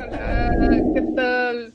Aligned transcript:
Hola, 0.00 0.82
¿qué 0.94 1.02
tal? 1.16 1.72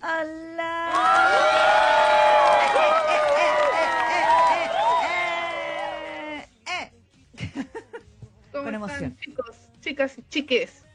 ¿Cómo 8.51 8.63
Con 8.63 8.75
están, 8.75 8.75
emoción. 8.75 9.17
chicos, 9.19 9.55
chicas 9.81 10.17
y 10.17 10.23
chiques? 10.29 10.85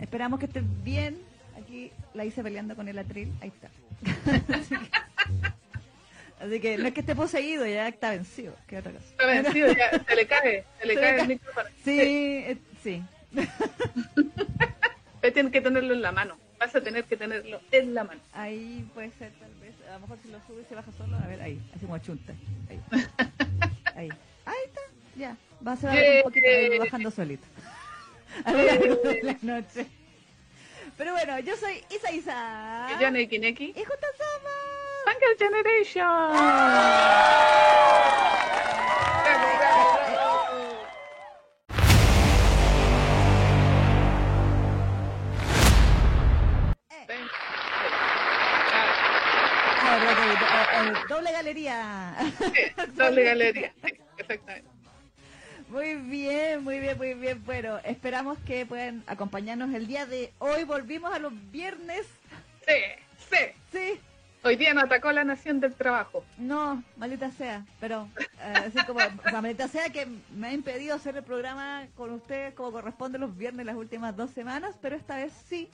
Esperamos 0.00 0.38
que 0.38 0.46
estés 0.46 0.64
bien. 0.84 1.16
Aquí 1.56 1.92
la 2.14 2.24
hice 2.26 2.42
peleando 2.42 2.76
con 2.76 2.88
el 2.88 2.98
atril. 2.98 3.32
Ahí 3.40 3.48
está. 3.48 3.70
Así 4.60 4.68
que, 4.76 4.90
así 6.40 6.60
que 6.60 6.78
no 6.78 6.88
es 6.88 6.94
que 6.94 7.00
esté 7.00 7.14
poseído, 7.14 7.66
ya 7.66 7.88
está 7.88 8.10
vencido. 8.10 8.54
¿Qué 8.66 8.78
otra 8.78 8.92
cosa? 8.92 9.04
Está 9.10 9.26
vencido 9.26 9.72
ya, 9.72 9.90
se 10.06 10.16
le 10.16 10.26
cae, 10.26 10.64
se 10.80 10.86
le 10.86 10.94
Se 10.94 11.00
le 11.00 11.06
cae 11.06 11.20
el 11.20 11.28
micrófono. 11.28 11.68
Sí, 11.84 12.00
eh, 12.00 12.58
sí. 12.82 13.02
Usted 15.14 15.32
tiene 15.34 15.50
que 15.50 15.60
tenerlo 15.60 15.92
en 15.92 16.00
la 16.02 16.12
mano. 16.12 16.36
Vas 16.60 16.76
a 16.76 16.80
tener 16.82 17.04
que 17.04 17.16
tenerlo 17.16 17.58
en 17.72 17.94
la 17.94 18.04
mano. 18.04 18.20
Ahí 18.34 18.86
puede 18.92 19.10
ser, 19.12 19.32
tal 19.40 19.54
vez. 19.60 19.74
A 19.88 19.94
lo 19.94 20.00
mejor 20.00 20.18
si 20.22 20.30
lo 20.30 20.38
sube 20.46 20.60
y 20.60 20.64
se 20.66 20.74
baja 20.74 20.92
solo. 20.92 21.16
A 21.16 21.26
ver, 21.26 21.40
ahí. 21.40 21.58
Así 21.74 21.86
como 21.86 21.96
chunta. 21.98 22.34
Ahí. 22.68 22.80
Ahí. 23.96 24.10
Ahí 24.44 24.58
está. 24.66 24.80
Ya. 25.16 25.36
Va 25.66 25.72
a 25.72 25.76
ser 25.76 26.18
un 26.18 26.22
poquito 26.22 26.46
ahí 26.46 26.78
bajando 26.78 27.10
solito. 27.10 27.46
A 28.44 28.52
lo 28.52 28.62
largo 28.62 28.94
de 28.96 29.22
la 29.22 29.36
noche. 29.42 29.86
Pero 30.96 31.12
bueno, 31.12 31.38
yo 31.40 31.56
soy 31.56 31.82
Isa 31.90 32.12
Isa. 32.12 32.88
Y 32.94 33.02
yo, 33.02 33.10
Neki 33.10 33.38
Neki. 33.38 33.72
Y 33.74 33.84
juntos 33.84 34.10
somos. 34.18 34.52
Fungal 35.06 35.36
Generation. 35.38 36.30
Doble 51.20 51.32
galería. 51.32 52.14
Doble 52.94 53.24
galería. 53.24 53.72
Exactamente. 54.16 54.68
Muy 55.68 55.96
bien, 55.96 56.64
muy 56.64 56.80
bien, 56.80 56.96
muy 56.96 57.14
bien. 57.14 57.44
Bueno, 57.44 57.78
esperamos 57.84 58.38
que 58.46 58.64
puedan 58.64 59.04
acompañarnos 59.06 59.72
el 59.74 59.86
día 59.86 60.06
de 60.06 60.32
hoy. 60.38 60.64
Volvimos 60.64 61.12
a 61.12 61.18
los 61.18 61.32
viernes. 61.50 62.06
Sí, 62.66 62.74
sí. 63.30 63.36
Sí, 63.70 64.00
Hoy 64.42 64.56
día 64.56 64.72
nos 64.72 64.84
atacó 64.84 65.12
la 65.12 65.22
nación 65.22 65.60
del 65.60 65.74
trabajo. 65.74 66.24
no, 66.38 66.82
maldita 66.96 67.30
sea. 67.30 67.66
Pero, 67.78 68.08
eh, 68.18 68.54
así 68.66 68.78
como, 68.86 69.00
o 69.00 69.30
sea, 69.30 69.42
maldita 69.42 69.68
sea 69.68 69.90
que 69.90 70.06
me 70.34 70.48
ha 70.48 70.52
impedido 70.54 70.96
hacer 70.96 71.16
el 71.16 71.22
programa 71.22 71.86
con 71.94 72.10
ustedes 72.12 72.54
como 72.54 72.72
corresponde 72.72 73.18
los 73.18 73.36
viernes 73.36 73.66
las 73.66 73.76
últimas 73.76 74.16
dos 74.16 74.30
semanas. 74.30 74.74
Pero 74.80 74.96
esta 74.96 75.16
vez 75.16 75.34
sí 75.46 75.68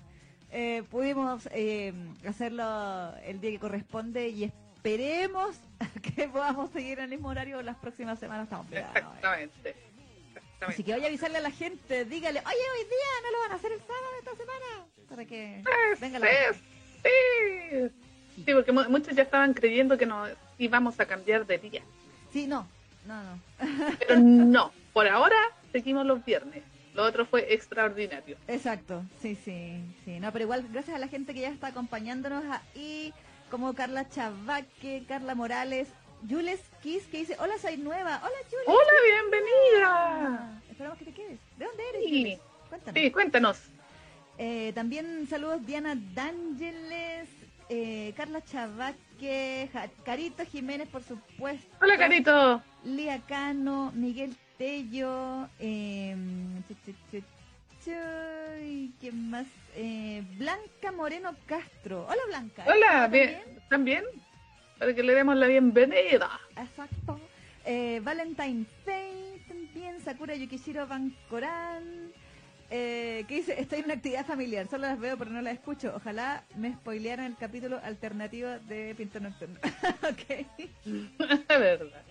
eh, 0.51 0.83
pudimos 0.91 1.49
eh, 1.53 1.95
hacerlo 2.27 3.15
el 3.25 3.41
día 3.41 3.53
que 3.53 3.61
corresponde 3.61 4.29
y 4.29 4.45
esperemos 4.91 5.57
que 6.17 6.29
podamos 6.29 6.71
seguir 6.71 6.99
en 6.99 7.05
el 7.05 7.11
mismo 7.11 7.29
horario 7.29 7.61
las 7.63 7.77
próximas 7.77 8.19
semanas. 8.19 8.45
Estamos 8.45 8.67
pegados, 8.67 8.95
eh. 8.97 8.99
Exactamente. 9.01 9.71
Así 9.71 10.83
Exactamente. 10.83 10.85
que 10.85 10.93
vaya 10.93 11.05
a 11.05 11.09
avisarle 11.09 11.39
a 11.39 11.41
la 11.41 11.51
gente, 11.51 12.05
dígale, 12.05 12.39
oye, 12.41 12.47
hoy 12.47 12.85
día 12.85 13.13
no 13.25 13.31
lo 13.33 13.39
van 13.43 13.53
a 13.53 13.55
hacer 13.57 13.73
el 13.73 13.81
sábado 13.81 14.07
esta 14.19 14.37
semana. 14.37 14.87
Para 15.09 15.25
que 15.25 15.63
venga 16.01 16.19
la... 16.19 16.27
Sí, 16.53 16.61
sí. 17.03 18.43
Sí, 18.45 18.53
porque 18.55 18.73
mu- 18.73 18.89
muchos 18.91 19.15
ya 19.15 19.23
estaban 19.23 19.55
creyendo 19.55 19.97
que 19.99 20.07
nos 20.07 20.31
íbamos 20.59 20.99
a 21.01 21.07
cambiar 21.07 21.47
de 21.47 21.59
día. 21.59 21.83
Sí, 22.33 22.47
no, 22.47 22.67
no, 23.07 23.23
no. 23.23 23.41
Pero 23.99 24.19
no, 24.21 24.73
por 24.93 25.09
ahora 25.09 25.37
seguimos 25.73 26.05
los 26.07 26.25
viernes. 26.25 26.63
Lo 26.95 27.05
otro 27.05 27.27
fue 27.27 27.53
extraordinario. 27.53 28.37
Exacto, 28.49 29.03
sí, 29.21 29.35
sí, 29.45 29.83
sí. 30.05 30.19
No, 30.21 30.33
pero 30.33 30.45
igual 30.45 30.67
gracias 30.73 30.97
a 30.97 30.99
la 30.99 31.09
gente 31.09 31.35
que 31.35 31.41
ya 31.43 31.51
está 31.51 31.67
acompañándonos 31.67 32.43
ahí, 32.75 33.13
como 33.51 33.75
Carla 33.75 34.09
Chavaque, 34.09 35.05
Carla 35.09 35.35
Morales, 35.35 35.89
Jules 36.29 36.61
Kiss, 36.83 37.05
que 37.07 37.19
dice, 37.19 37.37
hola, 37.39 37.55
soy 37.59 37.77
nueva. 37.77 38.21
Hola, 38.23 38.37
Jules. 38.51 38.67
¡Hola, 38.67 39.31
bienvenida! 39.31 40.63
Esperamos 40.71 40.99
que 40.99 41.05
te 41.07 41.13
quedes. 41.13 41.39
¿De 41.57 41.65
dónde 41.65 41.83
eres, 41.91 42.03
Sí. 42.05 42.19
Jules? 42.23 42.41
Cuéntanos. 42.69 42.95
Sí, 43.03 43.11
cuéntanos. 43.11 43.59
Eh, 44.39 44.73
también 44.75 45.27
saludos 45.31 45.65
Diana 45.65 45.95
D'Ángeles, 45.97 47.29
eh, 47.69 48.13
Carla 48.17 48.43
Chavaque, 48.45 49.71
Ja- 49.73 49.89
Carito 50.05 50.45
Jiménez, 50.45 50.89
por 50.89 51.03
supuesto. 51.03 51.67
Hola, 51.81 51.97
Carito. 51.97 52.63
Lía 52.85 53.21
Cano, 53.27 53.93
Miguel 53.95 54.37
Tello, 54.59 55.49
eh, 55.59 56.15
¿quién 59.01 59.31
más? 59.31 59.47
Eh, 59.79 60.23
Blanca 60.39 60.91
Moreno 60.91 61.37
Castro. 61.45 62.07
Hola 62.07 62.23
Blanca. 62.29 62.65
Hola, 62.67 63.05
¿Estás 63.05 63.11
bien. 63.11 63.41
¿Están 63.59 63.85
bien? 63.85 64.05
Para 64.79 64.95
que 64.95 65.03
le 65.03 65.15
demos 65.15 65.37
la 65.37 65.47
bienvenida. 65.49 66.31
Exacto. 66.57 67.21
Eh, 67.67 68.01
Valentine 68.03 68.65
Fay 68.87 69.45
también, 69.47 70.01
Sakura 70.01 70.35
Yukishiro 70.35 70.87
Bancoran. 70.87 72.11
Eh, 72.71 73.27
que 73.29 73.35
dice, 73.37 73.61
estoy 73.61 73.81
en 73.81 73.85
una 73.85 73.95
actividad 73.95 74.25
familiar, 74.27 74.67
solo 74.67 74.87
las 74.87 74.99
veo 74.99 75.19
pero 75.19 75.31
no 75.31 75.43
las 75.43 75.53
escucho. 75.53 75.93
Ojalá 75.95 76.43
me 76.57 76.73
spoilearan 76.73 77.27
el 77.27 77.37
capítulo 77.37 77.79
alternativo 77.85 78.49
de 78.49 78.95
Pinto 78.97 79.21
Nocturno. 79.21 79.61
ok. 80.11 80.47
verdad. 81.49 82.03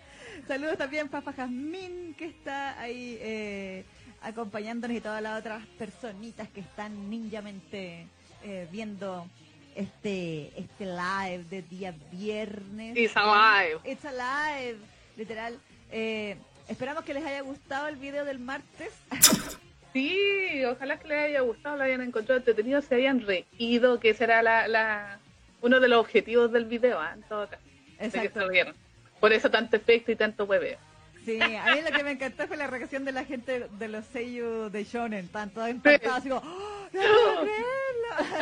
Saludos 0.48 0.78
también 0.78 1.10
Fafa 1.10 1.34
Jazmín, 1.34 2.14
que 2.14 2.26
está 2.26 2.80
ahí 2.80 3.18
eh, 3.22 3.86
acompañándonos 4.26 4.98
y 4.98 5.02
todas 5.02 5.22
las 5.22 5.40
otras 5.40 5.66
personitas 5.78 6.50
que 6.50 6.62
están 6.62 7.10
ninjamente 7.10 8.08
eh, 8.44 8.68
viendo 8.72 9.28
este 9.76 10.52
este 10.60 10.86
live 10.86 11.44
de 11.50 11.62
día 11.62 11.94
viernes. 12.12 12.98
It's 12.98 13.16
alive. 13.16 13.80
It's 13.84 14.06
alive, 14.06 14.78
literal. 15.16 15.60
Eh, 15.92 16.36
esperamos 16.68 17.04
que 17.04 17.14
les 17.14 17.26
haya 17.26 17.42
gustado 17.42 17.88
el 17.88 17.96
video 17.96 18.26
del 18.26 18.40
martes. 18.40 18.92
Sí, 19.96 20.62
ojalá 20.66 21.00
que 21.00 21.08
les 21.08 21.18
haya 21.18 21.40
gustado, 21.40 21.78
lo 21.78 21.84
hayan 21.84 22.02
encontrado 22.02 22.40
entretenido, 22.40 22.82
se 22.82 22.96
hayan 22.96 23.22
reído, 23.22 23.98
que 24.02 24.14
será 24.14 24.44
la, 24.44 24.68
la, 24.68 25.20
uno 25.62 25.80
de 25.80 25.88
los 25.88 26.02
objetivos 26.02 26.52
del 26.52 26.66
video, 26.66 27.00
¿ah? 27.00 27.14
en 27.16 27.24
todo 27.24 27.48
caso. 27.48 27.64
de 27.64 27.98
que 27.98 28.06
Exacto. 28.08 28.42
se 28.42 28.48
rieron. 28.50 28.76
Por 29.22 29.32
eso 29.32 29.50
tanto 29.50 29.78
efecto 29.78 30.12
y 30.12 30.18
tanto 30.18 30.44
hueveo. 30.44 30.78
Sí, 31.26 31.40
a 31.42 31.76
mí 31.76 31.82
lo 31.82 31.96
que 31.96 32.04
me 32.04 32.12
encantó 32.12 32.48
fue 32.48 32.56
la 32.56 32.68
reacción 32.68 33.04
de 33.04 33.12
la 33.12 33.26
gente 33.26 33.68
de 33.80 33.88
los 33.88 34.06
seiyuu 34.06 34.70
de 34.70 34.84
Shonen. 34.84 35.26
Están 35.26 35.50
todos 35.50 35.70
impactados, 35.70 36.20
así 36.20 36.30
como, 36.30 36.42
¡Oh, 36.42 36.88
¡No 36.94 37.02
puedo 37.02 37.42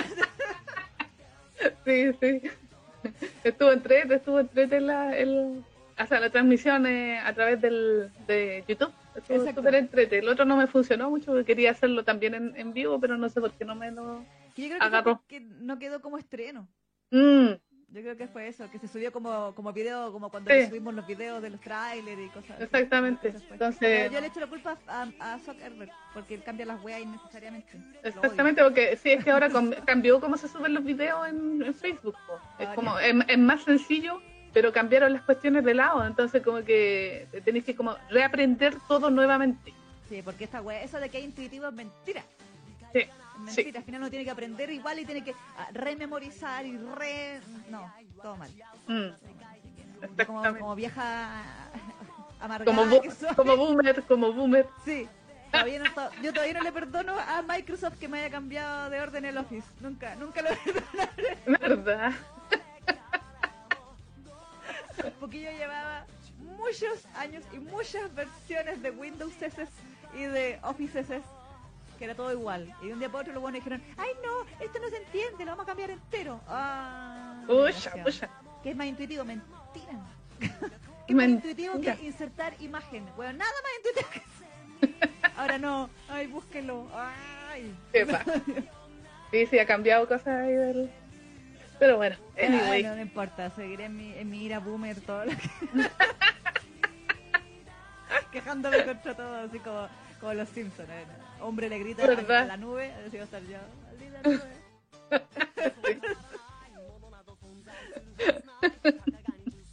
creerlo! 0.04 0.28
Sí, 1.86 2.18
sí. 2.20 2.42
Estuvo 3.44 3.72
entrete, 3.72 4.16
estuvo 4.16 4.40
entrete 4.40 4.80
la, 4.82 5.16
el, 5.18 5.64
o 5.98 6.06
sea, 6.06 6.20
la 6.20 6.30
transmisión 6.30 6.86
eh, 6.88 7.20
a 7.20 7.34
través 7.34 7.62
del, 7.62 8.12
de 8.28 8.64
YouTube. 8.68 8.92
Estuvo 9.16 9.46
súper 9.46 9.76
entrete. 9.76 10.20
El 10.20 10.28
otro 10.30 10.44
no 10.46 10.58
me 10.58 10.68
funcionó 10.68 11.10
mucho 11.10 11.28
porque 11.28 11.46
quería 11.46 11.72
hacerlo 11.72 12.04
también 12.04 12.34
en, 12.34 12.54
en 12.56 12.74
vivo, 12.74 13.00
pero 13.00 13.18
no 13.18 13.30
sé 13.30 13.40
por 13.40 13.52
qué 13.54 13.64
no 13.66 13.76
me 13.76 13.92
lo... 13.92 14.26
Que 14.56 14.64
yo 14.64 14.68
creo 14.70 14.80
que, 14.80 14.86
Agarró. 14.86 15.18
porque 15.18 15.40
no 15.40 15.80
quedó 15.80 16.02
como 16.02 16.18
estreno. 16.18 16.68
Mm, 17.12 17.52
Yo 17.94 18.02
creo 18.02 18.18
que 18.18 18.28
fue 18.28 18.48
eso, 18.48 18.70
que 18.72 18.80
se 18.80 18.88
subió 18.88 19.12
como, 19.12 19.54
como 19.54 19.72
video, 19.72 20.12
como 20.12 20.30
cuando 20.32 20.50
Sí. 20.52 20.66
subimos 20.68 20.96
los 20.96 21.06
videos 21.06 21.44
de 21.44 21.52
los 21.52 21.62
trailers 21.62 22.20
y 22.20 22.28
cosas 22.30 22.52
así. 22.56 22.64
Exactamente. 22.64 23.32
Fue. 23.34 23.42
Entonces- 23.52 23.80
Pero 23.80 24.12
yo 24.14 24.20
le 24.22 24.28
echo 24.28 24.40
la 24.40 24.48
culpa 24.48 24.78
a, 24.88 25.08
a 25.20 25.40
Zuckerberg, 25.40 25.92
porque 26.12 26.34
él 26.34 26.44
cambia 26.44 26.66
las 26.66 26.84
weas 26.84 27.02
innecesariamente. 27.02 27.78
Exactamente, 28.02 28.64
porque 28.64 28.98
sí, 28.98 29.12
es 29.12 29.24
que 29.24 29.30
ahora 29.30 29.48
cambió 29.86 30.20
cómo 30.20 30.38
se 30.38 30.48
suben 30.48 30.74
los 30.74 30.84
videos 30.84 31.28
en, 31.28 31.62
en 31.64 31.74
Facebook. 31.76 32.16
po. 32.26 32.40
Es 32.58 32.68
Ah, 32.68 32.74
como, 32.76 32.98
es 32.98 33.38
más 33.38 33.64
sencillo, 33.64 34.20
pero 34.54 34.74
cambiaron 34.74 35.14
las 35.14 35.22
cuestiones 35.22 35.64
de 35.64 35.76
lado, 35.76 36.04
entonces 36.04 36.42
como 36.42 36.64
que 36.64 37.28
tenéis 37.46 37.64
que 37.64 37.76
como 37.76 37.96
reaprender 38.10 38.76
todo 38.88 39.12
nuevamente. 39.12 39.72
Sí, 40.10 40.22
porque 40.24 40.46
esta 40.46 40.62
wea, 40.64 40.82
eso 40.82 41.00
de 41.00 41.10
que 41.10 41.20
es 41.20 41.26
intuitivo 41.26 41.68
es 41.68 41.74
mentira. 41.74 42.24
Sí, 42.92 43.02
Mentira, 43.40 43.80
al 43.80 43.86
final 43.86 44.02
uno 44.02 44.10
tiene 44.10 44.26
que 44.26 44.32
aprender 44.32 44.70
igual 44.72 45.00
y 45.00 45.06
tiene 45.06 45.24
que 45.24 45.34
ah, 45.58 45.68
rememorizar 45.74 46.66
y 46.66 46.78
re... 46.78 47.40
No, 47.70 47.92
todo 48.22 48.36
mal. 48.38 48.50
Mm, 48.88 49.10
como, 50.26 50.42
como 50.60 50.76
vieja 50.76 51.44
amargada 52.40 52.66
como, 52.66 52.84
bu- 52.96 53.02
que 53.02 53.12
soy. 53.12 53.36
como 53.36 53.58
boomer, 53.58 54.04
como 54.04 54.32
boomer. 54.34 54.68
Sí. 54.86 55.08
Todavía 55.52 55.80
no, 55.80 55.92
to- 55.94 56.10
yo 56.22 56.32
todavía 56.34 56.54
no 56.56 56.62
le 56.62 56.72
perdono 56.72 57.14
a 57.20 57.42
Microsoft 57.44 58.00
que 58.00 58.08
me 58.08 58.20
haya 58.20 58.30
cambiado 58.32 58.90
de 58.90 59.02
orden 59.02 59.26
el 59.26 59.38
Office. 59.38 59.68
Nunca, 59.82 60.16
nunca 60.16 60.42
lo 60.42 60.50
perdonaré. 60.66 61.38
¿Verdad? 61.46 62.12
Porque 65.20 65.42
yo 65.42 65.52
llevaba 65.52 66.06
muchos 66.58 67.06
años 67.18 67.44
y 67.54 67.60
muchas 67.60 68.14
versiones 68.16 68.82
de 68.82 68.92
Windows 68.92 69.34
S 69.42 69.68
y 70.16 70.24
de 70.24 70.60
Office 70.64 71.00
S 71.00 71.22
que 71.98 72.06
era 72.06 72.16
todo 72.16 72.32
igual. 72.32 72.74
Y 72.82 72.88
de 72.88 72.94
un 72.94 73.00
día 73.00 73.10
para 73.10 73.22
otro 73.22 73.34
los 73.34 73.42
buenos 73.42 73.60
dijeron, 73.60 73.82
ay 73.98 74.10
no, 74.24 74.42
esto 74.64 74.80
no 74.80 74.90
se 74.90 74.98
entiende, 74.98 75.46
lo 75.46 75.52
vamos 75.52 75.64
a 75.64 75.68
cambiar 75.68 75.92
entero. 75.92 76.40
Ah. 76.48 77.44
Que 78.62 78.70
es 78.72 78.76
más 78.76 78.88
intuitivo, 78.88 79.26
mentira. 79.26 80.00
que 80.40 80.46
es 81.08 81.16
más 81.16 81.28
intuitivo 81.28 81.80
que 81.80 81.98
insertar 82.06 82.54
imagen. 82.60 83.06
Bueno, 83.16 83.34
nada 83.34 83.52
más 83.64 83.72
intuitivo 83.78 84.10
que. 84.12 85.10
Ahora 85.38 85.58
no, 85.58 85.90
ay, 86.10 86.28
búsquelo. 86.28 86.88
Ay. 86.94 87.76
Va. 88.12 88.24
Sí, 89.32 89.48
sí, 89.48 89.58
ha 89.58 89.66
cambiado 89.66 90.08
cosas 90.08 90.28
ahí 90.28 90.54
del... 90.54 90.92
Pero 91.80 91.98
bueno, 91.98 92.16
anyway. 92.38 92.84
no, 92.84 92.96
no 92.96 93.02
importa, 93.02 93.50
seguiré 93.50 93.86
en 93.86 93.98
mi, 93.98 94.14
en 94.14 94.30
mi 94.30 94.46
ira 94.46 94.60
boomer 94.60 95.02
todo 95.02 95.26
lo 95.26 95.32
que... 95.32 95.50
Quejándome 98.32 98.86
contra 98.86 99.16
todo, 99.16 99.36
así 99.36 99.58
como, 99.60 99.88
como 100.20 100.34
los 100.36 100.50
Simpsons. 100.50 100.88
¿eh? 100.88 101.06
Hombre 101.44 101.68
le 101.68 101.80
grita 101.80 102.06
a, 102.06 102.46
la 102.46 102.56
nube, 102.56 102.94
así 103.06 103.18
va 103.18 103.24
a 103.24 103.26
estar 103.26 103.42
yo. 103.44 103.58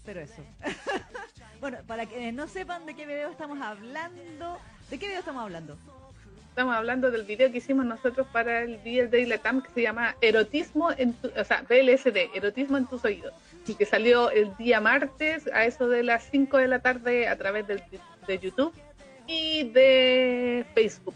Pero 0.05 0.21
eso. 0.21 0.43
bueno, 1.61 1.79
para 1.87 2.07
que 2.07 2.33
no 2.33 2.49
sepan 2.49 2.87
de 2.87 2.97
qué 2.97 3.07
video 3.07 3.31
estamos 3.31 3.61
hablando, 3.61 4.59
¿de 4.91 4.99
qué 4.99 5.07
video 5.07 5.21
estamos 5.21 5.45
hablando? 5.45 5.77
Estamos 6.49 6.75
hablando 6.75 7.13
del 7.13 7.23
video 7.23 7.53
que 7.53 7.59
hicimos 7.59 7.87
nosotros 7.87 8.27
para 8.33 8.63
el 8.63 8.83
día 8.83 9.07
de 9.07 9.25
Latam 9.27 9.63
que 9.63 9.71
se 9.71 9.83
llama 9.83 10.17
Erotismo 10.21 10.91
en 10.91 11.13
tu, 11.13 11.29
o 11.29 11.45
sea, 11.45 11.63
BLSD, 11.63 12.35
Erotismo 12.35 12.79
en 12.79 12.87
tus 12.87 13.05
oídos. 13.05 13.33
Que 13.79 13.87
salió 13.87 14.33
el 14.33 14.57
día 14.57 14.81
martes 14.81 15.47
a 15.55 15.65
eso 15.65 15.87
de 15.87 16.03
las 16.03 16.29
5 16.33 16.59
de 16.59 16.67
la 16.67 16.81
tarde 16.81 17.29
a 17.29 17.39
través 17.39 17.69
del, 17.69 17.81
de 18.27 18.39
YouTube 18.41 18.75
y 19.31 19.63
de 19.63 20.67
Facebook. 20.75 21.15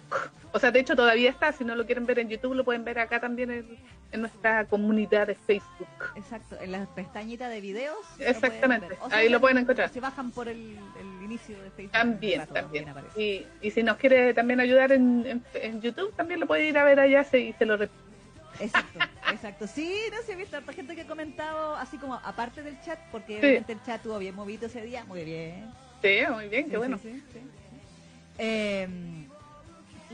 O 0.52 0.60
sea, 0.60 0.70
de 0.70 0.78
hecho 0.78 0.94
todavía 0.94 1.30
está, 1.30 1.50
si 1.50 1.64
no 1.64 1.74
lo 1.74 1.84
quieren 1.84 2.06
ver 2.06 2.20
en 2.20 2.28
YouTube, 2.28 2.54
lo 2.54 2.64
pueden 2.64 2.84
ver 2.84 3.00
acá 3.00 3.18
también 3.18 3.50
en, 3.50 4.20
nuestra 4.20 4.66
comunidad 4.66 5.26
de 5.26 5.34
Facebook. 5.34 5.88
Exacto, 6.14 6.56
en 6.60 6.70
la 6.70 6.86
pestañita 6.94 7.48
de 7.48 7.60
videos. 7.60 7.98
Exactamente, 8.20 8.96
ahí 9.10 9.28
lo 9.28 9.40
pueden 9.40 9.58
encontrar. 9.58 9.88
Si 9.88 9.98
bajan 9.98 10.30
por 10.30 10.46
el, 10.46 10.78
inicio 11.24 11.60
de 11.60 11.70
Facebook. 11.70 11.92
También, 11.92 12.46
también. 12.46 12.86
Y, 13.16 13.44
y, 13.60 13.70
si 13.72 13.82
nos 13.82 13.96
quiere 13.96 14.32
también 14.32 14.60
ayudar 14.60 14.92
en, 14.92 15.42
en, 15.54 15.82
YouTube, 15.82 16.14
también 16.14 16.38
lo 16.38 16.46
puede 16.46 16.68
ir 16.68 16.78
a 16.78 16.84
ver 16.84 17.00
allá 17.00 17.26
y 17.32 17.52
se 17.52 17.66
lo 17.66 17.76
repito. 17.76 18.04
Exacto, 18.60 19.00
exacto. 19.32 19.66
Sí, 19.66 19.92
no 20.12 20.22
sé, 20.22 20.34
he 20.34 20.36
visto 20.36 20.56
harta 20.56 20.72
gente 20.72 20.94
que 20.94 21.00
ha 21.00 21.06
comentado, 21.08 21.74
así 21.74 21.98
como 21.98 22.14
aparte 22.14 22.62
del 22.62 22.80
chat, 22.82 23.00
porque 23.10 23.40
obviamente 23.40 23.72
el 23.72 23.82
chat 23.82 24.00
tuvo 24.00 24.20
bien 24.20 24.36
movido 24.36 24.66
ese 24.66 24.82
día. 24.82 25.04
Muy 25.06 25.24
bien. 25.24 25.72
Sí, 26.00 26.18
muy 26.30 26.48
bien, 26.48 26.70
qué 26.70 26.76
bueno. 26.76 27.00
Eh, 28.38 28.88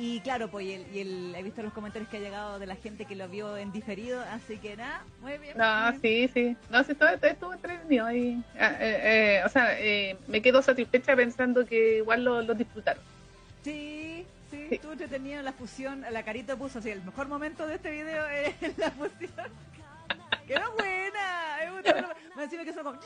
y 0.03 0.21
claro, 0.21 0.49
pues 0.49 0.65
y 0.65 0.99
el, 0.99 1.35
he 1.35 1.43
visto 1.43 1.63
los 1.63 1.75
comentarios 1.75 2.09
que 2.09 2.17
ha 2.17 2.21
llegado 2.21 2.59
de 2.59 2.67
la 2.67 2.75
gente 2.77 3.05
que 3.05 3.15
lo 3.15 3.29
vio 3.29 3.59
en 3.59 3.71
diferido, 3.71 4.19
así 4.31 4.57
que 4.57 4.75
nada, 4.75 5.05
muy 5.21 5.37
bien. 5.37 5.59
No, 5.59 5.93
sí, 6.01 6.27
sí. 6.33 6.57
No, 6.71 6.83
sí, 6.85 6.93
estuvo, 6.93 7.09
estuvo 7.11 7.53
entretenido 7.53 8.07
ahí. 8.07 8.43
Ah, 8.59 8.73
eh, 8.81 9.01
eh, 9.03 9.43
o 9.45 9.49
sea, 9.51 9.79
eh, 9.79 10.17
me 10.27 10.41
quedo 10.41 10.63
satisfecha 10.63 11.15
pensando 11.15 11.67
que 11.67 11.99
igual 11.99 12.25
lo, 12.25 12.55
disfrutaron. 12.55 13.03
Sí, 13.63 14.25
sí, 14.51 14.69
estuvo 14.71 14.93
entretenido 14.93 15.43
la 15.43 15.53
fusión. 15.53 16.03
La 16.11 16.23
carita 16.23 16.57
puso 16.57 16.79
así, 16.79 16.89
el 16.89 17.03
mejor 17.03 17.29
momento 17.29 17.67
de 17.67 17.75
este 17.75 17.91
video 17.91 18.27
es 18.27 18.55
la 18.79 18.91
fusión. 18.93 19.51
Quedó 20.47 20.73
buena. 20.79 21.59
Me 22.37 22.43
decía 22.45 22.65
que 22.65 22.73
son 22.73 22.85
como... 22.85 22.99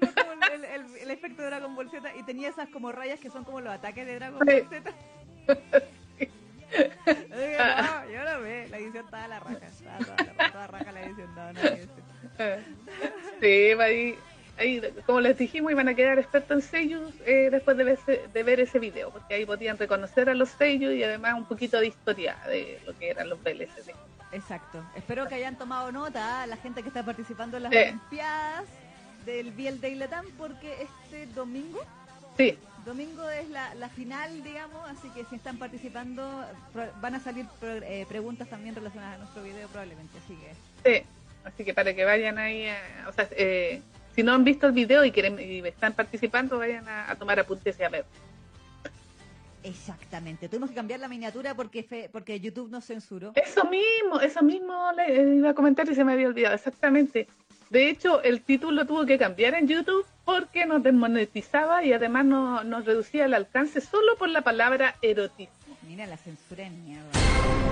como 0.00 0.32
el, 0.52 0.64
el, 1.00 1.10
efecto 1.10 1.42
de 1.42 1.48
Dragon 1.48 1.74
Ball 1.74 1.90
Z 1.90 2.14
y 2.16 2.22
tenía 2.22 2.48
esas 2.48 2.68
como 2.68 2.92
rayas 2.92 3.20
que 3.20 3.30
son 3.30 3.44
como 3.44 3.60
los 3.60 3.72
ataques 3.72 4.06
de 4.06 4.14
Dragon 4.16 4.38
Ball 4.38 4.66
Z. 4.68 4.92
no, 6.76 8.10
yo 8.10 8.24
lo 8.24 8.40
ve, 8.42 8.68
la 8.70 8.78
edición 8.78 9.04
estaba 9.04 9.24
a 9.24 9.28
la 9.28 9.40
raja, 9.40 9.66
estaba 9.66 9.98
toda, 9.98 10.52
toda 10.52 10.66
raja 10.66 10.92
la 10.92 11.02
edición, 11.02 11.34
no, 11.34 11.52
no, 11.52 11.60
Sí, 13.40 13.72
ahí, 13.80 14.18
ahí, 14.58 14.82
como 15.06 15.20
les 15.20 15.38
dijimos, 15.38 15.72
iban 15.72 15.88
a 15.88 15.94
quedar 15.94 16.18
expertos 16.18 16.56
en 16.56 16.62
sellos 16.62 17.12
eh, 17.26 17.48
después 17.50 17.76
de 17.76 17.84
ver, 17.84 17.98
de 18.32 18.42
ver 18.42 18.60
ese 18.60 18.78
video, 18.78 19.10
porque 19.10 19.34
ahí 19.34 19.46
podían 19.46 19.78
reconocer 19.78 20.28
a 20.28 20.34
los 20.34 20.48
sellos 20.50 20.92
y 20.94 21.04
además 21.04 21.34
un 21.34 21.44
poquito 21.44 21.78
de 21.78 21.88
historia 21.88 22.36
de 22.46 22.80
lo 22.86 22.96
que 22.98 23.10
eran 23.10 23.28
los 23.28 23.42
BLSD. 23.42 23.90
Exacto. 24.32 24.84
Espero 24.96 25.28
que 25.28 25.36
hayan 25.36 25.56
tomado 25.56 25.92
nota 25.92 26.44
la 26.46 26.56
gente 26.56 26.82
que 26.82 26.88
está 26.88 27.04
participando 27.04 27.56
en 27.56 27.64
las 27.64 27.72
Olimpiadas 27.72 28.64
del 29.24 29.50
Biel 29.52 29.80
de 29.80 29.94
Latam, 29.96 30.26
porque 30.36 30.74
este 30.82 31.26
domingo 31.34 31.80
Sí. 32.36 32.58
Domingo 32.84 33.30
es 33.30 33.48
la, 33.48 33.74
la, 33.76 33.88
final, 33.88 34.42
digamos, 34.44 34.86
así 34.90 35.08
que 35.10 35.24
si 35.24 35.36
están 35.36 35.56
participando 35.56 36.44
van 37.00 37.14
a 37.14 37.20
salir 37.20 37.46
eh, 37.62 38.04
preguntas 38.06 38.48
también 38.48 38.74
relacionadas 38.74 39.14
a 39.14 39.18
nuestro 39.18 39.42
video 39.42 39.68
probablemente, 39.68 40.18
así 40.18 40.36
que... 40.36 40.98
Sí, 41.00 41.06
así 41.44 41.64
que 41.64 41.72
para 41.72 41.94
que 41.94 42.04
vayan 42.04 42.36
ahí, 42.36 42.66
o 43.08 43.12
sea, 43.12 43.26
eh, 43.30 43.80
si 44.14 44.22
no 44.22 44.34
han 44.34 44.44
visto 44.44 44.66
el 44.66 44.72
video 44.72 45.02
y 45.02 45.12
quieren 45.12 45.40
y 45.40 45.66
están 45.66 45.94
participando, 45.94 46.58
vayan 46.58 46.86
a, 46.86 47.14
tomar 47.16 47.40
apuntes 47.40 47.78
y 47.80 47.84
a 47.84 47.88
ver. 47.88 48.04
Exactamente, 49.62 50.50
tuvimos 50.50 50.68
que 50.68 50.76
cambiar 50.76 51.00
la 51.00 51.08
miniatura 51.08 51.54
porque 51.54 52.10
porque 52.12 52.38
YouTube 52.38 52.70
nos 52.70 52.84
censuró. 52.84 53.32
Eso 53.34 53.64
mismo, 53.64 54.20
eso 54.20 54.42
mismo 54.42 54.92
le 54.92 55.36
iba 55.36 55.50
a 55.50 55.54
comentar 55.54 55.88
y 55.88 55.94
se 55.94 56.04
me 56.04 56.12
había 56.12 56.28
olvidado, 56.28 56.54
exactamente. 56.54 57.28
De 57.70 57.88
hecho, 57.88 58.22
el 58.22 58.42
título 58.42 58.86
tuvo 58.86 59.06
que 59.06 59.18
cambiar 59.18 59.54
en 59.54 59.68
YouTube 59.68 60.06
porque 60.24 60.66
nos 60.66 60.82
desmonetizaba 60.82 61.84
y 61.84 61.92
además 61.92 62.24
nos 62.24 62.84
reducía 62.84 63.26
el 63.26 63.34
alcance 63.34 63.80
solo 63.80 64.16
por 64.16 64.28
la 64.28 64.42
palabra 64.42 64.96
erotismo. 65.02 65.52
Mira 65.82 66.06
la 66.06 66.16
censura 66.16 66.64
en 66.64 66.84
mierda. 66.84 67.10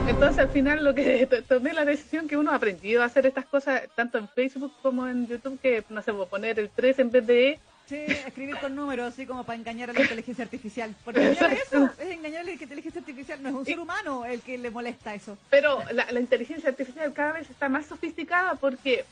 Entonces 0.07 0.39
al 0.39 0.49
final 0.49 0.85
lo 0.85 0.95
que 0.95 1.27
tomé 1.49 1.73
la 1.73 1.85
decisión 1.85 2.29
que 2.29 2.37
uno 2.37 2.51
ha 2.51 2.57
aprendido 2.57 3.03
a 3.03 3.07
hacer 3.07 3.27
estas 3.27 3.47
cosas 3.47 3.83
tanto 3.95 4.19
en 4.19 4.29
Facebook 4.29 4.73
como 4.83 5.09
en 5.09 5.27
YouTube 5.27 5.59
que 5.61 5.85
no 5.89 6.03
sé, 6.03 6.13
poner 6.13 6.59
el 6.59 6.69
3 6.69 6.99
en 6.99 7.11
vez 7.11 7.27
de 7.27 7.49
E. 7.49 7.61
Sí, 7.87 7.97
escribir 8.27 8.57
con 8.59 8.75
números 8.75 9.13
así 9.13 9.27
como 9.27 9.45
para 9.45 9.59
engañar 9.59 9.91
a 9.91 9.93
la 9.93 10.03
inteligencia 10.03 10.45
artificial. 10.45 10.95
Porque 11.05 11.31
eso, 11.31 11.47
es 11.47 12.11
engañar 12.11 12.43
a 12.43 12.45
la 12.45 12.53
inteligencia 12.53 13.01
artificial, 13.01 13.43
no 13.43 13.49
es 13.49 13.55
un 13.55 13.65
ser 13.65 13.81
humano 13.81 14.25
el 14.27 14.41
que 14.41 14.59
le 14.59 14.71
molesta 14.71 15.15
eso. 15.15 15.39
Pero 15.49 15.83
la, 15.93 16.11
la 16.11 16.21
inteligencia 16.21 16.69
artificial 16.69 17.13
cada 17.13 17.33
vez 17.33 17.49
está 17.49 17.69
más 17.69 17.87
sofisticada 17.87 18.57
porque 18.57 19.05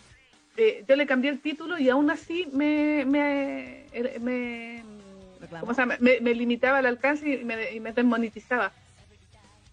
eh, 0.56 0.84
yo 0.88 0.96
le 0.96 1.06
cambié 1.06 1.30
el 1.30 1.40
título 1.40 1.78
y 1.78 1.88
aún 1.88 2.10
así 2.10 2.48
me 2.52 3.04
me, 3.04 3.86
me, 4.20 4.84
me, 6.20 6.34
limitaba 6.34 6.80
el 6.80 6.86
alcance 6.86 7.28
y 7.28 7.44
me, 7.44 7.72
y 7.72 7.80
me 7.80 7.92
desmonetizaba. 7.92 8.72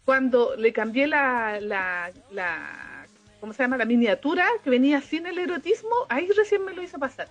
Cuando 0.06 0.56
le 0.56 0.72
cambié 0.72 1.08
la, 1.08 1.60
la, 1.60 2.12
la, 2.32 3.06
¿cómo 3.40 3.54
se 3.54 3.64
llama? 3.64 3.78
La 3.78 3.86
miniatura 3.86 4.48
que 4.64 4.70
venía 4.70 5.02
sin 5.02 5.28
el 5.28 5.38
erotismo, 5.38 5.96
ahí 6.10 6.30
recién 6.36 6.64
me 6.64 6.74
lo 6.74 6.82
hizo 6.82 6.98
pasar. 6.98 7.28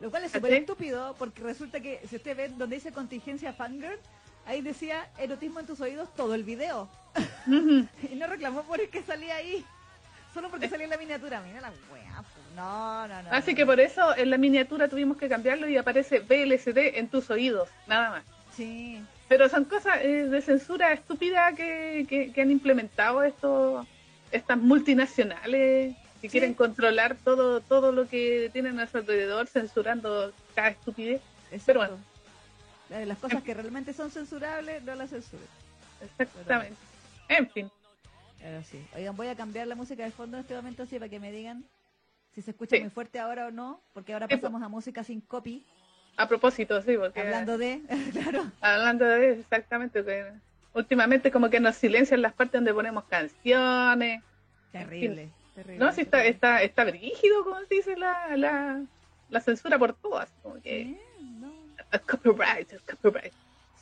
Lo 0.00 0.10
cual 0.10 0.24
es 0.24 0.32
súper 0.32 0.52
estúpido 0.52 1.14
porque 1.18 1.42
resulta 1.42 1.80
que 1.80 2.00
si 2.08 2.16
usted 2.16 2.36
ve 2.36 2.48
donde 2.50 2.76
dice 2.76 2.92
contingencia 2.92 3.54
fangirl, 3.54 3.98
ahí 4.44 4.60
decía 4.60 5.08
erotismo 5.18 5.60
en 5.60 5.66
tus 5.66 5.80
oídos 5.80 6.14
todo 6.14 6.34
el 6.34 6.44
video. 6.44 6.88
y 7.46 8.14
no 8.16 8.26
reclamó 8.26 8.64
por 8.64 8.80
el 8.80 8.90
que 8.90 9.02
salía 9.02 9.36
ahí. 9.36 9.64
Solo 10.34 10.50
porque 10.50 10.68
salía 10.68 10.84
en 10.84 10.90
la 10.90 10.98
miniatura. 10.98 11.40
Mira 11.40 11.60
la 11.60 11.72
wea. 11.92 12.03
No, 12.54 13.08
no, 13.08 13.22
no. 13.22 13.30
Así 13.30 13.54
que 13.54 13.66
por 13.66 13.80
eso 13.80 14.16
en 14.16 14.30
la 14.30 14.38
miniatura 14.38 14.88
tuvimos 14.88 15.16
que 15.16 15.28
cambiarlo 15.28 15.68
y 15.68 15.76
aparece 15.76 16.20
BLCD 16.20 16.98
en 16.98 17.08
tus 17.08 17.30
oídos, 17.30 17.68
nada 17.86 18.10
más. 18.10 18.24
Sí. 18.56 19.02
Pero 19.28 19.48
son 19.48 19.64
cosas 19.64 19.98
eh, 20.02 20.26
de 20.26 20.40
censura 20.42 20.92
estúpida 20.92 21.54
que, 21.54 22.30
que, 22.32 22.40
han 22.40 22.50
implementado 22.50 23.22
estos 23.22 23.86
estas 24.30 24.58
multinacionales 24.58 25.96
que 26.20 26.28
quieren 26.28 26.54
controlar 26.54 27.16
todo 27.16 27.60
todo 27.60 27.92
lo 27.92 28.08
que 28.08 28.50
tienen 28.52 28.78
a 28.80 28.86
su 28.86 28.98
alrededor, 28.98 29.46
censurando 29.46 30.32
cada 30.54 30.68
estupidez. 30.68 31.20
Pero 31.66 31.80
bueno. 31.80 31.98
Las 32.90 33.18
cosas 33.18 33.42
que 33.42 33.54
realmente 33.54 33.92
son 33.92 34.10
censurables, 34.10 34.82
no 34.82 34.94
las 34.94 35.10
censuren. 35.10 35.46
Exactamente. 36.18 36.76
En 37.28 37.50
fin. 37.50 37.70
Pero 38.38 38.62
sí. 38.62 38.84
Oigan, 38.94 39.16
voy 39.16 39.28
a 39.28 39.34
cambiar 39.34 39.66
la 39.66 39.74
música 39.74 40.04
de 40.04 40.10
fondo 40.10 40.36
en 40.36 40.42
este 40.42 40.54
momento 40.54 40.82
así 40.82 40.98
para 40.98 41.08
que 41.08 41.18
me 41.18 41.32
digan 41.32 41.64
si 42.34 42.42
se 42.42 42.50
escucha 42.50 42.76
muy 42.78 42.90
fuerte 42.90 43.18
ahora 43.18 43.46
o 43.46 43.50
no, 43.50 43.80
porque 43.92 44.12
ahora 44.12 44.26
pasamos 44.26 44.62
a 44.62 44.68
música 44.68 45.04
sin 45.04 45.20
copy. 45.20 45.64
A 46.16 46.28
propósito, 46.28 46.80
sí, 46.82 46.96
porque... 46.96 47.20
Hablando 47.20 47.58
de, 47.58 47.80
claro. 48.12 48.50
Hablando 48.60 49.04
de, 49.04 49.40
exactamente. 49.40 50.04
últimamente 50.74 51.30
como 51.30 51.48
que 51.48 51.60
nos 51.60 51.76
silencian 51.76 52.22
las 52.22 52.32
partes 52.32 52.54
donde 52.54 52.74
ponemos 52.74 53.04
canciones. 53.04 54.22
Terrible, 54.72 55.30
terrible. 55.54 55.84
No, 55.84 55.92
si 55.92 56.02
está, 56.02 56.24
está, 56.24 56.62
está 56.62 56.84
brígido, 56.84 57.44
como 57.44 57.60
se 57.60 57.74
dice 57.74 57.96
la, 57.96 58.36
la, 58.36 58.82
la 59.30 59.40
censura 59.40 59.78
por 59.78 59.94
todas. 59.94 60.28
Como 60.42 60.60
que... 60.60 60.98
no. 61.20 61.52
copyright, 62.08 62.72
copyright. 62.84 63.32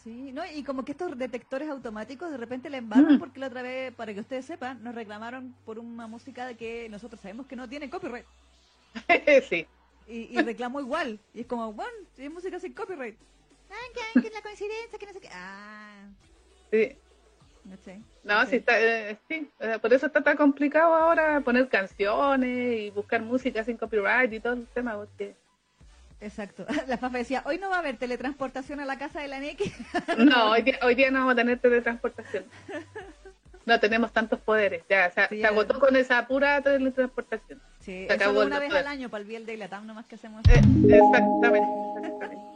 Sí, 0.03 0.33
no, 0.33 0.43
y 0.45 0.65
como 0.65 0.85
que 0.85 0.93
estos 0.93 1.17
detectores 1.17 1.69
automáticos 1.69 2.31
de 2.31 2.37
repente 2.37 2.69
le 2.69 2.79
embarran 2.79 3.21
porque 3.21 3.39
la 3.39 3.47
otra 3.47 3.63
vez, 3.63 3.95
para 3.95 4.13
que 4.13 4.21
ustedes 4.21 4.45
sepan, 4.45 4.83
nos 4.83 4.97
reclamaron 4.97 5.55
por 5.65 5.79
una 5.79 6.09
música 6.09 6.45
de 6.47 6.57
que 6.57 6.89
nosotros 6.89 7.21
sabemos 7.21 7.47
que 7.47 7.55
no 7.55 7.69
tiene 7.69 7.89
copyright. 7.89 8.27
sí. 9.49 9.67
Y, 10.09 10.37
y 10.37 10.43
reclamó 10.43 10.81
igual. 10.81 11.21
Y 11.33 11.43
es 11.43 11.47
como, 11.47 11.73
bueno, 11.73 11.93
es 12.19 12.31
música 12.33 12.59
sin 12.59 12.73
copyright. 12.73 13.17
Ah, 13.71 14.21
que 14.21 14.27
es 14.27 14.35
la 14.35 14.43
coincidencia, 14.43 14.99
que 14.99 15.07
no 15.07 15.13
sé 15.13 15.21
qué. 15.21 15.29
Ah. 15.33 16.05
Sí. 16.71 16.97
No 17.65 17.77
sé. 17.77 18.01
No, 18.25 18.45
sí, 18.47 18.57
está, 18.57 18.81
eh, 18.81 19.17
sí, 19.29 19.49
por 19.81 19.93
eso 19.93 20.07
está 20.07 20.21
tan 20.21 20.37
complicado 20.37 20.95
ahora 20.95 21.41
poner 21.43 21.69
canciones 21.69 22.81
y 22.81 22.91
buscar 22.91 23.23
música 23.23 23.63
sin 23.63 23.77
copyright 23.77 24.33
y 24.33 24.41
todo 24.41 24.55
el 24.55 24.67
tema, 24.67 24.97
porque 24.97 25.37
Exacto. 26.23 26.65
La 26.87 26.97
Fafa 26.99 27.19
decía, 27.19 27.43
hoy 27.47 27.59
no 27.59 27.69
va 27.69 27.77
a 27.77 27.79
haber 27.81 27.97
teletransportación 27.97 28.81
a 28.81 28.85
la 28.85 28.97
casa 28.97 29.21
de 29.21 29.29
la 29.29 29.39
NEC. 29.41 29.59
No, 30.19 30.51
hoy 30.53 30.63
día, 30.63 30.79
hoy 30.83 30.95
día 30.95 31.11
no 31.11 31.19
vamos 31.21 31.33
a 31.33 31.37
tener 31.37 31.59
teletransportación. 31.59 32.45
no 33.67 33.81
tenemos 33.81 34.13
tantos 34.13 34.41
poderes. 34.41 34.83
Ya, 34.89 35.11
se, 35.11 35.27
Sí, 35.29 35.41
se 35.41 35.47
agotó 35.47 35.79
con 35.79 35.97
esa 35.97 36.27
pura 36.27 36.61
teletransportación. 36.63 37.61
Sí, 37.81 38.07
Se 38.07 38.13
acabó 38.13 38.43
una 38.43 38.59
vez 38.61 38.69
poder. 38.69 38.87
al 38.87 38.93
año 38.93 39.09
para 39.09 39.23
el 39.23 39.29
Biel 39.29 39.45
de 39.47 39.57
la 39.57 39.69
TAM 39.69 39.87
nomás 39.87 40.07
que 40.07 40.15
hacemos. 40.15 40.43
Eh, 40.49 40.61
exactamente, 40.89 41.69
exactamente. 41.99 42.52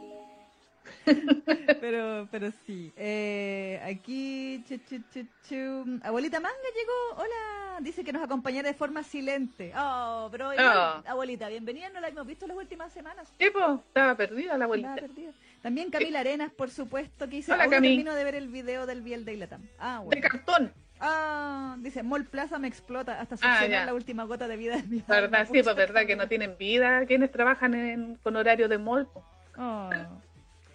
pero, 1.81 2.27
pero 2.31 2.51
sí. 2.65 2.91
Eh, 2.95 3.81
aquí, 3.85 4.63
chu, 4.67 4.77
chu, 4.87 5.01
chu, 5.11 5.25
chu. 5.47 5.99
abuelita 6.03 6.39
Manga 6.39 6.55
llegó. 6.75 7.21
Hola, 7.23 7.79
dice 7.81 8.03
que 8.03 8.13
nos 8.13 8.23
acompañará 8.23 8.67
de 8.69 8.73
forma 8.73 9.03
silente. 9.03 9.71
Oh, 9.77 10.27
pero 10.31 10.53
igual, 10.53 11.03
Oh. 11.05 11.09
abuelita, 11.09 11.47
bienvenida. 11.49 11.89
No 11.89 11.99
la 11.99 12.09
hemos 12.09 12.25
visto 12.27 12.47
las 12.47 12.57
últimas 12.57 12.91
semanas. 12.91 13.31
Sí, 13.39 13.49
po, 13.51 13.83
estaba 13.87 14.15
perdida 14.15 14.57
la 14.57 14.65
abuelita. 14.65 14.95
Estaba 14.95 15.07
perdida. 15.07 15.31
También 15.61 15.89
Camila 15.89 16.19
Arenas, 16.19 16.51
por 16.51 16.69
supuesto, 16.69 17.25
que 17.29 17.37
dice, 17.37 17.53
Hola, 17.53 17.67
termino 17.69 18.13
de 18.13 18.23
ver 18.23 18.35
el 18.35 18.47
video 18.49 18.85
del 18.85 19.01
Biel 19.01 19.25
de 19.25 19.37
Latam. 19.37 19.61
Ah, 19.79 19.99
De 19.99 20.05
bueno. 20.05 20.21
cartón. 20.29 20.73
Ah, 20.99 21.75
dice, 21.79 22.01
Mall 22.01 22.25
Plaza 22.25 22.57
me 22.57 22.67
explota 22.67 23.19
hasta 23.21 23.35
Ah, 23.35 23.59
succionar 23.59 23.85
la 23.85 23.93
última 23.93 24.23
gota 24.23 24.47
de 24.47 24.57
vida 24.57 24.77
de 24.77 24.83
mi 24.83 25.03
Verdad, 25.07 25.47
sí, 25.51 25.61
pues 25.61 25.75
verdad 25.75 26.05
que 26.07 26.15
no 26.15 26.27
tienen 26.27 26.57
vida 26.57 27.05
quienes 27.05 27.31
trabajan 27.31 27.75
en, 27.75 28.15
con 28.23 28.35
horario 28.35 28.67
de 28.67 28.79
po. 28.79 29.23
Oh, 29.59 29.89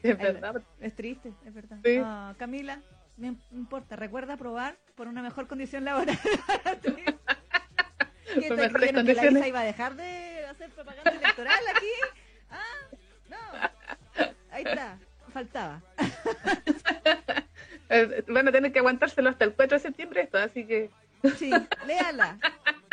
Es 0.12 0.18
verdad. 0.18 0.62
es 0.80 0.94
triste, 0.94 1.32
es 1.46 1.54
verdad. 1.54 1.78
Sí. 1.84 2.00
Ah, 2.02 2.34
Camila, 2.38 2.80
no 3.16 3.36
importa, 3.52 3.96
recuerda 3.96 4.36
probar 4.36 4.76
por 4.94 5.06
una 5.06 5.22
mejor 5.22 5.46
condición 5.46 5.84
laboral. 5.84 6.18
¿Qué 8.34 8.48
te 8.48 8.72
creyeron 8.72 9.06
que 9.06 9.14
la. 9.14 9.26
Isa 9.26 9.48
iba 9.48 9.60
a 9.60 9.64
dejar 9.64 9.94
de 9.94 10.46
hacer 10.46 10.70
propaganda 10.70 11.10
electoral 11.10 11.62
aquí? 11.74 11.86
Ah, 12.50 12.88
no. 13.30 14.24
Ahí 14.50 14.64
está, 14.64 14.98
faltaba. 15.32 15.82
Van 18.28 18.48
a 18.48 18.52
tener 18.52 18.72
que 18.72 18.78
aguantárselo 18.78 19.28
hasta 19.28 19.44
el 19.44 19.54
4 19.54 19.76
de 19.76 19.82
septiembre 19.82 20.22
esto, 20.22 20.38
así 20.38 20.66
que 20.66 20.90
Sí, 21.36 21.50
léala, 21.86 22.38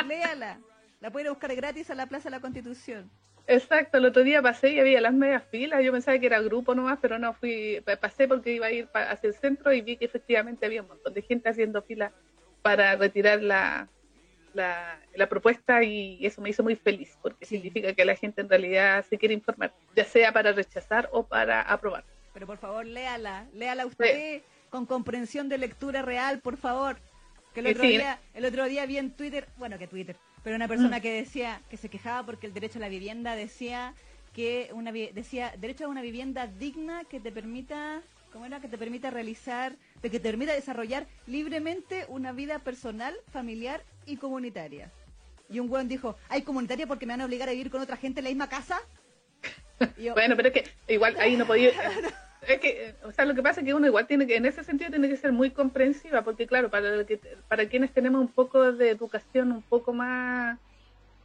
léala. 0.07 0.59
La 0.99 1.11
puede 1.11 1.23
ir 1.23 1.27
a 1.29 1.31
buscar 1.31 1.55
gratis 1.55 1.89
a 1.89 1.95
la 1.95 2.07
Plaza 2.07 2.25
de 2.25 2.31
la 2.31 2.41
Constitución. 2.41 3.09
Exacto, 3.49 3.97
el 3.97 4.05
otro 4.05 4.23
día 4.23 4.41
pasé 4.43 4.69
y 4.69 4.79
había 4.79 5.01
las 5.01 5.13
medias 5.13 5.43
filas, 5.49 5.83
yo 5.83 5.91
pensaba 5.91 6.19
que 6.19 6.27
era 6.27 6.39
grupo 6.39 6.75
nomás, 6.75 6.99
pero 7.01 7.17
no 7.17 7.33
fui, 7.33 7.81
pa- 7.83 7.95
pasé 7.97 8.27
porque 8.27 8.53
iba 8.53 8.67
a 8.67 8.71
ir 8.71 8.87
hacia 8.93 9.27
el 9.27 9.33
centro 9.33 9.73
y 9.73 9.81
vi 9.81 9.97
que 9.97 10.05
efectivamente 10.05 10.67
había 10.67 10.83
un 10.83 10.87
montón 10.89 11.13
de 11.15 11.21
gente 11.23 11.49
haciendo 11.49 11.81
fila 11.81 12.11
para 12.61 12.95
retirar 12.95 13.41
la, 13.41 13.87
la, 14.53 14.99
la 15.15 15.27
propuesta 15.29 15.81
y 15.83 16.23
eso 16.23 16.41
me 16.41 16.51
hizo 16.51 16.61
muy 16.61 16.75
feliz, 16.75 17.17
porque 17.23 17.45
Sí. 17.45 17.55
significa 17.55 17.93
que 17.93 18.05
la 18.05 18.15
gente 18.15 18.41
en 18.41 18.49
realidad 18.49 19.03
se 19.09 19.17
quiere 19.17 19.33
informar, 19.33 19.73
ya 19.95 20.05
sea 20.05 20.31
para 20.31 20.51
rechazar 20.51 21.09
o 21.11 21.23
para 21.25 21.61
aprobar. 21.61 22.03
Pero 22.33 22.45
por 22.45 22.57
favor, 22.59 22.85
léala, 22.85 23.47
léala 23.53 23.87
usted 23.87 24.41
con 24.69 24.85
comprensión 24.85 25.49
de 25.49 25.57
lectura 25.57 26.03
real, 26.03 26.39
por 26.39 26.57
favor. 26.57 26.97
Que 27.55 27.61
el 27.61 27.67
otro 27.67 27.81
sí. 27.81 27.89
día, 27.97 28.19
el 28.35 28.45
otro 28.45 28.65
día 28.65 28.85
vi 28.85 28.99
en 28.99 29.09
Twitter, 29.09 29.47
bueno, 29.57 29.79
que 29.79 29.87
Twitter, 29.87 30.15
pero 30.43 30.55
una 30.55 30.67
persona 30.67 30.99
que 30.99 31.11
decía, 31.11 31.61
que 31.69 31.77
se 31.77 31.89
quejaba 31.89 32.25
porque 32.25 32.47
el 32.47 32.53
derecho 32.53 32.79
a 32.79 32.81
la 32.81 32.89
vivienda 32.89 33.35
decía 33.35 33.93
que 34.33 34.69
una 34.73 34.91
decía 34.91 35.53
derecho 35.57 35.85
a 35.85 35.87
una 35.87 36.01
vivienda 36.01 36.47
digna 36.47 37.03
que 37.05 37.19
te 37.19 37.31
permita, 37.31 38.01
¿cómo 38.31 38.45
era? 38.45 38.59
Que 38.59 38.67
te 38.67 38.77
permita 38.77 39.09
realizar, 39.09 39.75
de 40.01 40.09
que 40.09 40.19
te 40.19 40.29
permita 40.29 40.53
desarrollar 40.53 41.07
libremente 41.27 42.05
una 42.07 42.31
vida 42.31 42.59
personal, 42.59 43.15
familiar 43.31 43.83
y 44.05 44.17
comunitaria. 44.17 44.91
Y 45.49 45.59
un 45.59 45.69
weón 45.69 45.87
dijo, 45.87 46.15
¿hay 46.29 46.43
comunitaria 46.43 46.87
porque 46.87 47.05
me 47.05 47.13
van 47.13 47.21
a 47.21 47.25
obligar 47.25 47.49
a 47.49 47.53
vivir 47.53 47.71
con 47.71 47.81
otra 47.81 47.97
gente 47.97 48.19
en 48.19 48.25
la 48.25 48.29
misma 48.29 48.49
casa? 48.49 48.79
Yo, 49.97 50.13
Bueno, 50.13 50.35
pero 50.35 50.49
es 50.49 50.53
que 50.53 50.93
igual 50.93 51.15
ahí 51.19 51.35
no 51.35 51.45
podía... 51.45 51.71
Es 52.41 52.59
que, 52.59 52.95
o 53.03 53.11
sea, 53.11 53.25
lo 53.25 53.35
que 53.35 53.43
pasa 53.43 53.59
es 53.59 53.65
que 53.65 53.73
uno 53.73 53.87
igual 53.87 54.07
tiene 54.07 54.25
que, 54.25 54.37
en 54.37 54.45
ese 54.45 54.63
sentido, 54.63 54.89
tiene 54.89 55.09
que 55.09 55.17
ser 55.17 55.31
muy 55.31 55.51
comprensiva, 55.51 56.21
porque 56.21 56.47
claro, 56.47 56.69
para, 56.69 56.87
el 56.87 57.05
que, 57.05 57.19
para 57.47 57.67
quienes 57.67 57.91
tenemos 57.91 58.21
un 58.21 58.29
poco 58.29 58.71
de 58.71 58.89
educación 58.89 59.51
un 59.51 59.61
poco 59.61 59.93
más 59.93 60.57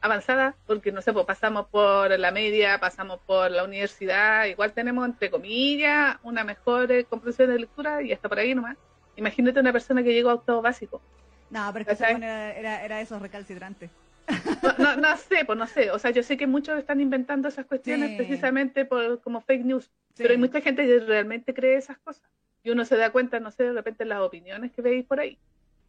avanzada, 0.01 0.55
porque 0.67 0.93
no 0.93 1.01
sé, 1.01 1.13
pues 1.13 1.25
pasamos 1.25 1.67
por 1.69 2.19
la 2.19 2.31
media, 2.31 2.79
pasamos 2.79 3.21
por 3.27 3.51
la 3.51 3.65
universidad, 3.65 4.45
igual 4.47 4.73
tenemos, 4.73 5.07
entre 5.07 5.31
comillas, 5.31 6.17
una 6.25 6.45
mejor 6.45 6.91
eh, 6.93 7.05
comprensión 7.05 7.49
de 7.49 7.61
lectura 7.61 8.03
y 8.03 8.13
hasta 8.13 8.29
por 8.29 8.39
ahí 8.39 8.55
nomás. 8.55 8.77
Imagínate 9.17 9.61
una 9.61 9.73
persona 9.73 10.03
que 10.03 10.13
llegó 10.13 10.31
a 10.31 10.35
octavo 10.35 10.61
básico. 10.61 11.01
No, 11.49 11.71
pero 11.73 11.91
es 11.91 11.99
que 11.99 12.05
era, 12.05 12.53
era, 12.53 12.85
era 12.85 13.01
esos 13.01 13.23
recalcitrantes. 13.23 13.91
No, 14.79 14.97
no, 14.97 15.17
sé, 15.17 15.45
pues 15.45 15.59
no 15.59 15.67
sé. 15.67 15.91
O 15.91 15.99
sea, 15.99 16.11
yo 16.11 16.23
sé 16.23 16.37
que 16.37 16.47
muchos 16.47 16.79
están 16.79 17.01
inventando 17.01 17.49
esas 17.49 17.67
cuestiones 17.67 18.11
Sí. 18.11 18.17
precisamente 18.17 18.85
por 18.85 19.21
como 19.21 19.41
fake 19.41 19.65
news, 19.65 19.85
Sí. 20.15 20.23
pero 20.23 20.31
hay 20.31 20.39
mucha 20.39 20.61
gente 20.61 20.87
que 20.87 21.01
realmente 21.01 21.53
cree 21.55 21.77
esas 21.77 21.99
cosas. 21.99 22.29
Y 22.63 22.71
uno 22.71 22.85
se 22.85 22.97
da 22.97 23.11
cuenta, 23.11 23.41
no 23.41 23.51
sé, 23.51 23.65
de 23.65 23.73
repente 23.73 24.05
en 24.05 24.09
las 24.09 24.21
opiniones 24.21 24.73
que 24.73 24.81
veis 24.83 25.05
por 25.05 25.21
ahí. 25.21 25.39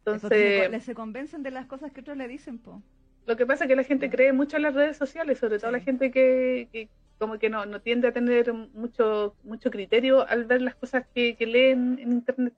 Porque 0.04 0.20
se, 0.20 0.56
Entonces, 0.64 0.84
se 0.84 0.94
convencen 0.94 1.42
de 1.42 1.50
las 1.50 1.66
cosas 1.66 1.90
que 1.92 2.00
otros 2.00 2.16
le 2.16 2.28
dicen, 2.28 2.58
po. 2.58 2.82
lo 3.26 3.36
que 3.36 3.46
pasa 3.46 3.64
es 3.64 3.68
que 3.68 3.76
la 3.76 3.82
gente 3.82 4.08
cree 4.10 4.32
mucho 4.32 4.56
en 4.56 4.62
las 4.62 4.74
redes 4.74 4.96
sociales, 4.96 5.38
sobre 5.38 5.58
todo 5.58 5.70
Sí. 5.70 5.76
la 5.78 5.80
gente 5.82 6.10
que, 6.10 6.68
que 6.72 6.88
como 7.18 7.38
que 7.38 7.48
no, 7.48 7.64
no 7.66 7.80
tiende 7.80 8.08
a 8.08 8.12
tener 8.12 8.52
mucho 8.52 9.34
mucho 9.42 9.70
criterio 9.70 10.28
al 10.28 10.44
ver 10.44 10.60
las 10.60 10.74
cosas 10.76 11.06
que, 11.14 11.34
que 11.34 11.46
leen 11.46 11.98
en 11.98 12.12
internet. 12.12 12.52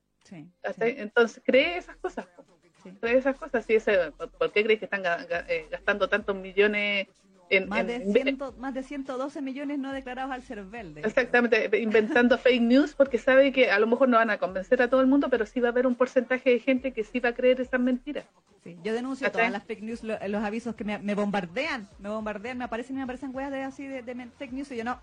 Entonces 0.80 1.42
cree 1.44 1.78
esas 1.78 1.96
cosas. 1.96 2.26
po. 2.26 2.57
Cree 3.00 3.18
esas 3.18 3.36
cosas. 3.36 3.64
Sí, 3.64 3.74
ese, 3.74 4.12
¿por, 4.12 4.52
qué 4.52 4.64
crees 4.64 4.78
que 4.78 4.84
están 4.86 5.02
eh, 5.48 5.66
gastando 5.70 6.08
tantos 6.08 6.34
millones 6.36 7.06
en, 7.50 7.68
Más, 7.68 7.80
en- 7.80 7.86
de 7.86 7.94
en- 7.96 8.12
ciento, 8.12 8.54
más 8.58 8.74
de 8.74 8.82
112 8.82 9.40
millones 9.40 9.78
no 9.78 9.92
declarados 9.92 10.32
al 10.32 10.42
CERVEL. 10.42 10.94
de. 10.94 11.00
Exactamente, 11.00 11.70
inventando 11.80 12.36
fake 12.38 12.60
news 12.62 12.94
porque 12.94 13.18
sabe 13.18 13.52
que 13.52 13.70
a 13.70 13.78
lo 13.78 13.86
mejor 13.86 14.08
no 14.08 14.18
van 14.18 14.30
a 14.30 14.38
convencer 14.38 14.82
a 14.82 14.88
todo 14.90 15.00
el 15.00 15.06
mundo, 15.06 15.28
pero 15.30 15.46
sí 15.46 15.60
va 15.60 15.68
a 15.68 15.70
haber 15.72 15.86
un 15.86 15.94
porcentaje 15.94 16.50
de 16.50 16.58
gente 16.60 16.92
que 16.92 17.04
sí 17.04 17.20
va 17.20 17.30
a 17.30 17.34
creer 17.34 17.60
esas 17.60 17.80
mentiras. 17.80 18.26
Sí, 18.64 18.76
Yo 18.82 18.92
denuncio 18.92 19.26
¿Cachai? 19.26 19.40
todas 19.42 19.52
las 19.52 19.64
fake 19.64 19.82
news, 19.82 20.02
lo- 20.02 20.18
los 20.28 20.44
avisos 20.44 20.74
que 20.74 20.84
me, 20.84 20.98
me 20.98 21.14
bombardean, 21.14 21.88
me 22.00 22.08
bombardean, 22.10 22.58
me 22.58 22.64
aparecen 22.64 22.96
y 22.96 22.98
me 22.98 23.04
aparecen 23.04 23.34
weas 23.34 23.50
de 23.50 23.62
así 23.62 23.86
de, 23.86 24.02
de 24.02 24.14
fake 24.38 24.52
news 24.52 24.70
y 24.72 24.76
yo 24.76 24.84
no. 24.84 25.00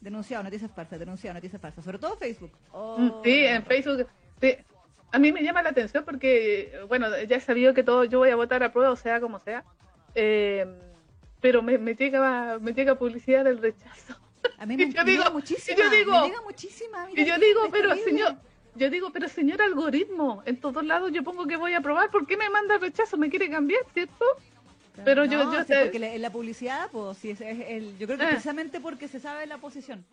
Denunciado, 0.00 0.42
noticias 0.44 0.70
falsas, 0.70 0.98
denunciado, 0.98 1.34
noticias 1.34 1.62
falsas. 1.62 1.82
Sobre 1.84 1.98
todo 1.98 2.16
Facebook. 2.16 2.50
Oh, 2.72 3.22
Sí, 3.24 3.44
en 3.46 3.64
Facebook. 3.64 4.06
sí. 4.40 4.54
A 5.14 5.18
mí 5.18 5.32
me 5.32 5.42
llama 5.42 5.62
la 5.62 5.70
atención 5.70 6.04
porque, 6.04 6.80
bueno, 6.88 7.06
ya 7.28 7.36
he 7.36 7.40
sabido 7.40 7.72
que 7.74 7.82
todo, 7.84 8.04
yo 8.04 8.18
voy 8.18 8.30
a 8.30 8.36
votar 8.36 8.62
a 8.62 8.72
prueba, 8.72 8.90
o 8.90 8.96
sea, 8.96 9.20
como 9.20 9.38
sea. 9.40 9.64
Eh, 10.14 10.66
pero 11.40 11.62
me, 11.62 11.78
me 11.78 11.94
llega 11.94 12.58
me 12.60 12.72
llega 12.72 12.94
publicidad 12.96 13.44
del 13.44 13.58
rechazo. 13.58 14.16
A 14.58 14.66
mí 14.66 14.76
me, 14.76 14.84
y 14.88 14.92
yo 14.92 15.04
me 15.04 15.10
digo- 15.10 15.22
llega 15.22 15.30
y 15.30 15.32
muchísima. 15.34 15.76
yo 15.78 15.90
digo- 15.90 16.20
me 16.20 16.26
llega 16.28 16.42
muchísima. 16.42 17.06
mira, 17.06 17.22
Y 17.22 17.26
yo 17.26 17.38
digo, 17.38 17.60
pero 17.70 17.94
señor, 17.96 18.34
yo 18.74 18.90
digo, 18.90 19.10
pero 19.12 19.28
señor 19.28 19.62
algoritmo, 19.62 20.42
en 20.46 20.56
todos 20.56 20.84
lados 20.84 21.12
yo 21.12 21.22
pongo 21.22 21.46
que 21.46 21.56
voy 21.56 21.74
a 21.74 21.80
probar, 21.80 22.10
¿por 22.10 22.26
qué 22.26 22.36
me 22.36 22.48
manda 22.50 22.78
rechazo? 22.78 23.16
¿Me 23.16 23.30
quiere 23.30 23.48
cambiar, 23.50 23.82
cierto? 23.92 24.24
pero 25.04 25.24
yo- 25.24 25.44
No, 25.44 25.52
yo 25.54 25.60
sí, 25.62 25.66
sé- 25.72 25.80
porque 25.84 25.98
la- 25.98 26.14
en 26.14 26.22
la 26.22 26.30
publicidad, 26.30 26.88
pues, 26.92 27.18
sí, 27.18 27.30
es, 27.30 27.40
es 27.40 27.58
el, 27.68 27.98
yo 27.98 28.06
creo 28.06 28.18
que 28.18 28.24
Ah. 28.24 28.28
precisamente 28.30 28.80
porque 28.80 29.06
se 29.08 29.20
sabe 29.20 29.46
la 29.46 29.58
posición. 29.58 30.04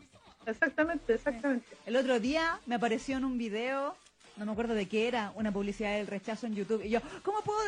Exactamente, 0.45 1.13
exactamente. 1.13 1.65
El 1.85 1.95
otro 1.95 2.19
día 2.19 2.59
me 2.65 2.75
apareció 2.75 3.17
en 3.17 3.25
un 3.25 3.37
video, 3.37 3.95
no 4.37 4.45
me 4.45 4.51
acuerdo 4.51 4.73
de 4.73 4.87
qué 4.87 5.07
era, 5.07 5.31
una 5.35 5.51
publicidad 5.51 5.95
del 5.97 6.07
rechazo 6.07 6.47
en 6.47 6.55
YouTube. 6.55 6.83
Y 6.83 6.89
yo, 6.89 6.99
¿cómo 7.23 7.41
puedo 7.41 7.59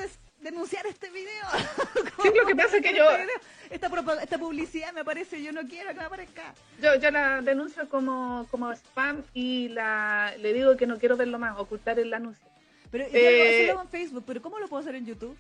denunciar 0.41 0.85
este 0.87 1.09
video? 1.09 1.45
¿Cómo 2.15 2.31
Sí, 2.31 2.37
lo 2.37 2.45
que 2.47 2.55
pasa 2.55 2.77
es 2.77 2.83
que 2.83 2.95
yo- 2.95 3.09
este? 3.11 3.31
Esta, 3.69 4.37
publicidad 4.37 4.93
me 4.93 5.01
aparece, 5.01 5.41
yo 5.41 5.51
no 5.51 5.61
quiero 5.67 5.89
que 5.89 5.95
me 5.99 6.03
aparezca. 6.05 6.53
Yo, 6.81 6.95
yo 6.95 7.09
la 7.11 7.41
denuncio 7.41 7.89
como, 7.89 8.47
como 8.51 8.71
spam 8.71 9.23
y 9.33 9.69
la, 9.69 10.33
le 10.39 10.53
digo 10.53 10.77
que 10.77 10.85
no 10.87 10.99
quiero 10.99 11.17
verlo 11.17 11.39
más, 11.39 11.57
ocultar 11.57 11.97
el 11.99 12.13
anuncio. 12.13 12.45
Pero 12.91 13.05
yo 13.09 13.17
Eh, 13.17 13.37
lo- 13.39 13.45
eso 13.45 13.65
lo 13.67 13.71
hago 13.73 13.81
en 13.81 13.89
Facebook, 13.89 14.23
pero 14.27 14.41
¿cómo 14.41 14.59
lo 14.59 14.67
puedo 14.67 14.81
hacer 14.81 14.95
en 14.95 15.05
YouTube? 15.05 15.35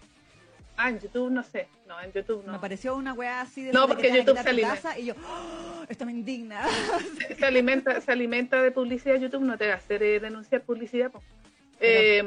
Ah, 0.77 0.89
en 0.89 0.99
YouTube 0.99 1.29
no 1.31 1.43
sé. 1.43 1.67
No, 1.87 1.99
en 2.01 2.11
YouTube 2.11 2.41
Me 2.45 2.51
no. 2.51 2.55
apareció 2.57 2.95
una 2.95 3.13
weá 3.13 3.41
así 3.41 3.63
de, 3.63 3.71
No, 3.73 3.87
que 3.87 3.93
porque 3.93 4.11
a 4.11 4.15
YouTube 4.15 4.37
se 4.41 4.49
alimenta. 4.49 4.97
y 4.99 5.05
yo, 5.05 5.13
¡oh! 5.27 5.83
esto 5.87 6.05
me 6.05 6.11
indigna. 6.13 6.65
Se 7.37 7.45
alimenta, 7.45 7.99
se 8.01 8.11
alimenta 8.11 8.61
de 8.61 8.71
publicidad 8.71 9.15
YouTube, 9.17 9.43
no 9.43 9.57
te 9.57 9.67
va 9.67 9.73
a 9.73 9.77
hacer 9.77 10.01
eh, 10.01 10.19
denunciar 10.19 10.61
publicidad. 10.61 11.11
po. 11.11 11.21
Eh, 11.79 12.23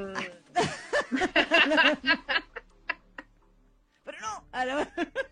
pero 4.04 4.18
no. 4.20 4.44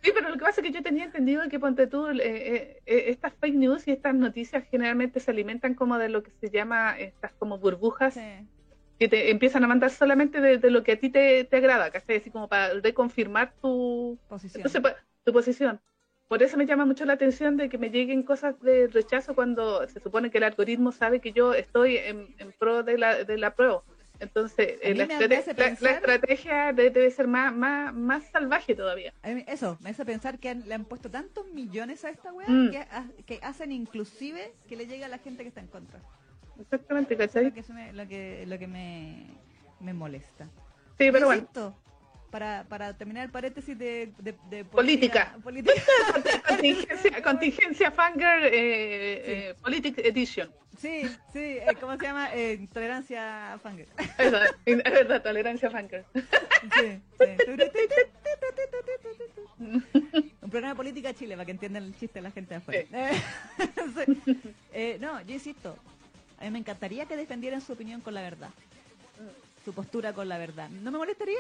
sí, 0.02 0.10
pero 0.14 0.28
lo 0.30 0.34
que 0.34 0.40
pasa 0.44 0.60
es 0.60 0.66
que 0.66 0.72
yo 0.72 0.82
tenía 0.82 1.04
entendido 1.04 1.42
que 1.48 1.60
ponte 1.60 1.86
tú, 1.86 2.08
eh, 2.08 2.16
eh, 2.24 2.82
eh, 2.86 3.04
estas 3.08 3.32
fake 3.34 3.54
news 3.54 3.86
y 3.86 3.92
estas 3.92 4.14
noticias 4.14 4.64
generalmente 4.70 5.20
se 5.20 5.30
alimentan 5.30 5.74
como 5.74 5.98
de 5.98 6.08
lo 6.08 6.22
que 6.22 6.30
se 6.40 6.50
llama 6.50 6.98
estas 6.98 7.32
como 7.34 7.58
burbujas 7.58 8.14
Sí. 8.14 8.20
Que 8.98 9.08
te 9.08 9.30
empiezan 9.30 9.64
a 9.64 9.66
mandar 9.66 9.90
solamente 9.90 10.40
de, 10.40 10.58
de 10.58 10.70
lo 10.70 10.82
que 10.84 10.92
a 10.92 10.98
ti 10.98 11.10
te, 11.10 11.44
te 11.44 11.56
agrada, 11.56 11.90
¿cachai? 11.90 12.16
Así 12.18 12.30
como 12.30 12.48
para 12.48 12.74
reconfirmar 12.80 13.52
tu, 13.60 14.18
Posición. 14.28 14.62
Entonces, 14.66 14.94
tu 15.24 15.32
posición. 15.32 15.80
Por 16.28 16.42
eso 16.42 16.56
me 16.56 16.66
llama 16.66 16.86
mucho 16.86 17.04
la 17.04 17.12
atención 17.14 17.56
de 17.56 17.68
que 17.68 17.76
me 17.78 17.90
lleguen 17.90 18.22
cosas 18.22 18.58
de 18.60 18.86
rechazo 18.88 19.34
cuando 19.34 19.86
se 19.88 20.00
supone 20.00 20.30
que 20.30 20.38
el 20.38 20.44
algoritmo 20.44 20.90
sabe 20.90 21.20
que 21.20 21.32
yo 21.32 21.54
estoy 21.54 21.96
en, 21.98 22.34
en 22.38 22.52
pro 22.52 22.82
de 22.82 22.96
la, 22.98 23.24
de 23.24 23.36
la 23.36 23.54
prueba. 23.54 23.82
Entonces, 24.20 24.78
eh, 24.80 24.94
la, 24.94 25.06
me 25.06 25.14
estrate- 25.14 25.36
hace 25.38 25.50
la- 25.54 25.56
pensar- 25.56 25.82
la 25.82 25.90
estrategia 25.96 26.72
de- 26.72 26.90
debe 26.90 27.10
ser 27.10 27.26
más, 27.26 27.54
más, 27.54 27.92
más 27.92 28.24
salvaje 28.30 28.74
todavía. 28.74 29.12
Eso, 29.46 29.76
me 29.80 29.90
hace 29.90 30.04
pensar 30.04 30.38
que 30.38 30.48
han- 30.48 30.66
le 30.68 30.74
han 30.74 30.84
puesto 30.84 31.10
tantos 31.10 31.46
millones 31.52 32.04
a 32.04 32.10
esta 32.10 32.32
weá 32.32 32.48
Mm. 32.48 32.70
que, 32.70 32.86
que 33.26 33.40
hacen 33.42 33.72
inclusive 33.72 34.52
que 34.68 34.76
le 34.76 34.86
llegue 34.86 35.04
a 35.04 35.08
la 35.08 35.18
gente 35.18 35.42
que 35.42 35.48
está 35.48 35.60
en 35.60 35.66
contra. 35.66 36.00
Exactamente, 36.60 37.14
Eso 37.14 37.22
es 37.24 37.28
¿cachai? 37.32 37.44
lo 37.46 37.54
que, 37.54 37.60
eso 37.60 37.72
me- 37.72 37.92
lo 37.92 38.06
que, 38.08 38.44
lo 38.46 38.58
que 38.58 38.66
me, 38.66 39.26
me 39.80 39.92
molesta. 39.92 40.44
Sí, 40.98 41.10
pero 41.10 41.26
bueno. 41.26 41.42
Insisto, 41.42 41.76
para, 42.30 42.64
para 42.68 42.92
terminar 42.96 43.24
el 43.24 43.30
paréntesis 43.30 43.78
de, 43.78 44.12
de, 44.18 44.34
de 44.50 44.64
Política. 44.64 45.36
política. 45.42 45.80
contingencia, 46.48 47.22
contingencia 47.22 47.90
Fanger 47.92 48.44
eh, 48.46 48.50
eh, 49.50 49.54
Politics 49.62 49.98
Edition. 49.98 50.50
Sí, 50.76 51.02
sí, 51.32 51.38
eh, 51.38 51.66
¿cómo 51.80 51.96
se 51.96 52.02
llama? 52.04 52.28
Eh, 52.34 52.66
tolerancia 52.72 53.56
Fanger. 53.62 53.86
Eso, 54.18 54.36
es 54.66 54.82
verdad, 54.82 55.22
tolerancia 55.22 55.70
Fanger. 55.70 56.04
Sí, 56.14 57.00
sí. 57.20 57.26
Un 59.58 60.50
programa 60.50 60.70
de 60.70 60.76
política 60.76 61.14
Chile, 61.14 61.34
para 61.34 61.44
que 61.46 61.52
entiendan 61.52 61.84
el 61.84 61.94
chiste 61.96 62.18
de 62.18 62.22
la 62.22 62.30
gente 62.30 62.50
de 62.54 62.56
afuera. 62.56 62.86
Sí. 62.90 64.44
Eh, 64.76 64.98
no, 65.00 65.20
yo 65.22 65.34
insisto, 65.34 65.76
a 66.44 66.48
mí 66.48 66.52
me 66.52 66.58
encantaría 66.58 67.06
que 67.06 67.16
defendieran 67.16 67.60
su 67.60 67.72
opinión 67.72 68.00
con 68.00 68.14
la 68.14 68.22
verdad. 68.22 68.50
Su 69.64 69.72
postura 69.72 70.12
con 70.12 70.28
la 70.28 70.36
verdad. 70.38 70.68
No 70.68 70.90
me 70.90 70.98
molestaría. 70.98 71.38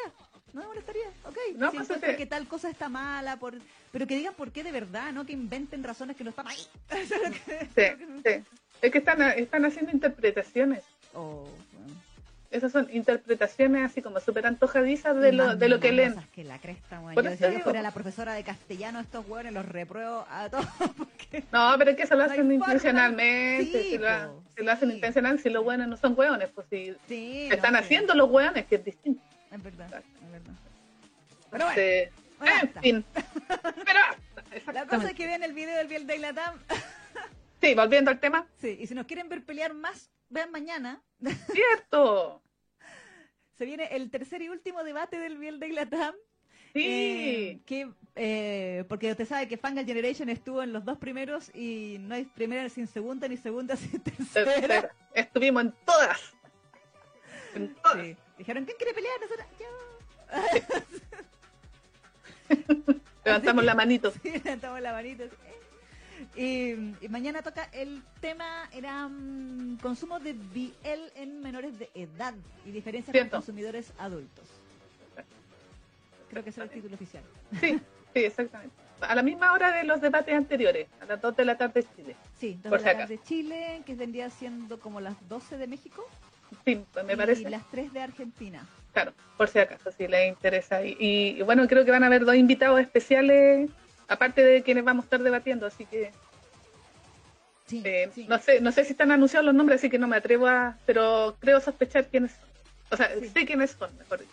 No 0.54 0.62
me 0.62 0.66
molestaría, 0.68 1.08
ok. 1.24 1.36
No, 1.56 1.70
si 1.70 1.78
pues, 1.78 1.88
sí. 1.88 2.16
que 2.16 2.26
tal 2.26 2.46
cosa 2.46 2.70
está 2.70 2.88
mala, 2.88 3.36
por... 3.38 3.54
pero 3.90 4.06
que 4.06 4.16
digan 4.16 4.34
por 4.34 4.52
qué 4.52 4.62
de 4.62 4.70
verdad, 4.70 5.12
no 5.12 5.26
que 5.26 5.32
inventen 5.32 5.82
razones 5.82 6.16
que 6.16 6.24
no 6.24 6.30
están 6.30 6.46
ahí. 6.46 6.64
Sí, 7.74 7.82
sí. 8.24 8.44
Es 8.80 8.92
que 8.92 8.98
están, 8.98 9.20
están 9.22 9.64
haciendo 9.64 9.90
interpretaciones. 9.90 10.84
Oh, 11.12 11.48
bueno. 11.72 12.00
Esas 12.54 12.70
son 12.70 12.88
interpretaciones 12.92 13.84
así 13.90 14.00
como 14.00 14.20
súper 14.20 14.46
antojadizas 14.46 15.16
de 15.16 15.32
lo, 15.32 15.56
de 15.56 15.68
lo 15.68 15.80
que 15.80 15.90
leen. 15.90 16.14
que 16.32 16.44
la 16.44 16.58
cresta. 16.58 17.00
Por 17.00 17.14
Yo 17.16 17.22
decía, 17.30 17.50
yo 17.50 17.58
fuera 17.58 17.82
la 17.82 17.90
profesora 17.90 18.32
de 18.34 18.44
castellano, 18.44 19.00
estos 19.00 19.26
hueones 19.28 19.52
los 19.52 19.66
repruebo 19.66 20.24
a 20.30 20.48
todos. 20.48 20.64
Porque... 20.96 21.42
No, 21.50 21.74
pero 21.78 21.90
es 21.90 21.96
que 21.96 22.04
eso 22.04 22.14
lo 22.14 22.22
hacen 22.22 22.50
intencionalmente. 22.52 23.82
Sí, 23.82 23.90
si, 23.90 23.98
lo, 23.98 24.08
ha- 24.08 24.30
si 24.56 24.62
lo 24.62 24.70
hacen 24.70 24.88
sí. 24.90 24.94
intencional, 24.94 25.40
si 25.40 25.50
los 25.50 25.64
hueones 25.64 25.88
no 25.88 25.96
son 25.96 26.14
hueones, 26.16 26.48
pues 26.54 26.66
si 26.70 26.94
Sí, 27.08 27.46
se 27.48 27.56
están 27.56 27.72
no, 27.72 27.78
sí, 27.80 27.84
haciendo 27.86 28.14
los 28.14 28.30
hueones, 28.30 28.66
que 28.66 28.76
es 28.76 28.84
distinto. 28.84 29.20
Es 29.50 29.60
verdad, 29.62 29.86
es 30.24 30.30
verdad. 30.30 30.54
Pero 31.50 31.64
bueno, 31.66 32.10
bueno, 32.38 32.56
en 32.60 32.82
fin. 32.82 33.04
Pero 33.84 34.72
la 34.72 34.86
cosa 34.86 35.08
es 35.08 35.14
que 35.14 35.26
vean 35.26 35.42
el 35.42 35.52
video 35.54 35.76
del 35.76 35.88
Biel 35.88 36.06
de 36.06 36.18
Latam. 36.20 36.54
Sí, 37.60 37.74
volviendo 37.74 38.10
al 38.12 38.20
tema. 38.20 38.46
sí, 38.60 38.76
y 38.80 38.86
si 38.86 38.94
nos 38.94 39.06
quieren 39.06 39.28
ver 39.28 39.42
pelear 39.42 39.74
más, 39.74 40.10
vean 40.28 40.50
mañana. 40.50 41.02
Cierto. 41.52 42.42
Se 43.58 43.64
viene 43.64 43.88
el 43.92 44.10
tercer 44.10 44.42
y 44.42 44.48
último 44.48 44.82
debate 44.82 45.18
del 45.18 45.38
Biel 45.38 45.60
de 45.60 45.68
Latam. 45.68 46.14
Sí. 46.72 46.82
Eh, 46.84 47.60
que, 47.66 47.92
eh, 48.16 48.84
porque 48.88 49.12
usted 49.12 49.26
sabe 49.26 49.46
que 49.46 49.56
Fangal 49.56 49.86
Generation 49.86 50.28
estuvo 50.28 50.60
en 50.62 50.72
los 50.72 50.84
dos 50.84 50.98
primeros 50.98 51.54
y 51.54 51.98
no 52.00 52.16
hay 52.16 52.24
primera 52.24 52.68
sin 52.68 52.88
segunda 52.88 53.28
ni 53.28 53.36
segunda 53.36 53.76
sin 53.76 54.00
tercera. 54.00 54.52
Tercera. 54.54 54.90
Estuvimos 55.14 55.64
en 55.64 55.74
todas. 55.84 56.34
En 57.54 57.74
todas. 57.76 58.04
Sí. 58.04 58.16
Dijeron, 58.38 58.64
¿quién 58.64 58.76
quiere 58.76 58.92
pelear? 58.92 59.20
Nosotros, 59.20 59.46
yo. 59.60 59.66
Levantamos 63.24 63.64
la 63.64 63.74
manito. 63.74 64.12
Sí, 64.22 64.30
levantamos 64.44 64.80
la 64.80 65.02
eh. 65.02 65.16
Y, 65.16 65.16
y 66.36 67.08
mañana 67.08 67.42
toca 67.42 67.68
el 67.72 68.02
tema, 68.20 68.68
era 68.72 69.08
mm, 69.08 69.78
consumo 69.78 70.18
de 70.20 70.32
BL 70.32 71.12
en 71.16 71.40
menores 71.42 71.78
de 71.78 71.90
edad 71.94 72.34
y 72.66 72.70
diferencias 72.72 73.12
Cierto. 73.12 73.30
con 73.30 73.40
consumidores 73.40 73.92
adultos. 73.98 74.44
Creo 76.30 76.42
que 76.42 76.50
ese 76.50 76.60
es 76.62 76.64
el 76.64 76.70
título 76.74 76.94
oficial. 76.96 77.22
Sí, 77.60 77.78
sí, 78.12 78.24
exactamente. 78.24 78.74
A 79.00 79.14
la 79.14 79.22
misma 79.22 79.52
hora 79.52 79.70
de 79.70 79.84
los 79.84 80.00
debates 80.00 80.34
anteriores, 80.34 80.88
a 81.00 81.04
las 81.06 81.20
2 81.20 81.36
de 81.36 81.44
la 81.44 81.56
tarde 81.56 81.84
Chile. 81.94 82.16
Sí, 82.40 82.58
dos 82.62 82.70
Por 82.70 82.78
de 82.80 82.84
si 82.84 82.84
la 82.92 82.98
tarde 82.98 83.20
Chile, 83.24 83.82
que 83.86 83.94
vendría 83.94 84.30
siendo 84.30 84.80
como 84.80 85.00
las 85.00 85.14
12 85.28 85.58
de 85.58 85.66
México 85.66 86.04
Sí, 86.64 86.84
pues 86.92 87.04
me 87.04 87.12
y 87.12 87.16
parece. 87.16 87.50
las 87.50 87.68
3 87.70 87.92
de 87.92 88.00
Argentina. 88.00 88.66
Claro, 88.92 89.12
por 89.36 89.48
si 89.48 89.58
acaso, 89.58 89.90
si 89.92 90.06
les 90.08 90.28
interesa. 90.28 90.84
Y, 90.84 90.96
y, 90.98 91.42
bueno, 91.42 91.66
creo 91.68 91.84
que 91.84 91.90
van 91.90 92.02
a 92.04 92.06
haber 92.06 92.24
dos 92.24 92.36
invitados 92.36 92.80
especiales, 92.80 93.68
aparte 94.08 94.42
de 94.42 94.62
quienes 94.62 94.84
vamos 94.84 95.04
a 95.04 95.06
estar 95.06 95.22
debatiendo, 95.22 95.66
así 95.66 95.84
que 95.84 96.12
Sí, 97.66 97.80
eh, 97.84 98.10
sí. 98.14 98.26
no 98.28 98.38
sé 98.38 98.60
no 98.60 98.72
sé 98.72 98.84
si 98.84 98.92
están 98.92 99.10
anunciados 99.10 99.44
los 99.46 99.54
nombres, 99.54 99.80
así 99.80 99.88
que 99.90 99.98
no 99.98 100.06
me 100.06 100.16
atrevo 100.16 100.46
a... 100.46 100.76
Pero 100.86 101.36
creo 101.40 101.60
sospechar 101.60 102.06
quiénes 102.08 102.32
son. 102.32 102.48
O 102.90 102.96
sea, 102.96 103.10
Sí. 103.18 103.28
sé 103.28 103.46
quiénes 103.46 103.70
son, 103.72 103.96
mejor 103.98 104.20
dicho. 104.20 104.30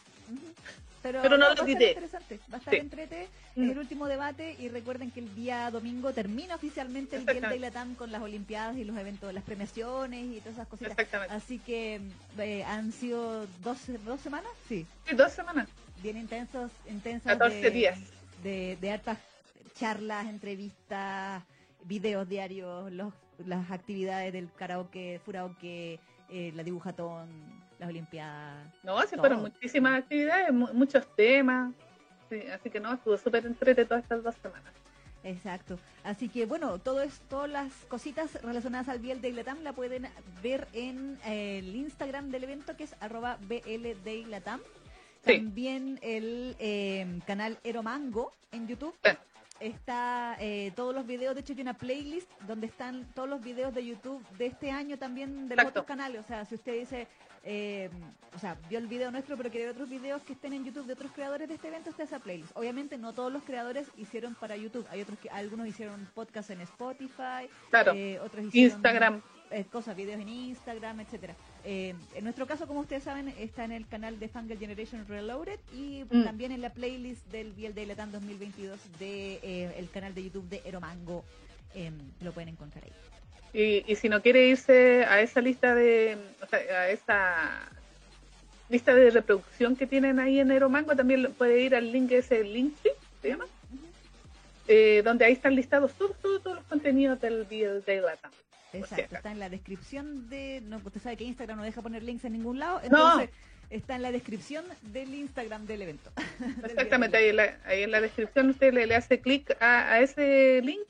Pero, 1.02 1.20
Pero 1.24 1.38
no 1.38 1.46
lo 1.48 1.54
a 1.54 1.56
ser 1.56 1.65
diré. 1.65 1.88
interesante, 1.94 2.39
va 2.52 2.58
a 2.58 2.60
estar 2.60 2.74
Sí. 2.76 2.80
entrete, 2.80 3.28
Mm. 3.56 3.63
es 3.63 3.72
el 3.72 3.78
último 3.80 4.06
debate 4.08 4.56
y 4.60 4.70
recuerden 4.70 5.10
que 5.10 5.20
el 5.22 5.34
día 5.34 5.72
domingo 5.72 6.13
termina 6.13 6.54
oficialmente 6.56 7.15
el 7.15 7.26
Biel 7.26 7.41
de. 7.50 7.58
Latam 7.60 7.96
con 7.96 8.12
las 8.12 8.22
Olimpiadas 8.22 8.78
y 8.78 8.84
los 8.84 8.96
eventos, 8.98 9.34
las 9.34 9.44
premiaciones 9.44 10.26
y 10.26 10.39
todas 10.41 10.54
esas 10.54 10.67
cositas. 10.67 10.91
Exactamente. 10.91 11.34
Así 11.34 11.58
que 11.58 12.02
eh, 12.38 12.63
han 12.65 12.91
sido 12.91 13.48
dos, 13.63 13.80
dos 14.06 14.22
semanas, 14.22 14.52
sí, 14.70 14.86
Sí, 15.10 15.15
dos 15.15 15.32
semanas. 15.32 15.67
bien 16.04 16.17
intensos, 16.17 16.70
intensas 16.88 17.34
14 17.34 17.56
de, 17.62 17.72
días. 17.72 18.00
de, 18.44 18.78
de 18.80 18.91
hartas 18.91 19.17
charlas, 19.80 20.28
entrevistas, 20.28 21.41
videos 21.86 22.30
diarios, 22.30 22.91
los, 22.91 23.12
las 23.47 23.69
actividades 23.71 24.32
del 24.34 24.49
karaoke, 24.54 25.19
furaoke, 25.25 25.99
eh, 26.30 26.51
la 26.56 26.63
dibujatón, 26.63 27.30
las 27.80 27.89
Olimpiadas. 27.89 28.65
No, 28.84 29.01
sí, 29.01 29.10
Todo. 29.12 29.19
fueron 29.21 29.41
muchísimas 29.41 29.99
actividades, 29.99 30.54
mu- 30.54 30.73
muchos 30.73 31.06
temas. 31.15 31.73
Sí, 32.30 32.41
así 32.54 32.69
que 32.69 32.80
no, 32.80 32.93
estuvo 32.93 33.17
súper 33.17 33.45
entrete 33.45 33.86
todas 33.86 34.04
estas 34.04 34.23
dos 34.23 34.36
semanas. 34.41 34.73
Exacto. 35.23 35.77
Así 36.04 36.30
que 36.30 36.45
bueno, 36.47 36.80
todo 36.80 37.01
es, 37.04 37.19
todas 37.30 37.49
las 37.49 37.71
cositas 37.89 38.41
relacionadas 38.41 38.89
al 38.89 38.99
Biel 38.99 39.21
de 39.21 39.32
Latam 39.34 39.62
la 39.62 39.73
pueden 39.73 40.08
ver 40.41 40.67
en 40.73 41.19
eh, 41.25 41.60
el 41.60 41.75
Instagram 41.75 42.30
del 42.32 42.45
evento 42.45 42.75
que 42.75 42.86
es 42.86 42.95
arroba 43.01 43.38
BLDeilatam. 43.41 44.62
Sí. 45.25 45.38
También 45.38 45.99
el 46.01 46.56
eh, 46.60 47.19
canal 47.27 47.60
Eromango 47.63 48.32
en 48.51 48.67
YouTube. 48.67 48.95
Sí. 49.04 49.12
Está 49.62 50.36
eh, 50.39 50.71
todos 50.76 50.93
los 50.95 51.06
videos, 51.06 51.36
de 51.36 51.41
hecho 51.41 51.54
hay 51.54 51.62
una 51.62 51.76
playlist 51.76 52.28
donde 52.47 52.65
están 52.67 53.06
todos 53.13 53.30
los 53.30 53.41
videos 53.41 53.74
de 53.74 53.86
YouTube 53.86 54.21
de 54.38 54.47
este 54.47 54.71
año 54.71 54.97
también 54.97 55.47
de 55.47 55.56
los 55.56 55.63
Exacto. 55.63 55.82
otros 55.82 55.86
canales. 55.86 56.21
O 56.21 56.28
sea, 56.28 56.45
si 56.45 56.56
usted 56.56 56.80
dice, 56.80 57.08
eh, 57.43 57.89
o 58.36 58.39
sea, 58.39 58.58
vio 58.69 58.80
el 58.80 58.88
video 58.88 59.12
nuestro 59.12 59.38
pero 59.38 59.50
quiere 59.52 59.67
ver 59.67 59.74
otros 59.76 59.89
videos 59.89 60.21
que 60.24 60.34
estén 60.34 60.54
en 60.54 60.65
YouTube 60.65 60.86
de 60.88 60.93
otros 60.93 61.12
creadores 61.12 61.47
de 61.47 61.54
este 61.56 61.67
evento, 61.67 61.91
está 61.91 62.04
esa 62.04 62.17
playlist. 62.19 62.52
Obviamente 62.58 62.97
no 62.97 63.13
todos 63.13 63.32
los 63.32 63.43
creadores 63.43 63.88
hicieron 63.97 64.34
para 64.36 64.56
YouTube. 64.58 64.88
Hay 64.89 65.02
otros 65.02 65.19
que, 65.19 65.30
algunos 65.30 65.67
hicieron 65.67 66.10
podcast 66.15 66.50
en 66.50 66.62
Spotify, 66.62 67.47
Claro, 67.69 67.93
eh, 67.93 68.19
otros 68.19 68.45
hicieron 68.45 68.71
Instagram. 68.78 69.21
eh, 69.52 69.65
cosas, 69.71 69.95
videos 69.95 70.19
en 70.21 70.30
Instagram, 70.30 71.02
etcétera. 71.02 71.36
Eh, 71.63 71.93
en 72.15 72.24
nuestro 72.24 72.47
caso, 72.47 72.67
como 72.67 72.80
ustedes 72.82 73.04
saben, 73.04 73.28
está 73.39 73.63
en 73.65 73.71
el 73.71 73.88
canal 73.88 74.19
de 74.19 74.28
Fangirl 74.28 74.60
Generation 74.60 75.06
Reloaded 75.08 75.60
y 75.74 76.04
Mm. 76.10 76.24
también 76.24 76.52
en 76.52 76.62
la 76.62 76.71
playlist 76.71 77.26
del 77.28 77.52
Biel 77.54 77.74
de 77.76 77.86
Latam 77.86 78.12
2022 78.12 78.80
de 79.00 79.39
eh, 79.43 79.74
el 79.78 79.89
canal 79.89 80.13
de 80.15 80.24
YouTube 80.24 80.50
de 80.50 80.62
Eromango. 80.65 81.24
Em, 81.76 81.93
lo 82.21 82.32
pueden 82.34 82.50
encontrar 82.50 82.84
ahí. 82.84 82.91
Y, 83.54 83.91
y 83.91 83.95
si 83.95 84.10
no 84.10 84.21
quiere 84.21 84.47
irse 84.47 85.06
a 85.06 85.21
esa 85.21 85.39
lista 85.41 85.76
de, 85.76 86.17
o 86.41 86.45
sea, 86.47 86.60
a 86.60 86.89
esa 86.89 87.69
lista 88.69 88.93
de 88.95 89.10
reproducción 89.12 89.76
que 89.76 89.86
tienen 89.88 90.19
ahí 90.19 90.39
en 90.39 90.52
Aeromango, 90.52 90.95
también 90.95 91.32
puede 91.38 91.62
ir 91.62 91.76
al 91.76 91.91
link 91.91 92.12
ese 92.12 92.43
link, 92.43 92.74
¿se 93.21 93.28
llama? 93.30 93.45
Eh, 94.67 95.02
donde 95.04 95.26
ahí 95.26 95.34
están 95.34 95.56
listados 95.56 95.91
todos, 95.93 96.15
todos, 96.21 96.41
todos 96.43 96.56
los 96.58 96.65
contenidos 96.65 97.19
del 97.19 97.43
BL 97.43 97.82
de 97.86 98.02
Exacto, 98.74 99.16
está 99.16 99.32
en 99.32 99.40
la 99.40 99.50
descripción 99.50 100.30
de... 100.30 100.62
No, 100.66 100.78
usted 100.78 101.02
sabe 101.02 101.18
que 101.18 101.24
Instagram 101.24 101.58
no 101.58 101.64
deja 101.64 101.82
poner 101.82 102.04
links 102.04 102.26
en 102.26 102.34
ningún 102.34 102.60
lado, 102.60 102.80
No. 102.80 102.84
entonces 102.86 103.30
está 103.70 103.96
en 103.96 104.02
la 104.02 104.12
descripción 104.12 104.66
del 104.82 105.14
Instagram 105.14 105.66
del 105.66 105.82
evento. 105.82 106.12
Exactamente, 106.66 107.18
ahí 107.18 107.30
en 107.30 107.36
la, 107.38 107.60
ahí 107.66 107.84
en 107.84 107.92
la 107.92 108.02
descripción 108.02 108.50
usted 108.50 108.74
le, 108.74 108.86
le 108.86 108.96
hace 108.96 109.20
clic 109.22 109.56
a, 109.62 109.94
a 109.94 110.00
ese 110.02 110.62
link 110.64 110.82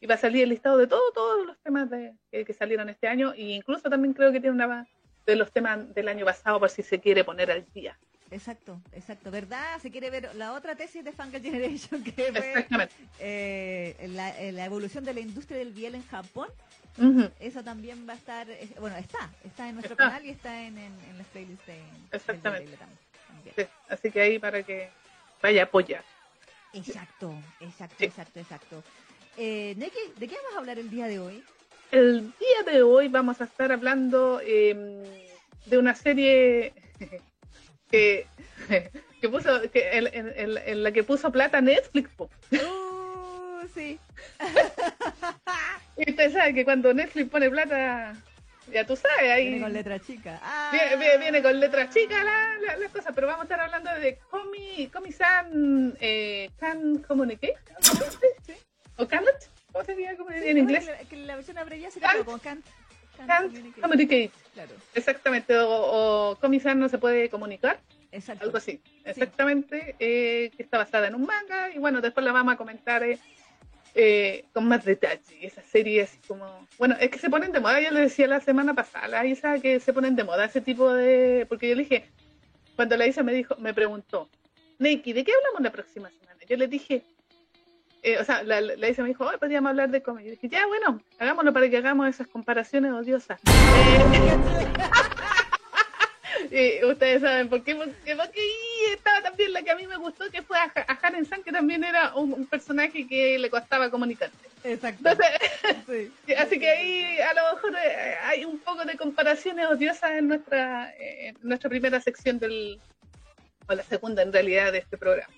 y 0.00 0.06
va 0.06 0.14
a 0.14 0.18
salir 0.18 0.44
el 0.44 0.50
listado 0.50 0.78
de 0.78 0.86
todo, 0.86 1.12
todos 1.12 1.46
los 1.46 1.58
temas 1.58 1.90
de, 1.90 2.14
que, 2.30 2.44
que 2.44 2.52
salieron 2.52 2.88
este 2.88 3.08
año 3.08 3.32
e 3.34 3.42
incluso 3.42 3.90
también 3.90 4.14
creo 4.14 4.30
que 4.30 4.40
tiene 4.40 4.54
una 4.54 4.86
de 5.26 5.36
los 5.36 5.50
temas 5.52 5.92
del 5.94 6.08
año 6.08 6.24
pasado 6.24 6.58
por 6.60 6.70
si 6.70 6.82
se 6.82 7.00
quiere 7.00 7.24
poner 7.24 7.50
al 7.50 7.66
día. 7.74 7.98
Exacto, 8.30 8.78
exacto, 8.92 9.30
¿verdad? 9.30 9.80
Se 9.80 9.90
quiere 9.90 10.10
ver 10.10 10.34
la 10.34 10.52
otra 10.52 10.76
tesis 10.76 11.02
de 11.02 11.12
Fangirl 11.12 11.42
Generation 11.42 12.02
que 12.04 12.32
fue 12.32 12.66
eh, 13.20 14.08
la, 14.10 14.38
eh, 14.40 14.52
la 14.52 14.64
evolución 14.66 15.04
de 15.04 15.14
la 15.14 15.20
industria 15.20 15.58
del 15.58 15.72
biel 15.72 15.94
en 15.94 16.06
Japón. 16.08 16.48
Ujú, 16.98 17.30
Eso 17.40 17.62
también 17.62 18.06
va 18.08 18.12
a 18.12 18.16
estar, 18.16 18.50
eh, 18.50 18.68
bueno, 18.80 18.96
está, 18.96 19.30
está 19.44 19.68
en 19.68 19.76
nuestro 19.76 19.94
Está. 19.94 20.08
canal 20.10 20.26
y 20.26 20.30
está 20.30 20.62
en, 20.62 20.76
en, 20.76 20.92
en 21.10 21.18
las 21.18 21.26
playlists 21.28 21.66
de, 21.66 21.76
Exactamente. 22.12 22.76
también. 22.76 23.54
sí, 23.56 23.64
así 23.88 24.10
que 24.10 24.20
ahí 24.20 24.38
para 24.38 24.62
que 24.62 24.90
vaya 25.40 25.62
a 25.62 25.64
apoyar. 25.64 26.04
Exacto, 26.74 27.32
exacto, 27.60 27.96
Sí. 27.98 28.06
exacto, 28.06 28.40
exacto. 28.40 28.82
Eh, 29.36 29.74
¿de, 29.76 29.90
qué, 29.90 29.98
¿De 30.18 30.28
qué 30.28 30.34
vamos 30.34 30.56
a 30.56 30.58
hablar 30.58 30.78
el 30.78 30.90
día 30.90 31.06
de 31.06 31.18
hoy? 31.18 31.42
El 31.92 32.32
día 32.38 32.72
de 32.72 32.82
hoy 32.82 33.08
vamos 33.08 33.40
a 33.40 33.44
estar 33.44 33.72
hablando 33.72 34.40
eh, 34.44 34.74
de 35.64 35.78
una 35.78 35.94
serie 35.94 36.72
que, 37.90 38.26
que 39.20 39.28
puso 39.28 39.62
que 39.70 39.90
en 39.96 40.82
la 40.82 40.92
que 40.92 41.02
puso 41.02 41.30
plata 41.30 41.60
Netflix. 41.60 42.10
po. 42.14 42.30
Uh, 42.52 43.66
sí. 43.74 43.98
Y 45.96 46.10
usted 46.10 46.32
sabe 46.32 46.54
que 46.54 46.64
cuando 46.64 46.94
Netflix 46.94 47.28
pone 47.28 47.50
plata 47.50 48.14
ya 48.72 48.86
tú 48.86 48.96
sabes. 48.96 49.30
Ahí... 49.30 49.48
Viene 49.48 49.60
con 49.60 49.72
letra 49.72 49.98
chica. 49.98 50.38
Ah. 50.42 50.70
Viene, 50.72 51.18
viene, 51.18 51.42
con 51.42 51.58
letra 51.58 51.88
chica 51.90 52.22
las 52.22 52.78
la, 52.78 52.88
cosas, 52.88 53.12
pero 53.14 53.26
vamos 53.26 53.42
a 53.42 53.44
estar 53.44 53.60
hablando 53.60 53.90
de 53.98 54.18
Comi, 54.30 54.88
Comi-san 54.92 55.96
eh, 56.00 56.50
Can 56.58 56.98
Communicate. 56.98 57.58
¿Sí? 58.46 58.52
¿O 58.96 59.06
Cannot? 59.06 59.34
¿Cómo 59.72 59.84
se 59.84 59.94
dice 59.94 60.16
en 60.44 60.58
inglés? 60.58 60.90
Que 61.08 61.16
la, 61.16 61.36
versión 61.36 61.58
abreviada 61.58 61.92
sería 61.92 62.08
can, 62.08 62.24
como 62.24 62.38
Can't. 62.38 62.64
Can't, 63.26 63.80
communicate. 63.80 64.30
Claro. 64.54 64.74
Exactamente. 64.94 65.56
O, 65.58 66.30
o 66.32 66.36
Comi-san 66.36 66.78
no 66.78 66.88
se 66.88 66.98
puede 66.98 67.28
comunicar. 67.28 67.80
Exacto. 68.10 68.44
Algo 68.44 68.58
así. 68.58 68.80
Exactamente. 69.04 69.96
Eh, 69.98 70.50
que 70.56 70.62
está 70.62 70.78
basada 70.78 71.08
en 71.08 71.14
un 71.14 71.22
manga. 71.22 71.70
Y 71.74 71.78
bueno, 71.78 72.00
después 72.00 72.24
la 72.24 72.32
vamos 72.32 72.54
a 72.54 72.56
comentar. 72.56 73.02
Eh, 73.02 73.18
eh, 73.94 74.44
con 74.52 74.68
más 74.68 74.84
detalle. 74.84 75.38
Esa 75.40 75.62
serie 75.62 76.02
es 76.02 76.18
como. 76.26 76.66
Bueno, 76.78 76.96
es 77.00 77.10
que 77.10 77.18
se 77.18 77.30
ponen 77.30 77.52
de 77.52 77.60
moda. 77.60 77.80
Yo 77.80 77.90
le 77.90 78.00
decía 78.00 78.26
la 78.26 78.40
semana 78.40 78.74
pasada 78.74 79.08
la 79.08 79.26
Isa 79.26 79.58
que 79.58 79.80
se 79.80 79.92
ponen 79.92 80.16
de 80.16 80.24
moda 80.24 80.44
ese 80.44 80.60
tipo 80.60 80.92
de. 80.92 81.46
Porque 81.48 81.68
yo 81.68 81.74
le 81.74 81.82
dije, 81.82 82.04
cuando 82.76 82.96
la 82.96 83.06
Isa 83.06 83.22
me 83.22 83.32
dijo, 83.32 83.56
me 83.56 83.74
preguntó, 83.74 84.28
Neki, 84.78 85.12
¿de 85.12 85.24
qué 85.24 85.32
hablamos 85.32 85.62
la 85.62 85.72
próxima 85.72 86.10
semana? 86.10 86.38
Yo 86.48 86.56
le 86.56 86.68
dije, 86.68 87.02
eh, 88.02 88.18
o 88.18 88.24
sea, 88.24 88.42
la, 88.42 88.60
la, 88.60 88.88
Isa 88.88 89.02
me 89.02 89.08
dijo, 89.08 89.24
hoy 89.24 89.36
podríamos 89.38 89.70
hablar 89.70 89.90
de 89.90 90.02
cómics. 90.02 90.26
Yo 90.26 90.30
dije, 90.32 90.48
ya, 90.48 90.66
bueno, 90.66 91.00
hagámoslo 91.18 91.52
para 91.52 91.68
que 91.68 91.78
hagamos 91.78 92.08
esas 92.08 92.28
comparaciones 92.28 92.92
odiosas. 92.92 93.40
y 96.50 96.84
ustedes 96.84 97.22
saben 97.22 97.48
por 97.48 97.64
qué, 97.64 97.74
porque, 97.74 98.16
porque 98.16 98.40
estaba 98.92 99.22
también 99.22 99.52
la 99.52 99.62
que 99.62 99.70
a 99.70 99.76
mí 99.76 99.86
me 99.86 99.96
gustó, 99.96 100.30
que 100.30 100.42
fue 100.42 100.58
a, 100.58 100.70
a 100.86 100.92
Haren 100.92 101.26
San, 101.26 101.42
que 101.42 101.50
también 101.50 101.82
era 101.82 102.14
un, 102.14 102.46
personaje 102.46 103.06
que 103.06 103.38
le 103.38 103.50
costaba 103.50 103.90
comunicarse. 103.90 104.36
Exacto. 104.64 105.08
Así 106.38 106.58
que 106.58 106.70
ahí 106.70 107.18
a 107.20 107.34
lo 107.34 107.54
mejor 107.54 107.74
eh, 107.74 108.16
hay 108.22 108.44
un 108.44 108.58
poco 108.60 108.84
de 108.84 108.96
comparaciones 108.96 109.66
odiosas 109.66 110.12
en 110.12 110.28
nuestra, 110.28 110.94
en 110.98 111.36
nuestra 111.42 111.68
primera 111.68 112.00
sección 112.00 112.38
del, 112.38 112.80
o 113.66 113.74
la 113.74 113.82
segunda 113.82 114.22
en 114.22 114.32
realidad 114.32 114.72
de 114.72 114.78
este 114.78 114.96
programa. 114.96 115.34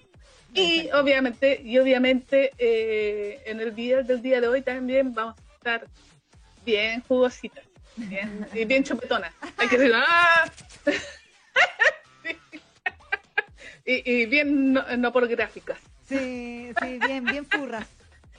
Y 0.55 0.91
obviamente, 0.93 1.61
y 1.65 1.79
obviamente 1.79 2.51
eh, 2.59 3.41
en 3.47 3.61
el 3.61 3.75
día 3.75 4.03
del 4.03 4.21
día 4.21 4.41
de 4.41 4.49
hoy 4.49 4.63
también 4.63 5.15
vamos 5.15 5.37
a 5.39 5.55
estar 5.55 5.87
bien 6.65 7.03
jugositas, 7.03 7.65
bien, 7.97 8.47
y 8.53 8.65
bien 8.65 8.83
chupetonas. 8.83 9.33
Hay 9.57 9.69
que 9.69 9.79
decir, 9.79 9.95
¡ah! 9.95 10.51
y, 13.85 14.27
bien 14.27 14.73
no, 14.73 15.13
por 15.13 15.29
gráficas. 15.29 15.79
Sí, 16.09 16.73
sí, 16.81 16.99
bien, 17.07 17.25
bien 17.25 17.47
furras. 17.47 17.87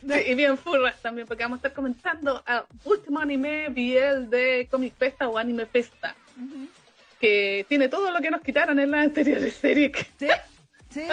y 0.01 0.35
bien 0.35 0.57
furras 0.57 1.01
también, 1.01 1.27
porque 1.27 1.43
vamos 1.43 1.57
a 1.57 1.59
estar 1.59 1.73
comentando 1.73 2.43
a 2.45 2.65
último 2.83 3.19
anime 3.19 3.69
Biel 3.69 4.29
de 4.29 4.67
Comic 4.69 4.95
Festa 4.97 5.29
o 5.29 5.37
Anime 5.37 5.65
Festa, 5.65 6.13
que 7.21 7.65
tiene 7.69 7.87
todo 7.87 8.11
lo 8.11 8.19
que 8.19 8.31
nos 8.31 8.41
quitaron 8.41 8.79
en 8.79 8.91
la 8.91 9.01
anterior 9.01 9.39
serie. 9.51 9.91
Sí, 10.19 10.27
sí, 10.91 11.07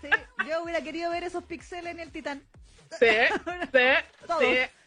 sí. 0.00 0.10
Yo 0.48 0.62
hubiera 0.62 0.80
querido 0.80 1.10
ver 1.10 1.24
esos 1.24 1.44
pixeles 1.44 1.92
en 1.92 2.00
el 2.00 2.10
Titán. 2.10 2.42
Sí, 2.98 3.06
sí, 3.72 4.26
todos, 4.26 4.44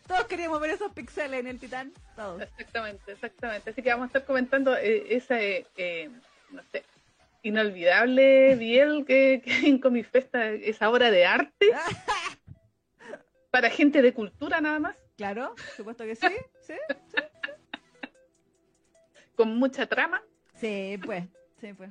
Todos 0.07 0.25
queríamos 0.25 0.59
ver 0.61 0.71
esos 0.71 0.91
pixeles 0.93 1.39
en 1.39 1.47
el 1.47 1.59
Titán, 1.59 1.91
todos. 2.15 2.41
Exactamente, 2.41 3.11
exactamente. 3.11 3.69
Así 3.71 3.81
que 3.81 3.89
vamos 3.89 4.05
a 4.05 4.07
estar 4.07 4.25
comentando 4.25 4.75
eh, 4.77 5.15
esa, 5.15 5.39
eh, 5.39 6.09
no 6.51 6.61
sé, 6.71 6.83
inolvidable 7.43 8.55
Biel 8.55 9.05
que, 9.05 9.41
que 9.43 9.51
en 9.67 9.79
Comifesta 9.79 10.49
esa 10.49 10.89
obra 10.89 11.11
de 11.11 11.25
arte 11.25 11.71
para 13.51 13.69
gente 13.69 14.01
de 14.01 14.13
cultura 14.13 14.61
nada 14.61 14.79
más. 14.79 14.97
Claro, 15.17 15.55
supuesto 15.77 16.03
que 16.03 16.15
sí, 16.15 16.27
sí, 16.61 16.73
Con 19.35 19.57
mucha 19.57 19.85
trama. 19.85 20.21
Sí, 20.55 20.99
pues, 21.05 21.23
sí, 21.61 21.73
pues, 21.73 21.89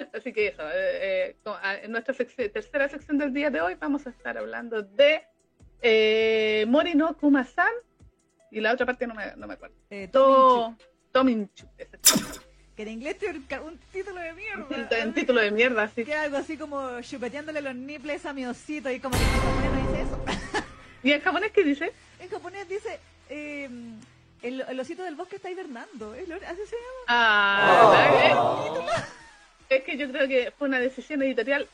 Así 0.12 0.32
que 0.32 0.48
eso, 0.48 0.62
eh, 0.62 1.36
eh, 1.36 1.36
en 1.82 1.92
nuestra 1.92 2.14
tercera 2.14 2.88
sección 2.88 3.18
del 3.18 3.32
día 3.32 3.50
de 3.50 3.60
hoy 3.60 3.74
vamos 3.74 4.06
a 4.06 4.10
estar 4.10 4.36
hablando 4.38 4.82
de 4.82 5.22
eh, 5.82 6.64
Morino 6.68 7.16
Kumasan 7.16 7.72
y 8.50 8.60
la 8.60 8.72
otra 8.72 8.86
parte 8.86 9.06
no 9.06 9.14
me, 9.14 9.34
no 9.36 9.46
me 9.46 9.54
acuerdo. 9.54 9.76
Eh, 9.90 10.08
Tominchu, 11.12 11.66
que 12.76 12.82
en 12.82 12.88
inglés 12.88 13.18
tiene 13.18 13.40
un 13.62 13.78
título 13.92 14.20
de 14.20 14.32
mierda. 14.32 15.04
Un 15.04 15.12
título 15.12 15.40
de 15.40 15.50
mierda, 15.50 15.88
sí. 15.88 16.04
Que 16.04 16.14
algo 16.14 16.36
así 16.36 16.56
como 16.56 17.00
chupeteándole 17.02 17.60
los 17.60 17.74
nipples 17.74 18.24
a 18.24 18.32
mi 18.32 18.46
osito 18.46 18.90
y 18.90 19.00
como 19.00 19.18
que 19.18 19.24
en 19.24 19.30
japonés 19.30 19.72
no 19.72 19.88
dice 19.88 20.02
eso. 20.02 20.24
¿Y 21.02 21.12
en 21.12 21.20
japonés 21.20 21.52
qué 21.52 21.64
dice? 21.64 21.92
En 22.20 22.28
japonés 22.28 22.68
dice... 22.68 22.98
Eh, 23.28 23.68
el, 24.42 24.80
osito 24.80 25.02
del 25.02 25.16
bosque 25.16 25.36
está 25.36 25.50
hibernando, 25.50 26.14
¿eh? 26.14 26.24
¿así 26.46 26.62
se 26.66 26.76
llama? 26.76 27.04
Ah, 27.08 28.32
oh. 28.34 28.86
Es 29.70 29.84
que 29.84 29.96
yo 29.96 30.10
creo 30.10 30.26
que 30.26 30.52
fue 30.58 30.66
una 30.66 30.80
decisión 30.80 31.22
editorial 31.22 31.68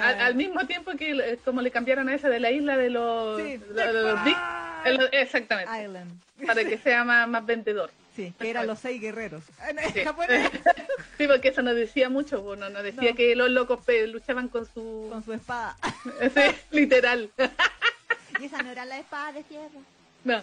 al, 0.00 0.34
mismo 0.34 0.66
tiempo 0.66 0.92
que 0.92 1.38
como 1.46 1.62
le 1.62 1.70
cambiaron 1.70 2.08
a 2.10 2.14
esa 2.14 2.28
de 2.28 2.40
la 2.40 2.50
isla 2.50 2.76
de 2.76 2.90
los, 2.90 3.40
sí. 3.40 3.58
exactamente 5.12 5.84
Island. 5.84 6.12
para 6.46 6.62
que 6.62 6.76
sea 6.76 7.04
más, 7.04 7.26
más 7.26 7.46
vendedor. 7.46 7.90
Sí, 8.14 8.34
que 8.38 8.50
eran 8.50 8.66
los 8.66 8.80
seis 8.80 9.00
guerreros. 9.00 9.44
Sí. 9.94 10.02
sí, 11.18 11.26
porque 11.26 11.48
eso 11.48 11.62
nos 11.62 11.74
decía 11.74 12.10
mucho, 12.10 12.42
bueno, 12.42 12.68
nos 12.68 12.82
decía 12.82 13.14
que 13.14 13.34
los 13.34 13.48
locos 13.48 13.80
luchaban 14.08 14.48
con 14.48 14.66
su... 14.66 15.06
Con 15.08 15.24
su 15.24 15.32
espada. 15.32 15.76
Sí, 16.34 16.54
literal. 16.70 17.30
Y 18.40 18.44
esa 18.44 18.62
no 18.62 18.70
era 18.70 18.84
la 18.84 18.98
espada 18.98 19.32
de 19.32 19.42
tierra. 19.44 19.80
No. 20.24 20.42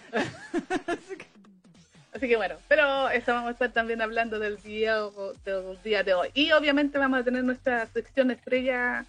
Así 2.15 2.29
que 2.29 2.37
bueno, 2.37 2.55
pero 2.69 3.09
eso 3.09 3.33
vamos 3.33 3.49
a 3.49 3.51
estar 3.51 3.73
también 3.73 4.01
hablando 4.01 4.39
del 4.39 4.55
día, 4.63 5.01
del 5.43 5.77
día 5.83 6.01
de 6.01 6.13
hoy. 6.13 6.29
Y 6.33 6.53
obviamente 6.53 6.97
vamos 6.97 7.19
a 7.19 7.23
tener 7.23 7.43
nuestra 7.43 7.87
sección 7.87 8.31
estrella 8.31 9.05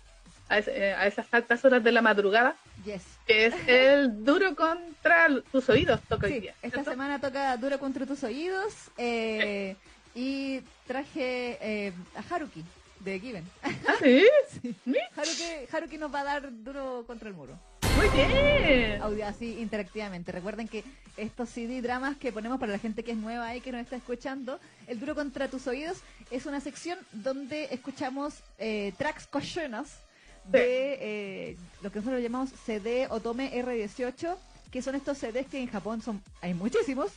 a, 0.48 0.58
eh, 0.58 0.96
esas 1.06 1.32
altas 1.32 1.64
horas 1.64 1.84
de 1.84 1.92
la 1.92 2.02
madrugada. 2.02 2.56
Yes. 2.84 3.02
Que 3.24 3.46
es 3.46 3.54
el 3.68 4.24
duro 4.24 4.56
contra 4.56 5.28
tus 5.52 5.68
oídos, 5.68 6.00
toca 6.08 6.26
hoy 6.26 6.40
día. 6.40 6.54
Esta 6.62 6.82
semana 6.82 7.20
toca 7.20 7.56
duro 7.56 7.78
contra 7.78 8.06
tus 8.06 8.24
oídos. 8.24 8.74
Eh, 8.98 9.76
y 10.16 10.62
traje 10.88 11.58
eh, 11.60 11.92
a 12.16 12.34
Haruki 12.34 12.64
de 13.00 13.20
Given. 13.20 13.44
¿Ah, 13.62 13.94
sí? 14.00 14.26
Haruki, 15.16 15.44
Haruki 15.70 15.98
nos 15.98 16.12
va 16.12 16.22
a 16.22 16.24
dar 16.24 16.48
duro 16.64 17.04
contra 17.06 17.28
el 17.28 17.34
muro. 17.34 17.56
Muy 17.96 18.08
bien. 18.08 19.00
Audio 19.00 19.26
así 19.26 19.58
interactivamente. 19.58 20.30
Recuerden 20.30 20.68
que 20.68 20.84
estos 21.16 21.48
CD 21.48 21.80
dramas 21.80 22.16
que 22.18 22.30
ponemos 22.30 22.60
para 22.60 22.72
la 22.72 22.78
gente 22.78 23.02
que 23.02 23.12
es 23.12 23.16
nueva 23.16 23.56
y 23.56 23.62
que 23.62 23.72
nos 23.72 23.80
está 23.80 23.96
escuchando, 23.96 24.60
El 24.86 25.00
Duro 25.00 25.14
contra 25.14 25.48
tus 25.48 25.66
oídos 25.66 25.98
es 26.30 26.44
una 26.44 26.60
sección 26.60 26.98
donde 27.12 27.68
escuchamos 27.70 28.34
eh, 28.58 28.92
tracks 28.98 29.26
cochonas 29.26 30.00
de 30.44 30.98
eh, 31.00 31.56
lo 31.82 31.90
que 31.90 32.00
nosotros 32.00 32.22
llamamos 32.22 32.50
CD 32.66 33.06
Otome 33.08 33.52
R18, 33.52 34.36
que 34.70 34.82
son 34.82 34.94
estos 34.94 35.16
CDs 35.16 35.46
que 35.46 35.58
en 35.58 35.68
Japón 35.68 36.02
son 36.02 36.22
hay 36.42 36.52
muchísimos, 36.52 37.12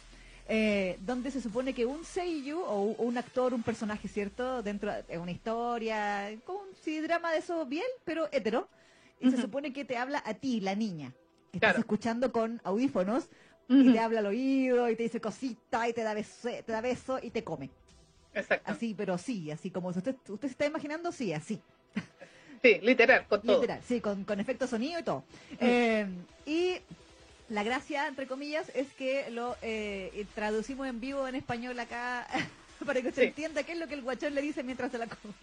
eh, 0.48 0.98
donde 1.02 1.30
se 1.30 1.42
supone 1.42 1.74
que 1.74 1.86
un 1.86 2.06
seiyuu 2.06 2.62
o 2.62 2.82
un 3.00 3.18
actor, 3.18 3.54
un 3.54 3.64
personaje, 3.64 4.08
¿cierto? 4.08 4.64
Dentro 4.64 4.92
de 5.04 5.18
una 5.18 5.32
historia, 5.32 6.32
con 6.46 6.56
un 6.56 6.76
CD 6.82 7.02
drama 7.02 7.32
de 7.34 7.40
eso 7.40 7.66
bien, 7.66 7.86
pero 8.06 8.30
hetero 8.32 8.68
y 9.20 9.32
se 9.32 9.42
supone 9.42 9.74
que 9.74 9.86
te 9.86 9.98
habla 9.98 10.24
a 10.26 10.34
ti, 10.34 10.62
la 10.62 10.76
niña, 10.76 11.14
que 11.52 11.58
estás 11.58 11.78
escuchando 11.78 12.32
con 12.32 12.62
audífonos 12.64 13.30
y 13.68 13.92
te 13.92 14.00
habla 14.00 14.20
al 14.20 14.26
oído 14.28 14.90
y 14.90 14.96
te 14.96 15.04
dice 15.04 15.22
cosita 15.22 15.88
y 15.88 15.94
te 15.94 16.04
da 16.04 16.14
beso, 16.14 16.50
te 16.66 16.72
da 16.72 16.82
beso 16.82 17.20
y 17.22 17.30
te 17.30 17.44
come. 17.44 17.70
Exacto. 18.34 18.72
Así, 18.72 18.94
pero 18.96 19.18
sí, 19.18 19.52
así 19.52 19.70
como 19.70 19.90
usted, 19.90 20.16
usted 20.28 20.48
se 20.48 20.52
está 20.52 20.66
imaginando, 20.66 21.12
sí, 21.12 21.34
así. 21.34 21.62
Sí, 22.62 22.80
literal, 22.82 23.26
con 23.28 23.42
todo. 23.42 23.62
Literal, 23.62 23.82
sí, 23.88 24.02
con, 24.02 24.24
con 24.24 24.40
efecto 24.40 24.68
sonido 24.68 25.00
y 25.00 25.04
todo. 25.04 25.24
Eh, 25.60 26.06
y 26.46 26.76
la 27.50 27.64
gracia, 27.64 28.08
entre 28.08 28.28
comillas, 28.28 28.70
es 28.76 28.92
que 28.94 29.30
lo 29.32 29.56
eh, 29.62 30.26
traducimos 30.36 30.88
en 30.88 31.00
vivo 31.00 31.28
en 31.28 31.36
español 31.36 31.80
acá 31.80 32.28
para 32.86 33.02
que 33.02 33.10
usted 33.10 33.24
entienda 33.24 33.64
qué 33.64 33.74
es 33.74 33.78
lo 33.80 33.88
que 33.88 33.94
el 33.96 34.02
guachón 34.02 34.36
le 34.36 34.42
dice 34.42 34.64
mientras 34.64 34.92
se 34.92 34.98
la 34.98 35.08
come. 35.08 35.34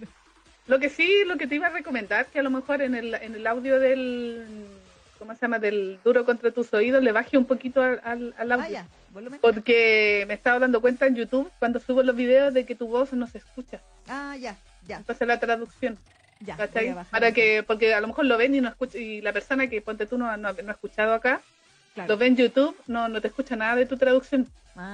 Lo 0.66 0.81
que 0.81 0.88
sí, 0.90 1.24
lo 1.26 1.37
que 1.37 1.46
te 1.46 1.55
iba 1.55 1.68
a 1.68 1.70
recomendar, 1.70 2.26
que 2.26 2.40
a 2.40 2.42
lo 2.42 2.50
mejor 2.50 2.83
en 2.83 2.94
el, 2.94 3.14
en 3.14 3.35
el 3.35 3.46
audio 3.46 3.79
del, 3.79 4.44
¿cómo 5.18 5.35
se 5.35 5.42
llama? 5.42 5.59
Del 5.59 5.98
duro 6.05 6.24
contra 6.24 6.50
tus 6.50 6.72
oídos, 6.74 7.02
le 7.02 7.12
baje 7.12 7.38
un 7.38 7.44
poquito 7.44 7.83
al, 7.83 8.35
al, 8.37 8.52
audio. 8.52 8.79
Ah, 8.79 8.87
porque 9.40 10.24
me 10.26 10.35
estaba 10.35 10.59
dando 10.59 10.81
cuenta 10.81 11.07
en 11.07 11.14
YouTube, 11.14 11.50
cuando 11.59 11.79
subo 11.81 12.02
los 12.02 12.16
videos, 12.16 12.52
de 12.52 12.66
que 12.66 12.74
tu 12.74 12.88
voz 12.88 13.12
no 13.12 13.26
se 13.26 13.38
escucha. 13.38 13.81
Ah, 14.09 14.37
ya, 14.38 14.57
ya. 14.87 14.98
Entonces 14.98 15.26
la 15.26 15.38
traducción. 15.38 15.98
Ya, 16.40 16.57
Para 17.11 17.33
que, 17.33 17.62
porque 17.66 17.94
a 17.94 18.00
lo 18.00 18.09
mejor 18.09 18.26
lo 18.26 18.37
ven 18.37 18.55
y 18.55 18.61
no 18.61 18.68
escucha, 18.68 18.98
y 18.98 19.22
la 19.22 19.33
persona 19.33 19.68
que 19.68 19.81
ponte 19.81 20.05
tú 20.05 20.18
no, 20.18 20.37
no, 20.37 20.48
ha 20.48 20.70
escuchado 20.70 21.14
acá, 21.14 21.40
lo 22.07 22.18
ve 22.18 22.26
en 22.26 22.37
YouTube, 22.37 22.76
no, 22.87 23.09
no 23.09 23.22
te 23.22 23.29
escucha 23.29 23.57
nada 23.57 23.74
de 23.76 23.87
tu 23.87 23.96
traducción. 23.96 24.46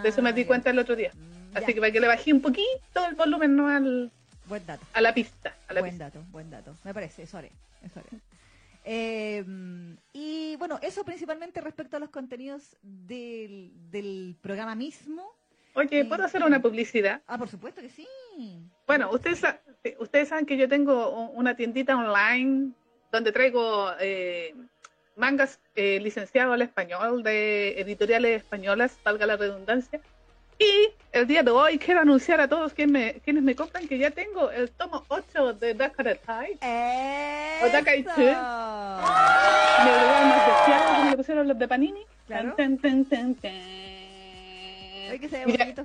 de 0.03 0.09
eso 0.09 0.23
me 0.23 0.33
di 0.33 0.43
ah, 0.43 0.47
cuenta 0.47 0.71
el 0.71 0.79
otro 0.79 0.95
día. 0.95 1.11
Mm, 1.15 1.57
Así 1.57 1.75
que 1.75 1.81
para 1.81 1.91
que 1.91 2.01
le 2.01 2.07
bajé 2.07 2.33
un 2.33 2.43
poquito 2.43 3.05
el 3.09 3.17
volumen, 3.17 3.57
no 3.57 3.67
al, 3.69 4.13
Buen 4.53 4.67
dato. 4.67 4.85
A 4.93 5.01
la 5.01 5.15
pista. 5.15 5.57
A 5.67 5.73
la 5.73 5.81
buen 5.81 5.97
dato, 5.97 6.23
buen 6.31 6.51
dato. 6.51 6.77
Me 6.85 6.93
parece, 6.93 7.23
eso 7.23 7.39
haré. 7.39 7.51
Eso 7.83 8.01
haré. 8.01 8.11
Eh, 8.85 9.43
y 10.13 10.57
bueno, 10.57 10.79
eso 10.83 11.07
principalmente 11.07 11.63
respecto 11.63 11.97
a 11.97 12.01
los 12.01 12.11
contenidos 12.11 12.77
del, 12.83 13.73
del 13.91 14.37
programa 14.43 14.75
mismo. 14.75 15.27
Oye, 15.73 16.05
¿puedo 16.05 16.23
hacer 16.23 16.45
una 16.45 16.61
publicidad? 16.61 17.23
Ah, 17.27 17.39
por 17.39 17.49
supuesto 17.49 17.81
que 17.81 17.89
sí. 17.89 18.07
Bueno, 18.87 19.11
ustedes, 19.11 19.43
ustedes 19.99 20.29
saben 20.29 20.45
que 20.45 20.59
yo 20.59 20.69
tengo 20.69 21.31
una 21.31 21.57
tiendita 21.57 21.97
online 21.97 22.73
donde 23.11 23.33
traigo 23.33 23.91
eh, 24.01 24.55
mangas 25.17 25.61
eh, 25.77 25.99
licenciados 25.99 26.53
al 26.53 26.61
español 26.61 27.23
de 27.23 27.81
editoriales 27.81 28.43
españolas, 28.43 28.99
valga 29.03 29.25
la 29.25 29.39
redundancia. 29.39 30.03
Y 30.63 30.91
el 31.13 31.27
día 31.27 31.43
de 31.43 31.51
hoy 31.51 31.79
quiero 31.79 32.01
anunciar 32.01 32.41
a 32.41 32.49
todos 32.49 32.73
quienes 32.73 32.93
me, 32.93 33.15
quienes 33.21 33.43
me 33.43 33.57
compran 33.57 33.89
que 33.89 33.99
ya 33.99 34.11
tengo 34.11 34.51
el 34.51 34.71
tomo 34.71 35.05
8 35.09 35.55
de 35.55 35.75
Dakar 35.75 36.19
Tai. 36.25 36.53
O 37.63 37.69
Dakai 37.69 38.03
Me 38.03 38.33
más 40.25 40.47
deseado 40.47 40.97
que 40.97 41.11
me 41.11 41.17
pusieron 41.17 41.49
los 41.49 41.59
de 41.59 41.69
Panini. 41.69 42.03
Claro. 42.27 42.55
Tan, 42.55 42.79
tan, 42.79 43.05
tan, 43.05 43.35
que 43.35 45.29
se 45.29 45.45
ve 45.45 45.57
bonito. 45.57 45.85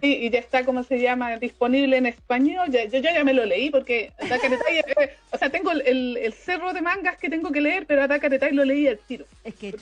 Sí, 0.00 0.16
y 0.22 0.30
ya 0.30 0.38
está, 0.38 0.64
como 0.64 0.82
se 0.82 1.00
llama? 1.00 1.36
Disponible 1.38 1.96
en 1.96 2.06
español. 2.06 2.70
yo, 2.70 2.84
yo, 2.84 3.00
ya 3.00 3.24
me 3.24 3.32
lo 3.32 3.44
leí 3.44 3.70
porque 3.70 4.12
eh, 4.18 5.16
o 5.30 5.38
sea, 5.38 5.50
tengo 5.50 5.72
el, 5.72 6.16
el, 6.16 6.32
cerro 6.32 6.72
de 6.72 6.82
mangas 6.82 7.16
que 7.16 7.30
tengo 7.30 7.50
que 7.50 7.60
leer, 7.60 7.86
pero 7.86 8.02
a 8.02 8.08
Dakaretai 8.08 8.52
lo 8.52 8.64
leí 8.64 8.86
al 8.86 8.98
tiro. 8.98 9.24
Es 9.44 9.54
que 9.54 9.72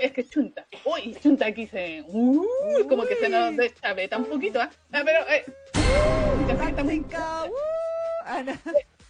es 0.00 0.12
que 0.12 0.28
chunta. 0.28 0.66
Uy, 0.84 1.14
chunta 1.22 1.46
aquí 1.46 1.66
se. 1.66 2.04
Uh, 2.06 2.44
como 2.88 3.04
que 3.06 3.16
se 3.16 3.28
nos 3.28 3.56
deschaveta 3.56 4.18
un 4.18 4.26
poquito. 4.26 4.60
¿eh? 4.60 4.68
Ah, 4.92 5.02
pero. 5.04 5.20
Eh, 5.28 5.44
uh, 5.74 6.48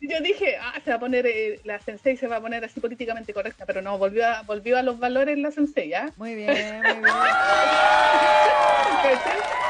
yo 0.00 0.20
dije, 0.20 0.56
ah, 0.60 0.74
se 0.84 0.90
va 0.90 0.96
a 0.96 1.00
poner, 1.00 1.26
eh, 1.26 1.60
la 1.64 1.80
sensei 1.80 2.16
se 2.16 2.28
va 2.28 2.36
a 2.36 2.40
poner 2.40 2.64
así 2.64 2.80
políticamente 2.80 3.34
correcta, 3.34 3.66
pero 3.66 3.82
no, 3.82 3.98
volvió 3.98 4.26
a, 4.26 4.42
volvió 4.42 4.78
a 4.78 4.82
los 4.82 4.98
valores 4.98 5.36
la 5.38 5.50
sensei, 5.50 5.92
¿ah? 5.94 6.12
Muy 6.16 6.34
bien, 6.36 6.46
muy 6.46 6.56
bien. 6.56 7.04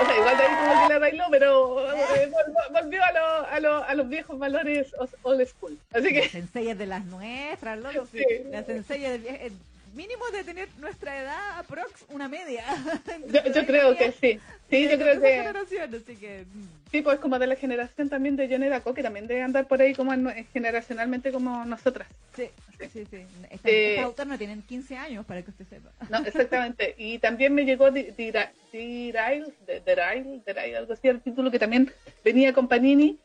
o 0.00 0.04
sea, 0.04 0.16
igual 0.16 0.36
de 0.36 0.42
ahí 0.42 0.54
como 0.56 0.82
que 0.82 0.92
le 0.92 0.98
bailó, 0.98 1.24
pero 1.30 1.92
eh, 1.94 2.30
volvió 2.72 3.02
a, 3.02 3.12
lo, 3.12 3.46
a, 3.46 3.60
lo, 3.60 3.84
a, 3.84 3.94
los 3.94 4.08
viejos 4.08 4.38
valores 4.38 4.94
old 5.22 5.46
school. 5.46 5.78
Así 5.92 6.08
que... 6.08 6.20
La 6.20 6.28
sensei 6.28 6.68
es 6.68 6.78
de 6.78 6.86
las 6.86 7.04
nuestras, 7.06 7.78
loco. 7.78 8.06
Sí. 8.12 8.24
La 8.50 8.62
sensei 8.64 9.04
es 9.04 9.22
de, 9.22 9.52
mínimo 9.98 10.24
de 10.32 10.44
tener 10.44 10.68
nuestra 10.78 11.20
edad 11.20 11.58
aprox 11.58 12.04
una 12.10 12.28
media. 12.28 12.64
yo, 13.54 13.66
creo 13.66 13.96
que 13.96 14.12
sí. 14.12 14.38
Sí, 14.70 14.88
yo 14.88 14.96
creo 14.96 15.20
que... 15.20 15.40
Así 15.40 16.16
que... 16.16 16.44
Mm. 16.44 16.68
Sí, 16.92 17.02
pues 17.02 17.18
como 17.18 17.36
de 17.40 17.48
la 17.48 17.56
generación 17.56 18.08
también 18.08 18.36
de 18.36 18.48
Johnny 18.48 18.68
Daco, 18.68 18.94
que 18.94 19.02
también 19.02 19.26
debe 19.26 19.42
andar 19.42 19.66
por 19.66 19.82
ahí 19.82 19.94
como 19.94 20.12
generacionalmente 20.52 21.32
como 21.32 21.64
nosotras. 21.64 22.06
Sí, 22.36 22.48
sí, 22.92 23.04
sí. 23.10 23.26
Estas 23.50 23.72
eh, 23.72 24.00
autores 24.00 24.28
no 24.28 24.38
tienen 24.38 24.62
15 24.62 24.96
años, 24.96 25.26
para 25.26 25.42
que 25.42 25.50
usted 25.50 25.66
sepa. 25.68 25.90
No, 26.08 26.24
exactamente. 26.24 26.94
y 26.98 27.18
también 27.18 27.52
me 27.52 27.64
llegó 27.64 27.90
Derail, 27.90 29.52
Derail, 29.66 30.76
algo 30.76 30.92
así, 30.92 31.08
el 31.08 31.20
título 31.20 31.50
que 31.50 31.58
también 31.58 31.92
venía 32.24 32.52
con 32.52 32.68
Panini 32.68 33.18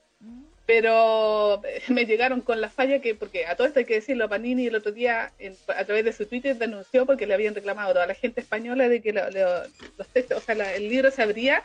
pero 0.66 1.62
me 1.90 2.06
llegaron 2.06 2.42
con 2.42 2.62
la 2.62 2.70
falla 2.70 3.00
que, 3.00 3.16
porque 3.16 3.46
a 3.46 3.56
todo 3.56 3.68
esto 3.68 3.80
hay 3.80 3.86
que 3.86 3.96
decirlo, 3.96 4.30
Panini 4.30 4.68
el 4.68 4.76
otro 4.76 4.92
día 4.92 5.32
a 5.68 5.86
través 5.86 6.06
de 6.06 6.14
su 6.14 6.26
Twitter 6.26 6.58
denunció 6.58 7.06
porque 7.06 7.28
le 7.28 7.34
habían 7.34 7.56
reclamado 7.56 7.90
a 7.90 7.94
toda 7.94 8.08
la 8.08 8.16
gente 8.16 8.42
española 8.42 8.88
de 8.88 9.02
que 9.02 9.14
los 9.14 10.08
textos, 10.14 10.38
o 10.38 10.42
sea, 10.42 10.76
el 10.76 10.90
libro 10.90 11.12
se 11.12 11.22
abría 11.22 11.64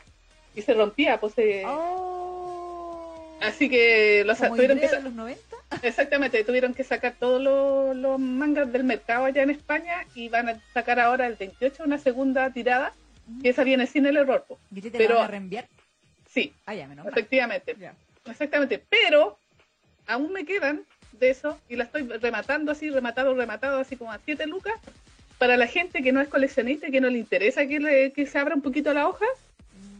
y 0.55 0.61
se 0.61 0.73
rompía, 0.73 1.19
pues 1.19 1.33
oh. 1.65 3.37
así 3.41 3.69
que 3.69 4.23
los 4.25 4.37
tuvieron 4.37 4.79
que 4.79 4.89
los 5.01 5.13
90? 5.13 5.41
Exactamente, 5.83 6.43
tuvieron 6.43 6.73
que 6.73 6.83
sacar 6.83 7.15
todos 7.19 7.41
los, 7.95 8.19
mangas 8.19 8.71
del 8.71 8.83
mercado 8.83 9.25
allá 9.25 9.43
en 9.43 9.51
España 9.51 10.05
y 10.15 10.27
van 10.29 10.49
a 10.49 10.61
sacar 10.73 10.99
ahora 10.99 11.27
el 11.27 11.35
28 11.35 11.83
una 11.83 11.99
segunda 11.99 12.51
tirada, 12.51 12.93
que 13.41 13.49
esa 13.49 13.63
viene 13.63 13.85
sin 13.85 14.05
el 14.07 14.17
error. 14.17 14.45
¿Y 14.73 14.81
te 14.81 14.91
pero, 14.91 15.15
van 15.15 15.25
a 15.25 15.27
reenviar? 15.27 15.67
Sí, 16.27 16.53
ah, 16.65 16.75
efectivamente. 17.07 17.75
Exactamente, 18.25 18.83
pero 18.89 19.37
aún 20.07 20.33
me 20.33 20.45
quedan 20.45 20.83
de 21.13 21.29
eso 21.29 21.59
y 21.69 21.75
la 21.75 21.85
estoy 21.85 22.03
rematando 22.03 22.71
así, 22.71 22.89
rematado, 22.89 23.33
rematado, 23.35 23.79
así 23.79 23.95
como 23.95 24.11
a 24.11 24.19
7 24.23 24.45
lucas. 24.47 24.73
Para 25.37 25.55
la 25.55 25.67
gente 25.67 26.01
que 26.01 26.11
no 26.11 26.19
es 26.19 26.27
coleccionista 26.27 26.87
y 26.87 26.91
que 26.91 26.99
no 26.99 27.09
le 27.09 27.17
interesa 27.17 27.65
que, 27.65 28.11
que 28.13 28.25
se 28.25 28.37
abra 28.37 28.55
un 28.55 28.61
poquito 28.61 28.93
la 28.93 29.07
hoja, 29.07 29.25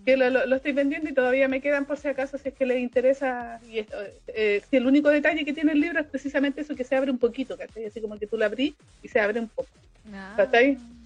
que 0.05 0.17
lo, 0.17 0.55
estoy 0.55 0.73
vendiendo 0.73 1.09
y 1.09 1.13
todavía 1.13 1.47
me 1.47 1.61
quedan 1.61 1.85
por 1.85 1.97
si 1.97 2.07
acaso 2.07 2.37
si 2.37 2.49
es 2.49 2.55
que 2.55 2.65
les 2.65 2.79
interesa. 2.79 3.59
Y 3.69 3.85
eh, 4.27 4.61
si 4.69 4.77
el 4.77 4.87
único 4.87 5.09
detalle 5.09 5.45
que 5.45 5.53
tiene 5.53 5.71
el 5.71 5.81
libro 5.81 5.99
es 5.99 6.07
precisamente 6.07 6.61
eso, 6.61 6.75
que 6.75 6.83
se 6.83 6.95
abre 6.95 7.11
un 7.11 7.19
poquito, 7.19 7.57
¿cachai? 7.57 7.85
Así 7.85 8.01
como 8.01 8.17
que 8.17 8.27
tú 8.27 8.37
lo 8.37 8.45
abrís 8.45 8.73
y 9.01 9.07
se 9.07 9.19
abre 9.19 9.39
un 9.39 9.47
poco. 9.47 9.69
Ah. 10.13 10.33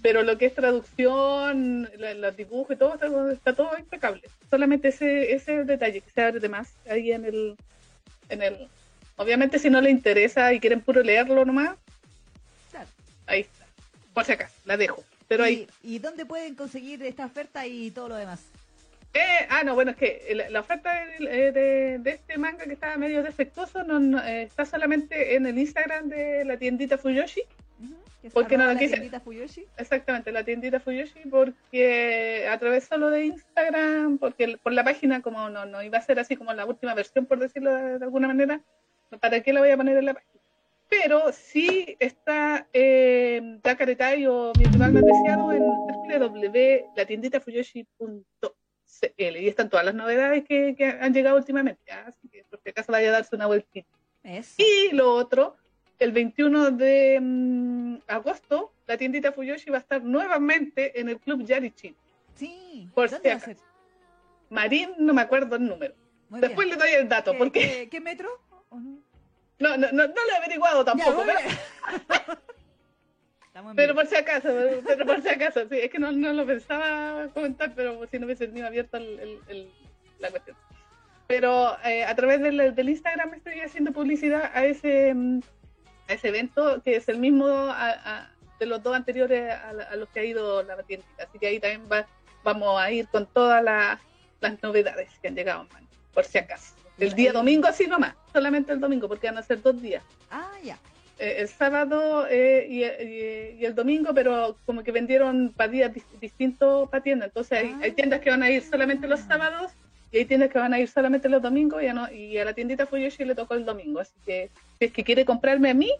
Pero 0.04 0.22
lo 0.22 0.36
que 0.36 0.44
es 0.44 0.54
traducción, 0.54 1.88
los 2.18 2.36
dibujos 2.36 2.76
y 2.76 2.78
todo, 2.78 3.32
está, 3.32 3.54
todo 3.54 3.70
impecable. 3.78 4.20
Solamente 4.50 4.88
ese, 4.88 5.32
ese 5.32 5.64
detalle 5.64 6.02
que 6.02 6.10
se 6.10 6.20
abre 6.20 6.40
de 6.40 6.48
más 6.50 6.74
ahí 6.90 7.10
en 7.10 7.24
el, 7.24 7.56
en 8.28 8.42
el... 8.42 8.68
Obviamente 9.16 9.58
si 9.58 9.70
no 9.70 9.80
le 9.80 9.88
interesa 9.88 10.52
y 10.52 10.60
quieren 10.60 10.82
puro 10.82 11.02
leerlo 11.02 11.42
nomás, 11.46 11.78
ahí 13.26 13.40
está. 13.40 13.64
Por 14.12 14.26
si 14.26 14.32
acaso, 14.32 14.54
la 14.66 14.76
dejo. 14.76 15.02
Pero 15.26 15.44
¿Y, 15.44 15.48
ahí... 15.48 15.68
¿Y 15.82 15.98
dónde 16.00 16.26
pueden 16.26 16.54
conseguir 16.54 17.02
esta 17.02 17.24
oferta 17.24 17.66
y 17.66 17.90
todo 17.90 18.10
lo 18.10 18.16
demás? 18.16 18.42
Eh, 19.14 19.46
ah, 19.48 19.62
no, 19.64 19.74
bueno, 19.74 19.92
es 19.92 19.96
que 19.96 20.46
la, 20.50 20.60
oferta 20.60 20.92
de, 21.18 21.98
de, 21.98 22.10
este 22.10 22.36
manga 22.36 22.64
que 22.64 22.74
estaba 22.74 22.98
medio 22.98 23.22
defectuoso 23.22 23.82
no, 23.84 24.22
eh, 24.22 24.42
está 24.42 24.66
solamente 24.66 25.34
en 25.34 25.46
el 25.46 25.56
Instagram 25.56 26.10
de 26.10 26.44
la 26.44 26.58
tiendita 26.58 26.98
Fuyoshi. 26.98 27.40
Porque 28.32 28.56
no 28.56 28.66
la 28.66 28.78
tiendita 28.78 29.20
Fuyoshi. 29.20 29.66
Exactamente, 29.76 30.32
la 30.32 30.42
tiendita 30.44 30.80
Fuyoshi, 30.80 31.28
porque 31.30 32.48
a 32.50 32.58
través 32.58 32.84
solo 32.84 33.10
de 33.10 33.26
Instagram, 33.26 34.16
porque 34.18 34.56
por 34.62 34.72
la 34.72 34.84
página, 34.84 35.20
como 35.22 35.50
no, 35.50 35.66
no 35.66 35.82
iba 35.82 35.98
a 35.98 36.02
ser 36.02 36.18
así 36.18 36.34
como 36.36 36.52
la 36.52 36.64
última 36.64 36.94
versión, 36.94 37.26
por 37.26 37.38
decirlo 37.38 37.74
de, 37.74 38.04
alguna 38.04 38.28
manera, 38.28 38.60
¿para 39.20 39.40
qué 39.40 39.52
la 39.52 39.60
voy 39.60 39.70
a 39.70 39.76
poner 39.76 39.96
en 39.96 40.06
la 40.06 40.14
página? 40.14 40.40
Pero 40.88 41.32
sí 41.32 41.96
está 41.98 42.66
eh, 42.72 43.58
Dakaretai 43.62 44.26
o 44.26 44.52
mi 44.58 44.64
rival 44.64 44.92
más 44.92 45.04
deseado 45.04 45.52
en 45.52 45.62
www.latienditafuyoshi.com 45.62 48.24
y 49.16 49.48
están 49.48 49.70
todas 49.70 49.86
las 49.86 49.94
novedades 49.94 50.44
que, 50.44 50.76
han 51.00 51.12
llegado 51.12 51.36
últimamente, 51.36 51.92
así 51.92 52.28
que 52.28 52.44
por 52.44 52.60
si 52.60 52.70
acaso 52.70 52.92
vaya 52.92 53.08
a 53.08 53.12
darse 53.12 53.34
una 53.34 53.46
vueltita. 53.46 53.88
Y 54.56 54.90
lo 54.92 55.12
otro, 55.12 55.56
el 55.98 56.12
21 56.12 56.72
de 56.72 57.18
mm, 57.20 57.96
agosto, 58.08 58.72
la 58.86 58.96
tiendita 58.96 59.32
Fuyoshi 59.32 59.70
va 59.70 59.78
a 59.78 59.80
estar 59.80 60.02
nuevamente 60.02 61.00
en 61.00 61.08
el 61.08 61.18
Club 61.18 61.44
Yarichin. 61.44 61.96
Sí, 62.34 62.88
por 62.94 63.08
si 63.08 63.16
Marín, 64.50 64.90
no 64.98 65.14
me 65.14 65.22
acuerdo 65.22 65.56
el 65.56 65.66
número. 65.66 65.94
Después 66.30 66.68
le 66.68 66.76
doy 66.76 66.90
el 66.90 67.08
dato. 67.08 67.32
¿Qué, 67.32 67.38
porque... 67.38 67.88
¿qué, 67.90 68.00
metro? 68.00 68.28
no? 68.70 68.98
No, 69.58 69.76
no, 69.76 69.92
no, 69.92 70.06
lo 70.06 70.32
he 70.32 70.36
averiguado 70.36 70.84
tampoco. 70.84 71.24
pero 73.76 73.94
por 73.94 74.06
si 74.06 74.16
acaso, 74.16 74.48
pero 74.84 75.06
por 75.06 75.22
si 75.22 75.28
acaso, 75.28 75.60
sí, 75.68 75.78
es 75.78 75.90
que 75.90 75.98
no, 75.98 76.10
no 76.10 76.32
lo 76.32 76.44
pensaba 76.44 77.28
comentar, 77.28 77.72
pero 77.74 78.04
si 78.10 78.18
no 78.18 78.26
hubiese 78.26 78.48
tenido 78.48 78.66
abierta 78.66 78.98
el, 78.98 79.40
el, 79.48 79.70
la 80.18 80.30
cuestión. 80.30 80.56
Pero 81.28 81.78
eh, 81.84 82.04
a 82.04 82.14
través 82.14 82.40
del, 82.40 82.74
del, 82.74 82.88
Instagram 82.88 83.34
estoy 83.34 83.60
haciendo 83.60 83.92
publicidad 83.92 84.50
a 84.52 84.66
ese, 84.66 85.14
mm, 85.14 85.40
ese 86.08 86.28
evento, 86.28 86.82
que 86.82 86.96
es 86.96 87.08
el 87.08 87.18
mismo 87.18 87.68
de 88.58 88.66
los 88.66 88.82
dos 88.82 88.94
anteriores 88.94 89.52
a, 89.52 89.96
los 89.96 90.08
que 90.10 90.20
ha 90.20 90.24
ido 90.24 90.62
la 90.62 90.82
tienda. 90.82 91.06
Así 91.18 91.38
que 91.38 91.46
ahí 91.46 91.60
también 91.60 91.82
va, 91.90 92.06
vamos 92.42 92.80
a 92.80 92.90
ir 92.90 93.08
con 93.08 93.26
todas 93.26 93.62
las 93.62 94.62
novedades 94.62 95.10
que 95.20 95.28
han 95.28 95.34
llegado, 95.34 95.66
por 96.12 96.24
si 96.24 96.38
acaso. 96.38 96.74
El 96.98 97.12
día 97.14 97.32
domingo 97.32 97.66
así 97.66 97.86
nomás, 97.86 98.14
solamente 98.32 98.72
el 98.72 98.80
domingo, 98.80 99.08
porque 99.08 99.26
van 99.26 99.38
a 99.38 99.42
ser 99.42 99.60
dos 99.60 99.80
días. 99.80 100.04
Ah, 100.30 100.52
ya. 100.62 100.78
Eh, 101.18 101.36
el 101.38 101.48
sábado 101.48 102.26
eh, 102.28 102.66
y, 102.68 103.64
el 103.64 103.74
domingo, 103.74 104.12
pero 104.14 104.56
como 104.64 104.82
que 104.82 104.92
vendieron 104.92 105.52
para 105.56 105.70
días 105.70 105.92
distintos 106.20 106.88
para 106.88 107.02
tiendas. 107.02 107.28
Entonces 107.28 107.58
hay, 107.58 107.76
hay, 107.82 107.92
tiendas 107.92 108.20
que 108.20 108.30
van 108.30 108.42
a 108.42 108.50
ir 108.50 108.62
solamente 108.62 109.06
los 109.06 109.20
sábados 109.20 109.72
y 110.14 110.18
hay 110.18 110.26
tiendas 110.26 110.48
que 110.48 110.60
van 110.60 110.72
a 110.72 110.78
ir 110.78 110.88
solamente 110.88 111.28
los 111.28 111.42
domingos 111.42 111.82
y 111.82 111.88
a, 111.88 111.92
no, 111.92 112.08
y 112.08 112.38
a 112.38 112.44
la 112.44 112.52
tiendita 112.52 112.86
Fuyoshi 112.86 113.24
le 113.24 113.34
tocó 113.34 113.54
el 113.54 113.64
domingo. 113.64 113.98
Así 113.98 114.14
que 114.24 114.48
si 114.78 114.84
es 114.84 114.92
que 114.92 115.02
quiere 115.02 115.24
comprarme 115.24 115.70
a 115.70 115.74
mí, 115.74 115.90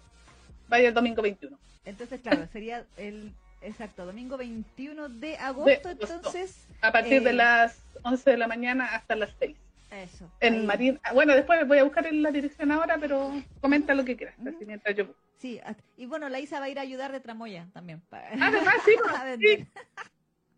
vaya 0.68 0.86
el 0.86 0.94
domingo 0.94 1.20
21. 1.20 1.58
Entonces, 1.84 2.20
claro, 2.20 2.46
sería 2.52 2.84
el 2.96 3.32
exacto 3.60 4.06
domingo 4.06 4.36
21 4.36 5.08
de 5.08 5.36
agosto, 5.36 5.90
entonces... 5.90 6.64
A 6.80 6.92
partir 6.92 7.24
de 7.24 7.30
eh, 7.30 7.34
las 7.34 7.82
11 8.04 8.30
de 8.30 8.36
la 8.36 8.46
mañana 8.46 8.86
hasta 8.94 9.16
las 9.16 9.30
6. 9.40 9.56
Eso. 9.90 10.30
En 10.38 10.64
Marín. 10.64 11.00
Ah, 11.02 11.12
bueno, 11.12 11.34
después 11.34 11.66
voy 11.66 11.78
a 11.78 11.84
buscar 11.84 12.06
en 12.06 12.22
la 12.22 12.30
dirección 12.30 12.70
ahora, 12.70 12.98
pero 13.00 13.32
comenta 13.60 13.94
lo 13.94 14.04
que 14.04 14.16
quieras, 14.16 14.36
así 14.46 14.64
mientras 14.64 14.94
yo. 14.94 15.06
Sí, 15.38 15.60
y 15.96 16.06
bueno, 16.06 16.28
la 16.28 16.38
Isa 16.38 16.60
va 16.60 16.66
a 16.66 16.68
ir 16.68 16.78
a 16.78 16.82
ayudar 16.82 17.10
de 17.10 17.18
tramoya 17.18 17.66
también. 17.72 18.00
Ah, 18.12 18.22
además, 18.42 18.76
sí, 18.84 18.92
sí. 19.40 19.66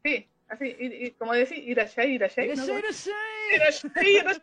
sí. 0.04 0.28
Así, 0.48 0.76
y, 0.78 1.10
como 1.12 1.32
decís, 1.32 1.58
ir 1.58 1.80
allá, 1.80 2.04
ir 2.04 2.24
allá. 2.24 2.44
Ir 2.44 2.52
allá, 2.52 2.80
ir 4.02 4.26
allá. 4.26 4.42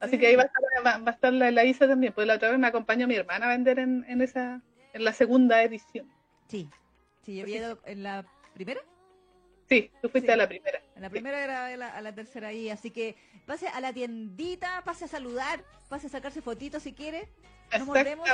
Así 0.00 0.18
que 0.18 0.26
ahí 0.28 0.36
va 0.36 0.44
a 0.44 0.46
estar, 0.46 0.62
va, 0.86 1.10
a 1.10 1.12
estar 1.12 1.32
la, 1.32 1.50
la, 1.50 1.64
Isa 1.64 1.86
también, 1.86 2.12
pues 2.14 2.26
la 2.26 2.36
otra 2.36 2.50
vez 2.50 2.58
me 2.58 2.66
acompañó 2.66 3.06
mi 3.06 3.16
hermana 3.16 3.46
a 3.46 3.50
vender 3.50 3.78
en, 3.78 4.04
en 4.08 4.22
esa, 4.22 4.62
en 4.94 5.04
la 5.04 5.12
segunda 5.12 5.62
edición. 5.62 6.10
Sí, 6.48 6.68
sí, 7.22 7.36
yo 7.36 7.42
había 7.42 7.56
ido 7.56 7.78
en 7.84 8.02
la 8.02 8.24
primera. 8.54 8.80
Sí, 9.68 9.90
tú 10.00 10.08
fuiste 10.08 10.28
Sí. 10.28 10.32
a 10.32 10.36
la 10.36 10.48
primera. 10.48 10.82
En 10.96 11.02
la 11.02 11.10
primera 11.10 11.44
era 11.44 11.66
a 11.66 11.76
la, 11.76 11.88
a 11.88 12.00
la 12.00 12.14
tercera 12.14 12.48
ahí, 12.48 12.70
así 12.70 12.90
que 12.90 13.14
pase 13.46 13.68
a 13.68 13.80
la 13.80 13.92
tiendita, 13.92 14.82
pase 14.84 15.04
a 15.04 15.08
saludar, 15.08 15.62
pase 15.88 16.06
a 16.06 16.10
sacarse 16.10 16.40
fotitos 16.40 16.82
si 16.82 16.92
quiere. 16.92 17.28
Nos 17.78 17.86
mordemos. 17.86 18.28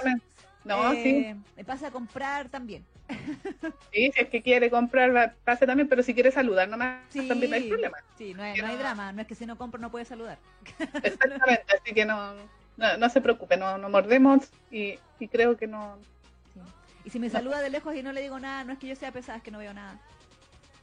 No, 0.66 0.92
sí, 0.92 1.08
Eh, 1.08 1.36
Me 1.56 1.64
pase 1.64 1.86
a 1.86 1.90
comprar 1.90 2.48
también. 2.48 2.84
sí, 3.92 4.10
si 4.12 4.20
es 4.20 4.28
que 4.28 4.42
quiere 4.42 4.68
comprar, 4.68 5.36
pase 5.44 5.64
también, 5.64 5.88
pero 5.88 6.02
si 6.02 6.12
quiere 6.12 6.32
saludar 6.32 6.68
nomás, 6.68 7.02
Sí, 7.10 7.28
también 7.28 7.50
no 7.50 7.56
hay 7.56 7.68
problema. 7.68 7.98
Sí, 8.18 8.34
no 8.34 8.42
hay, 8.42 8.60
no 8.60 8.66
hay 8.66 8.76
drama, 8.76 9.12
no 9.12 9.22
es 9.22 9.28
que 9.28 9.36
si 9.36 9.46
no 9.46 9.56
compro 9.56 9.80
no 9.80 9.90
puede 9.90 10.04
saludar. 10.04 10.38
Exactamente, 11.04 11.64
así 11.72 11.94
que 11.94 12.04
no, 12.04 12.34
no, 12.76 12.96
no 12.98 13.08
se 13.08 13.20
preocupe, 13.20 13.56
no, 13.56 13.78
no 13.78 13.88
mordemos 13.88 14.50
y, 14.70 14.98
y 15.20 15.28
creo 15.28 15.56
que 15.56 15.68
no. 15.68 15.98
Sí. 16.52 16.60
Y 17.04 17.10
si 17.10 17.20
me 17.20 17.30
saluda 17.30 17.60
de 17.60 17.70
lejos 17.70 17.94
y 17.94 18.02
no 18.02 18.12
le 18.12 18.22
digo 18.22 18.40
nada, 18.40 18.64
no 18.64 18.72
es 18.72 18.78
que 18.80 18.88
yo 18.88 18.96
sea 18.96 19.12
pesada, 19.12 19.38
es 19.38 19.44
que 19.44 19.52
no 19.52 19.58
veo 19.58 19.72
nada. 19.72 19.98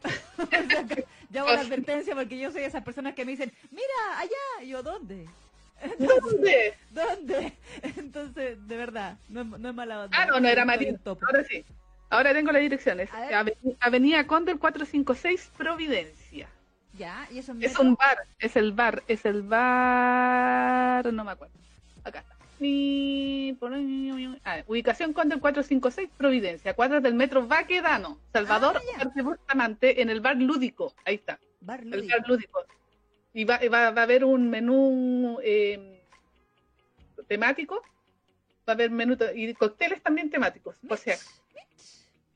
O 0.37 0.45
sea, 0.47 0.85
yo 1.29 1.41
hago 1.41 1.53
la 1.53 1.61
advertencia 1.61 2.15
porque 2.15 2.37
yo 2.39 2.51
soy 2.51 2.61
de 2.61 2.67
esas 2.67 2.83
personas 2.83 3.13
que 3.13 3.23
me 3.25 3.31
dicen, 3.31 3.51
mira, 3.71 4.19
allá, 4.19 4.63
y 4.63 4.69
yo, 4.69 4.81
¿dónde? 4.81 5.27
¿Dónde? 5.99 6.73
¿Dónde? 6.91 7.53
Entonces, 7.97 8.67
de 8.67 8.77
verdad, 8.77 9.17
no, 9.29 9.41
es- 9.41 9.47
no 9.47 9.69
es 9.69 9.75
mala 9.75 10.03
onda. 10.03 10.17
Ah, 10.19 10.25
no, 10.25 10.39
no 10.39 10.47
era 10.47 10.65
topo. 11.03 11.25
Ahora 11.25 11.43
sí. 11.43 11.65
Ahora 12.09 12.33
tengo 12.33 12.51
las 12.51 12.61
direcciones. 12.61 13.09
Avenida 13.79 14.27
Condel 14.27 14.59
456, 14.59 15.51
Providencia. 15.57 16.47
Ya, 16.95 17.27
y 17.31 17.39
eso 17.39 17.55
Es 17.59 17.79
un 17.79 17.95
bar, 17.95 18.17
es 18.37 18.55
el 18.55 18.71
bar, 18.71 19.01
es 19.07 19.25
el 19.25 19.41
bar, 19.41 21.11
no 21.11 21.23
me 21.23 21.31
acuerdo. 21.31 21.53
Acá 22.03 22.19
está. 22.19 22.33
Ah, 24.45 24.61
ubicación 24.67 25.11
Condel 25.13 25.39
456, 25.39 26.09
Providencia, 26.17 26.73
cuadras 26.75 27.01
del 27.01 27.15
metro 27.15 27.47
Baquedano, 27.47 28.19
Salvador, 28.31 28.79
Ah, 28.99 29.09
Bustamante, 29.23 30.01
en 30.01 30.09
el 30.09 30.21
bar 30.21 30.37
Lúdico. 30.37 30.93
Ahí 31.05 31.15
está, 31.15 31.39
Bar 31.61 31.81
el 31.81 32.07
bar 32.07 32.27
Lúdico. 32.27 32.63
Y 33.33 33.45
va, 33.45 33.59
va, 33.71 33.91
va 33.91 34.01
a 34.01 34.03
haber 34.03 34.23
un 34.23 34.49
menú 34.49 35.39
eh, 35.43 36.01
temático, 37.27 37.81
va 38.67 38.73
a 38.73 38.75
haber 38.75 38.91
menú 38.91 39.17
y 39.35 39.53
cócteles 39.55 40.01
también 40.01 40.29
temáticos, 40.29 40.77
por 40.87 40.97
si 40.97 41.11
acaso. 41.11 41.29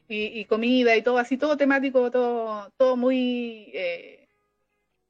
y, 0.08 0.40
y 0.40 0.46
comida 0.46 0.96
y 0.96 1.02
todo 1.02 1.18
así, 1.18 1.38
todo 1.38 1.58
temático, 1.58 2.10
todo, 2.12 2.72
todo 2.78 2.96
muy 2.98 3.70
eh, 3.74 4.28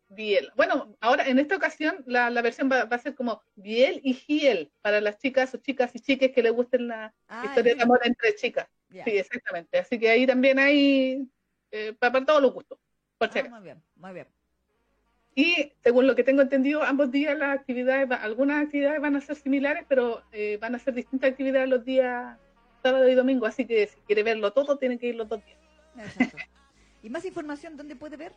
biel. 0.10 0.52
Bueno, 0.56 0.95
ahora 1.00 1.28
en 1.28 1.39
esta 1.39 1.56
ocasión 1.56 2.04
la, 2.06 2.30
la 2.30 2.41
versión 2.41 2.69
va, 2.71 2.86
va 2.86 2.95
a 2.95 3.00
ser 3.00 3.15
como 3.15 3.41
biel 3.56 4.02
y 4.04 4.13
giel 4.13 4.71
para 4.82 5.02
las 5.02 5.17
chicas 5.19 5.54
o 5.54 5.58
chicas 5.58 5.95
y 5.95 6.00
chiques 6.00 6.32
que 6.32 6.43
les 6.43 6.52
gusten 6.52 6.88
la 6.88 7.13
Ah, 7.28 7.45
historia 7.45 7.76
de 7.76 7.82
amor 7.84 8.00
entre 8.04 8.36
chicas. 8.36 8.67
Sí, 8.89 9.00
exactamente. 9.17 9.78
Así 9.80 10.00
que 10.00 10.10
ahí 10.10 10.26
también 10.26 10.60
hay 10.60 11.28
eh, 11.71 11.93
para, 12.00 12.12
para 12.13 12.26
todos 12.26 12.41
los 12.41 12.54
gustos. 12.54 12.80
Por 13.17 13.30
Ah, 13.38 13.43
muy 13.50 13.62
bien, 13.62 13.84
muy 13.95 14.13
bien. 14.13 14.28
Y 15.39 15.71
según 15.84 16.08
lo 16.08 16.15
que 16.15 16.23
tengo 16.23 16.41
entendido, 16.41 16.82
ambos 16.82 17.12
días 17.12 17.38
las 17.38 17.56
actividades, 17.60 18.10
algunas 18.10 18.63
actividades 18.65 19.00
van 19.00 19.15
a 19.17 19.21
ser 19.21 19.36
similares, 19.36 19.86
pero 19.88 20.23
eh, 20.32 20.58
van 20.60 20.73
a 20.73 20.80
ser 20.80 20.95
distintas 20.95 21.30
actividades 21.30 21.69
los 21.69 21.86
días 21.86 22.36
sábado 22.82 23.08
y 23.08 23.13
domingo. 23.13 23.45
Así 23.45 23.63
que 23.67 23.86
si 23.86 23.97
quiere 24.08 24.23
verlo 24.23 24.52
todo, 24.52 24.80
tiene 24.80 24.97
que 24.97 25.06
ir 25.10 25.15
los 25.15 25.30
dos 25.30 25.45
días. 25.45 25.60
Exacto. 25.95 26.38
¿Y 27.04 27.10
más 27.12 27.23
información 27.23 27.78
dónde 27.78 27.95
puede 27.95 28.17
ver? 28.17 28.32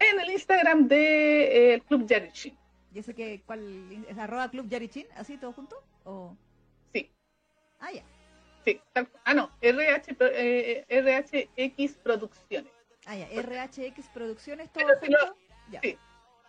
En 0.00 0.18
el 0.18 0.28
Instagram 0.32 0.88
de 0.88 1.74
eh, 1.74 1.80
Club 1.86 2.04
Yarichi. 2.04 2.52
¿Y 2.92 2.98
eso 2.98 3.14
que 3.14 3.40
cuál 3.46 4.04
es 4.08 4.18
arroba 4.18 4.50
club 4.50 4.68
yarichin? 4.68 5.06
¿Así 5.14 5.36
todo 5.38 5.52
junto? 5.52 5.76
¿O? 6.04 6.36
Sí, 6.92 7.12
Ah, 7.78 7.92
ya. 7.92 8.02
sí. 8.64 8.80
tal- 8.92 9.08
ah, 9.24 9.34
no, 9.34 9.52
RH, 9.60 10.16
eh, 10.20 10.84
RHX 10.88 11.94
Producciones. 12.02 12.72
Ah, 13.06 13.14
ya. 13.14 13.28
RHX 13.40 14.08
Producciones, 14.12 14.72
todo 14.72 14.84
Pero 14.84 14.98
si 15.00 15.06
junto. 15.06 15.26
lo- 15.26 15.36
Ya. 15.70 15.80
sí. 15.80 15.96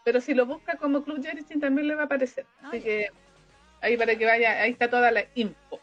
Pero 0.04 0.22
si 0.22 0.34
lo 0.34 0.46
busca 0.46 0.78
como 0.78 1.04
Club 1.04 1.22
Yarichi 1.22 1.60
también 1.60 1.88
le 1.88 1.96
va 1.96 2.04
a 2.04 2.06
aparecer. 2.06 2.46
Ah, 2.62 2.70
Así 2.70 2.82
que 2.82 3.10
ahí 3.82 3.98
para 3.98 4.16
que 4.16 4.26
vaya, 4.26 4.62
ahí 4.62 4.72
está 4.72 4.90
toda 4.90 5.12
la 5.12 5.24
info. 5.36 5.80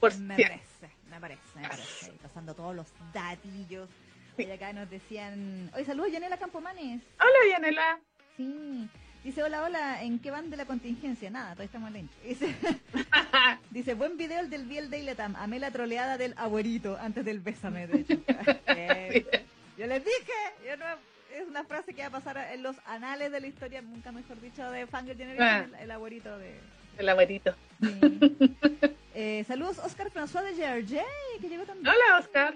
Por 0.00 0.16
Me 0.18 0.36
si- 0.36 0.42
parece, 0.42 0.88
me 1.10 1.20
parece, 1.20 1.40
me 1.56 1.68
parece. 1.68 2.06
Ahí 2.10 2.18
Pasando 2.22 2.54
todos 2.54 2.74
los 2.74 2.86
datillos. 3.12 3.88
Sí. 4.36 4.44
Y 4.44 4.50
acá 4.50 4.72
nos 4.72 4.90
decían. 4.90 5.70
Oye, 5.74 5.84
saludos, 5.84 6.10
Yanela 6.12 6.36
Campomanes. 6.38 7.02
Hola, 7.20 7.52
Yanela. 7.52 8.00
Sí. 8.36 8.88
Dice, 9.22 9.42
hola, 9.42 9.62
hola, 9.62 10.02
¿en 10.02 10.18
qué 10.18 10.30
van 10.30 10.50
de 10.50 10.56
la 10.58 10.66
contingencia? 10.66 11.30
Nada, 11.30 11.52
todavía 11.52 11.66
estamos 11.66 11.94
intro. 11.94 12.16
Dice, 12.24 12.54
dice, 13.70 13.94
buen 13.94 14.16
video 14.18 14.40
el 14.40 14.50
del 14.50 14.64
Biel 14.66 14.90
de 14.90 14.98
Iletam. 14.98 15.34
Amé 15.36 15.58
la 15.60 15.70
troleada 15.70 16.18
del 16.18 16.34
abuelito 16.36 16.98
antes 17.00 17.24
del 17.24 17.40
bésame, 17.40 17.86
de 17.86 18.00
hecho. 18.00 18.14
Eh, 18.76 19.24
yo 19.78 19.86
les 19.86 20.04
dije, 20.04 20.32
yo 20.68 20.76
no- 20.76 21.13
es 21.34 21.46
una 21.48 21.64
frase 21.64 21.92
que 21.94 22.02
va 22.02 22.08
a 22.08 22.10
pasar 22.10 22.36
en 22.52 22.62
los 22.62 22.76
anales 22.86 23.30
de 23.32 23.40
la 23.40 23.46
historia, 23.46 23.82
nunca 23.82 24.12
mejor 24.12 24.40
dicho, 24.40 24.70
de 24.70 24.86
Fangirl 24.86 25.18
Generation, 25.18 25.74
el, 25.74 25.80
el 25.82 25.90
abuelito 25.90 26.38
de... 26.38 26.54
El 26.98 27.08
abuelito. 27.08 27.54
Sí. 27.82 27.98
Eh, 29.16 29.44
saludos, 29.46 29.78
Oscar 29.78 30.10
François 30.10 30.42
de 30.42 30.54
GRJ, 30.54 31.00
que 31.40 31.48
llegó 31.48 31.62
también. 31.62 31.86
Hola, 31.86 32.18
Oscar. 32.18 32.52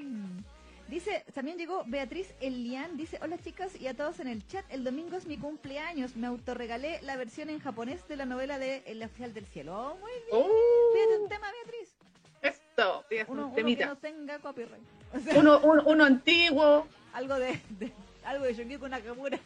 Dice, 0.88 1.24
también 1.32 1.56
llegó 1.56 1.84
Beatriz 1.86 2.34
Elian, 2.40 2.96
dice, 2.96 3.16
hola 3.22 3.38
chicas 3.38 3.80
y 3.80 3.86
a 3.86 3.94
todos 3.94 4.18
en 4.18 4.26
el 4.26 4.44
chat, 4.44 4.64
el 4.70 4.82
domingo 4.82 5.16
es 5.16 5.26
mi 5.26 5.36
cumpleaños, 5.38 6.16
me 6.16 6.26
autorregalé 6.26 7.00
la 7.02 7.14
versión 7.16 7.48
en 7.50 7.60
japonés 7.60 8.08
de 8.08 8.16
la 8.16 8.24
novela 8.24 8.58
de 8.58 8.82
El 8.86 9.00
oficial 9.04 9.32
del 9.34 9.46
cielo. 9.46 9.72
Oh, 9.78 9.94
muy 10.00 10.10
bien, 10.10 10.46
fíjate 10.94 11.22
un 11.22 11.28
tema 11.28 11.46
Beatriz. 11.62 11.94
esto, 12.42 13.04
Uno, 13.28 13.28
un 13.28 13.38
uno 13.44 13.54
que 13.54 13.60
temita. 13.60 13.86
no 13.86 13.96
tenga 13.98 14.38
copyright. 14.40 14.82
O 15.14 15.20
sea, 15.20 15.38
Uno, 15.38 15.60
un- 15.60 15.82
uno 15.86 16.04
antiguo. 16.04 16.88
algo 17.12 17.36
de, 17.38 17.60
de- 17.78 17.92
algo 18.30 18.44
de 18.44 18.54
Shungiku 18.54 18.88
Nakamura. 18.88 19.38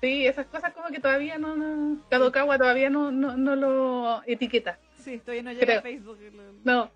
Sí, 0.00 0.26
esas 0.26 0.46
cosas 0.46 0.72
como 0.74 0.88
que 0.88 1.00
todavía 1.00 1.38
no, 1.38 1.56
no 1.56 2.00
Kadokawa 2.08 2.56
todavía 2.58 2.88
no, 2.90 3.10
no, 3.10 3.36
no 3.36 3.56
lo 3.56 4.22
etiqueta. 4.26 4.78
Sí, 4.98 5.18
todavía 5.18 5.42
no 5.42 5.50
llega 5.52 5.66
Creo. 5.66 5.78
a 5.80 5.82
Facebook. 5.82 6.18
No. 6.64 6.90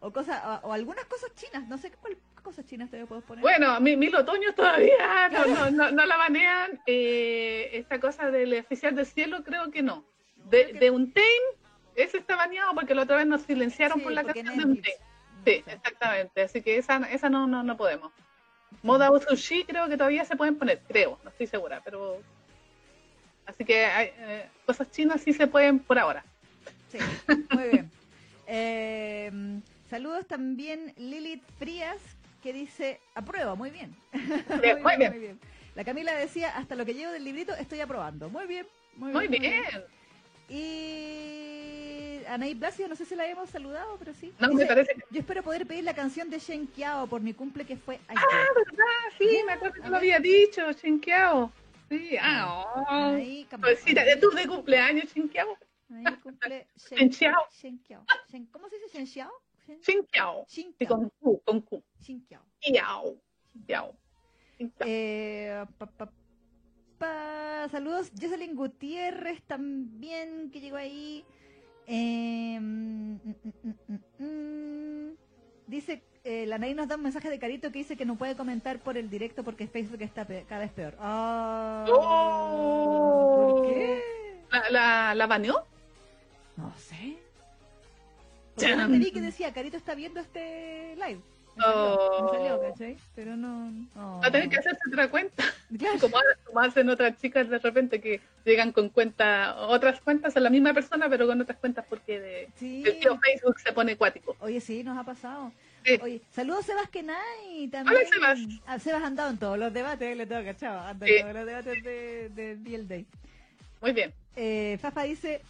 O, 0.00 0.12
cosas, 0.12 0.40
o, 0.62 0.68
o 0.68 0.72
algunas 0.72 1.04
cosas 1.06 1.34
chinas, 1.34 1.66
no 1.66 1.76
sé 1.76 1.90
cuál- 1.90 2.16
cosas 2.42 2.64
chinas 2.66 2.88
te 2.90 3.04
puedo 3.06 3.20
poner. 3.22 3.42
Bueno, 3.42 3.80
mi- 3.80 3.96
mil 3.96 4.14
otoños 4.14 4.54
todavía 4.54 5.28
no, 5.32 5.44
no, 5.46 5.70
no, 5.70 5.90
no 5.90 6.06
la 6.06 6.16
banean. 6.16 6.80
Eh, 6.86 7.70
esta 7.72 7.98
cosa 7.98 8.30
del 8.30 8.54
oficial 8.60 8.94
del 8.94 9.06
cielo 9.06 9.42
creo 9.44 9.70
que 9.70 9.82
no. 9.82 10.04
De, 10.36 10.66
que- 10.66 10.72
de 10.78 10.90
un 10.90 11.12
ese 11.96 12.18
está 12.18 12.36
baneado 12.36 12.72
porque 12.74 12.94
la 12.94 13.02
otra 13.02 13.16
vez 13.16 13.26
nos 13.26 13.42
silenciaron 13.42 13.98
Sí, 13.98 14.04
por 14.04 14.12
la 14.12 14.22
canción 14.22 14.56
de 14.56 14.64
un 14.64 14.70
Netflix. 14.74 14.96
Sí, 15.44 15.64
exactamente. 15.66 16.42
Así 16.42 16.62
que 16.62 16.78
esa, 16.78 16.96
esa 17.10 17.28
no, 17.28 17.46
no, 17.48 17.62
no 17.64 17.76
podemos. 17.76 18.12
Moda 18.82 19.10
Usushi 19.10 19.64
creo 19.64 19.88
que 19.88 19.96
todavía 19.96 20.24
se 20.24 20.36
pueden 20.36 20.56
poner, 20.56 20.80
creo, 20.86 21.18
no 21.24 21.30
estoy 21.30 21.46
segura, 21.46 21.80
pero... 21.84 22.20
Así 23.46 23.64
que 23.64 23.86
hay, 23.86 24.10
eh, 24.18 24.46
cosas 24.66 24.90
chinas 24.90 25.22
sí 25.22 25.32
se 25.32 25.46
pueden 25.46 25.78
por 25.78 25.98
ahora. 25.98 26.24
Sí, 26.90 26.98
muy 27.50 27.68
bien. 27.68 27.90
Eh, 28.50 29.30
saludos 29.90 30.26
también 30.26 30.94
Lilith 30.96 31.44
Frías, 31.58 32.00
que 32.42 32.54
dice, 32.54 32.98
aprueba, 33.14 33.54
muy 33.54 33.68
bien. 33.68 33.94
Bien, 34.62 34.82
muy 34.82 34.96
bien. 34.96 35.38
La 35.74 35.84
Camila 35.84 36.14
decía, 36.14 36.56
hasta 36.56 36.74
lo 36.74 36.86
que 36.86 36.94
llevo 36.94 37.12
del 37.12 37.24
librito 37.24 37.54
estoy 37.54 37.80
aprobando. 37.80 38.30
Muy 38.30 38.46
bien, 38.46 38.66
muy, 38.96 39.12
Muy 39.12 39.28
bien. 39.28 39.42
bien. 39.42 39.84
Y 40.48 42.24
Anaí 42.26 42.54
Blasio, 42.54 42.88
no 42.88 42.96
sé 42.96 43.04
si 43.04 43.14
la 43.14 43.26
hemos 43.26 43.48
saludado, 43.50 43.96
pero 43.98 44.12
sí. 44.14 44.32
No, 44.38 44.48
me 44.48 44.54
Dice, 44.54 44.66
parece 44.66 44.94
que... 44.94 45.02
Yo 45.10 45.20
espero 45.20 45.42
poder 45.42 45.66
pedir 45.66 45.84
la 45.84 45.94
canción 45.94 46.28
de 46.30 46.38
Shen 46.38 46.66
Kiao 46.68 47.06
por 47.06 47.20
mi 47.20 47.32
cumple 47.34 47.64
que 47.64 47.76
fue 47.76 47.98
ayer. 48.08 48.22
Ah, 48.30 48.46
¿verdad? 48.54 48.84
Sí, 49.18 49.40
me 49.46 49.52
acuerdo 49.52 49.82
que 49.82 49.88
lo 49.88 49.96
había 49.96 50.18
dicho, 50.20 50.72
Chinquiao. 50.74 51.50
Sí, 51.88 52.16
ah, 52.20 52.64
oh. 52.76 52.84
Ahí, 53.14 53.46
cam- 53.50 53.60
Pobrecita, 53.60 54.04
de 54.04 54.16
tu 54.16 54.30
de 54.30 54.46
cumpleaños, 54.46 55.06
Chinquiao. 55.12 55.56
ahí 55.90 56.04
cumple 56.22 56.66
Shen, 56.76 57.08
Shen. 57.10 57.32
Shen 57.50 57.78
Kiao. 57.82 58.04
Shen- 58.30 58.46
¿Cómo 58.52 58.68
se 58.68 58.76
dice 58.76 58.88
Shen 58.98 59.06
Xiao? 59.06 59.32
Shen. 59.66 59.80
Shin 59.80 60.02
Sí, 60.02 60.06
Kiao. 60.12 60.44
con 60.88 61.10
Q, 61.20 61.42
con 61.44 61.60
Q. 61.62 61.82
Shin 62.00 62.24
Kiao. 62.26 62.42
Kiao. 62.60 63.16
Kiao. 63.66 63.94
Eh, 64.80 65.64
pa, 65.78 65.86
pa, 65.86 66.10
Saludos, 67.70 68.10
Jocelyn 68.20 68.54
Gutiérrez 68.56 69.42
también, 69.42 70.50
que 70.50 70.60
llegó 70.60 70.76
ahí. 70.76 71.24
Eh, 71.86 72.58
mm, 72.60 73.14
mm, 73.88 74.24
mm. 74.24 75.16
Dice, 75.66 76.02
eh, 76.24 76.46
la 76.46 76.58
Nay 76.58 76.74
nos 76.74 76.88
da 76.88 76.96
un 76.96 77.02
mensaje 77.02 77.28
de 77.30 77.38
Carito 77.38 77.70
que 77.70 77.78
dice 77.78 77.96
que 77.96 78.04
no 78.06 78.16
puede 78.16 78.36
comentar 78.36 78.78
por 78.80 78.96
el 78.96 79.10
directo 79.10 79.44
porque 79.44 79.66
Facebook 79.66 80.02
está 80.02 80.26
cada 80.26 80.60
vez 80.62 80.72
peor. 80.72 80.96
Ah, 80.98 81.86
Oh. 81.90 83.50
¿Por 83.50 83.66
qué? 83.68 84.02
¿La, 84.50 84.70
la, 84.70 85.14
la 85.14 85.26
baneó? 85.26 85.64
No 86.56 86.74
sé. 86.76 87.18
Porque 88.54 88.74
vi 88.98 89.10
que 89.12 89.20
decía, 89.20 89.52
Carito 89.52 89.76
está 89.76 89.94
viendo 89.94 90.20
este 90.20 90.96
live. 90.96 91.20
Me 91.58 91.64
salió, 91.64 91.94
Oh. 91.94 92.22
me 92.32 92.38
salió, 92.38 92.60
¿cachai? 92.62 92.96
Pero 93.14 93.36
no. 93.36 93.70
no. 93.94 94.20
Va 94.20 94.26
a 94.26 94.30
tener 94.30 94.48
que 94.48 94.56
hacerse 94.58 94.80
otra 94.90 95.10
cuenta. 95.10 95.44
Claro. 95.76 95.98
Como, 96.00 96.16
como 96.46 96.60
hacen 96.60 96.88
otras 96.88 97.16
chicas 97.20 97.48
de 97.48 97.58
repente 97.58 98.00
que 98.00 98.20
llegan 98.44 98.72
con 98.72 98.88
cuenta, 98.88 99.56
otras 99.66 100.00
cuentas 100.00 100.36
a 100.36 100.40
la 100.40 100.48
misma 100.50 100.72
persona, 100.72 101.08
pero 101.10 101.26
con 101.26 101.40
otras 101.40 101.58
cuentas 101.58 101.84
porque 101.88 102.20
de, 102.20 102.48
Sí. 102.56 102.82
el 102.86 102.98
tío 103.00 103.18
Facebook 103.18 103.58
se 103.60 103.72
pone 103.72 103.92
acuático. 103.92 104.36
Oye, 104.40 104.60
sí, 104.60 104.82
nos 104.82 104.96
ha 104.96 105.04
pasado. 105.04 105.52
Sí. 105.84 105.98
Oye, 106.02 106.20
saludos 106.30 106.64
Sebas 106.66 106.88
Kenai 106.90 107.68
también. 107.70 107.96
Hola, 107.96 108.08
Sebas. 108.08 108.38
Ah, 108.66 108.78
Sebas 108.78 109.02
andado 109.02 109.30
en 109.30 109.38
todos 109.38 109.58
los 109.58 109.72
debates, 109.72 110.16
le 110.16 110.26
tengo 110.26 110.44
cachado. 110.44 110.80
Anda 110.80 111.06
Sí. 111.06 111.12
en 111.14 111.20
todos 111.22 111.34
los 111.34 111.46
debates 111.46 111.82
de, 111.84 112.28
de 112.30 112.84
Day. 112.84 113.06
Muy 113.80 113.92
bien. 113.92 114.12
Eh, 114.36 114.78
Fafa 114.80 115.02
dice, 115.02 115.40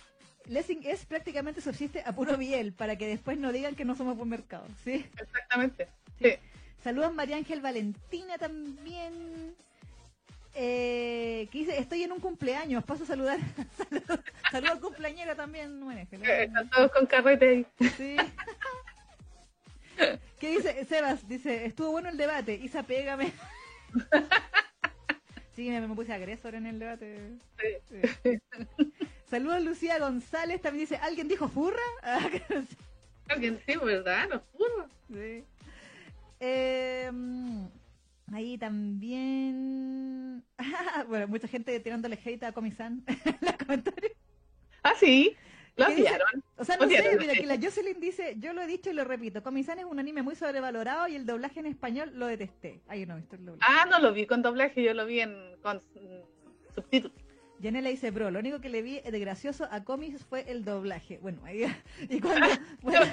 Lessing 0.48 0.80
es 0.84 1.04
prácticamente 1.04 1.60
subsiste 1.60 2.02
a 2.04 2.12
puro 2.14 2.36
biel 2.36 2.72
para 2.72 2.96
que 2.96 3.06
después 3.06 3.38
no 3.38 3.52
digan 3.52 3.74
que 3.74 3.84
no 3.84 3.94
somos 3.94 4.16
buen 4.16 4.28
mercado. 4.28 4.66
¿sí? 4.84 5.04
Exactamente. 5.18 5.88
Sí. 6.20 6.32
Saludos 6.82 7.12
María 7.14 7.36
Ángel 7.36 7.60
Valentina 7.60 8.38
también. 8.38 9.54
Eh, 10.54 11.46
que 11.52 11.58
dice, 11.58 11.78
estoy 11.78 12.02
en 12.02 12.10
un 12.12 12.18
cumpleaños, 12.20 12.82
paso 12.84 13.04
a 13.04 13.06
saludar. 13.06 13.38
Saludos 13.78 14.20
saludo 14.50 14.72
al 14.72 14.80
cumpleañero 14.80 15.36
también, 15.36 15.78
bueno, 15.84 16.04
que 16.10 16.16
Eh, 16.16 16.18
le- 16.20 16.44
Están 16.44 16.68
todos 16.70 16.90
con 16.92 17.06
carrete. 17.06 17.64
Sí. 17.96 18.16
¿Qué 20.40 20.50
dice 20.50 20.84
Sebas? 20.84 21.28
Dice, 21.28 21.64
estuvo 21.66 21.90
bueno 21.92 22.08
el 22.08 22.16
debate. 22.16 22.54
Isa, 22.54 22.82
pégame. 22.82 23.32
Sí, 25.54 25.68
me, 25.70 25.80
me 25.80 25.92
puse 25.92 26.12
agresor 26.12 26.54
en 26.54 26.66
el 26.66 26.78
debate. 26.78 27.18
Sí. 27.90 28.00
Sí. 28.22 28.38
Saludos 29.30 29.62
Lucía 29.62 29.98
González. 29.98 30.60
También 30.62 30.84
dice, 30.84 30.96
¿alguien 30.96 31.28
dijo 31.28 31.48
furra? 31.48 31.82
Alguien 33.28 33.60
sí, 33.66 33.76
¿verdad? 33.76 34.26
No 34.30 34.42
juro. 34.52 34.88
sí. 35.08 35.44
Eh, 36.40 37.10
mm, 37.12 37.66
ahí 38.32 38.56
también... 38.56 40.42
bueno, 41.08 41.28
mucha 41.28 41.46
gente 41.46 41.78
tirándole 41.80 42.18
hate 42.24 42.44
a 42.44 42.52
Comisan 42.52 43.04
en 43.06 43.36
los 43.42 43.52
comentarios. 43.52 44.12
Ah, 44.82 44.94
sí. 44.98 45.36
Lo. 45.76 45.86
O 46.56 46.64
sea, 46.64 46.76
no 46.76 46.88
sé, 46.88 47.16
mira, 47.18 47.32
hate. 47.32 47.40
que 47.40 47.46
la 47.46 47.58
Jocelyn 47.60 48.00
dice, 48.00 48.34
yo 48.38 48.52
lo 48.52 48.62
he 48.62 48.66
dicho 48.66 48.90
y 48.90 48.94
lo 48.94 49.04
repito, 49.04 49.42
Comisan 49.42 49.78
es 49.78 49.84
un 49.84 49.98
anime 49.98 50.22
muy 50.22 50.34
sobrevalorado 50.34 51.06
y 51.06 51.14
el 51.14 51.26
doblaje 51.26 51.60
en 51.60 51.66
español 51.66 52.12
lo 52.14 52.26
detesté. 52.26 52.80
Ay, 52.88 53.04
no, 53.04 53.16
visto 53.16 53.36
el 53.36 53.44
doblaje. 53.44 53.72
Ah, 53.72 53.86
no 53.88 53.98
lo 54.00 54.12
vi 54.12 54.26
con 54.26 54.42
doblaje, 54.42 54.82
yo 54.82 54.94
lo 54.94 55.04
vi 55.06 55.20
en, 55.20 55.56
con 55.62 55.82
subtítulos. 56.74 57.27
Yanela 57.60 57.90
dice, 57.90 58.10
bro, 58.10 58.30
lo 58.30 58.38
único 58.38 58.60
que 58.60 58.68
le 58.68 58.82
vi 58.82 59.00
de 59.00 59.18
gracioso 59.18 59.68
a 59.70 59.84
cómics 59.84 60.24
fue 60.24 60.50
el 60.50 60.64
doblaje. 60.64 61.18
Bueno, 61.18 61.40
ahí, 61.44 61.64
y 62.08 62.20
cuando... 62.20 62.46
bueno, 62.82 63.06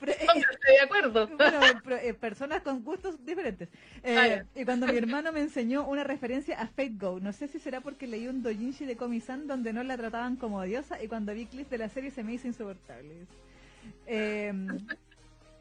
pero, 0.00 0.12
eh, 0.12 0.26
Estoy 0.50 0.74
de 0.74 0.80
acuerdo. 0.80 1.28
bueno, 1.36 1.60
pero, 1.84 1.96
eh, 1.96 2.14
personas 2.14 2.62
con 2.62 2.82
gustos 2.82 3.24
diferentes. 3.24 3.68
Eh, 4.02 4.44
y 4.56 4.64
cuando 4.64 4.86
mi 4.86 4.96
hermano 4.96 5.32
me 5.32 5.40
enseñó 5.40 5.86
una 5.86 6.02
referencia 6.02 6.60
a 6.60 6.66
Fate 6.66 6.94
Go, 6.98 7.20
no 7.20 7.32
sé 7.32 7.46
si 7.46 7.60
será 7.60 7.80
porque 7.80 8.08
leí 8.08 8.26
un 8.26 8.42
doujinshi 8.42 8.84
de 8.84 8.96
Komi-san 8.96 9.46
donde 9.46 9.72
no 9.72 9.84
la 9.84 9.96
trataban 9.96 10.36
como 10.36 10.62
diosa 10.62 11.00
y 11.02 11.06
cuando 11.06 11.32
vi 11.34 11.46
clips 11.46 11.70
de 11.70 11.78
la 11.78 11.88
serie 11.88 12.10
se 12.10 12.24
me 12.24 12.34
hizo 12.34 12.48
insoportable. 12.48 13.26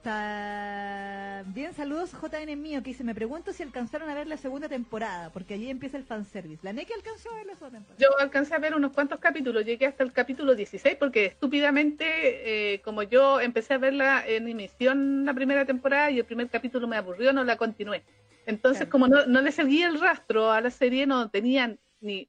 También 0.03 1.73
saludos 1.73 2.11
JN 2.11 2.55
mío 2.55 2.81
que 2.81 2.89
dice, 2.89 3.03
me 3.03 3.13
pregunto 3.13 3.53
si 3.53 3.63
alcanzaron 3.63 4.09
a 4.09 4.15
ver 4.15 4.27
la 4.27 4.37
segunda 4.37 4.67
temporada, 4.67 5.29
porque 5.31 5.53
allí 5.53 5.69
empieza 5.69 5.97
el 5.97 6.03
fanservice. 6.03 6.59
La 6.63 6.73
NECA 6.73 6.93
alcanzó 6.95 7.31
a 7.31 7.35
ver 7.35 7.45
la 7.45 7.53
segunda 7.55 7.77
temporada. 7.79 7.99
Yo 7.99 8.19
alcancé 8.19 8.55
a 8.55 8.59
ver 8.59 8.73
unos 8.75 8.91
cuantos 8.93 9.19
capítulos, 9.19 9.63
llegué 9.65 9.85
hasta 9.85 10.03
el 10.03 10.11
capítulo 10.11 10.55
16 10.55 10.95
porque 10.97 11.25
estúpidamente, 11.25 12.73
eh, 12.73 12.81
como 12.81 13.03
yo 13.03 13.39
empecé 13.39 13.75
a 13.75 13.77
verla 13.77 14.23
en 14.27 14.47
emisión 14.47 15.25
la 15.25 15.33
primera 15.33 15.65
temporada 15.65 16.09
y 16.11 16.19
el 16.19 16.25
primer 16.25 16.49
capítulo 16.49 16.87
me 16.87 16.97
aburrió, 16.97 17.31
no 17.33 17.43
la 17.43 17.57
continué. 17.57 18.03
Entonces, 18.45 18.87
Claro. 18.87 18.91
como 18.91 19.07
no, 19.07 19.25
no 19.27 19.41
le 19.41 19.51
seguí 19.51 19.83
el 19.83 19.99
rastro 19.99 20.51
a 20.51 20.61
la 20.61 20.71
serie, 20.71 21.05
no 21.05 21.29
tenían 21.29 21.79
ni 21.99 22.27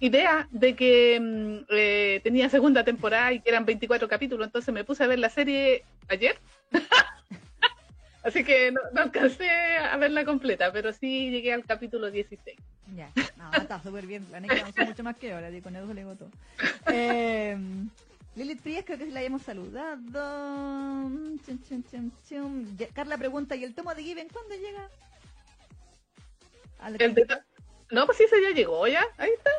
idea 0.00 0.48
de 0.50 0.74
que 0.76 1.18
mm, 1.20 1.66
eh, 1.70 2.20
tenía 2.22 2.48
segunda 2.50 2.84
temporada 2.84 3.32
y 3.32 3.40
que 3.40 3.50
eran 3.50 3.64
24 3.64 4.08
capítulos, 4.08 4.46
entonces 4.46 4.72
me 4.74 4.84
puse 4.84 5.04
a 5.04 5.06
ver 5.06 5.18
la 5.18 5.30
serie 5.30 5.84
ayer. 6.08 6.38
Así 8.24 8.42
que 8.42 8.72
no, 8.72 8.80
no 8.94 9.02
alcancé 9.02 9.48
a 9.50 9.96
verla 9.98 10.24
completa, 10.24 10.72
pero 10.72 10.92
sí 10.94 11.30
llegué 11.30 11.52
al 11.52 11.64
capítulo 11.64 12.10
16. 12.10 12.56
Ya, 12.96 13.10
no, 13.36 13.52
está 13.60 13.82
súper 13.82 14.06
bien. 14.06 14.26
La 14.30 14.38
avanzó 14.38 14.84
mucho 14.86 15.02
más 15.02 15.16
que 15.16 15.32
ahora, 15.32 15.50
con 15.62 15.76
eso 15.76 15.92
le 15.92 16.02
todo. 16.04 16.30
Eh, 16.90 17.56
Lilith 18.34 18.60
Frías, 18.62 18.84
creo 18.86 18.96
que 18.98 19.06
la 19.06 19.20
habíamos 19.20 19.42
saludado. 19.42 20.00
Chum, 21.46 21.58
chum, 21.68 21.82
chum, 21.90 22.10
chum. 22.28 22.76
Ya- 22.78 22.88
Carla 22.88 23.18
pregunta, 23.18 23.56
¿y 23.56 23.64
el 23.64 23.74
tomo 23.74 23.94
de 23.94 24.02
Given 24.02 24.28
cuándo 24.28 24.54
llega? 24.54 24.88
Al- 26.78 26.96
El 27.00 27.14
de- 27.14 27.26
No, 27.90 28.06
pues 28.06 28.16
sí, 28.18 28.24
ese 28.24 28.42
ya 28.42 28.50
llegó, 28.50 28.86
ya. 28.88 29.04
Ahí 29.18 29.30
está. 29.36 29.50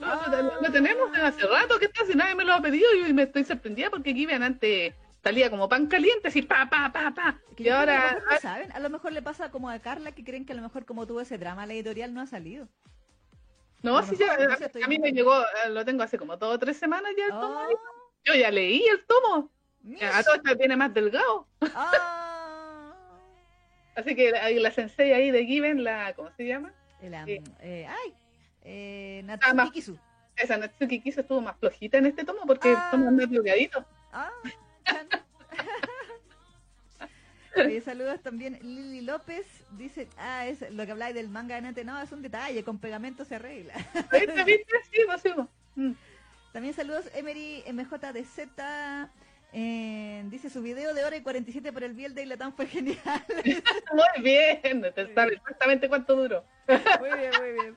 Lo, 0.00 0.06
Ah. 0.06 0.26
lo- 0.28 0.60
lo 0.60 0.72
tenemos 0.72 1.10
desde 1.12 1.26
hace 1.26 1.46
rato 1.46 1.78
que 1.78 1.86
está, 1.86 2.04
si 2.04 2.14
nadie 2.14 2.34
me 2.34 2.44
lo 2.44 2.52
ha 2.52 2.60
pedido 2.60 2.86
y 3.06 3.12
me 3.12 3.22
estoy 3.24 3.44
sorprendida 3.44 3.90
porque 3.90 4.12
Given 4.12 4.42
antes 4.42 4.92
salía 5.22 5.48
como 5.50 5.68
pan 5.68 5.86
caliente, 5.86 6.28
así 6.28 6.42
pa, 6.42 6.68
pa, 6.68 6.90
pa, 6.92 7.12
pa. 7.14 7.38
Y 7.56 7.62
que 7.64 7.70
a 7.70 7.74
lo 7.74 7.80
ahora, 7.80 8.12
mejor 8.14 8.32
no 8.32 8.38
saben. 8.40 8.72
A 8.72 8.78
lo 8.80 8.90
mejor 8.90 9.12
le 9.12 9.22
pasa 9.22 9.50
como 9.50 9.70
a 9.70 9.78
Carla 9.78 10.12
que 10.12 10.24
creen 10.24 10.44
que 10.44 10.52
a 10.52 10.56
lo 10.56 10.62
mejor 10.62 10.84
como 10.84 11.06
tuvo 11.06 11.20
ese 11.20 11.38
drama, 11.38 11.64
la 11.66 11.72
editorial 11.74 12.12
no 12.12 12.20
ha 12.20 12.26
salido. 12.26 12.68
no, 13.82 14.02
sí, 14.02 14.16
ya, 14.16 14.36
no 14.36 14.56
sé, 14.56 14.64
estoy 14.66 14.82
a 14.82 14.88
mí 14.88 14.98
me 14.98 15.12
llegó, 15.12 15.38
eh, 15.42 15.70
lo 15.70 15.84
tengo 15.84 16.02
hace 16.02 16.18
como 16.18 16.36
dos 16.36 16.54
o 16.54 16.58
tres 16.58 16.76
semanas 16.78 17.12
ya 17.16 17.24
el 17.26 17.30
tomo. 17.32 17.60
Oh. 17.60 17.78
Yo 18.24 18.34
ya 18.34 18.50
leí 18.50 18.82
el 18.86 19.04
tomo. 19.06 19.50
A 20.12 20.22
todo 20.22 20.34
esto 20.36 20.56
viene 20.56 20.76
más 20.76 20.92
delgado. 20.94 21.46
Ah. 21.74 22.94
Así 23.96 24.16
que 24.16 24.34
ahí 24.36 24.58
la 24.58 24.70
sensei 24.72 25.12
ahí 25.12 25.30
de 25.30 25.44
Given, 25.44 25.84
la, 25.84 26.14
¿cómo 26.14 26.30
se 26.36 26.46
llama? 26.46 26.72
Sí. 27.00 27.38
eh, 27.60 27.86
ay, 27.86 28.14
eh, 28.64 29.20
Ah, 29.22 29.26
Natsuki 29.26 29.54
más- 29.56 29.70
Kisu. 29.70 29.98
Esa 30.36 30.56
Natsuki 30.56 31.00
Kiso 31.00 31.20
estuvo 31.20 31.40
más 31.40 31.56
flojita 31.58 31.98
en 31.98 32.06
este 32.06 32.24
tomo 32.24 32.40
porque 32.46 32.70
el 32.70 32.76
Ah. 32.76 32.88
tomo 32.90 33.10
más 33.10 33.28
bloqueadito. 33.28 33.84
Ah. 34.12 34.30
Oye, 37.56 37.80
saludos 37.82 38.20
también 38.20 38.58
Lili 38.62 39.00
López 39.02 39.46
dice, 39.72 40.08
ah, 40.18 40.44
es 40.46 40.68
lo 40.72 40.84
que 40.86 40.90
habláis 40.92 41.14
del 41.14 41.28
manga 41.28 41.54
de 41.54 41.60
Nate, 41.62 41.84
no, 41.84 42.00
es 42.00 42.10
un 42.10 42.20
detalle, 42.20 42.64
con 42.64 42.78
pegamento 42.80 43.24
se 43.24 43.36
arregla. 43.36 43.74
¿Viste, 44.10 44.44
viste? 44.44 44.72
Sí, 44.90 45.00
sí. 45.22 45.30
Mm. 45.76 45.92
También 46.52 46.74
saludos 46.74 47.08
Emery 47.14 47.62
MJDZ, 47.72 48.48
eh, 49.52 50.24
dice 50.30 50.50
su 50.50 50.62
video 50.62 50.94
de 50.94 51.04
hora 51.04 51.16
y 51.16 51.22
47 51.22 51.72
por 51.72 51.84
el 51.84 51.92
Biel 51.94 52.12
de 52.14 52.26
Latam 52.26 52.52
fue 52.54 52.66
genial. 52.66 52.98
Muy 53.92 54.22
bien, 54.22 54.82
te 54.92 55.14
sabe 55.14 55.34
exactamente 55.34 55.88
cuánto 55.88 56.16
duró. 56.16 56.44
muy 56.66 57.18
bien, 57.18 57.30
muy 57.40 57.52
bien. 57.52 57.76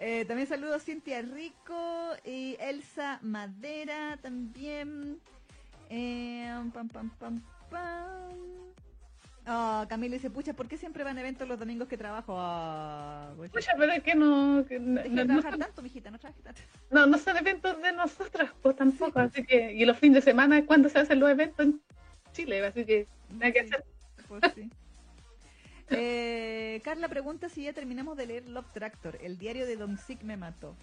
Eh, 0.00 0.24
también 0.26 0.46
saludos 0.48 0.84
Cintia 0.84 1.22
Rico 1.22 2.10
y 2.24 2.56
Elsa 2.60 3.18
Madera 3.22 4.18
también. 4.22 5.18
Eh, 5.88 6.48
pam, 6.72 6.88
pam, 6.88 7.10
pam, 7.18 7.42
pam. 7.70 8.30
Oh, 9.46 9.84
Camilo 9.88 10.14
dice, 10.14 10.30
pucha, 10.30 10.52
¿por 10.52 10.68
qué 10.68 10.76
siempre 10.76 11.02
van 11.02 11.16
a 11.16 11.20
eventos 11.22 11.48
los 11.48 11.58
domingos 11.58 11.88
que 11.88 11.96
trabajo? 11.96 12.34
Ah, 12.38 13.32
pucha. 13.36 13.50
Pucha, 13.52 13.72
pero 13.78 13.92
es 13.92 14.02
que 14.02 14.14
no, 14.14 14.64
que 14.68 14.78
no, 14.78 15.02
no, 15.02 15.24
trabajar 15.26 15.58
tanto, 15.58 15.82
mijita, 15.82 16.10
no 16.10 16.18
trabajes 16.18 16.44
tanto. 16.44 16.60
no- 16.90 17.06
no 17.06 17.18
son 17.18 17.36
eventos 17.38 17.80
de 17.82 17.92
nosotras, 17.92 18.50
pues 18.62 18.76
tampoco. 18.76 19.18
Así 19.18 19.42
que, 19.42 19.72
y 19.72 19.84
los 19.86 19.98
fines 19.98 20.16
de 20.24 20.30
semana 20.30 20.58
es 20.58 20.66
cuando 20.66 20.88
se 20.88 20.98
hacen 20.98 21.18
los 21.18 21.30
eventos 21.30 21.66
en 21.66 21.80
Chile, 22.32 22.64
así 22.64 22.84
que 22.84 23.08
nada 23.32 23.50
que 23.50 23.60
hacer. 23.60 23.84
pues 24.28 24.42
sí. 24.54 24.70
Eh, 25.90 26.80
Carla 26.84 27.08
pregunta 27.08 27.48
si 27.48 27.64
ya 27.64 27.72
terminamos 27.72 28.16
de 28.16 28.26
leer 28.26 28.48
Love 28.48 28.72
Tractor, 28.72 29.18
el 29.22 29.38
diario 29.38 29.66
de 29.66 29.76
Don 29.76 29.98
Sick 29.98 30.22
me 30.22 30.36
mató. 30.36 30.76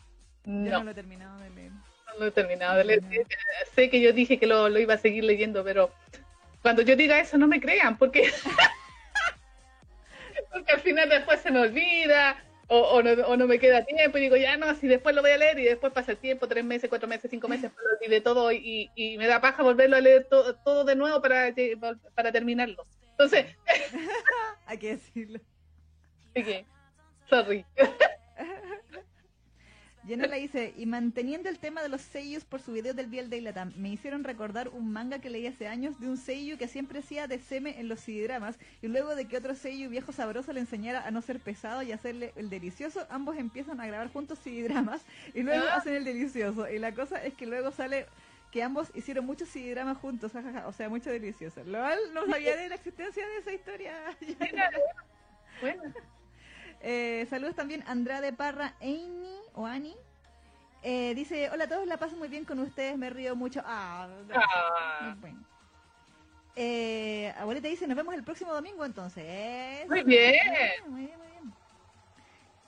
Yo 0.45 0.51
no 0.53 0.69
No, 0.69 0.83
lo 0.83 0.91
he 0.91 0.93
terminado 0.93 1.39
de 1.39 1.49
leer. 1.49 1.71
no 1.71 2.19
lo 2.19 2.25
he 2.27 2.31
terminado 2.31 2.77
de 2.77 2.83
leer. 2.85 3.03
Sé 3.75 3.89
que 3.89 4.01
yo 4.01 4.13
dije 4.13 4.39
que 4.39 4.47
lo, 4.47 4.69
lo 4.69 4.79
iba 4.79 4.93
a 4.93 4.97
seguir 4.97 5.23
leyendo, 5.23 5.63
pero 5.63 5.91
cuando 6.61 6.81
yo 6.81 6.95
diga 6.95 7.19
eso 7.19 7.37
no 7.37 7.47
me 7.47 7.59
crean, 7.61 7.97
porque, 7.97 8.31
porque 10.51 10.71
al 10.71 10.79
final 10.81 11.09
después 11.09 11.41
se 11.41 11.51
me 11.51 11.59
olvida. 11.59 12.43
O, 12.69 12.79
o 12.79 13.01
no, 13.01 13.11
o 13.27 13.37
no 13.37 13.47
me 13.47 13.59
queda 13.59 13.85
tiempo 13.85 14.17
y 14.17 14.21
digo, 14.21 14.35
ya 14.35 14.57
no, 14.57 14.75
si 14.75 14.89
después 14.89 15.15
lo 15.15 15.21
voy 15.21 15.31
a 15.31 15.37
leer 15.37 15.57
y 15.57 15.63
después 15.63 15.93
pasa 15.93 16.11
el 16.11 16.17
tiempo, 16.17 16.49
tres 16.49 16.65
meses, 16.65 16.89
cuatro 16.89 17.07
meses, 17.07 17.31
cinco 17.31 17.47
meses, 17.47 17.71
lo 17.81 17.97
olvidé 17.97 18.19
todo 18.19 18.51
y, 18.51 18.91
y 18.93 19.17
me 19.17 19.25
da 19.25 19.39
paja 19.39 19.63
volverlo 19.63 19.95
a 19.95 20.01
leer 20.01 20.25
to- 20.29 20.53
todo 20.65 20.83
de 20.83 20.97
nuevo 20.97 21.21
para, 21.21 21.53
para 22.13 22.31
terminarlo. 22.33 22.83
Entonces, 23.19 23.45
Hay 24.67 24.77
que 24.77 24.89
decirlo. 24.95 25.39
que, 26.35 26.65
sorry. 27.29 27.65
Le 30.07 30.39
dice, 30.39 30.73
y 30.77 30.85
manteniendo 30.85 31.49
el 31.49 31.59
tema 31.59 31.81
de 31.81 31.89
los 31.89 32.01
seiyus 32.01 32.45
por 32.45 32.61
su 32.61 32.71
video 32.71 32.93
del 32.93 33.07
Biel 33.07 33.29
de 33.29 33.41
Latam, 33.41 33.73
me 33.75 33.89
hicieron 33.89 34.23
recordar 34.23 34.69
un 34.69 34.89
manga 34.93 35.19
que 35.19 35.29
leí 35.29 35.45
hace 35.47 35.67
años 35.67 35.99
de 35.99 36.07
un 36.07 36.15
seiyu 36.15 36.57
que 36.57 36.69
siempre 36.69 36.99
hacía 36.99 37.27
de 37.27 37.39
seme 37.39 37.77
en 37.79 37.89
los 37.89 37.99
CD-dramas 37.99 38.57
y 38.81 38.87
luego 38.87 39.15
de 39.15 39.25
que 39.25 39.35
otro 39.35 39.53
seiyu 39.53 39.89
viejo 39.89 40.13
sabroso 40.13 40.53
le 40.53 40.61
enseñara 40.61 41.05
a 41.05 41.11
no 41.11 41.21
ser 41.21 41.41
pesado 41.41 41.81
y 41.81 41.91
hacerle 41.91 42.31
el 42.37 42.49
delicioso, 42.49 43.05
ambos 43.09 43.35
empiezan 43.37 43.81
a 43.81 43.87
grabar 43.87 44.09
juntos 44.13 44.39
CD-dramas 44.39 45.01
y 45.33 45.41
luego 45.43 45.65
Ah. 45.69 45.75
hacen 45.75 45.95
el 45.95 46.05
delicioso. 46.05 46.69
Y 46.69 46.79
la 46.79 46.93
cosa 46.93 47.21
es 47.25 47.33
que 47.33 47.45
luego 47.45 47.71
sale 47.71 48.05
que 48.51 48.63
ambos 48.63 48.91
hicieron 48.95 49.25
muchos 49.25 49.53
dramas 49.53 49.97
juntos, 49.97 50.31
o 50.65 50.71
sea, 50.71 50.89
mucho 50.89 51.09
delicioso. 51.09 51.63
Lo 51.65 51.79
no 52.13 52.25
sabía 52.27 52.55
de 52.55 52.69
la 52.69 52.75
existencia 52.75 53.27
de 53.27 53.37
esa 53.37 53.53
historia. 53.53 53.93
bueno. 55.61 55.83
Eh, 56.81 57.25
saludos 57.29 57.55
también 57.55 57.83
Andrade 57.87 58.33
Parra 58.33 58.75
Eini 58.79 59.39
o 59.53 59.65
Ani. 59.65 59.95
Eh, 60.83 61.13
dice, 61.15 61.49
hola 61.49 61.65
a 61.65 61.67
todos, 61.67 61.87
la 61.87 61.97
paso 61.97 62.15
muy 62.15 62.27
bien 62.27 62.45
con 62.45 62.59
ustedes, 62.59 62.97
me 62.97 63.09
río 63.09 63.35
mucho. 63.35 63.61
Ah, 63.65 64.07
ah. 64.33 65.15
Eh, 66.55 67.33
abuelita 67.37 67.67
dice, 67.67 67.87
nos 67.87 67.97
vemos 67.97 68.15
el 68.15 68.23
próximo 68.23 68.53
domingo 68.53 68.85
entonces. 68.85 69.87
Muy 69.89 70.03
bien. 70.03 70.35
Muy 70.87 71.01
bien, 71.01 71.17
muy 71.17 71.27
bien. 71.27 71.53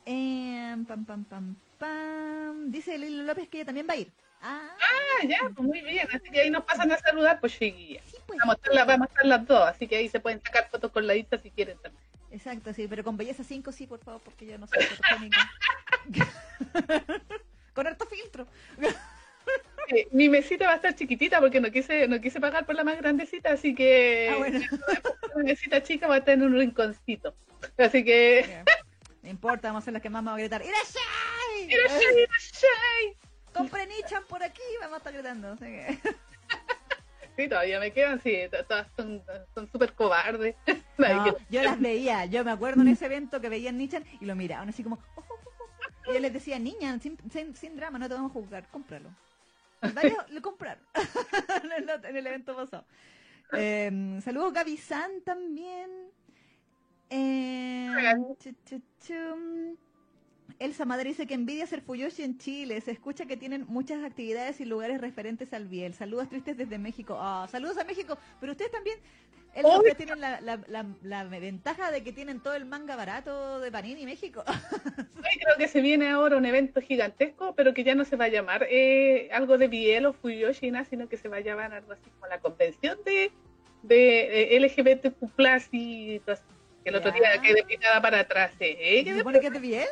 Eh, 0.06 0.86
pam, 0.88 1.06
pam, 1.06 1.24
pam, 1.24 1.56
pam. 1.78 2.72
Dice 2.72 2.98
Lilo 2.98 3.24
López 3.24 3.48
que 3.48 3.58
ella 3.58 3.66
también 3.66 3.88
va 3.88 3.94
a 3.94 3.98
ir. 3.98 4.12
Ah, 4.42 4.70
ah 4.80 5.26
ya, 5.26 5.50
pues 5.54 5.68
muy 5.68 5.82
bien. 5.82 6.08
Así 6.14 6.30
que 6.30 6.42
ahí 6.42 6.50
nos 6.50 6.64
pasan 6.64 6.92
a 6.92 6.98
saludar, 6.98 7.40
pues 7.40 7.54
sí. 7.54 8.00
pues, 8.26 8.40
vamos, 8.40 8.56
a 8.56 8.70
estar, 8.70 8.88
vamos 8.88 9.08
a 9.08 9.12
estar 9.12 9.26
las 9.26 9.46
dos, 9.46 9.68
así 9.68 9.88
que 9.88 9.98
ahí 9.98 10.10
se 10.10 10.20
pueden 10.20 10.42
sacar 10.42 10.70
fotos 10.70 10.92
con 10.92 11.06
la 11.06 11.14
lista 11.14 11.38
si 11.38 11.52
quieren 11.52 11.78
también. 11.80 12.04
Exacto, 12.32 12.74
sí, 12.74 12.88
pero 12.88 13.04
con 13.04 13.18
belleza 13.18 13.44
5 13.44 13.72
sí, 13.72 13.88
por 13.88 14.00
favor, 14.00 14.22
porque 14.22 14.46
yo 14.46 14.58
no 14.58 14.68
soy 14.68 14.84
fotogénica. 14.84 15.52
con 17.74 17.88
harto 17.88 18.06
filtro. 18.06 18.48
mi 20.12 20.30
mesita 20.30 20.66
va 20.66 20.74
a 20.74 20.76
estar 20.76 20.96
chiquitita 20.96 21.40
porque 21.40 21.60
no 21.60 21.72
quise 21.72 22.08
no 22.08 22.22
quise 22.22 22.40
pagar 22.40 22.66
por 22.66 22.76
la 22.76 22.84
más 22.84 22.98
grandecita, 22.98 23.52
así 23.52 23.74
que 23.74 24.30
ah, 24.32 25.36
mi 25.36 25.44
mesita 25.44 25.82
chica 25.82 26.08
va 26.08 26.18
a 26.18 26.24
tener 26.24 26.46
un 26.46 26.54
rinconcito. 26.54 27.36
Así 27.78 28.06
que... 28.06 28.64
No 29.22 29.30
importa, 29.30 29.70
vamos 29.70 29.84
a 29.84 29.86
ser 29.86 29.94
las 29.94 30.02
que 30.02 30.10
más 30.10 30.24
vamos 30.24 30.38
a 30.38 30.42
gritar. 30.42 30.62
¡Irashai! 30.62 31.68
¡Irashai! 31.68 32.24
¡Irashai! 32.24 33.19
Compre 33.54 33.88
Nichan 33.88 34.24
por 34.28 34.44
aquí, 34.44 34.62
vamos 34.80 34.96
a 34.96 34.98
estar 34.98 35.14
gritando. 35.14 35.58
Sí, 37.36 37.48
todavía 37.48 37.80
me 37.80 37.94
quedan, 37.94 38.20
sí, 38.20 38.38
todas 38.68 38.86
son 38.98 39.24
súper 39.72 39.94
cobardes. 39.94 40.58
yo 41.50 41.64
las 41.64 41.80
veía, 41.80 42.26
yo 42.26 42.44
me 42.44 42.52
acuerdo 42.52 42.82
en 42.82 42.90
ese 42.90 43.06
evento 43.06 43.40
que 43.40 43.48
veían 43.48 43.78
Nichan 43.78 44.04
y 44.20 44.26
lo 44.26 44.36
miraban 44.36 44.68
así 44.68 44.84
como... 44.84 45.00
Oh, 45.16 45.24
oh, 45.26 45.40
oh, 46.06 46.12
y 46.12 46.16
yo 46.16 46.20
les 46.20 46.34
decía, 46.34 46.60
niña, 46.60 47.00
sin, 47.00 47.18
sin, 47.56 47.78
drama, 47.78 47.98
no 47.98 48.10
te 48.10 48.16
vamos 48.16 48.32
a 48.32 48.34
juzgar, 48.34 48.68
cómpralo. 48.68 49.10
Varios 49.82 50.30
lo 50.32 50.42
compraron 50.42 50.84
en, 51.78 52.18
el, 52.18 52.28
evento 52.28 52.58
pasado. 52.58 52.84
Eh, 53.54 54.20
saludos 54.22 54.52
Gaby 54.52 54.76
San 54.76 55.22
también. 55.22 55.90
Eh, 57.10 57.90
Elsa 60.58 60.86
Madre 60.86 61.10
dice 61.10 61.28
que 61.28 61.34
envidia 61.34 61.68
ser 61.68 61.82
Fuyoshi 61.82 62.24
en 62.24 62.38
Chile. 62.38 62.82
Se 62.82 62.92
escucha 62.92 63.26
que 63.26 63.38
tienen 63.38 63.66
muchas 63.68 64.04
actividades 64.04 64.60
y 64.60 64.66
lugares 64.66 65.00
referentes 65.00 65.54
al 65.54 65.68
Biel. 65.68 65.94
Saludos 65.94 66.30
tristes 66.30 66.58
desde 66.58 66.78
México. 66.78 67.18
Ah, 67.20 67.48
saludos 67.50 67.78
a 67.78 67.84
México. 67.84 68.18
Pero 68.40 68.54
ustedes 68.54 68.72
también, 68.72 68.98
Elsa, 69.54 69.80
tienen 69.96 70.20
la, 70.20 71.24
ventaja 71.24 71.92
de 71.92 72.04
que 72.04 72.12
tienen 72.12 72.40
todo 72.40 72.56
el 72.56 72.66
manga 72.66 72.96
barato 72.96 73.60
de 73.60 73.72
Panini 73.72 74.06
México. 74.06 74.44
creo 75.40 75.58
que 75.58 75.68
se 75.68 75.82
viene 75.82 76.10
ahora 76.10 76.38
un 76.38 76.46
evento 76.46 76.82
gigantesco, 76.82 77.54
pero 77.56 77.74
que 77.74 77.84
ya 77.84 77.96
no 77.96 78.06
se 78.06 78.16
va 78.16 78.26
a 78.26 78.30
llamar 78.30 78.68
eh, 78.70 79.30
algo 79.32 79.58
de 79.58 79.68
Biel 79.68 80.06
o 80.08 80.14
Fuyoshi, 80.14 80.72
sino 80.90 81.08
que 81.08 81.18
se 81.18 81.30
va 81.30 81.38
a 81.38 81.42
llamar 81.42 81.74
algo 81.74 81.94
así 81.94 82.10
como 82.12 82.28
la 82.28 82.40
convención 82.40 82.98
de, 83.06 83.32
de 83.84 84.60
LGBTQ+, 84.60 85.70
y 85.72 86.20
que 86.20 86.90
el 86.90 86.96
otro 86.96 87.12
día 87.12 87.42
quedé 87.42 87.64
pintada 87.64 88.02
para 88.02 88.22
atrás. 88.22 88.52
¿eh? 88.60 89.04
¿Se 89.06 89.18
supone 89.18 89.40
que 89.40 89.48
es 89.48 89.54
de 89.54 89.60
Biel? 89.60 89.88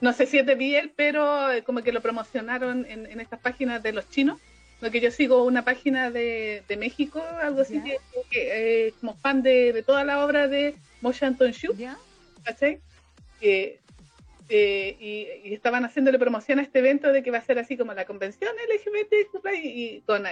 No 0.00 0.12
sé 0.12 0.26
si 0.26 0.38
es 0.38 0.46
de 0.46 0.54
Biel, 0.54 0.92
pero 0.94 1.50
eh, 1.50 1.62
como 1.62 1.82
que 1.82 1.92
lo 1.92 2.00
promocionaron 2.00 2.86
en, 2.86 3.20
estas 3.20 3.40
páginas 3.40 3.82
de 3.82 3.92
los 3.92 4.08
chinos. 4.10 4.40
Lo 4.80 4.90
que 4.90 5.00
yo 5.00 5.10
sigo 5.10 5.44
una 5.44 5.64
página 5.64 6.10
de, 6.10 6.62
México, 6.78 7.22
algo 7.40 7.62
así, 7.62 7.80
que, 7.80 8.88
eh, 8.88 8.92
como 9.00 9.16
fan 9.16 9.42
de, 9.42 9.82
toda 9.86 10.04
la 10.04 10.24
obra 10.24 10.48
de 10.48 10.74
Anton 11.22 11.52
Shu, 11.52 11.74
¿cachai? 12.42 12.80
Eh, 13.40 13.80
y, 14.50 15.54
estaban 15.54 15.84
haciéndole 15.84 16.18
promoción 16.18 16.58
a 16.58 16.62
este 16.62 16.80
evento 16.80 17.12
de 17.12 17.22
que 17.22 17.30
va 17.30 17.38
a 17.38 17.44
ser 17.44 17.58
así 17.58 17.76
como 17.78 17.94
la 17.94 18.04
convención 18.04 18.52
LGBT 18.68 19.14
y, 19.54 20.00
con 20.02 20.24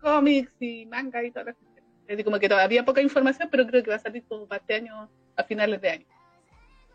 cómics 0.00 0.52
y 0.60 0.86
manga 0.86 1.24
y 1.24 1.30
todas 1.30 1.46
las 1.46 1.56
cosas. 1.56 1.82
Es 2.06 2.24
como 2.24 2.38
que 2.38 2.48
todavía 2.48 2.84
poca 2.84 3.02
información, 3.02 3.48
pero 3.50 3.66
creo 3.66 3.82
que 3.82 3.90
va 3.90 3.96
a 3.96 4.00
salir 4.00 4.22
como 4.28 4.46
para 4.46 4.60
este 4.60 4.74
año, 4.74 5.10
a 5.36 5.42
finales 5.42 5.80
de 5.80 5.90
año. 5.90 6.06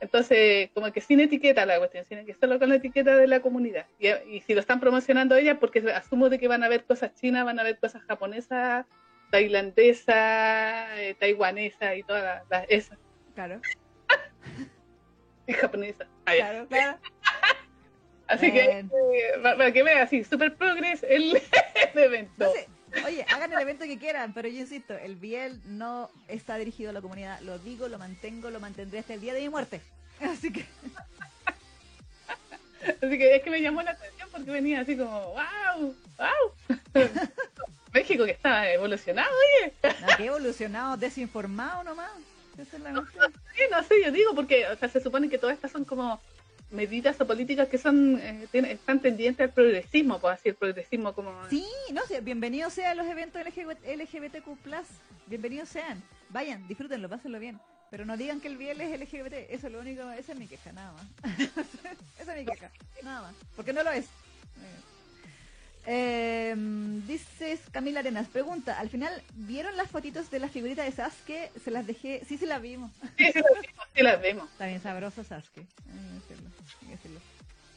Entonces, 0.04 0.70
como 0.74 0.92
que 0.92 1.00
sin 1.00 1.22
etiqueta 1.22 1.66
la 1.66 1.78
cuestión, 1.78 2.04
sino 2.04 2.26
que 2.26 2.34
solo 2.34 2.60
con 2.60 2.68
la 2.68 2.76
etiqueta 2.76 3.16
de 3.16 3.26
la 3.26 3.40
comunidad. 3.40 3.86
Y, 4.00 4.42
si 4.42 4.54
lo 4.54 4.60
están 4.60 4.82
promocionando 4.82 5.38
ellas, 5.38 5.56
porque 5.62 5.80
asumo 5.96 6.28
de 6.28 6.40
que 6.40 6.50
van 6.50 6.62
a 6.62 6.68
ver 6.68 6.84
cosas 6.84 7.16
chinas, 7.16 7.46
van 7.46 7.58
a 7.58 7.64
ver 7.64 7.80
cosas 7.80 8.04
japonesas, 8.04 8.86
tailandesas, 9.32 10.90
eh, 10.98 11.16
taiwanesas 11.18 11.96
y 11.96 12.04
todas 12.04 12.44
las, 12.50 12.66
esas. 12.68 13.00
Claro. 13.34 13.62
y 15.48 15.54
japonesas. 15.54 16.08
Claro, 16.26 16.68
claro. 16.68 16.98
así 18.28 18.52
que, 18.52 18.80
eh, 18.80 18.88
para, 19.42 19.72
que 19.72 19.84
vean, 19.84 20.00
así, 20.00 20.26
super 20.26 20.54
progress 20.54 21.02
el, 21.04 21.42
evento. 21.96 22.52
Oye, 23.06 23.26
hagan 23.30 23.52
el 23.52 23.60
evento 23.60 23.86
que 23.86 23.98
quieran, 23.98 24.34
pero 24.34 24.48
yo 24.48 24.60
insisto, 24.60 24.94
el 24.96 25.16
Biel 25.16 25.62
no 25.66 26.10
está 26.28 26.58
dirigido 26.58 26.92
a 26.92 26.94
la 26.94 27.02
comunidad. 27.02 27.40
Lo 27.42 27.58
digo, 27.60 27.88
lo 27.88 27.98
mantengo, 27.98 28.50
lo 28.50 28.60
mantendré 28.60 29.00
hasta 29.00 29.14
el 29.14 29.22
día 29.22 29.34
de 29.34 29.42
mi 29.42 29.50
muerte. 29.50 29.82
Así 30.22 30.52
que... 30.52 30.66
Así 33.02 33.18
que 33.18 33.36
es 33.36 33.44
que 33.44 33.50
me 33.50 33.62
llamó 33.62 33.82
la 33.82 33.92
atención 33.92 34.28
porque 34.30 34.52
venía 34.52 34.82
así 34.82 34.98
como, 34.98 35.34
wow, 35.34 35.96
wow. 36.18 36.76
México 37.94 38.26
que 38.26 38.32
está 38.32 38.70
evolucionado, 38.74 39.30
oye. 39.62 39.74
No, 40.02 40.18
que 40.18 40.26
evolucionado, 40.26 40.98
desinformado 40.98 41.84
nomás. 41.84 42.12
no, 42.92 42.92
no, 42.92 43.84
sé, 43.84 44.04
yo 44.04 44.12
digo 44.12 44.36
porque, 44.36 44.68
o 44.68 44.76
sea, 44.76 44.90
se 44.90 45.00
supone 45.00 45.30
que 45.30 45.38
todas 45.38 45.56
estas 45.56 45.72
son 45.72 45.86
como 45.86 46.20
medidas 46.74 47.20
o 47.22 47.28
políticas 47.28 47.70
que 47.70 47.78
son 47.78 48.20
eh, 48.20 48.48
están 48.52 49.00
tendientes 49.00 49.48
al 49.48 49.54
progresismo, 49.54 50.20
pues 50.20 50.40
así 50.40 50.52
progresismo 50.52 51.14
como... 51.14 51.32
Sí, 51.50 51.66
no 51.94 52.02
sé, 52.08 52.22
bienvenidos 52.22 52.74
sean 52.74 52.98
los 52.98 53.08
eventos 53.08 53.42
LGBTQ+, 53.42 54.48
bienvenidos 55.28 55.70
sean, 55.70 56.02
vayan, 56.30 56.68
disfrútenlo, 56.68 57.08
pásenlo 57.08 57.40
bien, 57.40 57.60
pero 57.92 58.06
no 58.06 58.18
digan 58.18 58.42
que 58.42 58.48
el 58.48 58.58
biel 58.58 58.82
es 58.82 59.00
LGBT, 59.00 59.34
eso 59.50 59.68
es 59.68 59.74
lo 59.74 59.80
único, 59.80 60.10
esa 60.12 60.34
es 60.34 60.40
mi 60.40 60.48
queja, 60.48 60.74
nada 60.74 60.94
más. 60.94 61.40
esa 62.20 62.36
es 62.36 62.46
mi 62.46 62.52
queja, 62.52 62.72
nada 63.04 63.22
más, 63.22 63.36
porque 63.56 63.72
no 63.72 63.84
lo 63.84 63.92
es. 63.92 64.06
Eh, 64.06 64.93
dices 65.86 67.60
Camila 67.72 68.00
Arenas, 68.00 68.28
pregunta, 68.28 68.80
al 68.80 68.90
final, 68.90 69.22
¿vieron 69.34 69.76
las 69.76 69.90
fotitos 69.90 70.32
de 70.32 70.40
la 70.40 70.48
figurita 70.48 70.84
de 70.84 70.92
Sasuke? 70.92 71.52
Se 71.64 71.72
las 71.72 71.86
dejé, 71.86 72.24
sí, 72.28 72.38
sí 72.38 72.46
las 72.46 72.62
vimos. 72.62 72.92
Sí, 73.18 73.26
sí 73.32 73.40
las 73.42 73.62
vimos, 73.62 73.88
sí 73.96 74.04
las 74.04 74.22
vimos. 74.22 74.52
Está 74.52 74.68
bien 74.68 74.82
sabroso 74.82 75.24
Sasuke. 75.24 75.66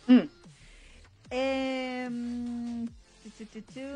Mm. 0.06 0.20
Eh, 1.30 2.08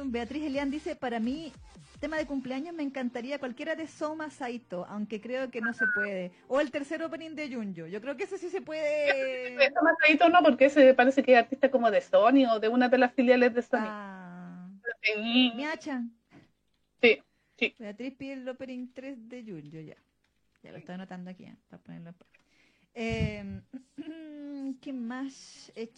Beatriz 0.06 0.44
Elian 0.44 0.70
dice, 0.70 0.96
para 0.96 1.20
mí, 1.20 1.52
tema 2.00 2.16
de 2.16 2.26
cumpleaños 2.26 2.74
me 2.74 2.82
encantaría 2.82 3.38
cualquiera 3.38 3.74
de 3.74 3.86
Soma 3.86 4.30
Saito, 4.30 4.86
aunque 4.86 5.20
creo 5.20 5.50
que 5.50 5.60
no 5.60 5.72
se 5.72 5.84
puede. 5.94 6.32
O 6.48 6.60
el 6.60 6.70
tercer 6.70 7.02
opening 7.02 7.34
de 7.34 7.54
Junjo. 7.54 7.86
Yo 7.86 8.00
creo 8.00 8.16
que 8.16 8.24
ese 8.24 8.38
sí 8.38 8.48
se 8.48 8.62
puede. 8.62 9.56
Soma 9.74 9.94
Saito 10.00 10.28
no, 10.28 10.42
porque 10.42 10.66
ese 10.66 10.94
parece 10.94 11.22
que 11.22 11.32
es 11.32 11.38
artista 11.38 11.70
como 11.70 11.90
de 11.90 12.00
Sony 12.00 12.46
o 12.50 12.58
de 12.58 12.68
una 12.68 12.88
de 12.88 12.98
las 12.98 13.12
filiales 13.14 13.54
de 13.54 13.62
Sony. 13.62 13.78
Ah. 13.82 14.68
Sí, 17.00 17.18
sí. 17.58 17.74
Beatriz 17.78 18.14
pide 18.16 18.32
el 18.34 18.48
opening 18.48 18.88
3 18.92 19.28
de 19.28 19.42
Junjo, 19.42 19.80
ya. 19.80 19.96
Ya 20.62 20.72
lo 20.72 20.78
estoy 20.78 20.94
anotando 20.94 21.30
aquí, 21.30 21.44
¿eh? 21.44 21.56
para 21.68 21.82
ponerlo 21.82 22.12
eh, 22.94 23.60
¿Qué 24.80 24.92
más? 24.92 25.72
Eh, 25.74 25.90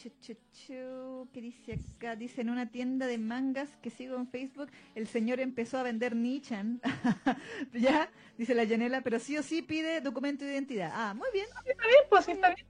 ¿Qué 1.32 1.40
dice 1.40 1.78
acá? 1.96 2.16
Dice 2.16 2.40
en 2.40 2.50
una 2.50 2.70
tienda 2.70 3.06
de 3.06 3.18
mangas 3.18 3.76
que 3.82 3.90
sigo 3.90 4.16
en 4.16 4.26
Facebook, 4.26 4.70
el 4.94 5.06
señor 5.06 5.40
empezó 5.40 5.78
a 5.78 5.82
vender 5.82 6.16
Nichan. 6.16 6.80
¿Ya? 7.72 8.10
Dice 8.36 8.54
la 8.54 8.64
Yanela, 8.64 9.02
pero 9.02 9.18
sí 9.18 9.36
o 9.38 9.42
sí 9.42 9.62
pide 9.62 10.00
documento 10.00 10.44
de 10.44 10.52
identidad. 10.52 10.90
Ah, 10.94 11.14
muy 11.14 11.28
bien. 11.32 11.46
Está 11.64 11.86
bien, 11.86 12.00
pues 12.08 12.28
está 12.28 12.54
bien. 12.54 12.66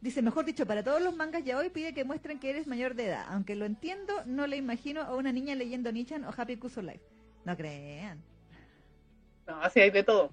Dice, 0.00 0.22
mejor 0.22 0.44
dicho, 0.44 0.66
para 0.66 0.84
todos 0.84 1.00
los 1.00 1.16
mangas 1.16 1.42
ya 1.44 1.56
hoy 1.56 1.70
pide 1.70 1.94
que 1.94 2.04
muestren 2.04 2.38
que 2.38 2.50
eres 2.50 2.66
mayor 2.66 2.94
de 2.94 3.06
edad. 3.06 3.24
Aunque 3.28 3.56
lo 3.56 3.64
entiendo, 3.64 4.22
no 4.26 4.46
le 4.46 4.56
imagino 4.56 5.00
a 5.00 5.16
una 5.16 5.32
niña 5.32 5.54
leyendo 5.54 5.90
Nichan 5.90 6.24
o 6.24 6.34
Happy 6.36 6.56
Cuso 6.56 6.82
Life. 6.82 7.04
No 7.44 7.56
crean. 7.56 8.22
No, 9.46 9.60
así 9.62 9.80
hay 9.80 9.90
de 9.90 10.02
todo. 10.02 10.30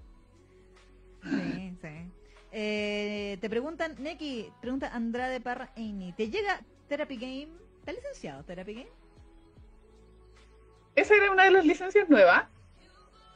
Sí, 1.24 1.78
sí. 1.82 2.23
Eh, 2.56 3.40
te 3.42 3.50
preguntan, 3.50 3.96
Neki, 3.98 4.52
pregunta 4.62 4.88
Andrade 4.94 5.42
Parra 5.42 5.72
Amy, 5.76 6.14
¿te 6.16 6.30
llega 6.30 6.62
Therapy 6.88 7.18
Game? 7.18 7.48
¿Está 7.80 7.94
licenciado 7.94 8.44
Therapy 8.44 8.76
Game? 8.76 8.90
Esa 10.96 11.16
era 11.16 11.32
una 11.32 11.46
de 11.46 11.52
las 11.52 11.66
licencias 11.66 12.08
nuevas. 12.10 12.46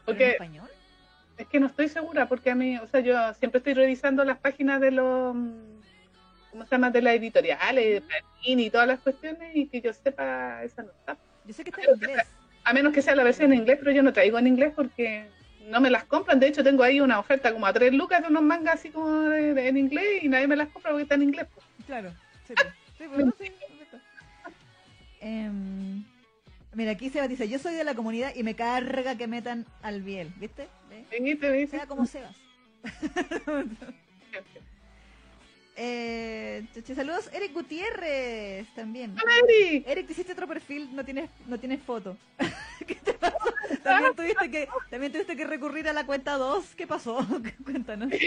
Porque 0.06 0.26
¿En 0.26 0.32
español? 0.34 0.70
Es 1.36 1.48
que 1.48 1.60
no 1.60 1.66
estoy 1.66 1.90
segura, 1.90 2.28
porque 2.28 2.52
a 2.52 2.56
mí, 2.56 2.78
o 2.78 2.88
sea, 2.88 3.00
yo 3.00 3.16
siempre 3.34 3.58
estoy 3.58 3.74
revisando 3.74 4.24
las 4.24 4.38
páginas 4.38 4.80
de 4.80 4.92
los, 4.92 5.36
¿cómo 6.52 6.64
se 6.66 6.70
llama? 6.70 6.92
De 6.92 7.02
las 7.02 7.16
editoriales, 7.16 8.04
de 8.04 8.04
y 8.44 8.70
todas 8.70 8.88
las 8.88 9.00
cuestiones, 9.00 9.56
y 9.56 9.68
que 9.68 9.82
yo 9.82 9.94
sepa, 9.94 10.64
esa 10.64 10.84
no 10.84 10.92
está. 10.92 11.18
Yo 11.44 11.54
sé 11.54 11.64
que 11.64 11.72
está 11.72 11.82
en 11.82 11.96
inglés. 11.96 12.28
A 12.64 12.72
menos 12.72 12.94
que 12.94 13.02
sea 13.02 13.16
la 13.16 13.24
versión 13.24 13.52
en 13.52 13.60
inglés, 13.62 13.80
pero 13.80 13.92
yo 13.92 14.04
no 14.04 14.14
traigo 14.14 14.38
en 14.38 14.46
inglés 14.46 14.74
porque 14.76 15.28
no 15.68 15.80
me 15.82 15.90
las 15.90 16.06
compran. 16.06 16.40
De 16.40 16.48
hecho, 16.48 16.64
tengo 16.64 16.84
ahí 16.84 17.00
una 17.02 17.20
oferta 17.20 17.52
como 17.54 17.66
a 17.66 17.74
tres 17.74 17.94
lucas 17.94 18.22
de 18.22 18.28
unos 18.30 18.44
mangas 18.44 18.76
así 18.76 18.90
como 18.90 19.10
de- 19.30 19.68
en 19.68 19.78
inglés 19.78 20.24
y 20.24 20.30
nadie 20.30 20.48
me 20.48 20.56
las 20.56 20.70
compra 20.70 20.92
porque 20.92 21.04
está 21.04 21.16
en 21.16 21.24
inglés. 21.24 21.48
pues. 21.54 21.66
Claro. 21.86 22.12
Sí. 22.48 22.54
Sí, 22.98 23.04
pues, 23.14 23.26
no, 23.26 23.34
sí, 23.40 23.52
perfecto. 23.70 23.98
Em, 25.20 26.04
mira, 26.74 26.92
aquí 26.92 27.10
Sebas 27.10 27.30
dice, 27.30 27.48
yo 27.50 27.60
soy 27.60 27.76
de 27.76 27.84
la 27.84 27.96
comunidad 27.96 28.34
y 28.36 28.44
me 28.44 28.56
carga 28.56 29.16
que 29.18 29.28
metan 29.28 29.66
al 29.82 30.02
Biel, 30.02 30.32
¿viste? 30.38 30.68
¿Ve? 30.90 31.06
Venite, 31.12 31.50
me 31.50 31.58
dice. 31.58 31.78
Sea 31.78 31.88
como 31.88 32.06
Sebas. 32.06 32.36
Eh, 35.80 36.66
saludos, 36.96 37.30
Eric 37.34 37.54
Gutiérrez 37.54 38.68
también. 38.74 39.12
Hola, 39.12 39.32
Eric. 39.48 39.88
Eric, 39.88 40.08
te 40.08 40.14
hiciste 40.14 40.34
otro 40.34 40.48
perfil, 40.48 40.90
no 40.96 41.06
tienes, 41.06 41.30
no 41.46 41.60
tienes 41.60 41.80
foto. 41.84 42.18
¿Qué 42.88 42.96
te 42.96 43.14
pasó? 43.14 43.37
También 43.84 44.16
tuviste 44.16 44.52
que, 44.52 44.70
también 44.90 45.12
tuviste 45.12 45.36
que 45.36 45.46
recurrir 45.46 45.88
a 45.88 45.94
la 45.94 46.06
cuenta 46.06 46.38
2. 46.38 46.76
¿Qué 46.76 46.88
pasó? 46.88 47.26
Cuéntanos. 47.64 48.12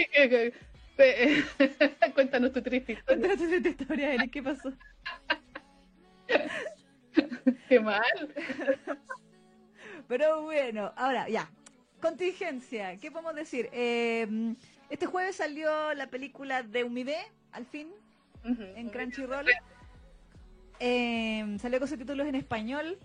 Eh, 0.97 1.43
Cuéntanos 2.13 2.51
tu 2.51 2.61
triste 2.61 2.93
historia. 2.93 3.27
Cuéntanos 3.27 3.63
tu 3.63 3.69
historia, 3.69 4.13
Eric, 4.13 4.31
¿qué 4.31 4.43
pasó? 4.43 4.71
Qué 7.67 7.79
mal. 7.79 8.03
Pero 10.07 10.43
bueno, 10.43 10.93
ahora 10.95 11.27
ya. 11.27 11.49
Contingencia, 12.01 12.97
¿qué 12.97 13.09
podemos 13.09 13.33
decir? 13.33 13.69
Eh, 13.71 14.53
este 14.91 15.07
jueves 15.07 15.37
salió 15.37 15.93
la 15.95 16.07
película 16.07 16.61
de 16.61 16.83
Umide, 16.83 17.17
al 17.51 17.65
fin, 17.65 17.87
en 18.43 18.89
Crunchyroll. 18.89 19.47
Eh, 20.79 21.57
salió 21.59 21.79
con 21.79 21.87
subtítulos 21.87 22.27
en 22.27 22.35
español. 22.35 22.99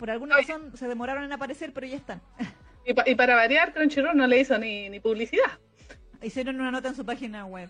Por 0.00 0.10
alguna 0.10 0.36
razón 0.36 0.76
se 0.76 0.88
demoraron 0.88 1.22
en 1.24 1.32
aparecer, 1.32 1.72
pero 1.72 1.86
ya 1.86 1.96
están. 1.96 2.20
Y, 2.86 2.94
pa- 2.94 3.04
y 3.06 3.14
para 3.14 3.34
variar, 3.36 3.74
Crunchyroll 3.74 4.16
no 4.16 4.26
le 4.26 4.40
hizo 4.40 4.56
ni, 4.58 4.88
ni 4.88 5.00
publicidad. 5.00 5.58
Hicieron 6.22 6.58
una 6.58 6.70
nota 6.70 6.88
en 6.88 6.96
su 6.96 7.04
página 7.04 7.44
web. 7.44 7.68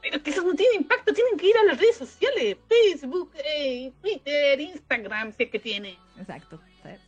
Pero 0.00 0.22
que 0.22 0.30
eso 0.30 0.42
no 0.42 0.54
tiene 0.54 0.76
impacto, 0.76 1.12
tienen 1.12 1.36
que 1.36 1.48
ir 1.48 1.56
a 1.58 1.64
las 1.64 1.78
redes 1.78 1.96
sociales, 1.98 2.56
Facebook, 2.66 3.30
eh, 3.44 3.92
Twitter, 4.00 4.58
Instagram, 4.58 5.32
si 5.34 5.42
es 5.42 5.50
que 5.50 5.58
tiene. 5.58 5.98
Exacto. 6.18 6.58
¿sabes? 6.82 7.00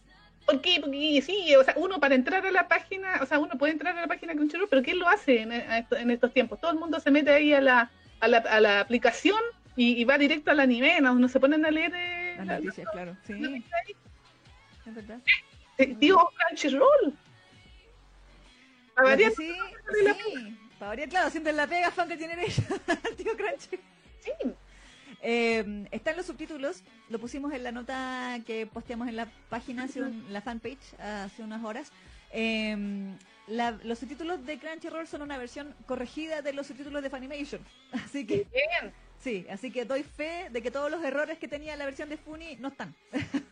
¿Por 0.44 0.61
qué? 0.61 0.76
Porque 0.82 1.22
sí, 1.24 1.57
o 1.57 1.64
sea, 1.64 1.72
uno 1.78 1.98
para 2.00 2.14
entrar 2.14 2.44
a 2.46 2.50
la 2.50 2.68
página, 2.68 3.18
o 3.22 3.26
sea, 3.26 3.38
uno 3.38 3.57
puede 3.57 3.72
entrar 3.72 3.96
a 3.96 4.03
la 4.03 4.07
página 4.07 4.32
de 4.34 4.36
Crunchyroll, 4.36 4.68
pero 4.68 4.82
¿quién 4.82 4.98
lo 4.98 5.09
hace 5.09 5.40
en, 5.40 6.11
estos 6.11 6.34
tiempos? 6.34 6.61
Todo 6.61 6.72
el 6.72 6.78
mundo 6.78 7.00
se 7.00 7.11
mete 7.11 7.30
ahí 7.32 7.55
a 7.55 7.62
la, 7.62 7.90
a 8.20 8.28
la, 8.28 8.38
a 8.38 8.61
la 8.61 8.80
aplicación 8.80 9.40
y, 9.74 9.98
y 9.98 10.05
va 10.05 10.18
directo 10.18 10.50
al 10.50 10.61
anime, 10.61 11.00
no, 11.00 11.14
no 11.14 11.28
se 11.28 11.40
ponen 11.40 11.64
a 11.64 11.70
leer 11.70 11.92
eh, 11.96 12.34
Las 12.36 12.46
la- 12.46 12.55
noticias, 12.59 12.86
claro. 12.92 13.16
Sí, 13.26 13.64
es 14.87 14.95
verdad. 14.95 15.20
Digo, 15.99 16.30
Crunchyroll. 16.49 17.16
Variar, 18.97 19.33
sí, 19.33 19.53
sí. 19.95 20.59
Para 20.78 20.89
variar, 20.91 21.09
claro, 21.09 21.30
siempre 21.30 21.53
la 21.53 21.66
pega 21.66 21.91
fan 21.91 22.09
que 22.09 22.16
tienen 22.16 22.39
ellos, 22.41 22.57
tío 23.16 23.37
Crunchy. 23.37 23.78
sí. 24.20 24.33
Eh, 25.24 25.87
están 25.93 26.16
los 26.16 26.26
subtítulos, 26.26 26.83
lo 27.09 27.18
pusimos 27.20 27.53
en 27.53 27.62
la 27.62 27.70
nota 27.72 28.41
que 28.45 28.66
posteamos 28.66 29.07
en 29.09 29.14
la 29.16 29.28
página, 29.49 29.85
hace 29.85 30.03
un- 30.03 30.33
la 30.33 30.41
fanpage, 30.43 30.95
hace 30.99 31.43
unas 31.43 31.62
horas. 31.64 31.93
Eh, 32.33 32.76
la- 33.47 33.70
los 33.85 33.99
subtítulos 34.01 34.45
de 34.45 34.59
Crunchyroll 34.59 35.07
son 35.07 35.22
una 35.22 35.39
versión 35.39 35.74
corregida 35.87 36.43
de 36.43 36.53
los 36.53 36.66
subtítulos 36.66 37.03
de 37.03 37.11
Funimation. 37.11 37.61
Así 37.93 38.26
que, 38.26 38.47
Bien. 38.53 38.93
sí, 39.20 39.47
así 39.49 39.70
que 39.70 39.85
doy 39.85 40.03
fe 40.03 40.49
de 40.51 40.61
que 40.61 40.70
todos 40.72 40.91
los 40.91 41.03
errores 41.05 41.39
que 41.39 41.47
tenía 41.49 41.76
la 41.76 41.85
versión 41.85 42.09
de 42.09 42.16
Funi 42.16 42.57
no 42.57 42.68
están. 42.68 42.95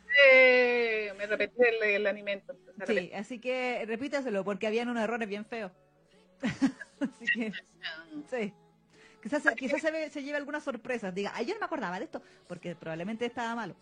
Me 1.19 1.27
repetí 1.27 1.55
el, 1.63 2.07
el 2.07 2.25
me 2.25 2.43
Sí, 2.87 3.13
así 3.15 3.39
que 3.39 3.85
repítaselo 3.87 4.45
porque 4.45 4.67
habían 4.67 4.89
unos 4.89 5.03
errores 5.05 5.29
bien 5.29 5.45
feos. 5.45 5.73
así 7.01 7.25
que, 7.35 7.53
sí. 8.31 8.53
Quizás, 9.23 9.43
se- 9.43 9.55
quizás 9.55 9.83
se, 9.83 9.91
ve- 9.91 10.09
se 10.11 10.23
lleve 10.23 10.39
algunas 10.39 10.65
sorpresas. 10.65 11.15
Diga, 11.15 11.33
ay, 11.35 11.45
yo 11.47 11.55
no 11.55 11.61
me 11.61 11.67
acordaba 11.67 11.99
de 11.99 12.07
esto, 12.07 12.23
porque 12.49 12.75
probablemente 12.75 13.27
estaba 13.27 13.55
malo. 13.55 13.77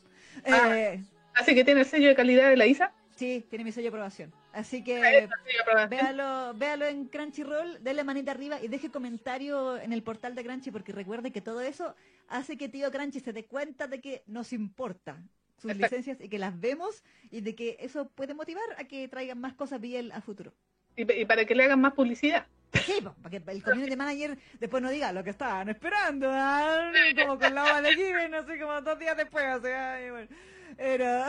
Ah. 0.45 0.77
Eh, 0.77 1.01
Así 1.35 1.55
que 1.55 1.63
tiene 1.65 1.81
el 1.81 1.87
sello 1.87 2.09
de 2.09 2.17
calidad 2.17 2.51
de 2.51 2.57
la 2.57 2.67
ISA. 2.67 2.93
sí, 3.15 3.47
tiene 3.49 3.65
mi 3.65 3.71
sello 3.71 3.85
de 3.85 3.89
aprobación. 3.91 4.35
Así 4.53 4.83
que 4.83 5.29
aprobación. 5.61 5.91
véalo, 5.91 6.55
véalo 6.55 6.87
en 6.87 7.05
Crunchyroll, 7.07 7.83
dele 7.85 8.03
manita 8.03 8.33
arriba 8.33 8.61
y 8.61 8.67
deje 8.67 8.91
comentario 8.91 9.79
en 9.79 9.93
el 9.93 10.03
portal 10.03 10.35
de 10.35 10.43
Crunchy, 10.43 10.73
porque 10.73 10.91
recuerde 10.91 11.31
que 11.31 11.41
todo 11.41 11.61
eso 11.61 11.95
hace 12.29 12.57
que 12.57 12.69
tío 12.69 12.91
Crunchy 12.91 13.21
se 13.21 13.33
dé 13.33 13.45
cuenta 13.45 13.87
de 13.87 14.01
que 14.01 14.25
nos 14.27 14.53
importa 14.53 15.23
sus 15.59 15.71
Exacto. 15.71 15.97
licencias 15.97 16.21
y 16.21 16.29
que 16.29 16.39
las 16.39 16.59
vemos 16.59 17.05
y 17.31 17.41
de 17.41 17.55
que 17.55 17.77
eso 17.81 18.09
puede 18.09 18.35
motivar 18.35 18.65
a 18.79 18.85
que 18.85 19.09
traigan 19.09 19.41
más 19.41 19.55
cosas 19.55 19.81
BL 19.81 20.13
a 20.13 20.21
futuro. 20.21 20.53
Y, 20.97 21.11
y 21.13 21.25
para 21.25 21.45
que 21.45 21.55
le 21.55 21.65
hagan 21.65 21.81
más 21.81 21.93
publicidad. 21.93 22.47
Sí, 22.73 22.99
para 23.23 23.31
que 23.31 23.51
el 23.51 23.63
community 23.63 23.97
manager 23.97 24.39
después 24.61 24.83
no 24.83 24.91
diga 24.91 25.13
lo 25.13 25.25
que 25.25 25.31
estaban 25.31 25.69
esperando, 25.69 26.29
ah, 26.31 26.93
como 27.17 27.39
con 27.39 27.55
la 27.55 27.65
hoja 27.65 27.83
de 27.83 27.95
Given, 27.95 28.35
así 28.35 28.59
como 28.59 28.81
dos 28.83 28.99
días 28.99 29.17
después, 29.17 29.45
o 29.57 29.61
sea, 29.61 30.05
y 30.05 30.11
bueno, 30.11 30.29
era... 30.77 31.29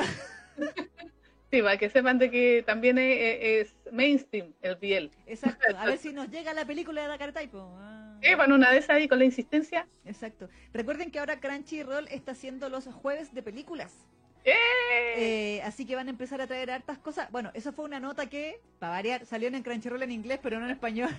Sí, 1.52 1.64
para 1.64 1.78
que 1.78 1.90
sepan 1.90 2.20
de 2.20 2.30
que 2.30 2.64
también 2.64 3.00
es, 3.00 3.18
es 3.42 3.76
mainstream 3.92 4.54
el 4.62 4.76
biel. 4.76 5.12
Exacto, 5.26 5.76
a 5.76 5.86
ver 5.86 5.98
si 5.98 6.14
nos 6.14 6.30
llega 6.30 6.54
la 6.54 6.66
película 6.66 7.02
de 7.02 7.08
Dakar 7.08 7.32
Taipo. 7.32 7.76
Ah. 7.80 8.18
Eh, 8.22 8.36
bueno, 8.36 8.56
una 8.56 8.72
de 8.72 8.78
esas 8.78 8.92
ahí 8.92 9.08
con 9.08 9.18
la 9.18 9.26
insistencia. 9.26 9.88
Exacto. 10.06 10.50
Recuerden 10.74 11.10
que 11.10 11.20
ahora 11.20 11.40
Crunchyroll 11.40 12.08
está 12.10 12.34
haciendo 12.34 12.70
los 12.70 12.86
jueves 12.86 13.34
de 13.34 13.42
películas. 13.42 14.06
¡Eh! 14.46 14.56
Eh, 15.18 15.62
así 15.64 15.86
que 15.86 15.96
van 15.96 16.08
a 16.08 16.12
empezar 16.12 16.42
a 16.42 16.48
traer 16.48 16.72
hartas 16.72 16.98
cosas. 16.98 17.30
Bueno, 17.32 17.52
eso 17.54 17.74
fue 17.74 17.86
una 17.86 18.00
nota 18.00 18.28
que, 18.30 18.60
para 18.80 18.94
variar, 18.94 19.26
salió 19.26 19.48
en 19.48 19.62
Crunchyroll 19.62 20.04
en 20.04 20.12
inglés, 20.12 20.40
pero 20.42 20.60
no 20.60 20.66
en 20.66 20.72
español. 20.72 21.10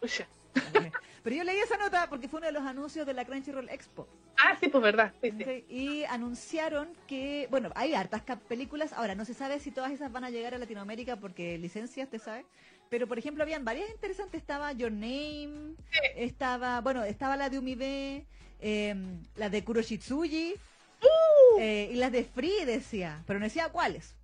Pero 1.22 1.36
yo 1.36 1.44
leí 1.44 1.58
esa 1.58 1.76
nota 1.76 2.08
porque 2.08 2.28
fue 2.28 2.38
uno 2.38 2.46
de 2.46 2.52
los 2.52 2.62
anuncios 2.62 3.06
de 3.06 3.12
la 3.12 3.24
Crunchyroll 3.24 3.68
Expo. 3.68 4.08
Ah, 4.36 4.56
sí, 4.58 4.68
pues 4.68 4.82
verdad. 4.82 5.12
Sí, 5.22 5.32
sí. 5.32 5.42
Ok, 5.42 5.70
Y 5.70 6.04
anunciaron 6.04 6.88
que, 7.06 7.48
bueno, 7.50 7.70
hay 7.74 7.94
hartas 7.94 8.22
películas. 8.48 8.92
Ahora, 8.92 9.14
no 9.14 9.24
se 9.24 9.34
sabe 9.34 9.60
si 9.60 9.70
todas 9.70 9.92
esas 9.92 10.12
van 10.12 10.24
a 10.24 10.30
llegar 10.30 10.54
a 10.54 10.58
Latinoamérica 10.58 11.16
porque 11.16 11.58
licencias, 11.58 12.08
te 12.08 12.18
sabes. 12.18 12.46
Pero, 12.88 13.06
por 13.06 13.18
ejemplo, 13.18 13.42
habían 13.42 13.64
varias 13.64 13.90
interesantes. 13.90 14.40
Estaba 14.40 14.72
Your 14.72 14.92
Name, 14.92 15.74
estaba, 16.16 16.80
bueno, 16.80 17.04
estaba 17.04 17.36
la 17.36 17.50
de 17.50 17.58
Umide, 17.58 18.26
eh, 18.60 18.94
la 19.36 19.50
de 19.50 19.64
Kuroshitsuji, 19.64 20.54
Uh. 21.02 21.60
eh, 21.60 21.90
y 21.92 21.96
las 21.96 22.12
de 22.12 22.24
Free 22.24 22.64
decía, 22.64 23.22
pero 23.26 23.38
no 23.38 23.44
decía 23.44 23.68
cuáles. 23.68 24.14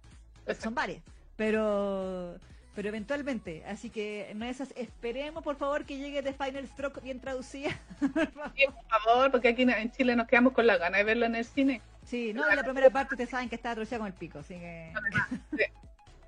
Son 0.60 0.74
varias. 0.74 1.02
Pero, 1.36 2.36
pero 2.74 2.88
eventualmente. 2.88 3.64
Así 3.66 3.90
que 3.90 4.32
no 4.34 4.44
esas. 4.44 4.72
Esperemos, 4.76 5.42
por 5.42 5.56
favor, 5.56 5.84
que 5.84 5.96
llegue 5.98 6.22
The 6.22 6.32
Final 6.34 6.66
Stroke 6.68 7.00
bien 7.02 7.20
traducida. 7.20 7.70
Sí, 8.00 8.64
por 8.66 9.00
favor, 9.00 9.30
porque 9.30 9.48
aquí 9.48 9.62
en 9.62 9.90
Chile 9.92 10.16
nos 10.16 10.26
quedamos 10.26 10.52
con 10.52 10.66
la 10.66 10.76
gana 10.76 10.98
de 10.98 11.04
verlo 11.04 11.26
en 11.26 11.36
el 11.36 11.44
cine. 11.44 11.80
Sí, 12.04 12.32
no, 12.34 12.50
y 12.50 12.54
la 12.54 12.62
primera 12.62 12.90
parte 12.90 13.14
ustedes 13.14 13.30
saben 13.30 13.48
que 13.48 13.54
está 13.54 13.70
atrocidada 13.70 14.00
con 14.00 14.06
el 14.08 14.12
pico, 14.12 14.40
así 14.40 14.54
que... 14.54 14.92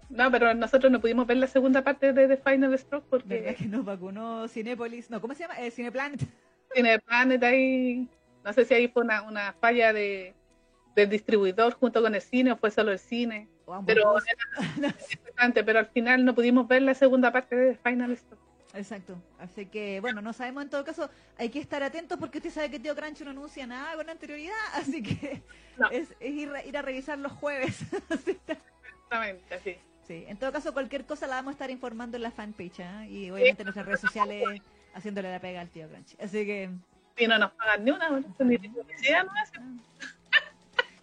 No, 0.09 0.31
pero 0.31 0.55
nosotros 0.55 0.91
no 0.91 1.01
pudimos 1.01 1.27
ver 1.27 1.37
la 1.37 1.49
segunda 1.49 1.83
parte 1.83 2.13
de 2.13 2.29
The 2.29 2.37
Final 2.37 2.79
Stroke 2.79 3.05
¿Verdad 3.11 3.27
porque 3.29 3.55
que 3.57 3.65
nos 3.67 3.85
vacunó 3.85 4.49
Cinépolis? 4.49 5.11
No, 5.11 5.21
¿cómo 5.21 5.35
se 5.35 5.43
llama? 5.43 5.59
Eh, 5.59 5.71
Cineplanet. 5.71 6.21
tiene 6.73 6.99
Planet 7.01 7.43
ahí. 7.43 8.09
No 8.47 8.53
sé 8.53 8.65
si 8.65 8.75
ahí 8.75 8.87
fue 8.87 9.03
una, 9.03 9.23
una 9.23 9.53
falla 9.55 9.93
de, 9.93 10.33
del 10.95 11.11
distribuidor 11.11 11.73
junto 11.75 12.01
con 12.01 12.15
el 12.15 12.23
cine 12.23 12.53
o 12.53 12.57
fue 12.57 12.71
solo 12.71 12.93
el 12.93 13.01
cine. 13.01 13.49
O 13.67 13.75
ambos 13.75 13.93
Pero 13.93 14.15
era 14.79 14.87
interesante, 14.95 15.65
pero 15.65 15.81
al 15.81 15.87
final 15.89 16.25
no 16.25 16.33
pudimos 16.33 16.69
ver 16.69 16.83
la 16.83 16.95
segunda 16.95 17.33
parte 17.33 17.57
de 17.57 17.75
Final 17.75 18.17
Stroke. 18.17 18.41
Exacto. 18.75 19.21
Así 19.41 19.67
que, 19.67 19.99
bueno, 20.01 20.21
no 20.21 20.33
sabemos 20.33 20.63
en 20.63 20.71
todo 20.71 20.85
caso. 20.85 21.11
Hay 21.39 21.49
que 21.49 21.59
estar 21.59 21.83
atentos 21.83 22.19
porque 22.19 22.39
usted 22.39 22.51
sabe 22.51 22.71
que 22.71 22.79
Tío 22.79 22.95
Crancho 22.95 23.25
no 23.25 23.33
anuncia 23.33 23.67
nada 23.67 23.97
con 23.97 24.09
anterioridad. 24.09 24.55
Así 24.75 25.03
que 25.03 25.43
No. 25.77 25.91
es, 25.91 26.15
es 26.21 26.31
ir, 26.33 26.49
a- 26.51 26.65
ir 26.65 26.77
a 26.77 26.83
revisar 26.83 27.19
los 27.19 27.33
jueves. 27.33 27.81
Exactamente, 28.11 29.55
así. 29.55 29.77
sí, 30.07 30.25
en 30.29 30.37
todo 30.37 30.53
caso, 30.53 30.73
cualquier 30.73 31.05
cosa 31.05 31.27
la 31.27 31.37
vamos 31.37 31.51
a 31.51 31.53
estar 31.55 31.71
informando 31.71 32.17
en 32.17 32.23
la 32.23 32.31
fanpage. 32.31 32.81
¿ah? 32.81 33.07
Y 33.07 33.31
obviamente 33.31 33.63
en 33.63 33.67
nuestras 33.67 33.87
redes 33.87 34.01
sociales 34.01 34.45
haciéndole 34.95 35.31
la 35.33 35.41
pega 35.41 35.61
al 35.61 35.69
Tío 35.71 35.89
Crancho. 35.89 36.17
Así 36.21 36.45
que... 36.47 36.71
Y 37.19 37.27
no 37.27 37.39
nos 37.39 37.53
pagan 37.53 37.85
ni 37.85 37.91
una, 37.91 38.11
ni 38.41 38.59
publicidad, 38.59 39.25
no 39.25 39.33
hacen. 39.43 39.81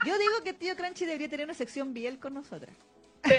Yo 0.05 0.17
digo 0.17 0.33
que 0.43 0.53
Tío 0.53 0.75
Crunchy 0.75 1.05
debería 1.05 1.29
tener 1.29 1.45
una 1.45 1.53
sección 1.53 1.93
Biel 1.93 2.19
con 2.19 2.33
nosotras. 2.33 2.75
Sí, 3.23 3.33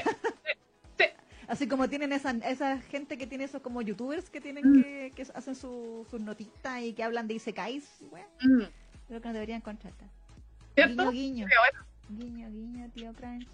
sí. 0.99 1.05
Así 1.49 1.69
como 1.69 1.89
tienen 1.91 2.13
esa, 2.13 2.31
esa 2.49 2.81
gente 2.81 3.19
que 3.19 3.27
tiene 3.27 3.45
esos 3.45 3.61
como 3.61 3.83
youtubers 3.83 4.31
que 4.31 4.41
tienen 4.41 4.83
que, 4.83 5.13
que 5.15 5.23
hacen 5.35 5.55
su- 5.55 6.07
sus 6.11 6.21
notitas 6.21 6.81
y 6.81 6.95
que 6.95 7.03
hablan 7.05 7.29
de 7.29 7.35
Isekais, 7.35 7.85
weón. 8.11 8.27
Mm, 8.41 8.63
Creo 9.09 9.21
que 9.21 9.29
nos 9.29 9.35
deberían 9.35 9.61
contratar. 9.61 10.09
¿Cierto? 10.75 11.11
Guiño, 11.11 11.47
guiño. 11.47 11.47
Bueno, 11.47 11.85
Guiño, 12.09 12.49
guiño, 12.51 12.91
tío 12.95 13.13
Crunchy. 13.13 13.47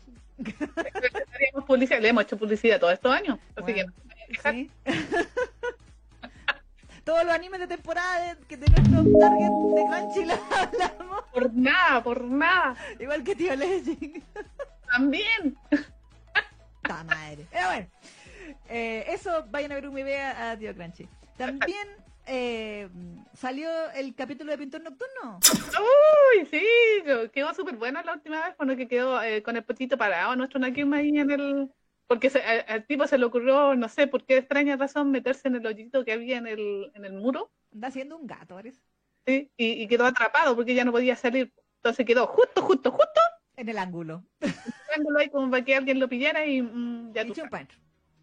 le 2.01 2.09
hemos 2.09 2.23
hecho 2.25 2.37
publicidad 2.39 2.79
todos 2.81 2.93
estos 2.95 3.13
años. 3.13 3.39
Así 3.57 3.73
Bueno, 3.73 3.75
que 3.75 3.85
no 3.85 3.93
me 4.07 4.15
voy 4.15 4.23
a 4.23 4.27
quejar. 4.27 4.55
Sí. 4.55 4.71
Todos 7.11 7.25
los 7.25 7.35
animes 7.35 7.59
de 7.59 7.67
temporada 7.67 8.21
de, 8.37 8.47
que 8.47 8.57
de 8.57 8.67
nuestro 8.71 9.19
target 9.19 9.51
de 9.75 9.85
Crunchy 9.85 10.25
lo 10.27 10.35
hablamos. 10.57 11.25
por 11.33 11.53
nada, 11.53 12.03
por 12.05 12.25
nada. 12.25 12.77
Igual 13.01 13.25
que 13.25 13.35
tío 13.35 13.57
Legend. 13.57 14.23
También. 14.89 15.57
Ta 16.83 17.03
madre. 17.03 17.47
Pero 17.51 17.67
bueno, 17.67 17.87
eh, 18.69 19.07
eso 19.09 19.45
vayan 19.51 19.73
a 19.73 19.75
ver 19.75 19.89
un 19.89 19.99
idea 19.99 20.53
a 20.53 20.57
Tío 20.57 20.73
Crunchy. 20.73 21.09
También 21.37 21.89
eh, 22.27 22.89
salió 23.35 23.69
el 23.97 24.15
capítulo 24.15 24.53
de 24.53 24.59
Pintor 24.59 24.83
Nocturno. 24.83 25.41
Uy, 25.51 26.47
sí, 26.47 26.65
quedó 27.33 27.53
súper 27.55 27.75
bueno 27.75 28.01
la 28.05 28.13
última 28.13 28.45
vez, 28.45 28.55
cuando 28.55 28.77
que 28.77 28.87
quedó 28.87 29.21
eh, 29.21 29.43
con 29.43 29.57
el 29.57 29.65
potito 29.65 29.99
parado 29.99 30.37
nuestro 30.37 30.61
Nakim 30.61 30.93
ahí 30.93 31.19
en 31.19 31.33
el... 31.33 31.73
Porque 32.11 32.29
se- 32.29 32.43
al, 32.43 32.65
al 32.67 32.85
tipo 32.87 33.07
se 33.07 33.17
le 33.19 33.25
ocurrió, 33.25 33.77
no 33.77 33.89
sé 33.89 34.09
por 34.09 34.25
qué 34.27 34.39
extraña 34.39 34.77
razón, 34.77 35.13
meterse 35.13 35.47
en 35.47 35.55
el 35.55 35.65
hoyito 35.65 36.05
que 36.05 36.11
había 36.11 36.39
en 36.39 36.49
el, 36.49 36.91
en 36.93 37.05
el 37.05 37.13
muro, 37.13 37.53
Anda 37.73 37.87
haciendo 37.87 38.17
un 38.17 38.27
gato, 38.27 38.57
parece. 38.57 38.81
¿sí? 39.25 39.49
Y, 39.57 39.81
y 39.85 39.87
quedó 39.87 40.07
atrapado 40.07 40.57
porque 40.57 40.75
ya 40.75 40.85
no 40.85 40.91
podía 40.91 41.15
salir. 41.15 41.53
Entonces 41.77 42.05
quedó 42.05 42.27
justo, 42.27 42.63
justo, 42.63 42.91
justo, 42.91 43.21
En 43.55 43.69
el 43.69 43.79
ángulo. 43.79 44.25
ángulo 44.97 45.21
ahí 45.21 45.29
como 45.29 45.49
para 45.53 45.65
que 45.65 45.77
alguien 45.77 46.01
lo 46.01 46.09
pillara 46.09 46.45
y 46.45 46.61
mm, 46.61 47.13
ya 47.13 47.23
Y 47.23 47.27
tú. 47.29 47.35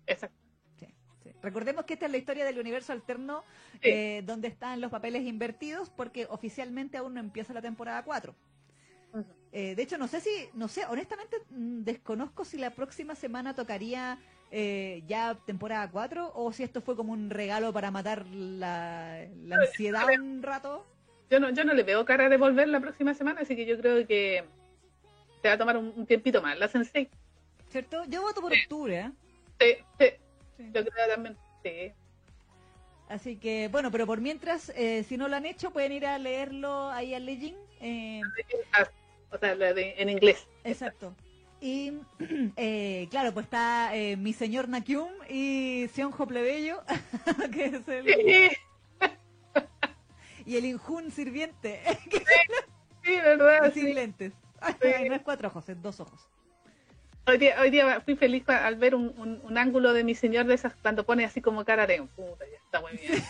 Exacto. 0.06 0.36
Sí, 0.78 0.88
sí. 1.24 1.32
Recordemos 1.42 1.86
que 1.86 1.94
esta 1.94 2.08
es 2.08 2.12
la 2.12 2.18
historia 2.18 2.44
del 2.44 2.60
universo 2.60 2.92
alterno 2.92 3.46
Sí. 3.82 3.90
eh, 3.90 4.22
donde 4.26 4.50
están 4.50 4.82
los 4.82 4.92
papeles 4.92 5.24
invertidos 5.24 5.90
porque 5.92 6.28
oficialmente 6.30 6.98
aún 6.98 7.14
no 7.14 7.22
empieza 7.22 7.54
la 7.54 7.62
temporada 7.62 8.04
4. 8.04 8.36
Eh, 9.52 9.76
de 9.76 9.82
hecho, 9.84 9.98
no 9.98 10.08
sé 10.08 10.20
si, 10.22 10.30
no 10.54 10.68
sé, 10.68 10.86
honestamente 10.86 11.38
mm, 11.50 11.84
desconozco 11.84 12.44
si 12.46 12.58
la 12.58 12.72
próxima 12.72 13.16
semana 13.16 13.54
tocaría 13.56 14.18
eh, 14.52 15.04
ya 15.08 15.36
temporada 15.46 15.90
4 15.90 16.32
o 16.36 16.52
si 16.52 16.64
esto 16.64 16.82
fue 16.82 16.96
como 16.96 17.14
un 17.14 17.30
regalo 17.30 17.72
para 17.74 17.90
matar 17.92 18.26
la, 18.28 19.26
la 19.46 19.56
ansiedad 19.58 20.06
un 20.20 20.44
rato. 20.44 20.86
Yo 21.30 21.40
no, 21.40 21.50
yo 21.50 21.64
no 21.66 21.74
le 21.74 21.84
veo 21.84 22.06
cara 22.06 22.30
de 22.30 22.38
volver 22.38 22.68
la 22.70 22.80
próxima 22.80 23.14
semana, 23.14 23.42
así 23.42 23.56
que 23.56 23.66
yo 23.66 23.78
creo 23.80 24.06
que 24.08 24.44
se 25.42 25.48
va 25.48 25.54
a 25.56 25.58
tomar 25.58 25.78
un, 25.78 25.94
un 25.96 26.06
tiempito 26.06 26.42
más. 26.42 26.58
La 26.58 26.68
Sensei, 26.68 27.10
¿Cierto? 27.70 28.04
Yo 28.06 28.22
voto 28.22 28.40
por 28.42 28.54
octubre, 28.54 28.98
¿eh? 29.00 29.12
sí, 29.60 29.84
sí, 30.00 30.06
Sí. 30.58 30.64
yo 30.74 30.86
creo 30.86 31.08
también. 31.14 31.38
Sí. 31.64 31.92
Así 33.10 33.38
que, 33.38 33.68
bueno, 33.70 33.92
pero 33.92 34.06
por 34.08 34.20
mientras, 34.22 34.70
eh, 34.76 35.04
si 35.04 35.18
no 35.18 35.28
lo 35.28 35.36
han 35.36 35.46
hecho, 35.46 35.72
pueden 35.72 35.92
ir 35.92 36.06
a 36.06 36.18
leerlo 36.18 36.90
ahí 36.90 37.14
al 37.14 37.26
Legend. 37.26 37.58
eh, 37.80 38.22
Ah, 38.74 38.88
O 39.32 39.38
sea, 39.38 39.56
la 39.56 39.74
de- 39.74 39.96
en 39.98 40.10
inglés. 40.10 40.48
Exacto. 40.64 41.16
Y 41.60 41.94
eh, 42.58 43.08
claro, 43.10 43.34
pues 43.34 43.46
está 43.46 43.96
eh, 43.96 44.16
mi 44.16 44.34
señor 44.34 44.70
Nakyum 44.70 45.10
y 45.30 45.88
Sionjo 45.94 46.28
Plebeyo, 46.28 46.82
que 47.52 47.66
es 47.66 47.88
el, 47.88 48.06
Sí, 48.06 48.50
y 50.46 50.56
el 50.56 50.66
Injun 50.66 51.12
sirviente, 51.12 51.82
que 52.10 52.20
sí, 53.04 53.16
verdad. 53.18 53.66
es 53.66 53.74
sin 53.74 53.88
sí. 53.88 53.94
lentes. 53.94 54.34
Sí. 54.82 55.10
no 55.10 55.16
es 55.16 55.22
cuatro 55.22 55.50
ojos, 55.50 55.68
es 55.70 55.82
dos 55.82 56.00
ojos. 56.00 56.28
Hoy 57.26 57.38
día, 57.38 57.60
hoy 57.60 57.70
día 57.70 58.00
fui 58.02 58.16
feliz 58.16 58.48
al 58.48 58.76
ver 58.78 58.96
un, 58.96 59.14
un, 59.18 59.42
un 59.44 59.58
ángulo 59.58 59.92
de 59.92 60.06
mi 60.06 60.16
señor 60.16 60.46
de 60.46 60.54
esas 60.54 60.74
cuando 60.82 61.06
pone 61.06 61.26
así 61.26 61.42
como 61.42 61.66
cara 61.66 61.86
de 61.86 62.02
puta, 62.16 62.46
ya 62.50 62.58
está 62.58 62.80
muy 62.80 62.94
bien. 62.94 63.22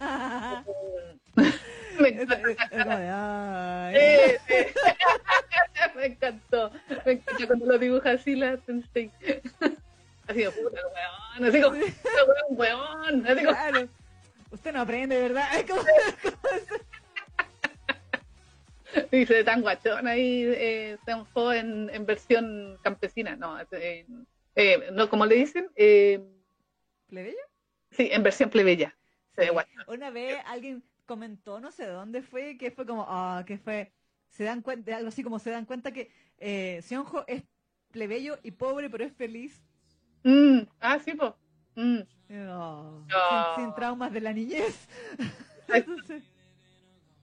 Me 5.94 6.06
encantó. 6.06 6.70
me 7.04 7.12
encantó. 7.12 7.46
Cuando 7.46 7.66
lo 7.66 7.78
dibuja 7.78 8.12
así 8.12 8.34
la 8.34 8.56
sensei. 8.58 9.10
Así 10.26 10.40
de 10.40 10.50
puta, 10.50 10.80
weón. 11.38 11.48
Así 11.48 11.60
como, 11.62 11.76
weón, 11.76 11.92
weón. 12.50 13.26
Así 13.26 13.44
como, 13.44 13.56
Claro. 13.56 13.88
Usted 14.50 14.72
no 14.72 14.80
aprende, 14.82 15.20
¿verdad? 15.20 15.48
Dice 19.10 19.42
tan 19.42 19.60
guachón 19.62 20.06
ahí, 20.06 20.44
eh, 20.46 20.96
Senjo 21.04 21.52
en, 21.52 21.90
en 21.92 22.06
versión 22.06 22.78
campesina. 22.82 23.34
No, 23.34 23.60
eh, 23.72 24.06
eh, 24.54 24.88
no 24.92 25.10
como 25.10 25.26
le 25.26 25.34
dicen, 25.34 25.68
eh, 25.74 26.20
¿Plebeyo? 27.08 27.36
sí, 27.90 28.08
en 28.12 28.22
versión 28.22 28.50
plebeya. 28.50 28.94
Sí. 29.36 29.48
Una 29.88 30.10
vez 30.10 30.38
alguien 30.46 30.84
comentó, 31.06 31.60
no 31.60 31.70
sé 31.70 31.86
dónde 31.86 32.22
fue, 32.22 32.56
que 32.58 32.70
fue 32.70 32.86
como, 32.86 33.04
ah, 33.08 33.44
que 33.46 33.58
fue, 33.58 33.92
se 34.28 34.44
dan 34.44 34.62
cuenta, 34.62 34.96
algo 34.96 35.08
así 35.08 35.22
como 35.22 35.38
se 35.38 35.50
dan 35.50 35.64
cuenta 35.66 35.92
que 35.92 36.10
eh, 36.38 36.80
Sionjo 36.82 37.24
es 37.26 37.42
plebeyo 37.90 38.38
y 38.42 38.50
pobre, 38.52 38.90
pero 38.90 39.04
es 39.04 39.12
feliz. 39.12 39.62
Mm, 40.24 40.60
ah, 40.80 40.98
sí, 40.98 41.14
pues. 41.14 41.32
Mm. 41.76 42.00
Sin, 42.26 42.46
sin 43.56 43.74
traumas 43.74 44.12
de 44.12 44.20
la 44.20 44.32
niñez. 44.32 44.88
Entonces, 45.68 46.22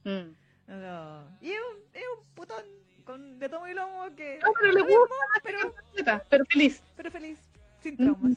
Mm. 0.04 0.34
no. 0.66 1.38
Y 1.40 1.52
es 1.52 1.60
un, 1.60 1.78
es 1.92 2.02
un 2.18 2.34
putón 2.34 2.64
con, 3.04 3.38
de 3.38 3.48
tomo 3.48 3.68
y 3.68 3.74
lomo 3.74 4.14
que... 4.16 4.38
No, 4.42 4.52
pero 4.58 4.72
le 4.72 4.82
gusta, 4.82 5.14
pero, 5.44 5.74
pero 6.28 6.44
feliz. 6.46 6.82
pero 6.96 7.10
feliz, 7.10 7.38
sin 7.80 7.96
traumas. 7.96 8.32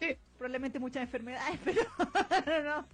Sí. 0.00 0.16
Probablemente 0.36 0.78
muchas 0.78 1.02
enfermedades, 1.04 1.58
pero 2.44 2.62
no. 2.64 2.86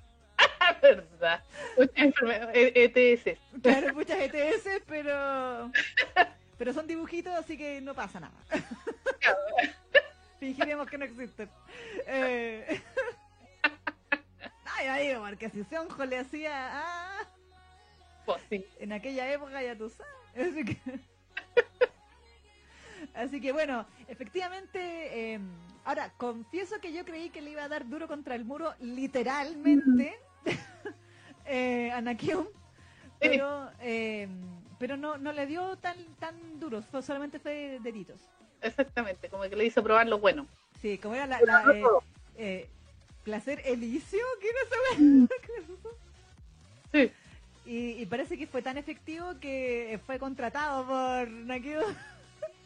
Verdad. 0.83 1.43
Muchas 1.79 1.97
enfermedades, 1.97 2.57
E- 2.57 3.15
ETS. 3.15 3.39
Claro, 3.63 3.95
muchas 3.95 4.19
ETS, 4.21 4.83
pero... 4.87 5.71
Pero 6.59 6.73
son 6.73 6.87
dibujitos, 6.87 7.33
así 7.35 7.57
que 7.57 7.81
no 7.81 7.95
pasa 7.95 8.21
nada. 8.21 8.35
Fingiremos 10.39 10.89
que 10.89 10.99
no 10.99 11.05
existen. 11.05 11.49
Eh... 12.07 12.81
Ay, 14.77 14.87
ay, 14.89 15.17
porque 15.19 15.51
si 15.51 15.65
le 16.07 16.19
hacía... 16.19 16.71
Ah, 16.73 17.19
Pues 18.27 18.43
sí. 18.49 18.65
en 18.81 18.93
aquella 18.93 19.33
época 19.33 19.63
ya 19.63 19.77
tú 19.77 19.89
sabes. 19.91 20.51
Así 20.53 20.65
que, 20.65 20.79
Así 23.15 23.41
que 23.41 23.53
bueno, 23.53 23.85
efectivamente, 24.09 25.35
eh, 25.35 25.41
ahora 25.85 26.11
confieso 26.17 26.81
que 26.81 26.93
yo 26.93 27.05
creí 27.05 27.29
que 27.31 27.43
le 27.43 27.51
iba 27.51 27.65
a 27.65 27.69
dar 27.69 27.87
duro 27.89 28.09
contra 28.09 28.35
el 28.35 28.45
muro 28.45 28.75
literalmente 28.81 30.19
eh, 31.47 31.91
a 31.93 32.01
Nakium, 32.01 32.47
pero, 33.19 33.71
eh, 33.81 34.29
pero 34.79 34.97
no, 34.97 35.19
no 35.19 35.33
le 35.33 35.47
dio 35.47 35.77
tan 35.77 35.97
tan 36.19 36.35
duro, 36.61 36.83
fue, 36.83 37.03
solamente 37.03 37.39
fue 37.39 37.79
deditos. 37.83 38.21
Exactamente, 38.61 39.29
como 39.29 39.43
que 39.45 39.57
le 39.57 39.65
hizo 39.65 39.83
probar 39.83 40.07
lo 40.07 40.19
bueno. 40.19 40.47
Sí, 40.81 40.99
como 40.99 41.15
era 41.15 41.27
la, 41.27 41.41
la, 41.41 41.73
eh, 41.73 41.85
eh, 42.37 42.69
placer 43.25 43.63
elicio, 43.65 44.21
¿qué 44.41 44.49
era 44.49 44.59
esa 44.67 45.29
Sí. 46.93 47.13
Y, 47.65 48.03
y 48.03 48.07
parece 48.07 48.37
que 48.37 48.47
fue 48.47 48.61
tan 48.61 48.77
efectivo 48.77 49.39
que 49.41 49.99
fue 50.05 50.19
contratado 50.19 50.85
por 50.85 51.29
Nakium. 51.31 51.83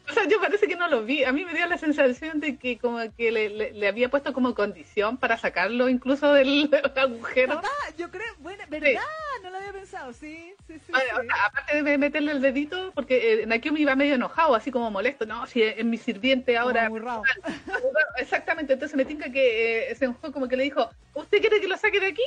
O 0.10 0.12
sea, 0.14 0.24
yo 0.28 0.40
parece 0.40 0.68
que 0.68 0.76
no 0.76 0.88
lo 0.88 1.02
vi. 1.04 1.24
A 1.24 1.32
mí 1.32 1.44
me 1.44 1.52
dio 1.52 1.66
la 1.66 1.78
sensación 1.78 2.38
de 2.40 2.56
que 2.56 2.78
como 2.78 2.98
que 3.16 3.32
le, 3.32 3.48
le- 3.50 3.72
le 3.72 3.88
había 3.88 4.08
puesto 4.08 4.32
como 4.32 4.54
condición 4.54 5.16
para 5.16 5.36
sacarlo 5.36 5.88
incluso 5.88 6.32
del 6.32 6.70
agujero. 6.96 7.60
Ah, 7.62 7.90
yo 7.98 8.10
creo, 8.10 8.32
bueno, 8.38 8.62
¿verdad? 8.68 9.00
No 9.42 9.50
lo 9.50 9.58
había 9.58 9.72
pensado, 9.72 10.12
sí, 10.12 10.54
sí, 10.66 10.74
sí. 10.74 10.80
Sí. 10.86 10.92
o 10.92 11.22
sea, 11.22 11.44
aparte 11.46 11.82
de 11.82 11.98
meterle 11.98 12.32
el 12.32 12.40
dedito, 12.40 12.92
porque 12.94 13.42
eh, 13.42 13.46
Nakiumi 13.46 13.80
iba 13.80 13.94
medio 13.96 14.14
enojado, 14.14 14.54
así 14.54 14.70
como 14.70 14.90
molesto, 14.90 15.26
no, 15.26 15.46
si 15.46 15.62
es 15.62 15.84
mi 15.84 15.98
sirviente 15.98 16.56
ahora. 16.56 16.88
Exactamente, 18.18 18.72
entonces 18.74 18.96
me 18.96 19.04
tinca 19.04 19.30
que 19.30 19.80
eh, 19.88 19.90
ese 19.90 20.06
juego 20.06 20.32
como 20.32 20.48
que 20.48 20.56
le 20.56 20.64
dijo, 20.64 20.88
¿usted 21.14 21.40
quiere 21.40 21.60
que 21.60 21.68
lo 21.68 21.76
saque 21.76 22.00
de 22.00 22.06
aquí? 22.06 22.22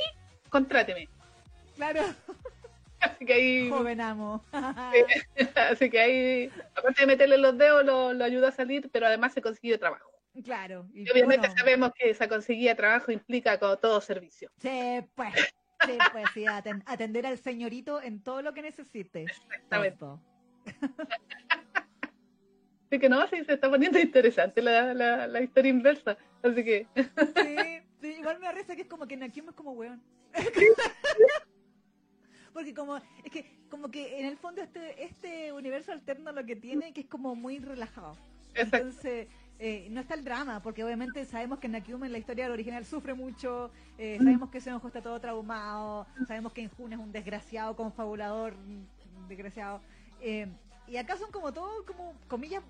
Contráteme. 0.50 1.08
Claro, 1.76 2.02
Así 3.00 3.24
que 3.24 3.32
ahí, 3.32 3.68
joven 3.70 4.00
amo. 4.00 4.44
así 5.70 5.90
que 5.90 6.00
ahí, 6.00 6.52
aparte 6.74 7.00
de 7.02 7.06
meterle 7.06 7.38
los 7.38 7.56
dedos, 7.56 7.84
lo, 7.84 8.12
lo 8.12 8.24
ayudó 8.24 8.46
a 8.48 8.52
salir, 8.52 8.90
pero 8.92 9.06
además 9.06 9.32
se 9.32 9.40
consiguió 9.42 9.78
trabajo. 9.78 10.10
claro. 10.44 10.86
Y, 10.92 11.02
Y 11.06 11.10
obviamente 11.10 11.46
bueno, 11.48 11.56
sabemos 11.58 11.92
que 11.94 12.10
esa 12.10 12.28
conseguía 12.28 12.74
trabajo 12.76 13.10
implica 13.10 13.58
con 13.58 13.80
todo 13.80 14.00
servicio. 14.00 14.50
Sí, 14.60 15.00
pues. 15.14 15.34
Sí, 15.86 15.96
pues 16.12 16.26
sí, 16.34 16.44
aten- 16.44 16.82
atender 16.84 17.24
al 17.26 17.38
señorito 17.38 18.02
en 18.02 18.22
todo 18.22 18.42
lo 18.42 18.52
que 18.52 18.60
necesite. 18.60 19.22
Exactamente. 19.22 20.04
Así 22.90 22.98
que 22.98 23.08
no, 23.08 23.26
sí, 23.28 23.42
se 23.44 23.54
está 23.54 23.70
poniendo 23.70 23.98
interesante 23.98 24.60
la, 24.60 24.92
la, 24.92 25.26
la 25.26 25.40
historia 25.40 25.70
inversa. 25.70 26.18
Así 26.42 26.64
que, 26.64 26.86
Sí, 26.96 27.56
sí, 28.00 28.08
igual 28.18 28.40
me 28.40 28.50
risa 28.52 28.74
que 28.76 28.82
es 28.82 28.88
como 28.88 29.06
que 29.06 29.16
Nakium 29.16 29.48
es 29.48 29.54
como 29.54 29.72
weón. 29.72 30.02
Porque 32.52 32.74
como, 32.74 32.96
es 32.96 33.30
que, 33.30 33.44
como 33.70 33.90
que 33.90 34.20
en 34.20 34.26
el 34.26 34.36
fondo 34.36 34.60
este, 34.62 35.04
este 35.04 35.52
universo 35.52 35.92
alterno 35.92 36.32
lo 36.32 36.44
que 36.44 36.56
tiene 36.56 36.92
que 36.92 37.02
es 37.02 37.06
como 37.06 37.34
muy 37.34 37.58
relajado. 37.58 38.16
Entonces, 38.54 39.28
eh, 39.58 39.88
no 39.90 40.00
está 40.00 40.14
el 40.14 40.24
drama, 40.24 40.60
porque 40.62 40.82
obviamente 40.82 41.24
sabemos 41.24 41.58
que 41.58 41.68
Nakium 41.68 42.02
en 42.04 42.12
la 42.12 42.18
historia 42.18 42.50
original 42.50 42.84
sufre 42.84 43.14
mucho, 43.14 43.70
eh, 43.98 44.16
sabemos 44.18 44.50
que 44.50 44.60
Senjo 44.60 44.86
está 44.86 45.02
todo 45.02 45.20
traumado, 45.20 46.06
sabemos 46.26 46.52
que 46.52 46.62
Injun 46.62 46.92
es 46.94 46.98
un 46.98 47.12
desgraciado, 47.12 47.76
confabulador, 47.76 48.54
mm, 48.56 49.28
desgraciado. 49.28 49.80
Eh, 50.20 50.48
y 50.88 50.96
acá 50.96 51.16
son 51.16 51.30
como 51.30 51.52
todos, 51.52 51.84
como, 51.84 52.14
comillas, 52.26 52.64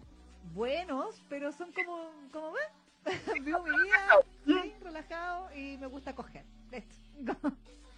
buenos, 0.55 1.22
pero 1.28 1.53
son 1.53 1.72
como, 1.72 2.11
como, 2.33 2.57
"Eh, 2.59 2.61
vivo 3.45 3.62
mi 3.62 3.70
vida, 3.70 4.09
sí, 4.64 4.74
relajado 4.83 5.49
y 5.57 5.78
me 5.78 5.87
gusta 5.87 6.14
coger. 6.14 6.45
Listo. 6.70 7.37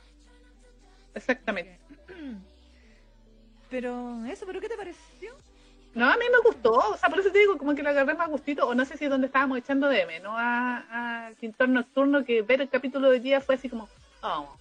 Exactamente. 1.15 1.79
Pero 3.71 4.25
eso, 4.27 4.45
¿pero 4.45 4.61
qué 4.61 4.69
te 4.69 4.77
pareció? 4.77 5.35
No, 5.95 6.07
a 6.11 6.17
mí 6.17 6.25
me 6.31 6.41
gustó, 6.41 6.73
o 6.73 6.97
sea, 6.97 7.09
por 7.09 7.21
eso 7.21 7.31
te 7.31 7.39
digo, 7.39 7.59
como 7.59 7.75
que 7.75 7.83
la 7.83 7.91
agarré 7.91 8.15
más 8.15 8.29
gustito, 8.29 8.67
o 8.67 8.75
no 8.75 8.85
sé 8.85 8.97
si 8.97 9.05
es 9.05 9.11
donde 9.11 9.27
estábamos 9.27 9.59
echando 9.59 9.89
de 9.89 10.07
menos 10.07 10.35
a, 10.37 11.27
a 11.27 11.33
Quintor 11.41 11.69
Nocturno, 11.69 12.25
que 12.25 12.43
ver 12.43 12.63
el 12.63 12.69
capítulo 12.69 13.11
de 13.11 13.21
día 13.21 13.41
fue 13.41 13.55
así 13.55 13.69
como, 13.69 13.89
oh, 14.23 14.57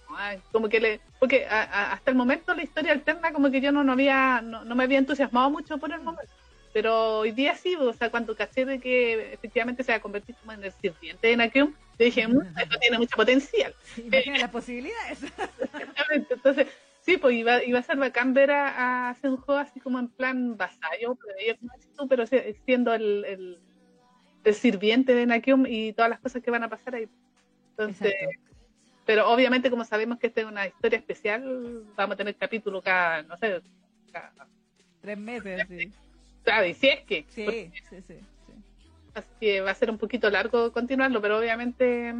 como 0.50 0.68
que 0.68 0.80
le, 0.80 1.00
porque 1.18 1.46
hasta 1.46 2.10
el 2.10 2.16
momento 2.16 2.54
la 2.54 2.62
historia 2.62 2.92
alterna 2.92 3.32
como 3.32 3.50
que 3.50 3.60
yo 3.60 3.72
no, 3.72 3.82
no 3.82 3.92
había, 3.92 4.42
no, 4.42 4.74
me 4.74 4.84
había 4.84 4.98
entusiasmado 4.98 5.50
mucho 5.50 5.78
por 5.78 5.92
el 5.92 6.00
momento, 6.00 6.30
pero 6.72 7.18
hoy 7.18 7.32
día 7.32 7.54
sí, 7.56 7.74
o 7.76 7.92
sea, 7.92 8.10
cuando 8.10 8.34
caché 8.34 8.64
de 8.64 8.78
que 8.78 9.32
efectivamente 9.32 9.82
se 9.82 9.92
va 9.92 9.98
a 9.98 10.02
convertir 10.02 10.34
como 10.36 10.52
en 10.52 10.64
el 10.64 10.72
sirviente 10.72 11.26
de 11.28 11.36
Nakium, 11.36 11.74
dije, 11.98 12.26
mmm, 12.26 12.40
esto 12.58 12.78
tiene 12.78 12.98
mucho 12.98 13.16
potencial. 13.16 13.74
Sí, 13.94 14.08
eh, 14.10 14.38
las 14.38 14.50
posibilidades. 14.50 15.20
entonces 16.30 16.66
Sí, 17.02 17.16
pues 17.16 17.34
iba, 17.34 17.62
iba 17.64 17.80
a 17.80 17.82
ser 17.82 17.96
bacán 17.96 18.32
ver 18.32 18.52
a, 18.52 19.10
a 19.10 19.14
juego 19.14 19.54
así 19.54 19.80
como 19.80 19.98
en 19.98 20.08
plan 20.08 20.56
vasallo, 20.56 21.18
pero 22.08 22.24
siendo 22.64 22.94
el, 22.94 23.58
el, 24.44 24.54
sirviente 24.54 25.12
de 25.12 25.26
Nakium 25.26 25.66
y 25.66 25.92
todas 25.92 26.10
las 26.10 26.20
cosas 26.20 26.42
que 26.42 26.52
van 26.52 26.62
a 26.62 26.68
pasar 26.68 26.94
ahí. 26.94 27.08
Entonces, 27.70 28.14
pero 29.04 29.28
obviamente 29.28 29.68
como 29.68 29.84
sabemos 29.84 30.18
que 30.20 30.28
esta 30.28 30.42
es 30.42 30.46
una 30.46 30.68
historia 30.68 31.00
especial, 31.00 31.82
vamos 31.96 32.14
a 32.14 32.18
tener 32.18 32.36
capítulo 32.36 32.80
cada, 32.80 33.22
no 33.22 33.36
sé, 33.36 33.60
cada... 34.12 34.32
Tres 35.00 35.18
meses, 35.18 35.66
sí. 35.68 35.92
¿Sabes? 36.44 36.76
Si 36.78 36.88
es 36.88 37.00
que. 37.00 37.24
Sí, 37.28 37.72
sí, 37.88 37.96
sí, 38.06 38.14
Así 39.14 39.28
que 39.40 39.60
va 39.60 39.70
a 39.70 39.74
ser 39.74 39.90
un 39.90 39.98
poquito 39.98 40.30
largo 40.30 40.72
continuarlo, 40.72 41.20
pero 41.20 41.38
obviamente 41.38 42.08
eh, 42.08 42.14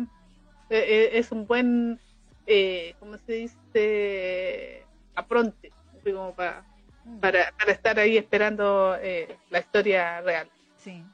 eh, 0.71 1.11
es 1.15 1.33
un 1.33 1.47
buen 1.47 1.99
eh, 2.47 2.95
¿cómo 2.99 3.17
se 3.19 3.33
dice? 3.33 4.85
Apronte, 5.15 5.73
como 6.05 6.35
para, 6.35 6.65
mm. 7.05 7.19
para, 7.19 7.53
para 7.53 7.73
estar 7.73 7.99
ahí 7.99 8.17
esperando 8.17 8.97
eh, 9.01 9.37
la 9.51 9.61
historia 9.61 10.21
real. 10.21 10.49
Sí. 10.79 11.05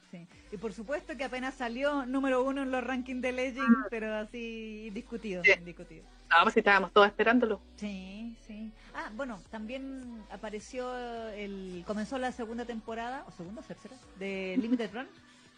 Y 0.51 0.57
por 0.57 0.73
supuesto 0.73 1.17
que 1.17 1.25
apenas 1.25 1.55
salió 1.55 2.07
número 2.07 2.43
uno 2.43 2.63
en 2.63 2.71
los 2.71 2.83
rankings 2.83 3.21
de 3.21 3.33
Legend, 3.33 3.77
ah. 3.85 3.87
pero 3.91 4.15
así 4.15 4.91
discutido. 4.91 5.43
discutido. 5.65 6.05
Vamos, 6.31 6.45
pues 6.45 6.55
si 6.55 6.61
estábamos 6.61 6.93
todos 6.93 7.07
esperándolo. 7.07 7.61
Sí, 7.77 8.37
sí. 8.47 8.71
Ah, 8.95 9.11
bueno, 9.15 9.41
también 9.51 10.25
apareció 10.31 10.95
el. 11.31 11.85
Comenzó 11.87 12.19
la 12.19 12.33
segunda 12.33 12.65
temporada, 12.65 13.25
o 13.27 13.33
segunda 13.33 13.61
o 13.61 13.65
tercera, 13.65 13.97
de 14.19 14.57
Limited 14.59 14.93
Run. 14.93 15.07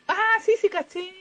Ah, 0.09 0.39
sí, 0.43 0.53
sí, 0.61 0.69
caché. 0.69 1.13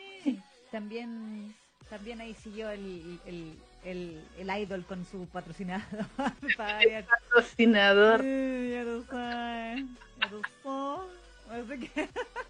También, 0.72 1.55
también 1.89 2.22
ahí 2.22 2.36
siguió 2.36 2.70
el, 2.70 3.20
el, 3.26 4.24
el 4.38 4.61
idol 4.61 4.86
con 4.86 5.05
su 5.05 5.28
patrocinador. 5.28 6.05
el 6.82 7.05
patrocinador. 7.05 8.24
ya 8.24 8.84
lo 8.84 9.03
sabes. 9.03 9.86
Ya 10.20 10.30
lo 10.30 10.41
sabes. 10.63 11.80
que... 11.80 12.09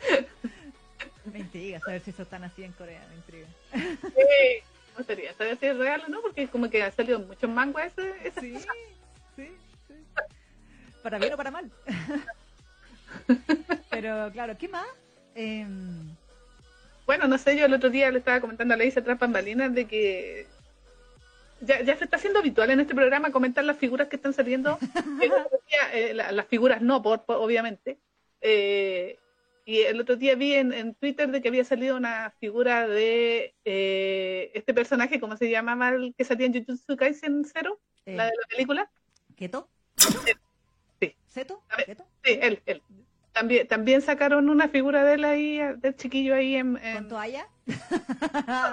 me 1.32 1.40
intriga 1.40 1.80
saber 1.80 2.02
si 2.02 2.10
eso 2.10 2.22
están 2.22 2.44
así 2.44 2.64
en 2.64 2.72
Corea, 2.72 3.04
me 3.08 3.16
intriga. 3.16 3.46
Sí, 3.72 4.62
no 4.96 5.04
sería 5.04 5.34
saber 5.34 5.58
si 5.58 5.66
es 5.66 5.76
real 5.76 6.02
o 6.06 6.10
no, 6.10 6.22
porque 6.22 6.48
como 6.48 6.70
que 6.70 6.82
ha 6.82 6.90
salido 6.90 7.18
muchos 7.20 7.50
mangos 7.50 7.82
ese, 7.82 8.32
sí, 8.40 8.58
sí, 9.36 9.36
sí. 9.36 9.48
Para 11.02 11.18
bien 11.18 11.32
o 11.32 11.36
para 11.36 11.50
mal. 11.50 11.70
Pero 13.90 14.30
claro, 14.32 14.56
¿qué 14.58 14.68
más? 14.68 14.86
Eh, 15.34 15.66
bueno, 17.06 17.26
no 17.26 17.38
sé, 17.38 17.56
yo 17.56 17.66
el 17.66 17.74
otro 17.74 17.90
día 17.90 18.10
le 18.10 18.18
estaba 18.18 18.40
comentando 18.40 18.74
a 18.74 18.76
la 18.76 18.84
Isa 18.84 19.02
tras 19.02 19.18
bambalinas 19.18 19.74
de 19.74 19.86
que 19.86 20.46
ya, 21.60 21.82
ya 21.82 21.96
se 21.96 22.04
está 22.04 22.16
haciendo 22.16 22.38
habitual 22.38 22.70
en 22.70 22.80
este 22.80 22.94
programa 22.94 23.32
comentar 23.32 23.64
las 23.64 23.76
figuras 23.76 24.08
que 24.08 24.16
están 24.16 24.32
saliendo. 24.32 24.78
Eh, 25.92 26.14
las 26.14 26.46
figuras 26.46 26.82
no, 26.82 27.00
por, 27.00 27.22
obviamente. 27.26 27.96
Eh, 28.40 29.18
y 29.64 29.80
el 29.80 30.00
otro 30.00 30.16
día 30.16 30.34
vi 30.34 30.54
en, 30.54 30.94
Twitter 30.94 31.30
de 31.30 31.40
que 31.40 31.48
había 31.48 31.64
salido 31.64 31.96
una 31.96 32.32
figura 32.38 32.86
de 32.88 33.54
eh, 33.64 34.50
este 34.54 34.74
personaje, 34.74 35.20
¿cómo 35.20 35.36
se 35.36 35.50
llamaba 35.50 35.90
el 35.90 36.14
que 36.16 36.24
salía 36.24 36.46
en 36.46 36.54
Jujutsu 36.54 36.96
Kaisen 36.96 37.44
Zero? 37.44 37.80
la 38.06 38.24
de 38.24 38.32
la 38.32 38.46
película. 38.48 38.90
¿Keto? 39.36 39.68
Sí. 41.00 41.14
¿Seto? 41.28 41.62
¿Keto? 41.86 42.04
Sí, 42.24 42.38
él, 42.40 42.60
él. 42.66 42.82
También, 43.32 43.68
también 43.68 44.02
sacaron 44.02 44.50
una 44.50 44.68
figura 44.68 45.04
de 45.04 45.14
él 45.14 45.24
ahí, 45.24 45.58
del 45.76 45.94
chiquillo 45.94 46.34
ahí 46.34 46.56
en... 46.56 46.78
¿Con 46.94 47.08
toalla? 47.08 47.46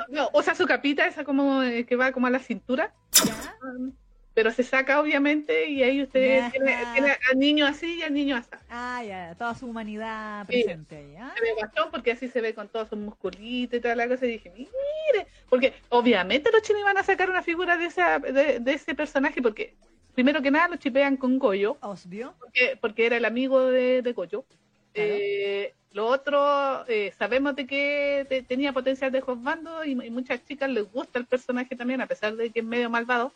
no, 0.09 0.29
o 0.33 0.41
sea, 0.41 0.55
su 0.55 0.65
capita, 0.65 1.05
esa 1.05 1.23
como 1.23 1.61
eh, 1.61 1.85
que 1.85 1.95
va 1.95 2.11
como 2.11 2.27
a 2.27 2.31
la 2.31 2.39
cintura. 2.39 2.93
Pero 4.37 4.51
se 4.51 4.61
saca 4.61 5.01
obviamente 5.01 5.67
y 5.67 5.81
ahí 5.81 6.03
usted 6.03 6.51
tiene, 6.51 6.75
al 6.75 7.39
niño 7.39 7.65
así 7.65 7.95
y 7.95 8.03
al 8.03 8.13
niño 8.13 8.35
así. 8.35 8.51
Ah, 8.69 9.03
ya, 9.03 9.33
toda 9.33 9.55
su 9.55 9.65
humanidad 9.65 10.45
presente 10.45 10.95
ahí. 10.95 11.15
Se 11.35 11.41
ve 11.41 11.55
bastón 11.59 11.89
porque 11.89 12.11
así 12.11 12.27
se 12.27 12.39
ve 12.39 12.53
con 12.53 12.67
todos 12.67 12.87
sus 12.87 12.99
musculitos 12.99 13.79
y 13.79 13.81
toda 13.81 13.95
la 13.95 14.07
cosa. 14.07 14.27
Y 14.27 14.33
dije, 14.33 14.51
mire, 14.55 15.25
porque 15.49 15.73
obviamente 15.89 16.51
los 16.51 16.61
chinos 16.61 16.81
iban 16.81 16.99
a 16.99 17.03
sacar 17.03 17.31
una 17.31 17.41
figura 17.41 17.77
de, 17.77 17.85
esa, 17.85 18.19
de, 18.19 18.59
de 18.59 18.73
ese 18.73 18.93
personaje 18.93 19.41
porque 19.41 19.73
primero 20.13 20.39
que 20.43 20.51
nada 20.51 20.67
lo 20.67 20.75
chipean 20.75 21.17
con 21.17 21.39
Goyo. 21.39 21.77
Obvio. 21.81 22.35
Porque, 22.39 22.77
porque 22.79 23.07
era 23.07 23.17
el 23.17 23.25
amigo 23.25 23.65
de, 23.65 24.03
de 24.03 24.13
Goyo. 24.13 24.45
Eh, 24.93 25.73
lo 25.93 26.05
otro, 26.05 26.87
eh, 26.87 27.11
sabemos 27.17 27.55
de 27.55 27.65
que 27.65 28.45
tenía 28.47 28.71
potencial 28.71 29.11
de 29.11 29.21
Josbando 29.21 29.83
y, 29.83 29.93
y, 29.93 30.11
muchas 30.11 30.45
chicas 30.45 30.69
les 30.69 30.91
gusta 30.91 31.17
el 31.17 31.25
personaje 31.25 31.75
también, 31.75 32.01
a 32.01 32.05
pesar 32.05 32.35
de 32.35 32.51
que 32.51 32.59
es 32.59 32.65
medio 32.65 32.87
malvado, 32.87 33.33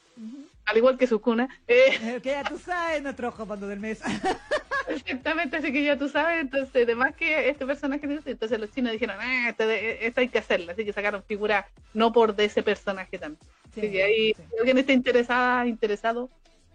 al 0.66 0.78
igual 0.78 0.98
que 0.98 1.08
Sukuna. 1.08 1.50
Eh. 1.68 1.98
eh. 2.02 2.20
que 2.22 2.30
ya 2.30 2.44
tú 2.44 2.58
sabes, 2.58 3.02
nuestro 3.02 3.32
Josbando 3.32 3.68
del 3.68 3.80
mes. 3.80 4.02
Exactamente, 4.88 5.58
así 5.58 5.72
que 5.72 5.84
ya 5.84 5.98
tú 5.98 6.10
sabes, 6.10 6.42
entonces, 6.42 6.84
además 6.84 7.16
que 7.16 7.50
este 7.50 7.66
personaje, 7.66 8.08
entonces 8.26 8.60
los 8.60 8.72
chinos 8.72 8.92
dijeron, 8.92 9.16
ah, 9.20 9.50
esto, 9.50 10.20
hay 10.20 10.28
que 10.28 10.40
hacerlo, 10.40 10.72
así 10.72 10.84
que 10.84 10.92
sacaron 10.92 11.24
figura 11.24 11.68
no 11.94 12.12
por 12.12 12.36
de 12.36 12.46
ese 12.46 12.64
personaje 12.64 13.18
también. 13.18 13.40
así 13.72 13.92
que 13.92 14.04
ahí, 14.04 14.34
si 14.34 14.58
alguien 14.58 14.80
está 14.80 14.92
interesada, 14.92 15.68
interesado, 15.68 16.30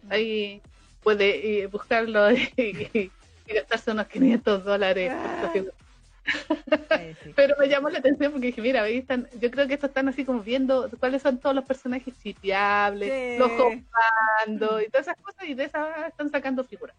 ahí 0.08 0.62
puede 1.02 1.66
buscarlo 1.66 2.30
y, 2.56 3.10
gastarse 3.48 3.90
unos 3.90 4.06
500 4.06 4.64
dólares. 4.64 5.12
Pero 7.34 7.54
me 7.58 7.68
llamó 7.68 7.88
la 7.88 7.98
atención 7.98 8.32
porque 8.32 8.48
dije, 8.48 8.60
mira, 8.60 8.82
ahí 8.82 8.98
están, 8.98 9.28
yo 9.40 9.50
creo 9.50 9.66
que 9.66 9.74
estos 9.74 9.90
están 9.90 10.08
así 10.08 10.24
como 10.24 10.40
viendo 10.40 10.90
cuáles 10.98 11.22
son 11.22 11.38
todos 11.38 11.54
los 11.54 11.64
personajes 11.64 12.14
sitiables, 12.16 13.38
los 13.38 13.50
jugando 13.52 14.80
y 14.80 14.88
todas 14.88 15.08
esas 15.08 15.16
cosas 15.22 15.48
y 15.48 15.54
de 15.54 15.64
esas 15.64 16.08
están 16.08 16.30
sacando 16.30 16.64
figuras. 16.64 16.96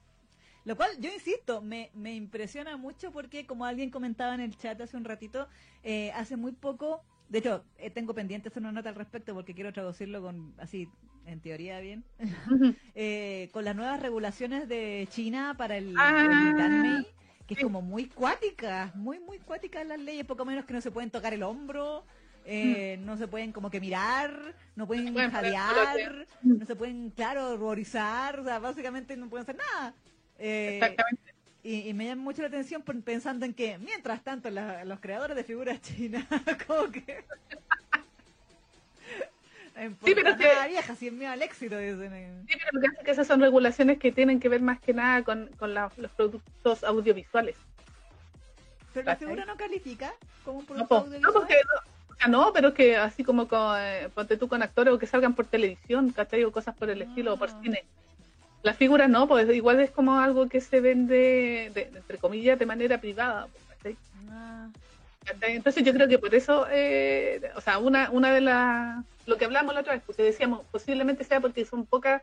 Lo 0.66 0.76
cual, 0.76 0.92
yo 1.00 1.10
insisto, 1.10 1.62
me, 1.62 1.92
me 1.94 2.14
impresiona 2.14 2.76
mucho 2.76 3.12
porque, 3.12 3.46
como 3.46 3.66
alguien 3.66 3.90
comentaba 3.90 4.36
en 4.36 4.42
el 4.42 4.58
chat 4.58 4.80
hace 4.82 4.98
un 4.98 5.06
ratito, 5.06 5.48
eh, 5.84 6.12
hace 6.12 6.36
muy 6.36 6.52
poco 6.52 7.04
de 7.30 7.40
hecho, 7.40 7.64
eh, 7.78 7.90
tengo 7.90 8.14
pendiente 8.14 8.50
hacer 8.50 8.62
una 8.62 8.72
nota 8.72 8.90
al 8.90 8.96
respecto 8.96 9.34
porque 9.34 9.54
quiero 9.54 9.74
traducirlo 9.74 10.22
con 10.22 10.54
así, 10.60 10.88
en 11.26 11.42
teoría 11.42 11.80
bien, 11.82 12.06
eh, 12.96 13.50
con 13.52 13.66
las 13.66 13.76
nuevas 13.76 14.02
regulaciones 14.02 14.70
de 14.70 15.08
China 15.12 15.56
para 15.58 15.78
el, 15.78 15.94
ah, 15.98 17.04
que 17.48 17.54
es 17.54 17.62
como 17.62 17.82
muy 17.82 18.08
cuática, 18.08 18.92
muy, 18.94 19.20
muy 19.20 19.40
cuática 19.40 19.84
las 19.84 20.00
leyes, 20.00 20.26
poco 20.26 20.44
menos 20.44 20.66
que 20.66 20.74
no 20.74 20.82
se 20.82 20.92
pueden 20.92 21.10
tocar 21.10 21.34
el 21.34 21.44
hombro, 21.44 22.04
eh, 22.46 22.98
no 23.02 23.18
se 23.18 23.28
pueden 23.28 23.52
como 23.52 23.70
que 23.70 23.80
mirar, 23.80 24.54
no 24.76 24.86
pueden 24.86 25.14
jadear, 25.16 26.28
no 26.44 26.66
se 26.66 26.76
pueden, 26.76 27.10
claro, 27.12 27.52
horrorizar, 27.52 28.40
o 28.40 28.44
sea, 28.44 28.60
básicamente 28.60 29.16
no 29.16 29.30
pueden 29.30 29.44
hacer 29.44 29.56
nada. 29.56 29.94
Exactamente. 30.38 31.34
Y, 31.64 31.94
me 31.94 32.06
llama 32.06 32.22
mucho 32.22 32.42
la 32.42 32.48
atención 32.48 32.82
pensando 32.82 33.46
en 33.46 33.54
que, 33.54 33.78
mientras 33.78 34.24
tanto, 34.24 34.50
los 34.50 35.00
creadores 35.02 35.36
de 35.36 35.44
figuras 35.44 35.82
chinas, 35.82 36.26
como 36.68 36.92
que... 36.92 37.26
sí, 40.04 40.14
pero 40.16 40.38
que... 40.38 40.50
vieja, 40.68 40.96
si 40.96 41.08
es 41.08 41.26
al 41.26 41.42
éxito. 41.42 41.78
Dicen. 41.78 42.46
Sí, 42.48 42.56
pero 42.58 42.70
lo 42.74 42.82
que 42.82 42.88
hace 42.88 43.06
que 43.06 43.12
esas 43.12 43.28
son 43.28 43.42
regulaciones 43.42 44.00
que 44.00 44.12
tienen 44.12 44.40
que 44.40 44.50
ver 44.50 44.62
más 44.62 44.80
que 44.80 44.94
nada 44.94 45.24
con, 45.24 45.48
con 45.58 45.74
los 45.74 46.12
productos 46.16 46.84
audiovisuales. 46.84 47.56
¿Pero 48.94 49.06
la 49.06 49.16
figura 49.16 49.46
no 49.46 49.56
califica 49.58 50.14
como 50.44 50.60
un 50.60 50.66
producto 50.66 50.98
audiovisual? 50.98 51.22
No, 51.22 51.34
porque 51.34 51.56
no, 52.28 52.52
pero 52.52 52.70
es 52.70 52.74
que 52.74 52.98
así 52.98 53.24
como 53.24 53.48
con, 53.48 53.80
eh, 53.80 54.10
ponte 54.14 54.38
tú 54.38 54.48
con 54.48 54.64
actores 54.64 54.94
o 54.94 54.98
que 54.98 55.06
salgan 55.06 55.36
por 55.36 55.46
televisión, 55.46 56.12
¿cachai? 56.12 56.44
O 56.44 56.52
cosas 56.52 56.76
por 56.76 56.90
el 56.90 57.02
estilo, 57.04 57.36
o 57.36 57.38
por 57.38 57.50
ah. 57.50 57.60
cine. 57.62 57.84
La 58.64 58.74
figura 58.74 59.08
no, 59.08 59.28
pues 59.28 59.48
igual 59.56 59.80
es 59.80 59.92
como 59.92 60.20
algo 60.20 60.50
que 60.50 60.60
se 60.60 60.82
vende, 60.82 61.68
entre 61.76 62.18
comillas, 62.18 62.58
de 62.58 62.66
manera 62.66 63.00
privada. 63.00 63.48
Pues, 63.82 63.96
ah. 64.32 64.68
Entonces 65.42 65.84
yo 65.84 65.94
creo 65.94 66.08
que 66.08 66.20
por 66.20 66.34
eso, 66.34 66.68
eh, 66.70 67.42
o 67.56 67.62
sea, 67.62 67.80
una, 67.80 68.10
una 68.12 68.32
de 68.32 68.42
las, 68.42 69.06
lo 69.26 69.38
que 69.38 69.46
hablamos 69.46 69.74
la 69.74 69.82
otra 69.82 69.94
vez, 69.94 70.04
porque 70.06 70.24
decíamos, 70.24 70.66
posiblemente 70.72 71.24
sea 71.24 71.42
porque 71.42 71.66
son 71.66 71.86
pocas 71.86 72.22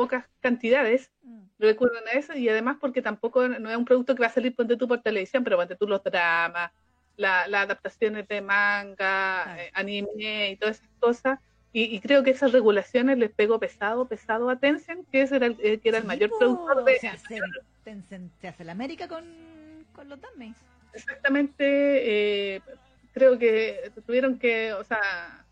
pocas 0.00 0.24
cantidades, 0.40 1.10
mm. 1.22 1.42
recuerden 1.58 2.08
a 2.08 2.12
eso, 2.12 2.32
y 2.34 2.48
además 2.48 2.78
porque 2.80 3.02
tampoco 3.02 3.46
no 3.46 3.70
es 3.70 3.76
un 3.76 3.84
producto 3.84 4.14
que 4.14 4.22
va 4.22 4.28
a 4.28 4.32
salir, 4.32 4.56
ponte 4.56 4.78
tú 4.78 4.88
por 4.88 5.02
televisión, 5.02 5.44
pero 5.44 5.58
ponte 5.58 5.76
tú 5.76 5.86
los 5.86 6.02
dramas, 6.02 6.70
las 7.18 7.52
adaptaciones 7.52 8.26
de 8.26 8.40
manga, 8.40 9.56
eh, 9.58 9.70
anime 9.74 10.52
y 10.52 10.56
todas 10.56 10.78
esas 10.78 10.90
cosas, 10.98 11.38
Y, 11.72 12.00
creo 12.00 12.24
que 12.24 12.30
esas 12.30 12.50
regulaciones 12.50 13.18
les 13.18 13.30
pegó 13.30 13.60
pesado, 13.60 14.08
pesado 14.08 14.48
a 14.48 14.56
Tencent, 14.56 15.06
que, 15.10 15.20
era 15.20 15.46
el, 15.46 15.56
eh, 15.60 15.78
que 15.78 15.90
era 15.90 15.98
el 15.98 16.04
mayor 16.04 16.30
productor 16.36 16.82
de... 16.82 16.98
Se 16.98 17.08
hace, 17.08 17.38
Tencent 17.84 18.32
se 18.40 18.48
hace 18.48 18.64
la 18.64 18.72
América 18.72 19.06
con, 19.06 19.24
con 19.92 20.08
los 20.08 20.18
Danmays. 20.18 20.56
Exactamente, 20.92 21.64
eh, 22.56 22.62
creo 23.12 23.38
que 23.38 23.92
tuvieron 24.06 24.38
que, 24.38 24.72
o 24.72 24.84
sea, 24.84 25.44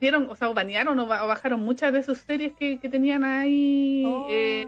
dieron, 0.00 0.28
o 0.30 0.36
sea, 0.36 0.48
banearon 0.48 0.98
o, 0.98 1.06
bajaron 1.06 1.60
muchas 1.60 1.92
de 1.92 2.02
sus 2.02 2.18
series 2.18 2.52
que, 2.54 2.78
tenían 2.78 3.24
ahí, 3.24 4.04
oh. 4.06 4.26
eh, 4.30 4.66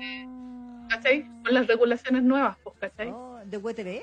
¿cachai? 0.88 1.26
Con 1.42 1.54
las 1.54 1.66
regulaciones 1.66 2.22
nuevas, 2.22 2.56
pues, 2.62 2.76
¿cachai? 2.78 3.10
Oh, 3.10 3.40
¿De 3.44 3.58
WTV? 3.58 4.02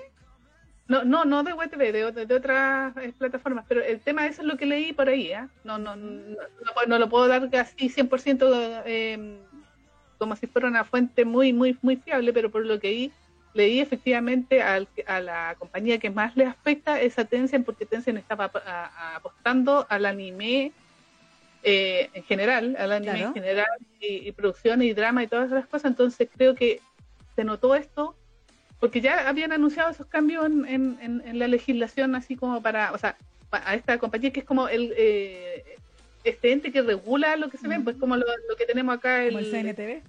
No, 0.88 1.04
no, 1.04 1.24
no 1.24 1.44
de 1.44 1.54
WTV, 1.54 1.92
de, 1.92 2.26
de, 2.26 2.36
otras 2.36 2.98
eh, 2.98 3.14
plataformas, 3.16 3.64
pero 3.68 3.84
el 3.84 4.00
tema 4.00 4.26
eso 4.26 4.42
es 4.42 4.48
lo 4.48 4.58
que 4.58 4.66
leí 4.66 4.92
por 4.92 5.08
ahí, 5.08 5.32
¿eh? 5.32 5.48
No, 5.64 5.78
no, 5.78 5.96
no, 5.96 6.36
no, 6.88 6.98
lo 6.98 7.10
puedo 7.10 7.28
dar 7.28 7.48
así 7.58 7.90
100% 7.90 8.82
eh, 8.86 9.38
como 10.18 10.36
si 10.36 10.48
fuera 10.48 10.68
una 10.68 10.84
fuente 10.84 11.26
muy, 11.26 11.54
muy, 11.54 11.78
muy 11.84 11.98
fiable, 11.98 12.34
pero 12.34 12.50
por 12.50 12.66
lo 12.66 12.80
que 12.80 12.92
leí, 12.92 13.12
leí 13.54 13.80
efectivamente 13.80 14.62
a 14.62 15.20
la 15.22 15.56
compañía 15.58 15.98
que 15.98 16.10
más 16.10 16.36
le 16.38 16.46
afecta 16.46 17.02
esa 17.02 17.26
Tencent, 17.26 17.66
porque 17.66 17.86
Tencent 17.86 18.18
estaba 18.18 18.52
apostando 19.16 19.86
al 19.90 20.06
anime 20.06 20.72
eh, 21.64 22.10
en 22.14 22.24
general, 22.24 22.76
al 22.80 22.92
anime 22.92 23.22
en 23.22 23.34
general, 23.34 23.68
y, 24.00 24.28
y 24.28 24.32
producción 24.32 24.82
y 24.82 24.94
drama 24.94 25.24
y 25.24 25.28
todas 25.28 25.52
esas 25.52 25.68
cosas, 25.68 25.92
entonces 25.92 26.30
creo 26.36 26.56
que 26.56 26.80
se 27.36 27.44
notó 27.44 27.76
esto 27.76 28.16
porque 28.80 29.02
ya 29.02 29.28
habían 29.28 29.52
anunciado 29.52 29.92
esos 29.92 30.08
cambios 30.08 30.46
en, 30.46 30.66
en, 31.02 31.40
la 31.40 31.48
legislación, 31.48 32.16
así 32.16 32.36
como 32.36 32.62
para, 32.62 32.94
o 32.94 32.98
sea, 32.98 33.18
a 33.52 33.76
esta 33.76 33.98
compañía 33.98 34.32
que 34.32 34.40
es 34.42 34.46
como 34.46 34.70
el 34.70 34.94
eh, 34.96 35.64
este 36.24 36.52
ente 36.52 36.72
que 36.72 36.82
regula 36.82 37.36
lo 37.36 37.50
que 37.50 37.58
se 37.58 37.68
ve, 37.68 37.80
pues 37.82 37.98
como 37.98 38.16
lo, 38.16 38.26
que 38.58 38.66
tenemos 38.66 38.96
acá. 38.96 39.24
El, 39.24 39.36
el 39.36 39.52
CNTV. 39.52 40.02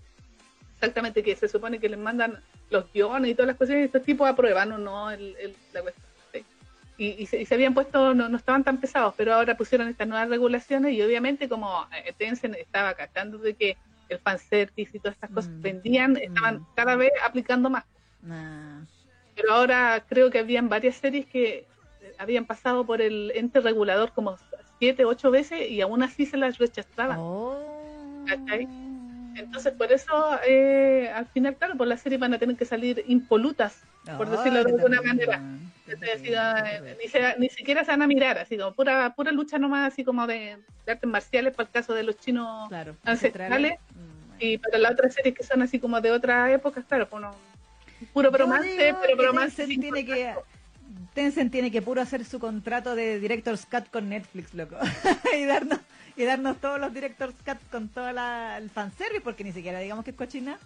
Exactamente, 0.81 1.23
que 1.23 1.37
se 1.37 1.47
supone 1.47 1.79
que 1.79 1.91
les 1.91 1.99
mandan 1.99 2.41
los 2.71 2.91
guiones 2.91 3.31
y 3.31 3.35
todas 3.35 3.49
las 3.49 3.57
cosas 3.59 3.77
y 3.77 3.81
estos 3.81 4.03
tipos 4.03 4.27
aprueban 4.27 4.73
o 4.73 4.79
no 4.79 5.11
el, 5.11 5.55
la 5.75 5.83
cuestión. 5.83 6.07
Y, 6.97 7.27
se, 7.27 7.47
habían 7.55 7.73
puesto, 7.73 8.15
no, 8.15 8.29
no 8.29 8.37
estaban 8.37 8.63
tan 8.63 8.79
pesados, 8.79 9.15
pero 9.17 9.35
ahora 9.35 9.57
pusieron 9.57 9.89
estas 9.89 10.07
nuevas 10.07 10.29
regulaciones 10.29 10.93
y 10.93 11.01
obviamente 11.01 11.49
como 11.49 11.87
eh, 11.97 12.15
Tencent 12.17 12.57
estaba 12.57 12.93
captando 12.93 13.39
de 13.39 13.55
que 13.55 13.77
el 14.11 14.19
fanservice 14.19 14.97
y 14.97 15.01
todas 15.01 15.15
estas 15.15 15.31
cosas 15.31 15.51
mm. 15.51 15.63
vendían, 15.63 16.17
estaban 16.17 16.61
mm. 16.61 16.67
cada 16.75 16.97
vez 16.97 17.11
aplicando 17.25 17.71
más. 17.71 17.85
Pero 19.35 19.53
ahora 19.53 20.05
creo 20.09 20.31
que 20.31 20.39
habían 20.41 20.69
varias 20.69 20.97
series 20.97 21.27
que 21.27 21.67
habían 22.19 22.45
pasado 22.47 22.85
por 22.85 23.01
el 23.01 23.33
ente 23.35 23.61
regulador 23.61 24.13
como 24.13 24.37
siete, 24.79 25.05
ocho 25.05 25.31
veces 25.31 25.71
y 25.71 25.81
aún 25.83 26.03
así 26.03 26.27
se 26.27 26.37
las 26.39 26.59
rechazaban. 26.59 27.19
Oh. 27.19 27.59
Entonces, 29.35 29.73
por 29.73 29.93
eso, 29.93 30.39
eh, 30.47 31.11
al 31.15 31.27
final, 31.27 31.57
claro, 31.57 31.77
por 31.77 31.87
la 31.87 31.97
serie 31.97 32.19
van 32.19 32.35
a 32.35 32.39
tener 32.39 32.57
que 32.57 32.65
salir 32.65 33.05
impolutas, 33.07 33.83
por 34.17 34.29
decirlo 34.29 34.65
de 34.65 34.71
alguna 34.71 35.03
manera. 35.03 35.43
ni, 37.39 37.49
siquiera 37.49 37.85
se 37.85 37.91
van 37.91 38.03
a 38.03 38.07
mirar, 38.07 38.39
así 38.39 38.57
como 38.57 38.73
pura, 38.73 39.15
pura 39.15 39.33
lucha 39.33 39.59
nomás, 39.59 39.93
así 39.93 40.05
como 40.05 40.27
de, 40.27 40.59
artes 40.87 41.09
marciales, 41.09 41.55
para 41.55 41.69
el 41.69 41.73
caso 41.73 41.95
de 41.95 42.03
los 42.03 42.19
chinos 42.19 42.71
ancestrales. 43.05 43.79
Mm, 43.95 44.43
y 44.43 44.59
para 44.59 44.79
las 44.79 44.93
otras 44.93 45.15
series 45.15 45.35
que 45.35 45.45
son 45.45 45.63
así 45.63 45.79
como 45.79 46.01
de 46.01 46.11
otras 46.11 46.51
épocas, 46.51 46.85
claro, 46.87 47.09
pues 47.09 47.23
no, 47.23 47.35
puro 48.13 48.31
bromance, 48.31 48.95
pero 49.01 49.17
bromance. 49.17 49.57
Tencent 49.57 49.81
tiene 49.81 50.05
que, 50.05 50.35
Tencent 51.15 51.53
tiene 51.53 51.71
que 51.71 51.83
puro 51.83 52.01
hacer 52.01 52.25
su 52.25 52.39
contrato 52.39 52.95
de 52.95 53.21
Director's 53.21 53.67
Cut 53.67 53.91
con 53.91 54.09
Netflix, 54.09 54.55
loco. 54.55 54.77
y 55.37 55.45
darnos 55.45 55.81
y 56.21 56.25
darnos 56.27 56.61
todos 56.61 56.79
los 56.79 56.93
Director's 56.93 57.35
Cut 57.47 57.57
con 57.71 57.89
todo 57.89 58.13
la, 58.13 58.59
el 58.59 58.69
fanservice, 58.69 59.23
porque 59.23 59.43
ni 59.43 59.53
siquiera 59.53 59.79
digamos 59.79 60.05
que 60.05 60.11
es 60.11 60.17
cochina. 60.17 60.59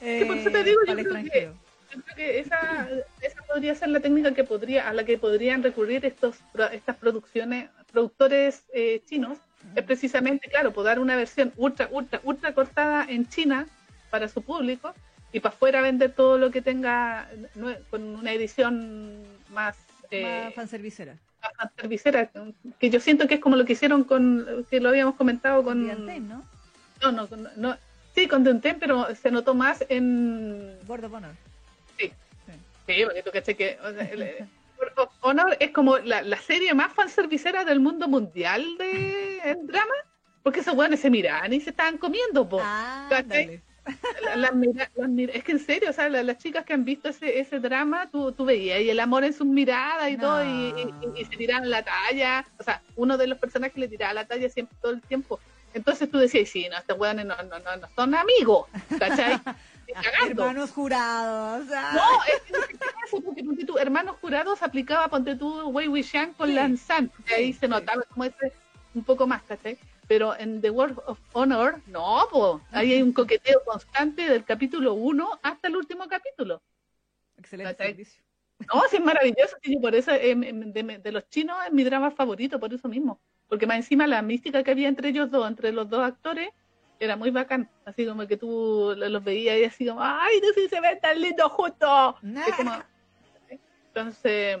Eh, 0.00 0.24
por 0.26 0.38
eso 0.38 0.50
te 0.50 0.64
digo, 0.64 0.80
yo 0.86 0.94
creo, 0.94 1.14
que, 1.24 1.50
yo 1.92 2.02
creo 2.02 2.16
que, 2.16 2.40
esa, 2.40 2.88
esa 3.20 3.42
podría 3.42 3.74
ser 3.74 3.90
la 3.90 4.00
técnica 4.00 4.32
que 4.32 4.42
podría 4.42 4.88
a 4.88 4.94
la 4.94 5.04
que 5.04 5.18
podrían 5.18 5.62
recurrir 5.62 6.06
estos 6.06 6.38
estas 6.72 6.96
producciones, 6.96 7.68
productores 7.92 8.64
eh, 8.72 9.02
chinos. 9.06 9.36
Es 9.76 9.84
precisamente, 9.84 10.48
claro, 10.48 10.72
poder 10.72 10.96
dar 10.96 10.98
una 10.98 11.14
versión 11.14 11.52
ultra, 11.56 11.88
ultra, 11.92 12.20
ultra 12.24 12.54
cortada 12.54 13.04
en 13.06 13.28
China 13.28 13.66
para 14.10 14.28
su 14.28 14.40
público 14.40 14.94
y 15.30 15.40
para 15.40 15.54
afuera 15.54 15.82
vender 15.82 16.12
todo 16.12 16.38
lo 16.38 16.50
que 16.50 16.62
tenga 16.62 17.28
con 17.90 18.02
una 18.02 18.32
edición 18.32 19.22
más... 19.50 19.76
Eh, 20.10 20.44
más 20.46 20.54
fanservicera. 20.54 21.16
Fanservicera, 21.56 22.30
que 22.78 22.90
yo 22.90 23.00
siento 23.00 23.26
que 23.26 23.34
es 23.34 23.40
como 23.40 23.56
lo 23.56 23.64
que 23.64 23.72
hicieron 23.72 24.04
con, 24.04 24.66
que 24.70 24.80
lo 24.80 24.88
habíamos 24.88 25.16
comentado 25.16 25.62
con... 25.62 25.86
¿no? 26.28 26.42
No, 27.02 27.12
no, 27.12 27.28
no, 27.56 27.76
sí, 28.14 28.28
con 28.28 28.44
Denten, 28.44 28.78
pero 28.78 29.14
se 29.14 29.30
notó 29.30 29.54
más 29.54 29.84
en... 29.88 30.78
Board 30.86 31.04
of 31.04 31.14
Honor. 31.14 31.34
Sí, 31.98 32.12
sí, 32.86 33.04
porque 33.04 33.22
tú 33.22 33.30
caché 33.32 33.56
que... 33.56 33.78
Honor 35.20 35.56
es 35.60 35.70
como 35.70 35.98
la, 35.98 36.22
la 36.22 36.36
serie 36.38 36.74
más 36.74 36.92
fanservicera 36.92 37.64
del 37.64 37.80
mundo 37.80 38.08
mundial 38.08 38.64
de 38.78 39.56
drama, 39.62 39.94
porque 40.42 40.60
esos 40.60 40.74
buenos 40.74 41.00
se 41.00 41.10
miran 41.10 41.52
y 41.52 41.60
se 41.60 41.70
estaban 41.70 41.98
comiendo, 41.98 42.48
po. 42.48 42.60
Ah, 42.60 43.08
es 43.84 45.44
que 45.44 45.52
en 45.52 45.58
serio, 45.58 45.90
o 45.90 45.92
sea, 45.92 46.08
las, 46.08 46.38
chicas 46.38 46.64
que 46.64 46.72
han 46.72 46.84
visto 46.84 47.08
ese, 47.08 47.40
ese 47.40 47.58
drama, 47.58 48.08
tú, 48.10 48.32
tú 48.32 48.44
veías 48.44 48.80
y 48.80 48.90
el 48.90 49.00
amor 49.00 49.24
en 49.24 49.32
sus 49.32 49.46
miradas 49.46 50.10
y 50.10 50.16
todo, 50.16 50.44
y, 50.44 51.24
se 51.24 51.36
tiraban 51.36 51.70
la 51.70 51.82
talla. 51.82 52.46
O 52.58 52.62
sea, 52.62 52.82
uno 52.96 53.16
de 53.18 53.26
los 53.26 53.38
personajes 53.38 53.76
le 53.76 53.88
tiraba 53.88 54.14
la 54.14 54.26
talla 54.26 54.48
siempre 54.48 54.76
todo 54.80 54.92
el 54.92 55.00
tiempo. 55.02 55.40
Entonces 55.74 56.10
tú 56.10 56.18
decías, 56.18 56.48
sí, 56.48 56.68
no, 56.70 56.76
estos 56.76 56.98
weones 56.98 57.24
no, 57.24 57.34
no, 57.36 57.58
no, 57.58 57.88
son 57.96 58.14
amigos, 58.14 58.68
¿cachai? 58.98 59.40
hermanos 60.28 60.70
jurados. 60.70 61.66
No, 61.66 62.24
es, 62.24 63.22
porque 63.24 63.42
ponte 63.42 63.64
tú, 63.64 63.78
hermanos 63.78 64.16
jurados 64.20 64.62
aplicaba, 64.62 65.08
ponte 65.08 65.34
tú, 65.34 65.68
Wei 65.68 65.88
Wuxian 65.88 66.34
con 66.34 66.48
sí, 66.48 66.54
Lanzan, 66.54 67.10
que 67.26 67.34
ahí 67.34 67.52
se 67.52 67.68
notaba 67.68 68.02
como 68.02 68.24
ese 68.24 68.52
un 68.94 69.02
poco 69.02 69.26
más, 69.26 69.42
¿cachai? 69.44 69.78
Pero 70.12 70.38
en 70.38 70.60
The 70.60 70.68
World 70.68 70.98
of 71.06 71.18
Honor, 71.32 71.80
no, 71.86 72.28
pues 72.30 72.62
ahí 72.70 72.92
hay 72.92 73.00
un 73.00 73.14
coqueteo 73.14 73.64
constante 73.64 74.28
del 74.28 74.44
capítulo 74.44 74.92
1 74.92 75.40
hasta 75.42 75.68
el 75.68 75.76
último 75.76 76.06
capítulo. 76.06 76.60
Excelente. 77.38 77.96
No, 78.58 78.82
sí, 78.90 78.96
es 78.96 79.02
maravilloso, 79.02 79.56
por 79.80 79.94
eso 79.94 80.12
de, 80.12 81.12
los 81.12 81.28
chinos 81.30 81.56
es 81.66 81.72
mi 81.72 81.82
drama 81.82 82.10
favorito, 82.10 82.60
por 82.60 82.74
eso 82.74 82.90
mismo. 82.90 83.22
Porque 83.48 83.66
más 83.66 83.78
encima 83.78 84.06
la 84.06 84.20
mística 84.20 84.62
que 84.62 84.72
había 84.72 84.88
entre 84.88 85.08
ellos 85.08 85.30
dos, 85.30 85.48
entre 85.48 85.72
los 85.72 85.88
dos 85.88 86.04
actores, 86.04 86.50
era 87.00 87.16
muy 87.16 87.30
bacán. 87.30 87.70
Así 87.86 88.04
como 88.04 88.26
que 88.26 88.36
tú 88.36 88.94
los 88.94 89.24
veías 89.24 89.56
y 89.56 89.64
así 89.64 89.86
como, 89.86 90.02
¡ay, 90.02 90.42
no 90.42 90.48
sé 90.48 90.60
si 90.60 90.68
se 90.68 90.80
ven 90.82 91.00
tan 91.00 91.18
lindos 91.18 91.50
juntos! 91.52 92.16
Entonces, 93.88 94.58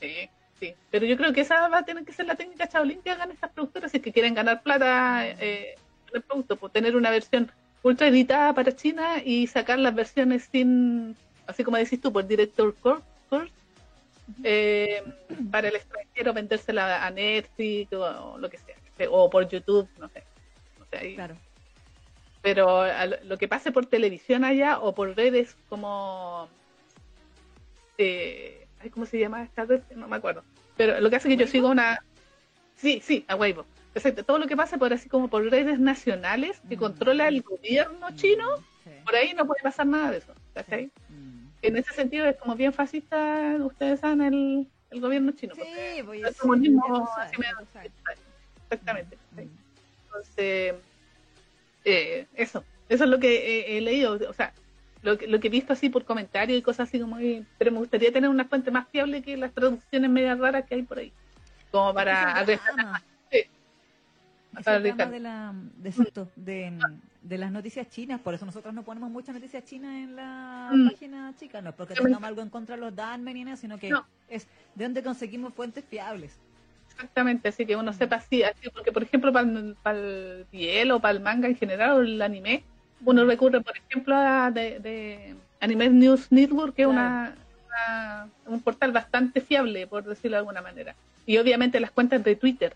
sí, 0.00 0.28
Sí, 0.60 0.74
pero 0.90 1.04
yo 1.04 1.16
creo 1.16 1.32
que 1.32 1.42
esa 1.42 1.68
va 1.68 1.78
a 1.78 1.84
tener 1.84 2.04
que 2.04 2.12
ser 2.12 2.26
la 2.26 2.34
técnica 2.34 2.68
Shaolin 2.72 3.02
que 3.02 3.10
hagan 3.10 3.30
estas 3.30 3.50
productoras 3.50 3.90
si 3.90 3.98
es 3.98 4.02
que 4.02 4.12
quieren 4.12 4.34
ganar 4.34 4.62
plata 4.62 5.26
eh, 5.28 5.74
en 6.08 6.16
el 6.16 6.22
producto, 6.22 6.56
por 6.56 6.70
tener 6.70 6.96
una 6.96 7.10
versión 7.10 7.50
ultra 7.82 8.08
editada 8.08 8.54
para 8.54 8.74
China 8.74 9.22
y 9.22 9.46
sacar 9.46 9.78
las 9.78 9.94
versiones 9.94 10.48
sin, 10.50 11.14
así 11.46 11.62
como 11.62 11.76
decís 11.76 12.00
tú, 12.00 12.12
por 12.12 12.26
Director 12.26 12.74
Course, 12.74 13.52
eh, 14.42 15.04
para 15.50 15.68
el 15.68 15.76
extranjero 15.76 16.32
vendérsela 16.32 17.06
a 17.06 17.10
Netflix 17.10 17.92
o, 17.92 18.38
lo 18.38 18.50
que 18.50 18.58
sea, 18.58 18.74
o 19.10 19.30
por 19.30 19.48
YouTube, 19.48 19.88
no 19.98 20.08
sé. 20.08 20.24
No 20.78 20.86
sé 20.90 21.14
claro. 21.14 21.36
Pero 22.42 22.84
lo 23.24 23.38
que 23.38 23.48
pase 23.48 23.72
por 23.72 23.86
televisión 23.86 24.44
allá 24.44 24.78
o 24.78 24.94
por 24.94 25.16
redes 25.16 25.56
como... 25.68 26.48
Eh, 27.98 28.65
¿cómo 28.92 29.06
se 29.06 29.18
llama 29.18 29.42
esta 29.42 29.64
red? 29.64 29.82
No 29.94 30.08
me 30.08 30.16
acuerdo. 30.16 30.42
Pero 30.76 31.00
lo 31.00 31.10
que 31.10 31.16
hace 31.16 31.28
que 31.28 31.36
yo 31.36 31.46
sigo 31.46 31.68
una... 31.68 32.02
Sí, 32.76 33.00
sí, 33.02 33.24
a 33.28 33.36
Weibo. 33.36 33.64
Exacto. 33.94 34.24
Todo 34.24 34.38
lo 34.38 34.46
que 34.46 34.56
pasa 34.56 34.76
por 34.76 34.92
así 34.92 35.08
como 35.08 35.28
por 35.28 35.48
redes 35.50 35.78
nacionales 35.78 36.60
que 36.68 36.76
mm. 36.76 36.78
controla 36.78 37.28
el 37.28 37.42
gobierno 37.42 38.14
chino, 38.14 38.46
por 39.04 39.14
ahí 39.14 39.32
no 39.34 39.46
puede 39.46 39.62
pasar 39.62 39.86
nada 39.86 40.10
de 40.10 40.18
eso. 40.18 40.34
¿cachai? 40.54 40.90
Mm. 41.08 41.46
En 41.62 41.76
ese 41.76 41.92
sentido 41.94 42.26
es 42.26 42.36
como 42.36 42.54
bien 42.56 42.72
fascista, 42.72 43.56
ustedes 43.60 44.00
saben, 44.00 44.20
el, 44.20 44.66
el 44.90 45.00
gobierno 45.00 45.32
chino. 45.32 45.54
Sí, 45.54 46.02
voy 46.02 46.22
a 46.22 46.32
comunismo 46.32 47.08
Exactamente. 48.70 49.16
Mm. 49.32 49.40
Entonces, 50.06 50.74
eh, 51.84 52.26
eso. 52.34 52.64
Eso 52.88 53.04
es 53.04 53.10
lo 53.10 53.18
que 53.18 53.76
he 53.76 53.80
leído. 53.80 54.18
O 54.28 54.32
sea, 54.32 54.52
lo 55.06 55.16
que, 55.16 55.26
lo 55.28 55.38
que 55.38 55.46
he 55.46 55.50
visto 55.50 55.72
así 55.72 55.88
por 55.88 56.04
comentarios 56.04 56.58
y 56.58 56.62
cosas 56.62 56.88
así 56.88 56.98
como. 56.98 57.16
Pero 57.58 57.72
me 57.72 57.78
gustaría 57.78 58.12
tener 58.12 58.28
una 58.28 58.44
fuente 58.44 58.70
más 58.70 58.88
fiable 58.88 59.22
que 59.22 59.36
las 59.36 59.52
traducciones 59.52 60.10
medias 60.10 60.38
raras 60.38 60.64
que 60.66 60.74
hay 60.74 60.82
por 60.82 60.98
ahí. 60.98 61.12
Como 61.70 61.94
para... 61.94 62.44
de, 62.44 62.58
la, 65.20 65.54
de, 66.36 66.72
de, 67.22 67.38
las 67.38 67.52
noticias 67.52 67.88
chinas, 67.90 68.20
por 68.20 68.32
eso 68.34 68.46
nosotros 68.46 68.72
no 68.72 68.82
ponemos 68.82 69.10
muchas 69.10 69.34
noticias 69.34 69.64
chinas 69.64 69.94
en 69.96 70.16
la 70.16 70.70
mm. 70.72 70.88
página 70.88 71.34
chica, 71.38 71.60
no 71.60 71.70
es 71.70 71.76
porque 71.76 71.94
tengamos 71.94 72.24
algo 72.24 72.40
en 72.40 72.48
contra 72.48 72.74
de 72.74 72.80
los 72.80 72.96
Danmen 72.96 73.34
ni 73.34 73.44
nada, 73.44 73.56
sino 73.56 73.78
que 73.78 73.92
es 74.28 74.46
de 74.74 74.84
donde 74.84 75.02
conseguimos 75.02 75.52
fuentes 75.52 75.84
fiables. 75.84 76.38
Exactamente, 76.90 77.48
así 77.50 77.66
que 77.66 77.76
uno 77.76 77.92
sepa 77.92 78.16
así, 78.16 78.42
así 78.42 78.70
porque 78.70 78.92
por 78.92 79.02
ejemplo 79.02 79.30
para 79.30 79.98
el 79.98 80.46
piel 80.50 80.90
o 80.90 81.00
para 81.00 81.12
el 81.12 81.20
manga 81.20 81.48
en 81.48 81.56
general 81.56 81.98
o 81.98 82.00
el 82.00 82.22
anime, 82.22 82.64
uno 83.04 83.24
recurre 83.24 83.60
por 83.60 83.76
ejemplo 83.76 84.14
a 84.16 84.50
de, 84.50 85.34
Anime 85.60 85.88
News 85.88 86.30
Network, 86.30 86.74
que 86.74 86.82
es 86.82 86.88
una, 86.88 87.34
un 88.46 88.60
portal 88.60 88.92
bastante 88.92 89.40
fiable, 89.40 89.86
por 89.86 90.04
decirlo 90.04 90.36
de 90.36 90.40
alguna 90.40 90.62
manera. 90.62 90.94
Y 91.24 91.38
obviamente 91.38 91.80
las 91.80 91.90
cuentas 91.90 92.22
de 92.22 92.36
Twitter. 92.36 92.74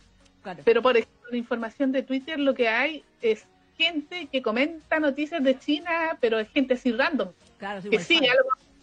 Pero 0.64 0.82
por 0.82 0.96
ejemplo, 0.96 1.30
la 1.30 1.36
información 1.36 1.92
de 1.92 2.02
Twitter 2.02 2.38
lo 2.38 2.54
que 2.54 2.68
hay 2.68 3.04
es 3.20 3.46
gente 3.76 4.26
que 4.26 4.42
comenta 4.42 4.98
noticias 4.98 5.42
de 5.42 5.58
China, 5.58 6.16
pero 6.20 6.38
es 6.38 6.48
gente 6.50 6.74
así 6.74 6.92
random. 6.92 7.28
Claro, 7.58 7.82
que 7.88 7.98
sí, 7.98 8.20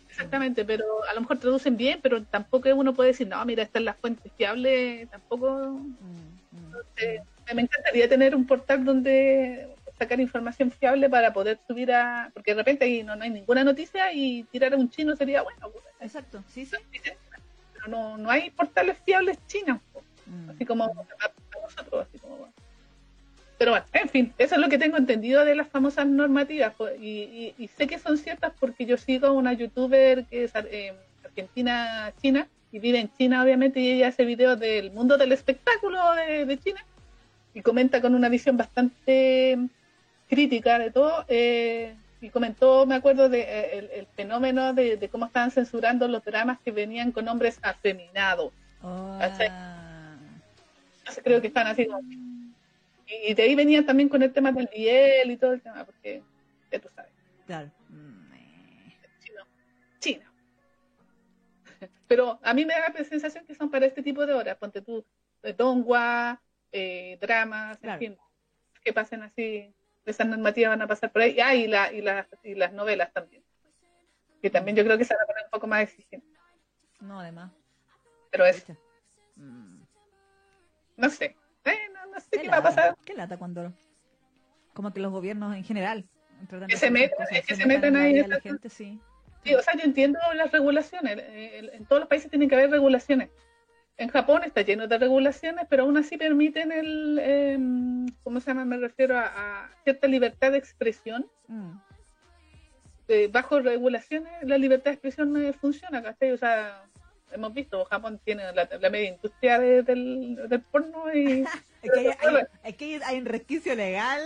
exactamente, 0.09 0.65
pero 0.65 0.85
a 1.09 1.13
lo 1.13 1.21
mejor 1.21 1.37
traducen 1.37 1.77
bien, 1.77 1.99
pero 2.01 2.23
tampoco 2.23 2.69
uno 2.73 2.93
puede 2.93 3.09
decir, 3.09 3.27
no, 3.27 3.43
mira, 3.45 3.63
esta 3.63 3.79
es 3.79 3.85
la 3.85 3.93
fuente 3.93 4.29
fiable, 4.35 5.07
tampoco. 5.11 5.79
Mm, 5.79 6.35
mm. 6.51 7.55
me 7.55 7.61
encantaría 7.61 8.09
tener 8.09 8.35
un 8.35 8.45
portal 8.45 8.83
donde 8.83 9.67
sacar 9.97 10.19
información 10.19 10.71
fiable 10.71 11.09
para 11.09 11.33
poder 11.33 11.59
subir 11.67 11.91
a. 11.91 12.31
Porque 12.33 12.51
de 12.51 12.57
repente 12.57 12.85
ahí 12.85 13.03
no, 13.03 13.13
hay 13.13 13.29
ninguna 13.29 13.63
noticia 13.63 14.11
y 14.13 14.43
tirar 14.43 14.73
a 14.73 14.77
un 14.77 14.89
chino 14.89 15.15
sería 15.15 15.41
bueno. 15.41 15.69
Pues. 15.71 15.83
Exacto, 15.99 16.43
sí, 16.47 16.65
sí. 16.65 16.77
Pero 17.73 17.87
no, 17.87 18.17
no 18.17 18.29
hay 18.29 18.49
portales 18.51 18.97
fiables 19.05 19.37
chinos, 19.47 19.79
pues. 19.93 20.05
mm. 20.25 20.49
así 20.51 20.65
como 20.65 20.87
nosotros, 20.87 22.07
así 22.07 22.19
como. 22.19 22.49
Pero 23.57 23.71
bueno, 23.71 23.85
en 23.93 24.09
fin, 24.09 24.33
eso 24.37 24.55
es 24.55 24.61
lo 24.61 24.69
que 24.69 24.77
tengo 24.77 24.97
entendido 24.97 25.43
de 25.43 25.55
las 25.55 25.67
famosas 25.67 26.05
normativas 26.05 26.73
pues, 26.77 26.95
y, 27.01 27.55
y, 27.57 27.67
sé 27.69 27.87
que 27.87 27.97
son 27.97 28.19
ciertas 28.19 28.53
porque 28.59 28.85
yo 28.85 28.97
sigo 28.97 29.25
a 29.25 29.31
una 29.31 29.51
youtuber 29.51 30.25
que 30.25 30.43
es 30.43 30.51
eh, 30.53 30.93
argentina, 31.25 32.13
china, 32.21 32.47
y 32.71 32.77
vive 32.77 32.99
en 32.99 33.11
China 33.17 33.41
obviamente, 33.41 33.79
y 33.79 33.89
ella 33.89 34.09
hace 34.09 34.25
videos 34.25 34.59
del 34.59 34.91
mundo 34.91 35.17
del 35.17 35.31
espectáculo 35.31 36.13
de, 36.13 36.45
de 36.45 36.57
China 36.59 36.85
y 37.55 37.61
comenta 37.61 37.99
con 38.01 38.13
una 38.13 38.29
visión 38.29 38.57
bastante 38.57 39.57
crítica 40.27 40.79
de 40.79 40.91
todo, 40.91 41.25
eh, 41.27 41.95
y 42.21 42.29
comentó, 42.29 42.85
me 42.85 42.95
acuerdo, 42.95 43.29
de, 43.29 43.41
eh, 43.41 43.89
el, 43.93 44.07
fenómeno 44.07 44.73
de, 44.73 45.09
cómo 45.11 45.25
estaban 45.25 45.51
censurando 45.51 46.07
los 46.07 46.23
dramas 46.23 46.59
que 46.63 46.71
venían 46.71 47.11
con 47.11 47.27
hombres 47.27 47.59
afeminados. 47.61 48.51
Oh. 48.81 49.19
creo 51.23 51.41
que 51.41 51.47
están 51.47 51.67
así. 51.67 51.87
Y, 53.07 53.33
de 53.33 53.43
ahí 53.43 53.55
venían 53.55 53.85
también 53.85 54.09
con 54.09 54.21
el 54.21 54.33
tema 54.33 54.51
del 54.51 54.69
Biel 54.73 55.31
y 55.31 55.37
todo 55.37 55.53
el 55.53 55.61
tema, 55.61 55.85
porque 55.85 56.21
ya 56.71 56.79
tú 56.79 56.89
sabes. 56.95 57.11
Claro. 57.45 57.69
Chino. 59.23 59.43
Chino. 59.99 60.25
Pero 62.07 62.39
a 62.41 62.53
mí 62.53 62.65
me 62.65 62.73
da 62.73 62.93
la 62.93 63.03
sensación 63.05 63.45
que 63.45 63.55
son 63.55 63.69
para 63.69 63.85
este 63.85 64.01
tipo 64.01 64.25
de 64.25 64.33
horas. 64.33 64.57
Ponte 64.57 64.81
tú, 64.81 65.05
de 65.43 65.53
Dongua, 65.53 66.41
eh, 66.71 67.17
dramas, 67.21 67.77
en 67.83 67.99
fin, 67.99 68.17
que 68.83 68.91
pasen 68.91 69.21
así 69.23 69.73
esas 70.11 70.27
normativas 70.27 70.71
van 70.71 70.81
a 70.81 70.87
pasar 70.87 71.11
por 71.11 71.21
ahí. 71.21 71.39
Ah, 71.39 71.55
y, 71.55 71.67
la, 71.67 71.91
y, 71.91 72.03
y 72.43 72.55
las 72.55 72.73
novelas 72.73 73.11
también. 73.13 73.43
Que 74.41 74.49
también 74.49 74.77
yo 74.77 74.83
creo 74.83 74.97
que 74.97 75.05
se 75.05 75.13
van 75.13 75.23
a 75.23 75.27
poner 75.27 75.43
un 75.45 75.51
poco 75.51 75.67
más 75.67 75.83
exigentes. 75.83 76.39
No, 76.99 77.19
además. 77.19 77.51
Pero 78.31 78.45
es. 78.45 78.65
Mm. 79.35 79.81
No 80.95 81.09
sé. 81.09 81.35
Eh, 81.65 81.89
no, 82.11 82.19
sé 82.19 82.41
qué, 82.41 82.49
va 82.49 82.57
a 82.57 82.63
pasar. 82.63 82.97
¿Qué 83.05 83.13
lata 83.13 83.37
cuando.? 83.37 83.73
Como 84.73 84.93
que 84.93 84.99
los 84.99 85.11
gobiernos 85.11 85.55
en 85.55 85.63
general. 85.63 86.07
Que 86.67 86.77
se, 86.77 86.91
meten, 86.91 87.17
que 87.47 87.55
se, 87.55 87.65
meten 87.65 87.95
ahí. 87.95 88.23
La 88.23 88.39
gente, 88.39 88.69
sí. 88.69 89.01
sí, 89.43 89.55
o 89.55 89.61
sea, 89.61 89.73
yo 89.75 89.83
entiendo 89.83 90.19
las 90.35 90.51
regulaciones. 90.51 91.17
En 91.19 91.85
todos 91.85 92.01
los 92.01 92.09
países 92.09 92.29
tienen 92.29 92.47
que 92.47 92.55
haber 92.55 92.69
regulaciones 92.69 93.29
en 93.97 94.09
Japón 94.09 94.43
está 94.43 94.61
lleno 94.61 94.87
de 94.87 94.97
regulaciones, 94.97 95.65
pero 95.69 95.83
aún 95.83 95.97
así 95.97 96.17
permiten 96.17 96.71
el, 96.71 97.19
em, 97.19 98.05
¿cómo 98.23 98.39
se 98.39 98.47
llama? 98.47 98.63
Me 98.63 98.77
refiero 98.77 99.17
a, 99.17 99.69
cierta 99.83 100.07
libertad 100.07 100.51
de 100.51 100.59
expresión. 100.59 101.27
Mm. 101.47 101.71
Eh, 103.07 103.29
bajo 103.31 103.59
regulaciones, 103.59 104.31
la 104.43 104.57
libertad 104.57 104.91
de 104.91 104.95
expresión 104.95 105.33
no 105.33 105.53
funciona, 105.53 106.03
¿cachai? 106.03 106.31
O 106.31 106.37
sea, 106.37 106.83
hemos 107.31 107.53
visto, 107.53 107.85
Japón 107.85 108.19
tiene 108.23 108.43
la, 108.53 108.89
media 108.89 109.09
industria 109.09 109.59
del, 109.59 110.63
porno 110.71 111.11
y... 111.13 111.43
hay, 112.63 112.73
que 112.73 113.01
hay 113.03 113.17
un 113.17 113.25
resquicio 113.25 113.73
legal, 113.75 114.21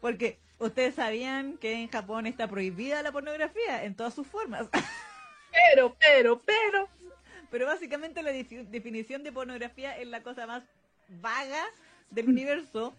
porque 0.00 0.38
ustedes 0.58 0.96
sabían 0.96 1.58
que 1.58 1.74
en 1.74 1.88
Japón 1.88 2.26
está 2.26 2.48
prohibida 2.48 3.02
la 3.02 3.12
pornografía 3.12 3.84
en 3.84 3.94
todas 3.94 4.14
sus 4.14 4.26
formas. 4.26 4.66
pero, 5.74 5.94
pero, 6.00 6.40
pero 6.40 6.88
pero 7.50 7.66
básicamente 7.66 8.22
la 8.22 8.32
definición 8.32 9.22
de 9.22 9.32
pornografía 9.32 9.96
es 9.98 10.06
la 10.06 10.22
cosa 10.22 10.46
más 10.46 10.62
vaga 11.20 11.64
del 12.10 12.26
mm. 12.26 12.30
universo. 12.30 12.94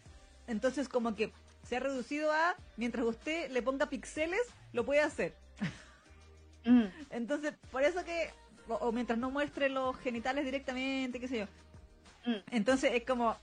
Entonces 0.47 0.89
como 0.89 1.16
que 1.16 1.32
se 1.68 1.78
ha 1.78 1.80
reducido 1.80 2.32
a, 2.32 2.56
mientras 2.78 3.06
usted 3.06 3.49
le 3.52 3.62
ponga 3.62 3.88
píxeles, 3.88 4.41
lo 4.74 4.86
puede 4.86 5.02
hacer. 5.02 5.34
Mm. 6.66 6.86
Entonces, 7.10 7.54
por 7.72 7.84
eso 7.84 8.04
que, 8.06 8.30
o, 8.68 8.91
mientras 8.91 9.18
no 9.18 9.32
muestre 9.32 9.70
los 9.70 9.97
genitales 9.97 10.45
directamente, 10.45 11.20
qué 11.20 11.28
sé 11.28 11.39
yo. 11.39 11.45
Mm. 12.26 12.39
Entonces 12.52 12.91
es 12.93 13.04
como... 13.04 13.36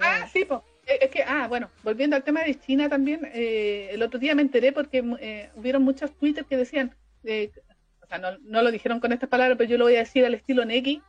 Ah, 0.00 0.28
sí, 0.32 0.44
pues. 0.44 0.60
Es 0.86 1.10
que, 1.10 1.22
ah, 1.22 1.48
bueno, 1.48 1.68
volviendo 1.82 2.16
al 2.16 2.24
tema 2.24 2.42
de 2.44 2.58
China 2.58 2.88
también, 2.88 3.28
eh, 3.34 3.90
el 3.90 4.02
otro 4.02 4.18
día 4.18 4.34
me 4.34 4.40
enteré 4.40 4.72
porque 4.72 5.04
eh, 5.20 5.50
hubieron 5.54 5.82
muchos 5.82 6.16
twitters 6.16 6.46
que 6.46 6.56
decían, 6.56 6.94
eh, 7.24 7.50
o 7.67 7.67
sea, 8.08 8.18
no, 8.18 8.62
lo 8.62 8.70
dijeron 8.70 9.00
con 9.00 9.12
estas 9.12 9.28
palabras, 9.28 9.56
pero 9.58 9.70
yo 9.70 9.78
lo 9.78 9.84
voy 9.84 9.96
a 9.96 10.00
decir 10.00 10.24
al 10.24 10.34
estilo 10.34 10.64
Neki, 10.64 11.02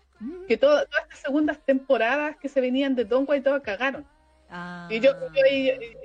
que 0.48 0.58
todas 0.58 0.88
estas 1.02 1.20
segundas 1.20 1.60
temporadas 1.66 2.36
que 2.38 2.50
se 2.50 2.60
venían 2.60 2.96
de 2.96 3.06
Don 3.06 3.28
y 3.36 3.42
todo 3.42 3.62
cagaron. 3.62 4.06
Y 4.90 5.00
yo, 5.00 5.12
yo, 5.14 5.44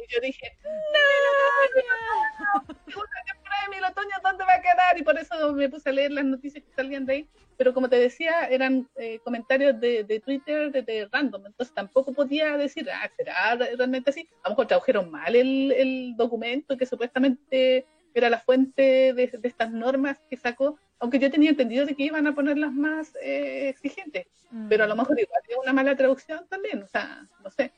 yo, 0.08 0.20
dije, 0.20 0.56
no, 0.92 2.74
segunda 2.86 3.16
temporada 3.26 3.62
de 3.64 3.74
Mil 3.74 3.84
Otoño, 3.84 4.16
¿dónde 4.22 4.44
va 4.44 4.54
a 4.54 4.60
quedar? 4.60 4.98
Y 4.98 5.02
por 5.02 5.18
eso 5.18 5.54
me 5.54 5.68
puse 5.70 5.88
a 5.88 5.92
leer 5.92 6.12
las 6.12 6.26
noticias 6.26 6.62
que 6.62 6.74
salían 6.74 7.06
de 7.06 7.12
ahí. 7.14 7.28
Pero 7.56 7.72
como 7.72 7.88
te 7.88 7.96
decía, 7.96 8.46
eran 8.48 8.86
eh, 8.96 9.18
comentarios 9.24 9.80
de, 9.80 10.04
de 10.04 10.20
Twitter 10.20 10.70
de, 10.70 11.08
random, 11.10 11.46
entonces 11.46 11.74
tampoco 11.74 12.12
podía 12.12 12.56
decir, 12.56 12.88
ah, 12.90 13.08
¿será 13.16 13.54
realmente 13.56 14.10
así? 14.10 14.28
A 14.42 14.48
lo 14.48 14.50
mejor 14.50 14.66
tradujeron 14.66 15.10
mal 15.10 15.34
el, 15.34 15.72
el 15.72 16.16
documento 16.16 16.76
que 16.76 16.84
supuestamente 16.84 17.86
era 18.14 18.30
la 18.30 18.38
fuente 18.38 19.12
de, 19.12 19.30
estas 19.42 19.70
normas 19.72 20.20
que 20.30 20.36
sacó, 20.36 20.78
aunque 21.04 21.18
yo 21.18 21.30
tenía 21.30 21.50
entendido 21.50 21.84
de 21.84 21.94
que 21.94 22.04
iban 22.04 22.26
a 22.26 22.34
ponerlas 22.34 22.72
más 22.72 23.14
eh, 23.20 23.68
exigentes, 23.68 24.26
mm. 24.50 24.68
pero 24.70 24.84
a 24.84 24.86
lo 24.86 24.96
mejor 24.96 25.20
igual 25.20 25.42
es 25.46 25.56
una 25.62 25.74
mala 25.74 25.94
traducción 25.94 26.46
también, 26.48 26.82
o 26.82 26.88
sea, 26.88 27.28
no 27.42 27.50
sé. 27.50 27.72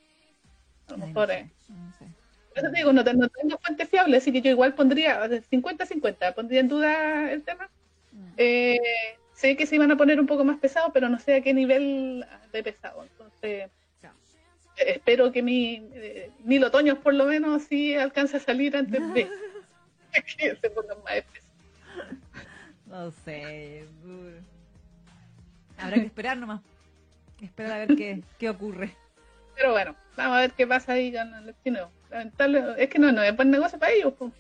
A 0.87 0.93
lo 0.93 0.99
mejor 0.99 1.33
es. 1.33 1.51
No 2.63 2.71
digo, 2.71 2.93
no, 2.93 3.03
tengo 3.03 3.59
fuente 3.59 3.85
fiable, 3.85 4.19
así 4.19 4.33
que 4.33 4.43
yo 4.43 4.51
igual 4.53 4.75
pondría 4.75 5.29
50-50, 5.29 6.35
pondría 6.35 6.61
en 6.61 6.69
duda 6.69 7.33
el 7.33 7.43
tema. 7.43 7.69
Mm. 8.13 8.33
Eh, 8.37 8.79
sé 9.35 9.57
que 9.57 9.67
se 9.67 9.75
iban 9.75 9.91
a 9.91 9.97
poner 9.97 10.21
un 10.21 10.29
poco 10.29 10.45
más 10.45 10.61
pesados, 10.61 10.93
pero 10.95 11.09
no 11.09 11.19
sé 11.19 11.35
a 11.35 11.41
qué 11.41 11.53
nivel 11.53 12.25
de 12.53 12.63
pesado. 12.63 13.03
Entonces, 13.03 13.69
espero 14.77 15.33
que 15.33 15.43
mi 15.43 15.85
eh, 15.95 16.31
mil 16.45 16.63
otoños 16.63 16.99
por 16.99 17.13
lo 17.13 17.25
menos 17.25 17.65
sí 17.65 17.97
alcance 17.97 18.37
a 18.37 18.41
salir 18.41 18.77
antes 18.77 19.03
de. 19.15 19.29
que 20.39 20.55
se 20.55 20.71
pongan 20.71 21.03
más 21.03 21.25
No 22.87 23.11
sé. 23.11 23.87
Habrá 25.79 25.97
que 25.97 26.07
esperar 26.07 26.37
nomás. 26.37 26.63
Esperar 27.41 27.73
a 27.73 27.79
ver 27.87 27.97
qué, 27.97 28.23
qué 28.39 28.49
ocurre. 28.49 28.97
Pero 29.55 29.73
bueno, 29.73 29.97
vamos 30.17 30.37
a 30.37 30.41
ver 30.41 30.53
qué 30.53 30.67
pasa 30.67 30.93
ahí 30.93 31.13
con 31.13 31.35
el 31.35 31.55
chino. 31.65 31.91
Es 32.77 32.89
que 32.89 32.99
no, 32.99 33.13
no 33.13 33.23
es 33.23 33.35
buen 33.37 33.51
negocio 33.51 33.79
para 33.79 33.93
ellos. 33.93 34.15
Pues. 34.19 34.33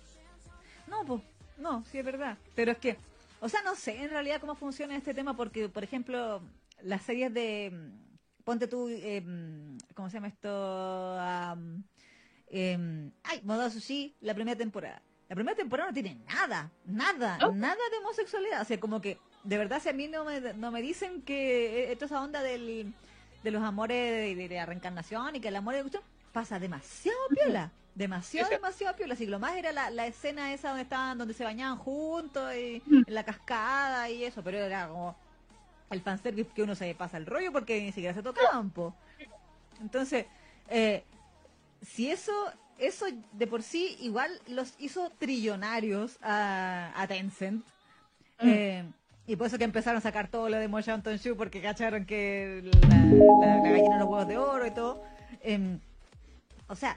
No, 0.86 1.04
pues, 1.04 1.22
no, 1.58 1.84
sí 1.84 1.98
es 1.98 2.04
verdad. 2.04 2.38
Pero 2.54 2.72
es 2.72 2.78
que, 2.78 2.96
o 3.40 3.48
sea, 3.48 3.62
no 3.62 3.74
sé 3.74 4.02
en 4.02 4.10
realidad 4.10 4.40
cómo 4.40 4.54
funciona 4.54 4.96
este 4.96 5.14
tema 5.14 5.36
porque, 5.36 5.68
por 5.68 5.84
ejemplo, 5.84 6.40
las 6.82 7.02
series 7.02 7.32
de, 7.34 7.90
ponte 8.44 8.68
tú, 8.68 8.88
eh, 8.88 9.22
¿cómo 9.94 10.08
se 10.08 10.14
llama 10.14 10.28
esto? 10.28 11.18
eh, 12.48 13.10
ay, 13.24 13.40
Moda 13.42 13.70
Sushi, 13.70 14.14
la 14.20 14.34
primera 14.34 14.56
temporada. 14.56 15.02
La 15.28 15.34
primera 15.34 15.56
temporada 15.56 15.90
no 15.90 15.94
tiene 15.94 16.18
nada, 16.26 16.70
nada, 16.84 17.38
nada 17.52 17.82
de 17.90 17.98
homosexualidad. 17.98 18.62
O 18.62 18.64
sea, 18.64 18.78
como 18.78 19.00
que, 19.00 19.18
de 19.42 19.58
verdad, 19.58 19.80
si 19.82 19.88
a 19.88 19.92
mí 19.92 20.06
no 20.06 20.24
me, 20.24 20.40
no 20.54 20.70
me 20.70 20.80
dicen 20.82 21.22
que 21.22 21.90
esto 21.90 22.04
esa 22.04 22.22
onda 22.22 22.42
del, 22.42 22.94
de 23.42 23.50
los 23.50 23.62
amores 23.62 24.36
de, 24.36 24.48
la 24.48 24.66
reencarnación 24.66 25.36
y 25.36 25.40
que 25.40 25.48
el 25.48 25.56
amor 25.56 25.74
de 25.74 25.80
cuestión 25.80 26.04
pasa 26.32 26.58
demasiado 26.60 27.18
piola. 27.30 27.72
Demasiado, 27.96 28.50
demasiado 28.50 28.94
piola. 28.94 29.14
Así 29.14 29.26
lo 29.26 29.40
más 29.40 29.56
era 29.56 29.72
la, 29.72 29.90
la, 29.90 30.06
escena 30.06 30.52
esa 30.52 30.68
donde 30.68 30.82
estaban, 30.82 31.18
donde 31.18 31.34
se 31.34 31.42
bañaban 31.42 31.78
juntos 31.78 32.54
y 32.54 32.82
en 32.88 33.04
la 33.14 33.24
cascada 33.24 34.08
y 34.10 34.22
eso, 34.22 34.44
pero 34.44 34.58
era 34.58 34.88
como 34.88 35.16
el 35.90 36.00
fanservice 36.02 36.50
que 36.54 36.62
uno 36.62 36.74
se 36.74 36.94
pasa 36.94 37.16
el 37.16 37.26
rollo 37.26 37.52
porque 37.52 37.80
ni 37.80 37.92
siquiera 37.92 38.14
se 38.14 38.22
tocaban, 38.22 38.70
po. 38.70 38.94
Entonces, 39.80 40.26
eh, 40.68 41.04
si 41.82 42.10
eso 42.10 42.32
eso 42.78 43.06
de 43.32 43.46
por 43.46 43.62
sí 43.62 43.96
igual 44.00 44.30
los 44.48 44.74
hizo 44.78 45.10
trillonarios 45.18 46.18
a, 46.22 47.04
Tencent. 47.08 47.64
Mm. 48.40 48.48
Eh, 48.48 48.84
Y 49.28 49.34
por 49.34 49.48
eso 49.48 49.58
que 49.58 49.64
empezaron 49.64 49.98
a 49.98 50.00
sacar 50.00 50.28
todo 50.28 50.48
lo 50.48 50.56
de 50.56 50.68
Mo 50.68 50.78
Anton 50.78 51.16
Shu, 51.16 51.36
porque 51.36 51.60
cacharon 51.60 52.06
que 52.06 52.62
la, 52.88 52.96
la, 52.96 53.56
la 53.56 53.70
gallina 53.70 53.94
de 53.94 54.00
los 54.00 54.08
huevos 54.08 54.28
de 54.28 54.38
oro 54.38 54.66
y 54.66 54.70
todo. 54.70 55.02
Em, 55.42 55.80
o 56.68 56.76
sea, 56.76 56.96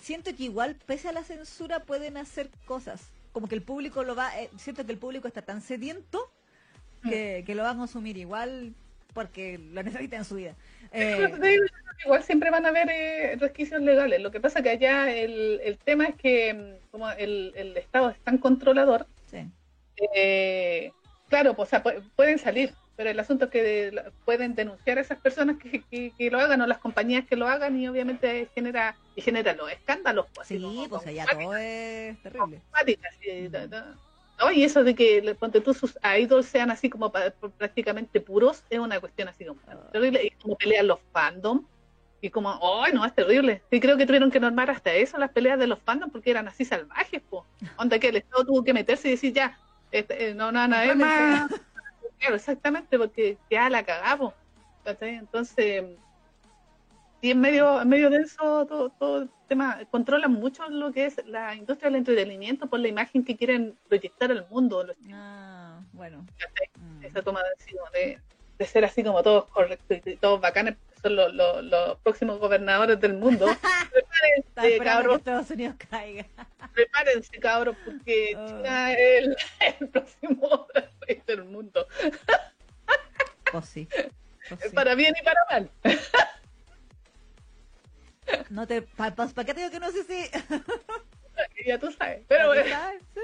siento 0.00 0.34
que 0.34 0.44
igual, 0.44 0.76
pese 0.86 1.08
a 1.08 1.12
la 1.12 1.22
censura, 1.22 1.80
pueden 1.80 2.16
hacer 2.16 2.50
cosas. 2.66 3.10
Como 3.32 3.46
que 3.46 3.54
el 3.54 3.62
público 3.62 4.02
lo 4.02 4.16
va, 4.16 4.36
eh, 4.40 4.50
siento 4.56 4.84
que 4.84 4.92
el 4.92 4.98
público 4.98 5.28
está 5.28 5.42
tan 5.42 5.60
sediento 5.60 6.32
que, 7.04 7.44
que 7.46 7.54
lo 7.54 7.62
va 7.62 7.70
a 7.70 7.76
consumir 7.76 8.16
igual 8.16 8.74
porque 9.18 9.58
lo 9.58 9.82
necesita 9.82 10.16
en 10.16 10.24
su 10.24 10.36
vida. 10.36 10.54
Eh, 10.92 11.28
igual 12.04 12.22
siempre 12.22 12.50
van 12.50 12.64
a 12.66 12.68
haber 12.68 12.88
eh, 12.88 13.36
resquicios 13.36 13.80
legales. 13.82 14.20
Lo 14.22 14.30
que 14.30 14.38
pasa 14.40 14.62
que 14.62 14.70
allá 14.70 15.10
el, 15.10 15.60
el 15.64 15.76
tema 15.78 16.04
es 16.06 16.14
que 16.14 16.54
mm, 16.54 16.90
como 16.92 17.10
el, 17.10 17.52
el 17.56 17.76
Estado 17.76 18.10
es 18.10 18.18
tan 18.20 18.38
controlador, 18.38 19.06
sí. 19.28 19.44
eh, 20.14 20.92
claro, 21.28 21.54
pues, 21.54 21.68
o 21.68 21.70
sea, 21.70 21.82
pu- 21.82 22.00
pueden 22.14 22.38
salir, 22.38 22.72
pero 22.96 23.10
el 23.10 23.18
asunto 23.18 23.46
es 23.46 23.50
que 23.50 23.62
de- 23.64 24.02
pueden 24.24 24.54
denunciar 24.54 24.98
a 24.98 25.00
esas 25.00 25.18
personas 25.18 25.56
que, 25.58 25.82
que, 25.90 26.12
que 26.16 26.30
lo 26.30 26.38
hagan 26.38 26.60
o 26.60 26.66
las 26.68 26.78
compañías 26.78 27.26
que 27.26 27.34
lo 27.34 27.48
hagan 27.48 27.76
y 27.80 27.88
obviamente 27.88 28.48
genera 28.54 28.94
y 29.16 29.20
genera 29.20 29.52
los 29.54 29.72
escándalos. 29.72 30.26
Pues, 30.32 30.46
así 30.46 30.58
Sí, 30.58 30.62
como 30.62 30.88
pues 30.88 31.06
allá 31.08 31.26
todo 31.26 31.56
es 31.56 32.16
terrible. 32.22 32.60
No, 34.38 34.52
y 34.52 34.62
eso 34.62 34.84
de 34.84 34.94
que 34.94 35.36
ponte 35.38 35.60
tú 35.60 35.74
sus 35.74 35.98
idols 36.16 36.46
sean 36.46 36.70
así 36.70 36.88
como 36.88 37.10
pa- 37.10 37.30
prácticamente 37.56 38.20
puros 38.20 38.62
es 38.70 38.78
una 38.78 39.00
cuestión 39.00 39.28
así 39.28 39.44
como 39.44 39.60
terrible 39.92 40.24
y 40.24 40.30
como 40.42 40.56
pelean 40.56 40.86
los 40.86 41.00
fandom 41.12 41.66
y 42.20 42.30
como, 42.30 42.58
¡ay, 42.82 42.92
no, 42.92 43.04
es 43.04 43.14
terrible! 43.14 43.62
Y 43.70 43.80
creo 43.80 43.96
que 43.96 44.06
tuvieron 44.06 44.30
que 44.30 44.40
normar 44.40 44.70
hasta 44.70 44.92
eso 44.92 45.18
las 45.18 45.30
peleas 45.30 45.58
de 45.58 45.66
los 45.66 45.78
fandom 45.80 46.10
porque 46.10 46.30
eran 46.30 46.48
así 46.48 46.64
salvajes, 46.64 47.20
po. 47.22 47.46
Onda 47.76 47.98
que 47.98 48.08
el 48.08 48.16
Estado 48.16 48.44
tuvo 48.44 48.64
que 48.64 48.74
meterse 48.74 49.08
y 49.08 49.12
decir, 49.12 49.32
ya, 49.32 49.58
este, 49.90 50.30
eh, 50.30 50.34
no, 50.34 50.50
no, 50.52 50.66
no, 50.66 50.80
es 50.80 50.96
más... 50.96 51.50
Claro, 52.18 52.34
exactamente, 52.34 52.98
porque 52.98 53.38
ya 53.48 53.70
la 53.70 53.84
cagamos. 53.84 54.34
Entonces, 55.00 55.84
sí, 57.20 57.30
en 57.30 57.40
medio, 57.40 57.80
en 57.82 57.88
medio 57.88 58.10
de 58.10 58.18
eso, 58.22 58.66
todo, 58.66 58.90
todo 58.90 59.22
el 59.22 59.30
tema, 59.48 59.78
controlan 59.90 60.32
mucho 60.32 60.68
lo 60.68 60.92
que 60.92 61.06
es 61.06 61.20
la 61.26 61.54
industria 61.54 61.90
del 61.90 61.96
entretenimiento 62.00 62.66
por 62.68 62.80
la 62.80 62.88
imagen 62.88 63.24
que 63.24 63.36
quieren 63.36 63.76
proyectar 63.88 64.30
al 64.30 64.46
mundo, 64.48 64.84
los 64.84 64.96
Ah, 65.12 65.80
bueno. 65.92 66.26
Mm. 66.78 67.04
esa 67.04 67.22
toma 67.22 67.40
de, 67.42 67.98
de, 67.98 68.18
de 68.58 68.64
ser 68.66 68.84
así 68.84 69.02
como 69.02 69.22
todos 69.22 69.46
correctos 69.46 69.98
y 70.04 70.16
todos 70.16 70.40
bacanes, 70.40 70.76
son 71.02 71.14
los, 71.14 71.32
los, 71.32 71.62
los 71.64 71.96
próximos 71.98 72.38
gobernadores 72.40 73.00
del 73.00 73.14
mundo. 73.14 73.46
Prepárense, 73.92 74.84
cabros, 74.84 75.18
Estados 75.18 75.50
Unidos 75.50 75.76
caiga. 75.88 76.26
prepárense, 76.74 77.38
cabros, 77.38 77.76
porque 77.84 78.34
Oh. 78.36 78.46
China 78.48 78.92
es 78.92 78.98
el, 79.24 79.36
el 79.80 79.88
próximo 79.88 80.66
rey 81.06 81.22
del 81.26 81.44
mundo, 81.44 81.86
Pues 83.52 83.64
sí. 83.66 83.88
Pues 84.48 84.60
sí. 84.62 84.68
para 84.74 84.94
bien 84.94 85.14
y 85.20 85.24
para 85.24 85.40
mal. 85.50 85.70
No 88.50 88.66
te, 88.66 88.82
¿Para 88.82 89.14
qué 89.14 89.54
te 89.54 89.60
digo 89.60 89.70
que 89.70 89.80
no 89.80 89.90
sé 89.90 90.04
si? 90.04 90.30
ya 91.66 91.78
tú 91.78 91.90
sabes. 91.92 92.22
Pero 92.28 92.48
bueno, 92.48 92.68
¿Sabes? 92.68 93.02
Sí. 93.14 93.20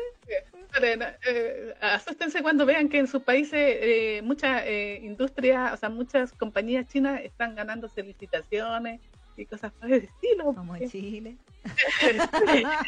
Esperen, 0.55 1.03
eh, 1.27 1.75
asústense 1.81 2.43
cuando 2.43 2.67
vean 2.67 2.89
que 2.89 2.99
en 2.99 3.07
sus 3.07 3.23
países 3.23 3.53
eh, 3.55 4.21
muchas 4.25 4.63
eh, 4.65 5.01
industrias, 5.03 5.73
o 5.73 5.77
sea, 5.77 5.89
muchas 5.89 6.33
compañías 6.33 6.87
chinas 6.89 7.21
están 7.23 7.55
ganándose 7.55 8.03
licitaciones 8.03 9.01
y 9.37 9.47
cosas 9.47 9.73
por 9.73 9.93
el 9.93 10.05
estilo. 10.05 10.55
Como 10.55 10.77
en 10.77 10.91
Chile. 10.91 11.37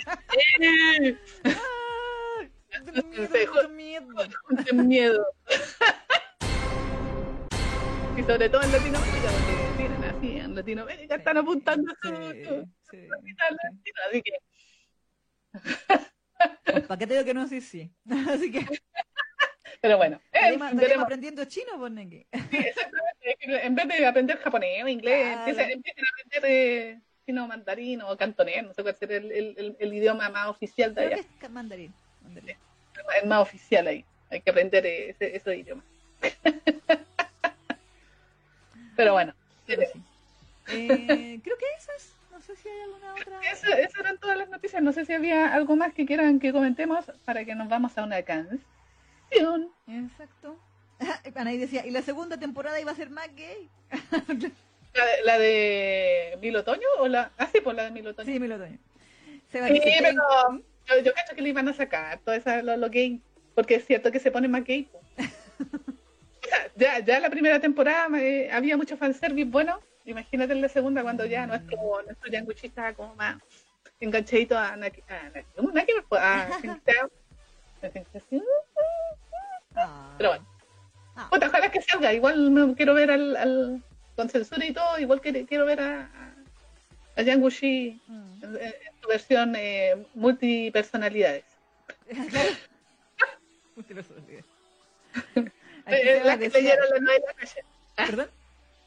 Eh, 2.78 3.68
miedo, 3.70 4.06
miedo. 4.74 5.26
Y 8.16 8.22
sobre 8.24 8.48
todo 8.48 8.62
en 8.62 8.72
Latinoamérica, 8.72 9.28
porque 9.30 9.72
tienen 9.76 10.02
así, 10.04 10.36
en 10.38 10.54
Latinoamérica 10.54 11.16
están 11.16 11.36
apuntando 11.36 11.92
su, 12.00 12.08
Sí, 12.32 12.44
su 12.44 12.66
sí, 12.90 13.08
así 14.08 14.22
que 14.22 14.32
¿Para 16.86 16.98
qué 16.98 17.06
te 17.06 17.14
digo 17.14 17.24
que 17.24 17.34
no 17.34 17.46
sé 17.46 17.60
si? 17.60 17.90
Así 18.30 18.50
que 18.50 18.66
pero 19.80 19.98
bueno, 19.98 20.16
eh, 20.32 20.38
estaríamos 20.54 20.74
veremos. 20.76 21.04
aprendiendo 21.04 21.44
chino, 21.44 21.72
pues, 21.78 21.92
Neki. 21.92 22.26
Sí, 22.50 22.56
exactamente. 22.56 23.66
En 23.66 23.74
vez 23.74 23.88
de 23.88 24.06
aprender 24.06 24.38
japonés 24.38 24.82
o 24.84 24.88
inglés, 24.88 25.36
empiecen, 25.36 25.70
empiecen 25.70 26.04
a 26.04 26.08
aprender 26.12 26.50
eh, 26.50 27.00
chino 27.26 27.46
mandarín 27.46 28.00
o 28.02 28.16
cantonés, 28.16 28.64
no 28.64 28.72
sé 28.74 28.82
cuál 28.82 28.96
será 28.96 29.16
el, 29.16 29.30
el, 29.30 29.54
el- 29.58 29.76
el 29.78 29.94
idioma 29.94 30.28
más 30.30 30.48
oficial 30.48 30.94
de 30.94 31.02
Creo 31.02 31.08
que 31.10 31.14
allá, 31.20 31.22
es 31.28 31.40
ca- 31.40 31.48
mandarín. 31.50 31.92
mandarín. 32.22 32.56
el 33.22 33.28
más 33.28 33.40
oficial 33.42 33.86
ahí. 33.86 34.04
Hay 34.30 34.40
que 34.40 34.50
aprender 34.50 34.84
eh, 34.86 35.10
ese, 35.10 35.36
ese 35.36 35.56
idioma. 35.56 35.84
Pero 38.96 39.12
bueno, 39.12 39.34
Pero 39.66 39.82
sí. 39.92 40.02
Eh, 40.68 41.40
creo 41.42 41.56
que 41.56 41.64
esas. 41.78 42.14
No 42.32 42.40
sé 42.40 42.56
si 42.56 42.68
hay 42.68 42.80
alguna 42.80 43.14
otra. 43.14 43.40
eso, 43.50 43.66
esas 43.72 44.00
eran 44.00 44.18
todas 44.18 44.36
las 44.36 44.48
noticias. 44.48 44.82
No 44.82 44.92
sé 44.92 45.04
si 45.04 45.12
había 45.12 45.54
algo 45.54 45.76
más 45.76 45.94
que 45.94 46.06
quieran 46.06 46.40
que 46.40 46.52
comentemos 46.52 47.04
para 47.24 47.44
que 47.44 47.54
nos 47.54 47.68
vamos 47.68 47.96
a 47.96 48.04
una 48.04 48.22
canción. 48.22 48.60
Exacto. 49.88 50.58
Anaí 51.34 51.58
decía, 51.58 51.86
y 51.86 51.90
la 51.90 52.02
segunda 52.02 52.38
temporada 52.38 52.80
iba 52.80 52.90
a 52.92 52.96
ser 52.96 53.10
más 53.10 53.28
gay. 53.34 53.68
¿La 54.94 55.04
de, 55.04 55.22
la 55.24 55.38
de 55.38 56.38
Mil 56.40 56.56
Otoño 56.56 56.88
o 57.00 57.08
la...? 57.08 57.30
Ah, 57.36 57.48
sí, 57.52 57.60
pues 57.62 57.76
la 57.76 57.84
de 57.84 57.90
Mil 57.90 58.06
Otoño. 58.06 58.32
Sí, 58.32 58.40
me 58.40 58.48
lo 58.48 58.56
doy. 58.56 58.78
Seba 59.52 59.68
Sí, 59.68 59.80
pero 59.84 60.22
yo, 60.86 61.00
yo 61.04 61.12
cacho 61.12 61.34
que 61.34 61.42
le 61.42 61.50
iban 61.50 61.68
a 61.68 61.74
sacar 61.74 62.18
todo 62.20 62.34
eso, 62.34 62.62
lo, 62.62 62.76
lo 62.78 62.88
gay, 62.88 63.20
porque 63.54 63.74
es 63.74 63.84
cierto 63.84 64.10
que 64.10 64.20
se 64.20 64.30
pone 64.30 64.48
más 64.48 64.64
gay. 64.64 64.84
po. 64.84 65.00
Ya, 66.76 66.98
ya 67.00 67.20
la 67.20 67.30
primera 67.30 67.60
temporada 67.60 68.08
eh, 68.20 68.50
había 68.52 68.76
mucho 68.76 68.96
fanservice 68.96 69.48
bueno, 69.50 69.80
imagínate 70.04 70.52
en 70.52 70.60
la 70.62 70.68
segunda 70.68 71.02
cuando 71.02 71.24
ya 71.26 71.46
nuestro, 71.46 71.78
nuestro 72.04 72.30
yanguchi 72.30 72.66
estaba 72.66 72.92
como 72.92 73.14
más 73.14 73.36
enganchadito 74.00 74.56
a 74.58 74.76
Naki, 74.76 75.02
a. 75.08 75.30
Pero 80.18 80.28
bueno, 80.30 80.46
Ah. 81.18 81.28
puta, 81.30 81.46
ojalá 81.46 81.70
que 81.70 81.80
salga, 81.80 82.12
igual 82.12 82.50
me 82.50 82.74
quiero 82.74 82.92
ver 82.92 83.10
al, 83.10 83.36
al 83.36 83.82
con 84.16 84.28
censura 84.28 84.66
y 84.66 84.72
todo, 84.72 84.98
igual 84.98 85.20
que 85.22 85.46
quiero 85.46 85.64
ver 85.64 85.80
a, 85.80 86.10
a, 87.16 87.22
Yanguchi 87.22 87.98
Mm. 88.06 88.44
en, 88.44 88.56
en 88.56 88.72
su 89.00 89.08
versión 89.08 89.54
eh, 89.56 90.06
multipersonalidades. 90.14 91.44
Multipersonalidad. 93.76 94.44
Eh, 95.86 96.00
eh, 96.02 96.20
las 96.24 96.38
que 96.38 96.48
leyeron 96.48 96.88
la 96.90 96.98
novela 97.00 97.26
Callen. 97.36 97.64
¿Perdón? 97.96 98.30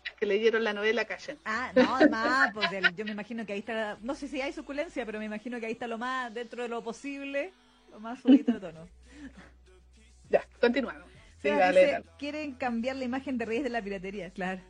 Las 0.06 0.14
que 0.16 0.26
leyeron 0.26 0.64
la 0.64 0.74
novela. 0.74 1.08
Ah, 1.46 1.72
no, 1.74 1.96
además, 1.96 2.52
pues 2.54 2.72
el- 2.74 2.96
yo 2.96 3.06
me 3.06 3.12
imagino 3.12 3.46
que 3.46 3.54
ahí 3.54 3.60
está, 3.60 3.98
no 4.02 4.16
sé 4.16 4.28
si 4.28 4.42
hay 4.42 4.52
suculencia, 4.54 5.06
pero 5.06 5.20
me 5.20 5.26
imagino 5.26 5.60
que 5.60 5.68
ahí 5.68 5.72
está 5.74 5.88
lo 5.88 5.98
más 5.98 6.34
dentro 6.34 6.64
de 6.64 6.70
lo 6.70 6.84
posible, 6.84 7.54
lo 7.92 8.00
más 8.00 8.20
subidito 8.22 8.52
de 8.54 8.60
tono. 8.60 8.88
Ya, 10.30 10.44
continuamos. 10.60 11.10
Sí, 11.42 11.48
Seba 11.48 11.60
dale, 11.60 11.80
dice, 11.80 11.92
dale. 11.94 12.06
quieren 12.18 12.54
cambiar 12.56 12.98
la 12.98 13.06
imagen 13.06 13.38
de 13.38 13.46
Reyes 13.46 13.64
de 13.64 13.70
la 13.70 13.82
piratería, 13.82 14.30
claro. 14.32 14.62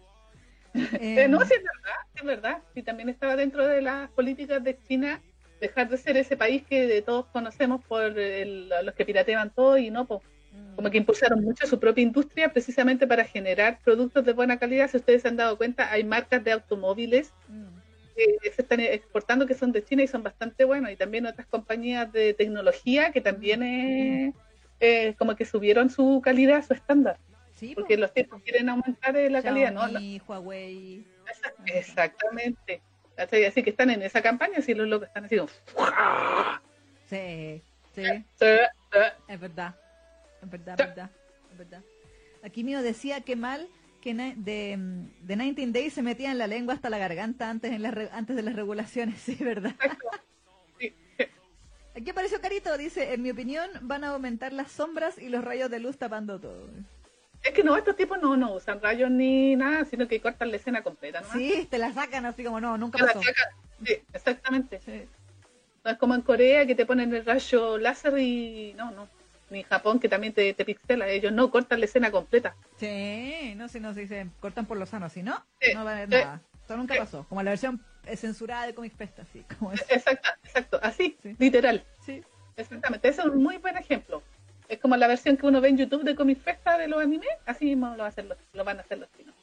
Eh, 1.01 1.23
Em, 1.23 1.31
no, 1.31 1.39
sí 1.45 1.55
es 1.55 1.63
verdad, 1.63 1.99
es 2.15 2.23
verdad. 2.23 2.63
Y 2.75 2.83
también 2.83 3.09
estaba 3.09 3.35
dentro 3.35 3.65
de 3.65 3.81
las 3.81 4.09
políticas 4.11 4.63
de 4.63 4.77
China 4.87 5.19
dejar 5.59 5.89
de 5.89 5.97
ser 5.97 6.15
ese 6.15 6.37
país 6.37 6.63
que 6.69 6.85
de 6.85 7.01
todos 7.01 7.25
conocemos 7.27 7.83
por 7.85 8.03
el- 8.17 8.69
los 8.83 8.93
que 8.93 9.03
piratean 9.03 9.49
todo 9.49 9.77
y 9.79 9.89
no, 9.89 10.05
pues, 10.05 10.21
como 10.75 10.89
que 10.89 10.97
impulsaron 10.97 11.43
mucho 11.43 11.67
su 11.67 11.79
propia 11.79 12.01
industria 12.01 12.53
precisamente 12.53 13.05
para 13.05 13.25
generar 13.25 13.79
productos 13.83 14.23
de 14.23 14.33
buena 14.33 14.57
calidad. 14.59 14.89
Si 14.89 14.97
ustedes 14.97 15.21
se 15.23 15.27
han 15.27 15.35
dado 15.35 15.57
cuenta, 15.57 15.91
hay 15.91 16.03
marcas 16.03 16.43
de 16.43 16.53
automóviles 16.53 17.33
que 18.15 18.51
se 18.51 18.61
están 18.61 18.79
exportando 18.81 19.45
que 19.45 19.53
son 19.53 19.71
de 19.71 19.83
China 19.83 20.03
y 20.03 20.07
son 20.07 20.23
bastante 20.23 20.65
buenos 20.65 20.91
y 20.91 20.95
también 20.95 21.25
otras 21.25 21.47
compañías 21.47 22.11
de 22.11 22.33
tecnología 22.33 23.11
que 23.11 23.21
también 23.21 23.63
eh, 23.63 24.33
eh, 24.79 25.15
como 25.17 25.35
que 25.35 25.45
subieron 25.45 25.89
su 25.89 26.21
calidad, 26.23 26.65
su 26.65 26.73
estándar, 26.73 27.17
Sí, 27.55 27.75
porque 27.75 27.95
po. 27.95 28.01
los 28.01 28.13
tiempos 28.13 28.41
quieren 28.43 28.69
aumentar 28.69 29.15
eh, 29.17 29.29
la 29.29 29.41
calidad, 29.41 29.73
¿no? 29.73 29.81
Huawei. 30.27 31.05
Exactamente. 31.65 32.81
Así 33.17 33.63
que 33.63 33.69
están 33.69 33.89
en 33.89 34.01
esa 34.01 34.21
campaña, 34.21 34.61
si 34.61 34.73
los 34.73 34.87
locos 34.87 35.09
están 35.09 35.25
así 35.25 35.37
sí, 37.09 37.61
Sí, 37.95 38.05
sí. 38.35 38.45
es 39.27 39.39
verdad. 39.39 39.75
Es 40.41 40.49
verdad, 40.49 40.79
es 40.79 40.87
verdad, 40.87 41.09
es 41.51 41.57
verdad. 41.57 41.81
Aquí 42.43 42.63
mío 42.63 42.81
decía 42.81 43.21
que 43.21 43.35
mal 43.35 43.67
que 44.01 44.13
de, 44.13 44.33
de 44.37 45.35
19 45.35 45.71
Days 45.73 45.93
se 45.93 46.01
metía 46.01 46.31
en 46.31 46.37
la 46.37 46.47
lengua 46.47 46.73
hasta 46.73 46.89
la 46.89 46.97
garganta 46.97 47.49
antes 47.49 47.71
en 47.73 47.91
re- 47.91 48.09
antes 48.13 48.35
de 48.35 48.41
las 48.43 48.55
regulaciones, 48.55 49.19
sí, 49.21 49.35
verdad. 49.35 49.75
Sí. 50.79 50.93
Aquí 51.95 52.09
apareció 52.11 52.39
Carito, 52.39 52.77
dice, 52.77 53.13
en 53.13 53.21
mi 53.21 53.31
opinión 53.31 53.69
van 53.81 54.03
a 54.05 54.09
aumentar 54.09 54.53
las 54.53 54.71
sombras 54.71 55.17
y 55.17 55.27
los 55.27 55.43
rayos 55.43 55.69
de 55.69 55.79
luz 55.79 55.97
tapando 55.97 56.39
todo. 56.39 56.69
Es 57.43 57.51
que 57.51 57.63
no, 57.63 57.75
estos 57.75 57.95
tipos 57.97 58.21
no, 58.21 58.35
no 58.37 58.53
usan 58.53 58.81
rayos 58.81 59.09
ni 59.11 59.55
nada, 59.55 59.83
sino 59.85 60.07
que 60.07 60.21
cortan 60.21 60.49
la 60.51 60.57
escena 60.57 60.81
completa, 60.81 61.21
¿no? 61.21 61.31
Sí, 61.33 61.67
te 61.69 61.77
la 61.77 61.93
sacan 61.93 62.25
así 62.25 62.43
como 62.43 62.59
no, 62.61 62.77
nunca 62.77 62.97
Te 62.99 63.05
la 63.05 63.13
pasó. 63.13 63.23
sacan. 63.23 63.45
Sí, 63.85 63.93
exactamente. 64.13 64.79
Sí. 64.85 65.03
No 65.83 65.91
es 65.91 65.97
como 65.97 66.15
en 66.15 66.21
Corea 66.21 66.65
que 66.65 66.75
te 66.75 66.85
ponen 66.85 67.13
el 67.13 67.25
rayo 67.25 67.77
láser 67.77 68.17
y... 68.17 68.73
No, 68.77 68.91
no. 68.91 69.07
Ni 69.49 69.63
Japón, 69.63 69.99
que 69.99 70.09
también 70.09 70.33
te, 70.33 70.53
te 70.53 70.65
pixela. 70.65 71.07
Ellos 71.07 71.31
no 71.31 71.49
cortan 71.51 71.79
la 71.79 71.85
escena 71.85 72.11
completa. 72.11 72.55
Sí, 72.77 73.53
no 73.55 73.67
sé, 73.67 73.79
no 73.79 73.93
se 73.93 74.01
dice, 74.01 74.27
cortan 74.39 74.65
por 74.65 74.77
los 74.77 74.89
sanos, 74.89 75.11
si 75.13 75.23
no, 75.23 75.43
Sí, 75.61 75.73
no 75.73 75.83
va 75.85 75.91
a 75.91 75.93
haber 75.97 76.09
sí, 76.09 76.15
nada. 76.15 76.41
Eso 76.65 76.77
nunca 76.77 76.93
sí. 76.93 76.99
pasó. 76.99 77.25
Como 77.29 77.41
la 77.43 77.51
versión 77.51 77.83
eh, 78.05 78.15
censurada 78.15 78.65
de 78.67 78.73
Comic 78.75 78.95
Fest, 78.95 79.19
así. 79.19 79.43
Como 79.57 79.71
es. 79.73 79.81
Exacto, 79.89 80.29
exacto, 80.43 80.79
así, 80.83 81.17
Sí. 81.23 81.35
literal. 81.39 81.83
Sí. 82.05 82.23
Exactamente, 82.55 83.07
ese 83.07 83.21
es 83.21 83.27
un 83.27 83.41
muy 83.41 83.57
buen 83.57 83.77
ejemplo. 83.77 84.21
Es 84.67 84.79
como 84.79 84.95
la 84.97 85.07
versión 85.07 85.35
que 85.37 85.47
uno 85.47 85.61
ve 85.61 85.69
en 85.69 85.77
YouTube 85.77 86.03
de 86.03 86.15
Comic 86.15 86.39
Festa 86.41 86.77
de 86.77 86.87
los 86.87 87.01
animes, 87.01 87.29
así 87.45 87.65
mismo 87.65 87.87
lo, 87.91 87.97
va 87.99 88.05
a 88.05 88.09
hacer 88.09 88.25
los- 88.25 88.37
lo 88.53 88.63
van 88.63 88.77
a 88.77 88.81
hacer 88.81 88.99
los 88.99 89.09
chinos. 89.17 89.33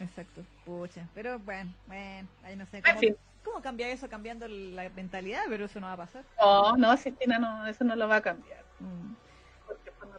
Exacto, 0.00 0.42
pucha. 0.64 1.06
Pero 1.14 1.38
bueno, 1.38 1.72
bueno, 1.86 2.28
ahí 2.42 2.56
no 2.56 2.66
sé. 2.66 2.82
¿Cómo, 2.82 2.98
fin. 2.98 3.16
cómo 3.44 3.62
cambia 3.62 3.88
eso 3.90 4.08
cambiando 4.08 4.46
la 4.48 4.88
mentalidad? 4.90 5.42
Pero 5.48 5.66
eso 5.66 5.78
no 5.80 5.86
va 5.86 5.92
a 5.92 5.96
pasar. 5.98 6.24
No, 6.40 6.76
no, 6.76 6.96
si 6.96 7.12
China 7.16 7.38
no, 7.38 7.66
eso 7.66 7.84
no 7.84 7.94
lo 7.96 8.08
va 8.08 8.16
a 8.16 8.20
cambiar, 8.22 8.64
Mm. 8.80 9.14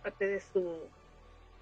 Parte 0.07 0.25
de 0.25 0.39
su 0.39 0.89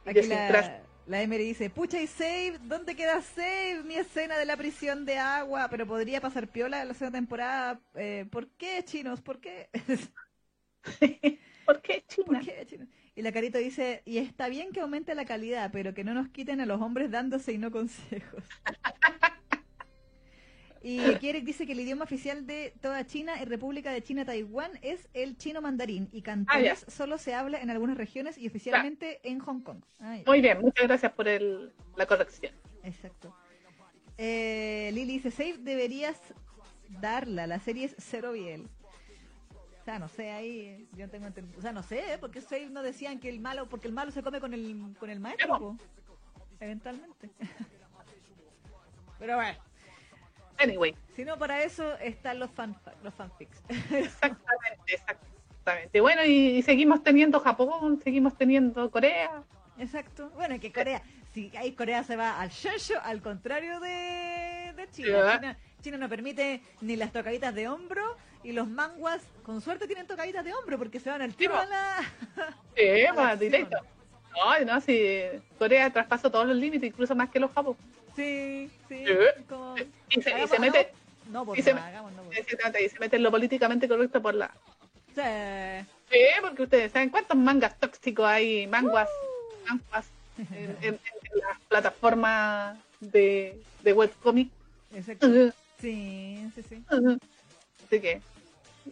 Aquí 0.05 0.21
la, 0.27 0.83
la 1.07 1.21
Emery 1.21 1.45
dice, 1.45 1.71
pucha 1.71 1.99
y 1.99 2.05
Save, 2.05 2.59
¿dónde 2.61 2.95
queda 2.95 3.21
Save? 3.21 3.81
Mi 3.83 3.95
escena 3.95 4.37
de 4.37 4.45
la 4.45 4.55
prisión 4.55 5.03
de 5.03 5.17
agua, 5.17 5.67
pero 5.69 5.87
podría 5.87 6.21
pasar 6.21 6.47
piola 6.47 6.79
en 6.83 6.89
la 6.89 6.93
segunda 6.93 7.17
temporada. 7.17 7.79
Eh, 7.95 8.27
¿Por 8.29 8.49
qué, 8.49 8.83
chinos? 8.85 9.21
¿Por 9.21 9.39
qué? 9.39 9.69
¿Por 11.65 11.81
qué 11.81 12.03
China? 12.07 12.25
¿Por 12.27 12.39
qué, 12.39 12.65
chinos? 12.67 12.87
Y 13.15 13.23
la 13.23 13.31
Carito 13.31 13.57
dice, 13.57 14.03
y 14.05 14.19
está 14.19 14.47
bien 14.47 14.71
que 14.71 14.81
aumente 14.81 15.15
la 15.15 15.25
calidad, 15.25 15.71
pero 15.73 15.95
que 15.95 16.03
no 16.03 16.13
nos 16.13 16.29
quiten 16.29 16.61
a 16.61 16.67
los 16.67 16.79
hombres 16.79 17.09
dándose 17.09 17.51
y 17.53 17.57
no 17.57 17.71
consejos. 17.71 18.43
Y 20.87 20.99
Kierek 21.19 21.43
dice 21.43 21.65
que 21.65 21.71
el 21.71 21.79
idioma 21.79 22.03
oficial 22.03 22.45
de 22.45 22.71
toda 22.79 23.03
China 23.07 23.41
y 23.41 23.45
República 23.45 23.91
de 23.91 24.03
China 24.03 24.23
Taiwán 24.23 24.71
es 24.83 25.09
el 25.15 25.35
chino 25.35 25.59
mandarín 25.59 26.09
y 26.11 26.21
cantonés 26.21 26.85
solo 26.87 27.17
se 27.17 27.33
habla 27.33 27.59
en 27.59 27.71
algunas 27.71 27.97
regiones 27.97 28.37
y 28.37 28.45
oficialmente 28.45 29.19
en 29.23 29.39
Hong 29.39 29.61
Kong. 29.61 29.83
Ah. 29.99 30.19
Muy 30.27 30.41
bien, 30.41 30.61
muchas 30.61 30.85
gracias 30.85 31.11
por 31.13 31.27
el, 31.27 31.73
la 31.95 32.05
corrección. 32.05 32.53
Exacto. 32.83 33.35
Eh, 34.19 34.91
Lili 34.93 35.13
dice, 35.13 35.31
Save 35.31 35.57
deberías 35.57 36.21
darla, 37.01 37.47
la 37.47 37.59
serie 37.59 37.85
es 37.85 37.95
cero 37.97 38.33
biel. 38.33 38.69
O 39.81 39.83
sea, 39.85 39.97
no 39.97 40.07
sé, 40.07 40.29
ahí 40.29 40.87
yo 40.93 41.07
no 41.07 41.11
tengo 41.11 41.27
O 41.57 41.61
sea, 41.61 41.71
no 41.71 41.81
sé, 41.81 42.13
¿eh? 42.13 42.17
porque 42.19 42.41
Save 42.41 42.69
no 42.69 42.83
decían 42.83 43.19
que 43.19 43.29
el 43.29 43.39
malo, 43.39 43.67
porque 43.67 43.87
el 43.87 43.93
malo 43.93 44.11
se 44.11 44.21
come 44.21 44.39
con 44.39 44.53
el, 44.53 44.93
con 44.99 45.09
el 45.09 45.19
maestro, 45.19 45.57
po. 45.57 45.77
eventualmente. 46.59 47.31
Pero 49.17 49.37
bueno, 49.37 49.57
Anyway, 50.57 50.95
si 51.15 51.25
no 51.25 51.37
para 51.37 51.63
eso 51.63 51.97
están 51.97 52.39
los, 52.39 52.49
fan, 52.51 52.75
los 53.03 53.13
fanfics. 53.13 53.61
exactamente, 53.69 54.93
exactamente. 54.93 56.01
Bueno, 56.01 56.23
y, 56.23 56.57
y 56.57 56.61
seguimos 56.61 57.03
teniendo 57.03 57.39
Japón, 57.39 57.99
seguimos 58.03 58.37
teniendo 58.37 58.89
Corea. 58.91 59.43
Exacto. 59.77 60.29
Bueno, 60.35 60.59
que 60.59 60.71
Corea, 60.71 61.01
si 61.33 61.51
ahí 61.57 61.73
Corea 61.73 62.03
se 62.03 62.15
va 62.15 62.39
al 62.39 62.49
shosho, 62.49 62.99
al 63.03 63.21
contrario 63.21 63.79
de, 63.79 64.73
de 64.75 64.87
Sí, 64.91 65.03
China. 65.03 65.17
¿verdad? 65.17 65.39
China. 65.39 65.57
China 65.81 65.97
no 65.97 66.09
permite 66.09 66.61
ni 66.81 66.95
las 66.95 67.11
tocaditas 67.11 67.53
de 67.53 67.67
hombro 67.67 68.15
y 68.43 68.53
los 68.53 68.67
manguas, 68.67 69.21
con 69.43 69.59
suerte, 69.61 69.87
tienen 69.87 70.07
tocaditas 70.07 70.45
de 70.45 70.53
hombro 70.53 70.77
porque 70.77 70.99
se 70.99 71.09
van 71.09 71.21
al 71.21 71.35
tiro 71.35 71.55
a 71.57 71.65
la... 71.65 71.97
Sí, 72.75 73.05
A 73.05 73.13
la 73.13 73.35
directo. 73.35 73.77
No, 74.35 74.65
no, 74.65 74.81
si 74.81 75.23
Corea 75.57 75.89
traspasó 75.91 76.29
todos 76.29 76.45
los 76.47 76.55
límites, 76.57 76.89
incluso 76.89 77.15
más 77.15 77.29
que 77.29 77.39
los 77.39 77.51
Japón. 77.51 77.75
Sí, 78.15 78.69
sí. 78.87 79.03
Como- 79.49 79.75
Y 79.77 80.21
se, 80.21 80.29
y 80.29 80.33
Hagamos- 80.33 80.49
se 80.49 80.59
mete, 80.59 80.91
No, 81.31 81.45
pues 81.45 81.59
y 81.59 81.63
se 81.63 81.73
me- 81.73 81.79
hagamos, 81.81 82.11
no, 82.13 82.23
pues. 82.23 82.39
y 82.39 82.89
se 82.89 82.99
mete 82.99 83.15
en 83.17 83.23
lo 83.23 83.31
políticamente 83.31 83.87
correcto 83.87 84.21
por 84.21 84.33
la... 84.35 84.51
Sí. 85.15 85.21
Sí, 86.11 86.19
porque 86.41 86.63
ustedes 86.63 86.91
saben 86.91 87.09
cuántos 87.09 87.35
mangas 87.37 87.77
tóxicos 87.79 88.25
hay, 88.25 88.67
manguas, 88.67 89.09
Uh. 89.09 89.67
manguas 89.69 90.05
en, 90.37 90.77
en- 90.81 90.93
en 90.93 91.39
las 91.39 91.59
plataformas 91.67 92.77
de, 92.99 93.59
de 93.83 93.93
webcomic. 93.93 94.49
Exacto. 94.93 95.27
Así 95.27 95.51
Sí, 95.81 96.51
sí, 96.55 96.63
sí. 96.69 96.83
que, 97.99 98.21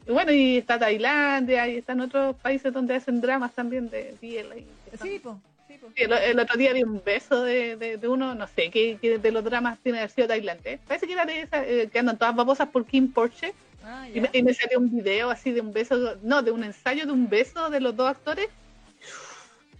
y 0.07 0.11
bueno, 0.11 0.31
y 0.31 0.57
está 0.57 0.77
Tailandia, 0.79 1.67
y 1.67 1.77
están 1.77 2.01
otros 2.01 2.35
países 2.37 2.73
donde 2.73 2.95
hacen 2.95 3.21
dramas 3.21 3.53
también 3.53 3.89
de 3.89 4.15
BL. 4.21 4.59
y 4.59 4.67
que 4.91 4.97
Sí, 5.01 5.19
po. 5.19 5.39
Sí. 5.67 5.79
Sí, 5.95 6.03
el, 6.03 6.11
el 6.13 6.39
otro 6.39 6.57
día 6.57 6.73
vi 6.73 6.83
un 6.83 7.01
beso 7.03 7.43
de, 7.43 7.75
de, 7.77 7.97
de 7.97 8.07
uno, 8.07 8.35
no 8.35 8.47
sé, 8.47 8.69
que, 8.69 8.97
que 9.01 9.17
de 9.17 9.31
los 9.31 9.43
dramas 9.43 9.79
tiene 9.79 9.99
haber 9.99 10.09
sido 10.09 10.27
tailandés. 10.27 10.79
Parece 10.87 11.07
que 11.07 11.13
era 11.13 11.25
de 11.25 11.41
esa, 11.41 11.65
eh, 11.65 11.89
que 11.91 11.99
andan 11.99 12.17
todas 12.17 12.35
babosas 12.35 12.67
por 12.69 12.85
Kim 12.85 13.11
Porsche. 13.11 13.53
Ah, 13.83 14.07
Y 14.13 14.21
me, 14.21 14.29
y 14.33 14.43
me 14.43 14.53
salió 14.53 14.79
un 14.79 14.89
video 14.91 15.29
así 15.29 15.51
de 15.51 15.61
un 15.61 15.73
beso, 15.73 16.17
no, 16.21 16.41
de 16.41 16.51
un 16.51 16.63
ensayo 16.63 17.05
de 17.05 17.11
un 17.11 17.29
beso 17.29 17.69
de 17.69 17.79
los 17.79 17.95
dos 17.95 18.09
actores. 18.09 18.47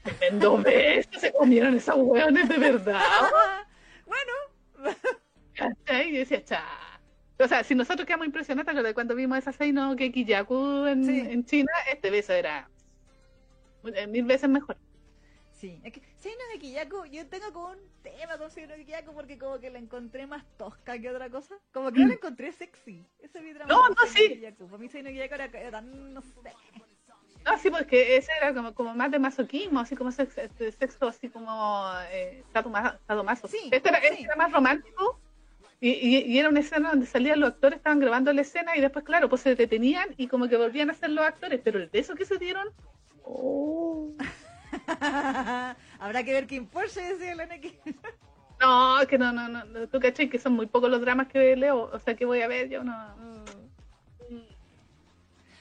Tremendo 0.04 0.58
beso, 0.64 1.10
se 1.20 1.32
comieron 1.32 1.76
esos 1.76 1.96
hueones 1.98 2.48
de 2.50 2.58
verdad. 2.58 3.02
Bueno, 4.06 4.96
¿Cachai? 5.56 6.10
Y 6.10 6.14
yo 6.14 6.20
decía, 6.20 6.44
cha. 6.44 6.64
O 7.40 7.48
sea, 7.48 7.64
si 7.64 7.74
nosotros 7.74 8.06
quedamos 8.06 8.28
impresionados 8.28 8.84
de 8.84 8.94
cuando 8.94 9.16
vimos 9.16 9.38
esa 9.38 9.52
Seino 9.54 9.96
que 9.96 10.12
Kiyaku 10.12 10.86
en, 10.88 11.06
Sí. 11.06 11.20
en 11.20 11.46
China, 11.46 11.72
este 11.92 12.10
beso 12.12 12.34
era 12.34 12.70
eh, 13.96 14.08
mil 14.08 14.24
veces 14.26 14.50
mejor. 14.50 14.78
Sí, 15.64 15.80
es 15.82 15.94
que 15.94 16.02
Seino 16.20 16.42
de 16.52 16.60
Kiyako, 16.60 17.06
yo 17.06 17.26
tengo 17.28 17.54
como 17.54 17.70
un 17.70 17.78
tema 18.02 18.38
con 18.38 18.52
Seino 18.52 18.74
de 18.76 18.84
Kiyako 18.84 19.14
porque 19.14 19.38
como 19.38 19.62
que 19.62 19.70
la 19.70 19.80
encontré 19.80 20.28
más 20.28 20.44
tosca 20.58 21.00
que 21.00 21.10
otra 21.10 21.30
cosa. 21.30 21.56
Como 21.72 21.90
que 21.90 22.02
no 22.02 22.08
la 22.10 22.16
encontré 22.16 22.52
sexy. 22.52 23.06
Ese 23.20 23.38
es 23.38 23.44
mi 23.46 23.54
drama 23.54 23.74
Mm. 23.74 23.78
No, 23.78 23.90
no, 23.90 24.06
sí. 24.08 24.44
Para 24.60 24.78
mí 24.78 24.90
Seino 24.90 25.10
de 25.10 25.24
era, 25.24 25.46
era 25.46 25.72
tan, 25.72 26.14
no 26.14 26.22
sé. 26.22 26.52
No, 27.46 27.58
sí, 27.58 27.70
porque 27.72 28.18
ese 28.18 28.30
era 28.42 28.54
como, 28.54 28.74
como 28.74 28.94
más 28.94 29.10
de 29.10 29.20
masoquismo, 29.20 29.80
así 29.80 29.96
como 29.96 30.12
sexo, 30.12 30.42
este, 30.42 30.70
sexo 30.74 31.08
así 31.08 31.30
como 31.30 31.90
eh, 32.12 32.44
sadoma- 32.54 33.00
sadomaso. 33.08 33.48
Sí, 33.48 33.70
este, 33.72 33.88
era, 33.88 34.02
sí. 34.02 34.08
este 34.12 34.24
era 34.24 34.36
más 34.36 34.52
romántico 34.52 35.18
y, 35.80 35.92
y, 35.92 36.18
y 36.26 36.40
era 36.40 36.50
una 36.50 36.60
escena 36.60 36.90
donde 36.90 37.06
salían 37.06 37.40
los 37.40 37.52
actores, 37.52 37.78
estaban 37.78 38.02
grabando 38.02 38.34
la 38.34 38.42
escena 38.42 38.76
y 38.76 38.82
después, 38.82 39.06
claro, 39.06 39.30
pues 39.30 39.42
se 39.44 39.56
detenían 39.56 40.10
y 40.18 40.28
como 40.28 40.50
que 40.50 40.58
volvían 40.58 40.90
a 40.90 40.94
ser 40.94 41.12
los 41.12 41.24
actores, 41.24 41.62
pero 41.64 41.80
el 41.80 41.88
beso 41.88 42.16
que 42.16 42.26
se 42.26 42.38
dieron... 42.38 42.68
Oh. 43.24 44.12
Habrá 46.00 46.24
que 46.24 46.34
ver 46.34 46.48
Kim 46.48 46.66
Porsche, 46.66 47.02
decía 47.02 47.36
la 47.36 47.46
Neki. 47.46 47.78
No, 48.60 49.02
es 49.02 49.08
que 49.08 49.18
no, 49.18 49.32
no, 49.32 49.48
no, 49.50 49.88
tú 49.88 50.00
cachai 50.00 50.30
que 50.30 50.40
son 50.40 50.54
muy 50.54 50.68
pocos 50.68 50.90
los 50.90 51.02
dramas 51.02 51.28
que 51.28 51.56
leo, 51.56 51.90
o 51.92 52.00
sea 52.00 52.16
que 52.16 52.26
voy 52.26 52.42
a 52.42 52.48
ver, 52.48 52.70
yo 52.70 52.84
no... 52.84 52.96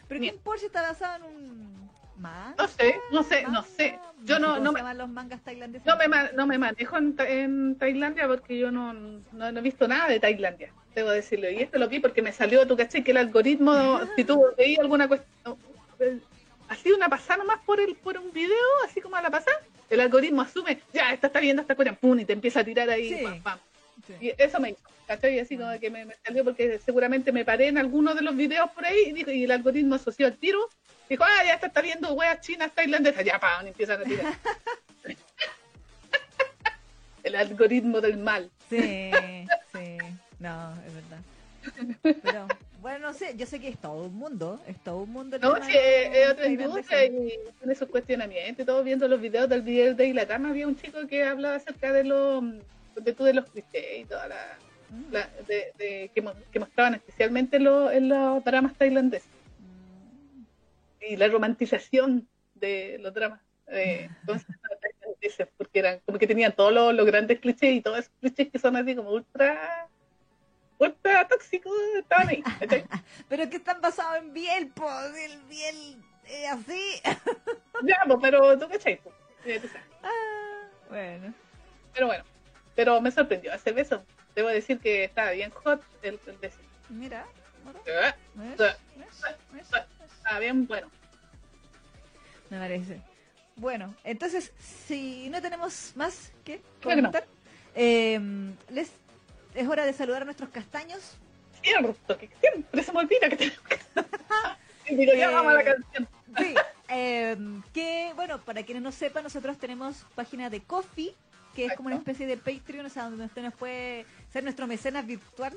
Pero 0.08 0.20
Bien. 0.20 0.34
Kim 0.34 0.42
Porsche 0.42 0.66
está 0.66 0.82
basado 0.82 1.16
en 1.16 1.34
un 1.34 1.90
manga. 2.16 2.54
No 2.58 2.68
sé, 2.68 3.00
no 3.10 3.22
sé, 3.22 3.42
no 3.48 3.62
sé. 3.62 3.98
Yo 4.24 4.38
no, 4.38 4.60
no, 4.60 4.72
me, 4.72 4.94
los 4.94 5.08
mangas 5.08 5.40
tailandeses. 5.42 5.86
no, 5.86 5.96
me, 5.96 6.32
no 6.34 6.46
me 6.46 6.58
manejo 6.58 6.96
en, 6.96 7.16
en 7.18 7.76
Tailandia 7.76 8.28
porque 8.28 8.56
yo 8.56 8.70
no, 8.70 8.92
no, 8.92 9.22
no 9.32 9.58
he 9.58 9.62
visto 9.62 9.88
nada 9.88 10.08
de 10.08 10.20
Tailandia, 10.20 10.72
debo 10.94 11.10
decirlo. 11.10 11.50
Y 11.50 11.58
esto 11.62 11.78
lo 11.78 11.88
vi 11.88 11.98
porque 11.98 12.22
me 12.22 12.30
salió, 12.30 12.66
tú 12.66 12.76
caché, 12.76 13.02
que 13.02 13.10
el 13.10 13.16
algoritmo, 13.16 13.72
si 14.16 14.24
tú 14.24 14.44
veías 14.56 14.80
alguna 14.80 15.08
cuestión, 15.08 15.56
así 16.72 16.90
una 16.90 17.08
pasada 17.08 17.38
nomás 17.38 17.60
por, 17.64 17.80
el, 17.80 17.94
por 17.96 18.16
un 18.18 18.32
video, 18.32 18.56
así 18.84 19.00
como 19.00 19.16
a 19.16 19.22
la 19.22 19.30
pasada, 19.30 19.56
el 19.90 20.00
algoritmo 20.00 20.42
asume, 20.42 20.80
ya, 20.92 21.12
esta 21.12 21.26
está 21.28 21.40
viendo 21.40 21.62
esta 21.62 21.74
cuestión, 21.74 21.96
pum, 21.96 22.18
y 22.18 22.24
te 22.24 22.32
empieza 22.32 22.60
a 22.60 22.64
tirar 22.64 22.88
ahí, 22.90 23.08
Sí. 23.10 23.22
pam, 23.22 23.42
pam. 23.42 23.58
Sí. 24.06 24.14
Y 24.20 24.32
eso 24.42 24.58
me 24.58 24.70
hizo, 24.70 24.80
¿cachai? 25.06 25.38
Así 25.38 25.56
como 25.56 25.78
que 25.78 25.90
me, 25.90 26.04
me 26.06 26.14
salió 26.24 26.42
porque 26.44 26.78
seguramente 26.78 27.30
me 27.30 27.44
paré 27.44 27.68
en 27.68 27.78
alguno 27.78 28.14
de 28.14 28.22
los 28.22 28.34
videos 28.34 28.70
por 28.72 28.84
ahí 28.84 28.98
y, 29.06 29.12
dijo, 29.12 29.30
y 29.30 29.44
el 29.44 29.50
algoritmo 29.50 29.94
asoció 29.94 30.26
al 30.26 30.36
tiro. 30.38 30.68
Dijo, 31.08 31.22
ah, 31.24 31.44
ya 31.44 31.54
esta 31.54 31.66
está 31.66 31.82
viendo 31.82 32.12
weas 32.14 32.40
chinas, 32.40 32.72
tailandesas, 32.74 33.24
ya, 33.24 33.38
pam, 33.38 33.66
y 33.66 33.68
empiezan 33.68 34.00
a 34.00 34.04
tirar. 34.04 34.34
el 37.22 37.36
algoritmo 37.36 38.00
del 38.00 38.16
mal. 38.16 38.50
Sí, 38.70 39.10
sí. 39.72 39.98
No, 40.38 40.72
es 40.86 40.94
verdad. 40.94 41.20
Pero, 42.22 42.48
bueno, 42.82 43.08
no 43.08 43.14
sé, 43.14 43.34
yo 43.36 43.46
sé 43.46 43.60
que 43.60 43.68
es 43.68 43.78
todo 43.78 44.04
un 44.06 44.14
mundo, 44.14 44.60
es 44.66 44.76
todo 44.82 44.98
un 45.04 45.10
mundo. 45.12 45.38
No, 45.38 45.54
de 45.54 46.22
es, 46.22 46.30
otra 46.30 46.46
industria 46.48 47.04
y 47.06 47.38
tiene 47.58 47.74
sus 47.74 47.88
cuestionamientos 47.88 48.62
y 48.62 48.66
todo 48.66 48.82
viendo 48.82 49.06
los 49.08 49.20
videos 49.20 49.48
del 49.48 49.62
video 49.62 49.94
de 49.94 50.12
la 50.12 50.26
cama 50.26 50.50
había 50.50 50.66
un 50.66 50.76
chico 50.76 51.06
que 51.06 51.22
hablaba 51.24 51.56
acerca 51.56 51.92
de 51.92 52.04
los 52.04 52.42
de, 52.96 53.32
los 53.32 53.46
clichés 53.50 54.00
y 54.00 54.04
toda 54.04 54.28
la, 54.28 54.58
Mm, 54.90 55.10
la- 55.10 55.30
de, 55.48 55.72
de- 55.78 56.10
que, 56.14 56.20
mo- 56.20 56.34
que 56.52 56.58
mostraban 56.58 56.94
especialmente 56.96 57.58
lo- 57.58 57.90
en 57.90 58.10
los 58.10 58.44
dramas 58.44 58.74
tailandeses 58.76 59.26
mm. 59.58 60.42
y 61.12 61.16
la 61.16 61.28
romantización 61.28 62.28
de 62.56 62.98
los 63.00 63.14
dramas 63.14 63.40
eh, 63.68 64.10
entonces, 64.20 65.48
porque 65.56 65.78
eran 65.78 66.00
como 66.04 66.18
que 66.18 66.26
tenían 66.26 66.52
todos 66.54 66.72
los, 66.74 66.92
los 66.94 67.06
grandes 67.06 67.40
clichés 67.40 67.72
y 67.74 67.80
todos 67.80 68.00
esos 68.00 68.12
clichés 68.20 68.50
que 68.50 68.58
son 68.58 68.76
así 68.76 68.94
como 68.94 69.12
ultra 69.12 69.88
ultra 70.82 71.26
tóxicos 71.28 71.72
estaban 71.96 72.28
ahí 72.28 72.42
¿cachai? 72.42 72.84
Pero 73.28 73.48
que 73.48 73.56
están 73.56 73.80
basados 73.80 74.18
en 74.18 74.32
Biel, 74.32 74.68
po, 74.68 74.88
el 74.90 75.40
Biel 75.42 76.02
es 76.26 76.50
así. 76.50 77.00
ya 77.84 77.96
pues, 78.06 78.18
pero 78.20 78.58
tú 78.58 78.68
cachai 78.68 78.96
tú 78.98 79.10
sabes. 79.44 79.86
Ah, 80.02 80.68
bueno. 80.88 81.34
Pero 81.94 82.06
bueno, 82.06 82.24
pero 82.74 83.00
me 83.00 83.10
sorprendió 83.10 83.52
ese 83.52 83.72
beso. 83.72 84.04
Debo 84.34 84.48
decir 84.48 84.78
que 84.78 85.04
estaba 85.04 85.32
bien 85.32 85.50
hot 85.50 85.82
el, 86.02 86.18
el 86.26 86.38
beso. 86.38 86.58
Mira, 86.88 87.26
Eh, 87.86 88.12
bien 90.38 90.66
bueno. 90.66 90.90
Me 92.50 92.58
parece. 92.58 93.00
Bueno, 93.56 93.94
entonces, 94.04 94.52
si 94.58 95.28
no 95.30 95.42
tenemos 95.42 95.92
más 95.96 96.32
que 96.44 96.62
Creo 96.80 96.96
que 96.96 97.02
no. 97.02 97.10
comentar, 97.10 97.26
eh, 97.74 98.18
les, 98.70 98.92
es 99.54 99.68
hora 99.68 99.84
de 99.84 99.92
saludar 99.92 100.22
a 100.22 100.24
nuestros 100.24 100.50
castaños. 100.50 101.18
Cierto, 101.62 102.18
que 102.18 102.28
siempre 102.40 102.82
se 102.82 102.92
me 102.92 103.00
olvida 103.00 103.28
que 103.28 103.36
tenemos 103.36 103.60
que... 103.60 103.78
Digo, 104.94 105.12
ya 105.14 105.30
Eh, 105.30 105.32
vamos 105.32 105.52
a 105.52 105.54
la 105.54 105.64
canción. 105.64 106.08
Sí, 106.36 106.54
eh, 106.88 107.36
que 107.72 108.12
bueno, 108.16 108.40
para 108.44 108.62
quienes 108.62 108.82
no 108.82 108.92
sepan, 108.92 109.22
nosotros 109.22 109.58
tenemos 109.58 110.04
página 110.14 110.50
de 110.50 110.60
Coffee, 110.60 111.14
que 111.54 111.66
es 111.66 111.74
como 111.74 111.88
una 111.88 111.96
especie 111.96 112.26
de 112.26 112.36
Patreon, 112.36 112.86
o 112.86 112.90
sea, 112.90 113.04
donde 113.04 113.26
usted 113.26 113.42
nos 113.42 113.54
puede 113.54 114.06
ser 114.32 114.42
nuestro 114.42 114.66
mecenas 114.66 115.06
virtual. 115.06 115.52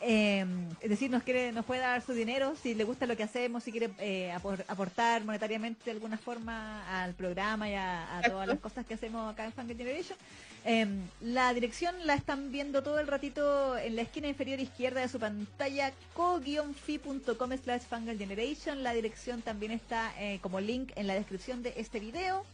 Eh, 0.00 0.46
es 0.80 0.90
decir, 0.90 1.10
nos 1.10 1.24
quiere, 1.24 1.50
nos 1.52 1.64
puede 1.64 1.80
dar 1.80 2.00
su 2.02 2.12
dinero 2.12 2.54
si 2.62 2.74
le 2.74 2.84
gusta 2.84 3.06
lo 3.06 3.16
que 3.16 3.24
hacemos, 3.24 3.64
si 3.64 3.72
quiere 3.72 3.90
eh, 3.98 4.32
apor- 4.32 4.64
aportar 4.68 5.24
monetariamente 5.24 5.84
de 5.86 5.90
alguna 5.90 6.16
forma 6.16 7.02
al 7.02 7.14
programa 7.14 7.68
y 7.68 7.74
a, 7.74 8.18
a 8.18 8.22
todas 8.22 8.46
las 8.46 8.60
cosas 8.60 8.86
que 8.86 8.94
hacemos 8.94 9.32
acá 9.32 9.44
en 9.44 9.52
Fangirl 9.52 9.78
Generation. 9.78 10.16
Eh, 10.64 10.86
la 11.20 11.52
dirección 11.54 11.94
la 12.06 12.14
están 12.14 12.52
viendo 12.52 12.82
todo 12.82 12.98
el 12.98 13.06
ratito 13.06 13.76
en 13.76 13.96
la 13.96 14.02
esquina 14.02 14.28
inferior 14.28 14.60
izquierda 14.60 15.00
de 15.00 15.08
su 15.08 15.18
pantalla, 15.18 15.92
co-fi.com 16.14 17.50
slash 17.64 17.82
Generation. 18.18 18.82
La 18.82 18.92
dirección 18.92 19.42
también 19.42 19.72
está 19.72 20.12
eh, 20.18 20.38
como 20.42 20.60
link 20.60 20.92
en 20.96 21.06
la 21.06 21.14
descripción 21.14 21.62
de 21.62 21.74
este 21.76 22.00
video. 22.00 22.44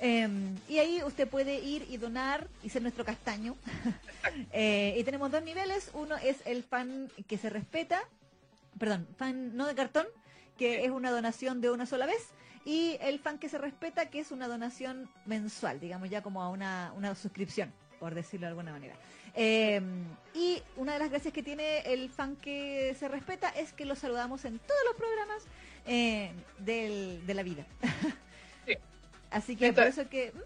Eh, 0.00 0.28
y 0.68 0.78
ahí 0.78 1.02
usted 1.04 1.28
puede 1.28 1.58
ir 1.60 1.86
y 1.90 1.96
donar 1.96 2.46
y 2.62 2.68
ser 2.70 2.82
nuestro 2.82 3.04
castaño. 3.04 3.56
Eh, 4.52 4.96
y 4.98 5.04
tenemos 5.04 5.30
dos 5.30 5.42
niveles. 5.42 5.90
Uno 5.94 6.16
es 6.16 6.38
el 6.44 6.62
fan 6.62 7.10
que 7.28 7.38
se 7.38 7.48
respeta, 7.50 8.02
perdón, 8.78 9.06
fan 9.16 9.56
no 9.56 9.66
de 9.66 9.74
cartón, 9.74 10.06
que 10.58 10.84
es 10.84 10.90
una 10.90 11.10
donación 11.10 11.60
de 11.60 11.70
una 11.70 11.86
sola 11.86 12.04
vez. 12.06 12.28
Y 12.64 12.98
el 13.00 13.20
fan 13.20 13.38
que 13.38 13.48
se 13.48 13.56
respeta, 13.58 14.10
que 14.10 14.18
es 14.20 14.30
una 14.30 14.46
donación 14.48 15.08
mensual, 15.24 15.80
digamos 15.80 16.10
ya 16.10 16.20
como 16.22 16.42
a 16.42 16.50
una, 16.50 16.92
una 16.96 17.14
suscripción, 17.14 17.72
por 18.00 18.14
decirlo 18.14 18.46
de 18.46 18.50
alguna 18.50 18.72
manera. 18.72 18.94
Eh, 19.34 19.80
y 20.34 20.60
una 20.76 20.94
de 20.94 20.98
las 20.98 21.10
gracias 21.10 21.32
que 21.32 21.42
tiene 21.42 21.78
el 21.86 22.10
fan 22.10 22.36
que 22.36 22.94
se 22.98 23.08
respeta 23.08 23.48
es 23.50 23.72
que 23.72 23.84
lo 23.86 23.94
saludamos 23.94 24.44
en 24.44 24.58
todos 24.58 24.80
los 24.86 24.96
programas 24.96 25.42
eh, 25.86 26.32
del- 26.58 27.24
de 27.26 27.34
la 27.34 27.42
vida. 27.44 27.64
Sí. 29.30 29.36
Así 29.36 29.56
que 29.56 29.72
por 29.72 29.84
eso 29.84 30.08
que... 30.08 30.32
¿Mm? 30.32 30.40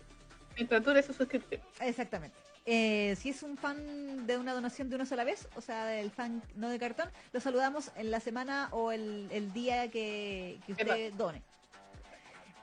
Mientras 0.57 0.85
dure 0.85 1.03
su 1.03 1.15
suscripción. 1.15 1.61
Exactamente. 1.81 2.37
Eh, 2.67 3.17
si 3.19 3.31
es 3.31 3.43
un 3.43 3.57
fan 3.57 4.27
de 4.27 4.37
una 4.39 4.53
donación 4.53 4.89
de 4.89 4.97
una 4.97 5.07
sola 5.07 5.25
vez, 5.25 5.49
o 5.57 5.61
sea, 5.61 5.87
del 5.87 6.11
fan 6.11 6.43
no 6.55 6.69
de 6.69 6.79
cartón, 6.79 7.09
lo 7.33 7.41
saludamos 7.41 7.91
en 7.97 8.11
la 8.11 8.21
semana 8.21 8.69
o 8.71 8.93
el, 8.93 9.29
el 9.33 9.53
día 9.53 9.91
que, 9.91 10.59
que 10.67 10.73
usted 10.73 11.13
done. 11.15 11.43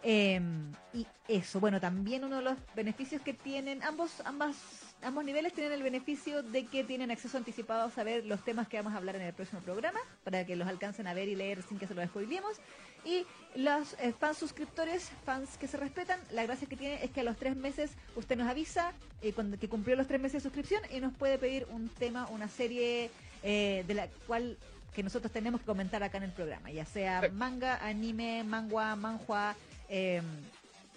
Eh, 0.04 0.40
y 0.94 1.06
eso, 1.28 1.60
bueno, 1.60 1.82
también 1.82 2.24
uno 2.24 2.38
de 2.38 2.44
los 2.44 2.58
beneficios 2.76 3.22
que 3.22 3.34
tienen, 3.34 3.84
ambos, 3.84 4.22
ambas, 4.24 4.56
ambos 5.02 5.26
niveles 5.26 5.52
tienen 5.54 5.74
el 5.74 5.84
beneficio 5.84 6.42
de 6.44 6.66
que 6.66 6.86
tienen 6.86 7.12
acceso 7.12 7.38
anticipado 7.38 7.88
a 7.88 7.92
saber 7.92 8.26
los 8.26 8.44
temas 8.46 8.70
que 8.70 8.78
vamos 8.78 8.94
a 8.94 8.98
hablar 8.98 9.18
en 9.18 9.24
el 9.24 9.34
próximo 9.34 9.62
programa, 9.62 10.00
para 10.24 10.46
que 10.46 10.56
los 10.56 10.68
alcancen 10.68 11.08
a 11.08 11.14
ver 11.14 11.28
y 11.28 11.36
leer 11.36 11.62
sin 11.64 11.78
que 11.78 11.88
se 11.88 11.94
los 11.94 12.06
spoilemos. 12.08 12.58
Y 13.06 13.26
los 13.56 13.94
eh, 14.00 14.14
fans 14.18 14.38
suscriptores, 14.38 15.10
fans 15.26 15.58
que 15.58 15.68
se 15.68 15.78
respetan, 15.78 16.20
la 16.32 16.44
gracia 16.44 16.68
que 16.68 16.76
tiene 16.76 17.04
es 17.04 17.12
que 17.12 17.22
a 17.22 17.24
los 17.24 17.38
tres 17.38 17.56
meses 17.56 17.92
usted 18.16 18.38
nos 18.38 18.48
avisa 18.48 18.94
eh, 19.22 19.34
cuando, 19.34 19.58
que 19.58 19.68
cumplió 19.68 19.96
los 19.96 20.08
tres 20.08 20.22
meses 20.22 20.44
de 20.44 20.50
suscripción 20.50 20.82
y 20.92 21.00
nos 21.00 21.14
puede 21.14 21.38
pedir 21.38 21.66
un 21.72 21.90
tema, 21.90 22.28
una 22.28 22.48
serie 22.48 23.10
eh, 23.44 23.84
de 23.88 23.94
la 23.94 24.08
cual 24.28 24.58
que 24.94 25.04
nosotros 25.04 25.32
tenemos 25.32 25.62
que 25.62 25.66
comentar 25.66 26.04
acá 26.04 26.18
en 26.18 26.26
el 26.26 26.32
programa, 26.32 26.72
ya 26.72 26.86
sea 26.86 27.30
manga, 27.34 27.84
anime, 27.86 28.44
mangua, 28.44 28.96
manhua, 28.96 29.56
eh, 29.88 30.22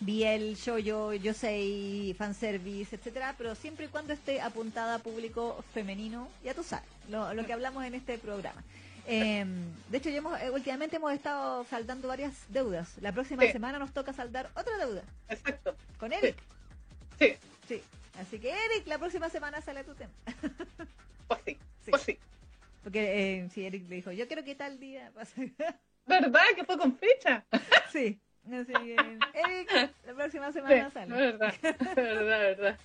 BL, 0.01 0.55
shoujo, 0.55 1.13
yosei, 1.15 2.15
fanservice, 2.19 2.97
etcétera, 2.97 3.35
pero 3.39 3.55
siempre 3.55 3.87
y 3.87 3.89
cuando 3.89 4.13
esté 4.13 4.41
apuntada 4.41 4.97
a 4.97 4.99
público 4.99 5.65
femenino, 5.73 6.29
ya 6.45 6.55
tú 6.55 6.65
sabes, 6.65 6.89
lo, 7.09 7.33
lo 7.35 7.47
que 7.47 7.53
hablamos 7.53 7.85
en 7.85 7.95
este 7.95 8.19
programa. 8.19 8.63
Eh, 9.07 9.45
de 9.89 9.99
hecho, 9.99 10.09
hemos, 10.11 10.41
eh, 10.41 10.51
últimamente 10.51 10.97
hemos 10.97 11.13
estado 11.13 11.65
saldando 11.65 12.09
varias 12.09 12.35
deudas. 12.49 12.97
La 13.01 13.13
próxima 13.13 13.43
Sí. 13.43 13.53
semana 13.53 13.79
nos 13.79 13.93
toca 13.93 14.13
saldar 14.13 14.49
otra 14.55 14.77
deuda 14.79 15.03
Exacto. 15.29 15.75
con 15.99 16.13
Eric. 16.13 16.37
Sí, 17.19 17.35
Sí. 17.69 17.83
Así 18.21 18.39
que 18.39 18.51
Eric, 18.51 18.87
la 18.87 18.99
próxima 18.99 19.29
semana 19.31 19.61
sale 19.63 19.85
tu 19.85 19.95
tema. 19.95 20.13
pues 21.29 21.41
sí. 21.47 21.59
Sí. 21.85 21.91
Pues 21.91 22.03
sí. 22.03 22.19
Porque 22.85 23.39
eh, 23.41 23.49
sí, 23.53 23.65
Eric 23.67 23.89
le 23.89 23.97
dijo, 23.97 24.13
yo 24.13 24.27
quiero 24.27 24.45
que 24.45 24.55
tal 24.55 24.79
día 24.79 25.11
pase. 25.15 25.53
¿Verdad 26.07 26.43
que 26.57 26.65
fue 26.65 26.79
con 26.79 26.97
fecha? 26.97 27.45
sí. 27.93 28.21
Así 28.53 28.73
que, 28.73 28.97
Eric, 29.35 29.95
la 30.07 30.15
próxima 30.15 30.49
Sí, 30.49 30.55
semana 30.55 30.91
sale. 30.91 31.15
verdad, 31.15 31.55
verdad, 31.97 32.39
verdad. 32.41 32.79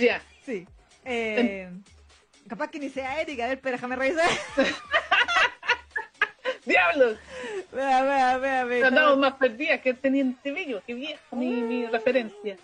ya. 0.00 0.20
Sí. 0.44 0.66
Eh, 1.04 1.70
capaz 2.52 2.70
que 2.70 2.78
ni 2.78 2.90
sea 2.90 3.18
Eric, 3.22 3.40
a 3.40 3.48
ver, 3.48 3.60
pero 3.62 3.76
déjame 3.76 3.96
revisar. 3.96 4.28
¡Diablos! 6.66 7.16
Vea, 7.72 8.02
vea, 8.02 8.36
vea, 8.36 8.64
vea. 8.64 8.86
Andamos 8.88 9.16
más 9.16 9.32
perdidas 9.36 9.80
que 9.80 9.88
el 9.88 9.96
Teniente 9.96 10.52
Bello. 10.52 10.82
Viejo 10.86 11.34
mi, 11.34 11.48
mi 11.48 11.86
referencia. 11.86 12.58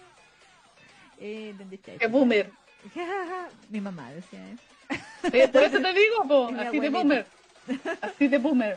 Eh, 1.18 1.54
¿dónde 1.56 1.76
está? 1.76 1.92
Qué 1.96 2.06
boomer. 2.06 2.50
Mi 3.70 3.80
mamá 3.80 4.12
decía 4.12 4.40
eso. 4.50 5.32
Eh, 5.34 5.48
por 5.48 5.62
eso 5.62 5.80
te 5.80 5.92
digo, 5.94 6.28
po, 6.28 6.50
así 6.60 6.80
de 6.80 6.90
boomer. 6.90 7.26
Así 8.02 8.28
de 8.28 8.38
boomer. 8.38 8.76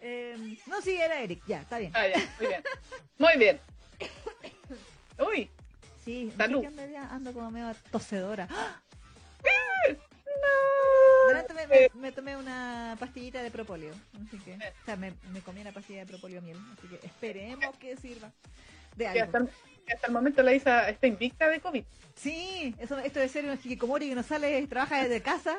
Eh, 0.00 0.56
no, 0.66 0.80
sí, 0.80 0.94
era 0.94 1.18
Eric, 1.20 1.42
ya, 1.46 1.60
está 1.60 1.78
bien. 1.78 1.90
Ah, 1.94 2.06
ya, 2.06 2.18
muy 2.38 2.46
bien. 2.48 2.62
Muy 3.18 3.36
bien. 3.36 3.60
Uy, 5.18 5.50
Sí, 6.04 6.32
Salud. 6.36 6.64
ando 6.64 6.82
ando 7.10 7.32
como 7.32 7.50
medio 7.50 7.74
tosedora. 7.90 8.48
¡Ah! 8.50 8.80
No. 9.42 11.28
Delante 11.28 11.54
me, 11.54 11.66
me- 11.66 11.90
me 11.94 12.12
tomé 12.12 12.36
una 12.36 12.96
pastillita 12.98 13.42
de 13.42 13.50
propóleo, 13.50 13.94
así 14.26 14.38
que, 14.38 14.54
o 14.54 14.84
sea, 14.84 14.96
me, 14.96 15.12
me 15.32 15.40
comí 15.40 15.60
una 15.60 15.72
pastilla 15.72 16.00
de 16.00 16.06
propóleo 16.06 16.42
miel, 16.42 16.58
así 16.78 16.88
que 16.88 17.06
esperemos 17.06 17.76
que 17.78 17.96
sirva 17.96 18.30
de 18.96 19.06
algo. 19.08 19.24
hasta, 19.24 19.38
hasta 19.94 20.06
el 20.06 20.12
momento 20.12 20.42
la 20.42 20.52
Isa 20.52 20.88
está 20.88 21.06
invicta 21.06 21.48
de 21.48 21.60
COVID. 21.60 21.84
Sí, 22.14 22.74
eso, 22.78 22.98
esto 22.98 23.20
de 23.20 23.28
ser 23.28 23.44
un 23.46 23.52
hikikomori 23.54 24.08
que 24.10 24.14
no 24.14 24.22
sale, 24.22 24.66
trabaja 24.66 25.02
desde 25.02 25.22
casa. 25.22 25.56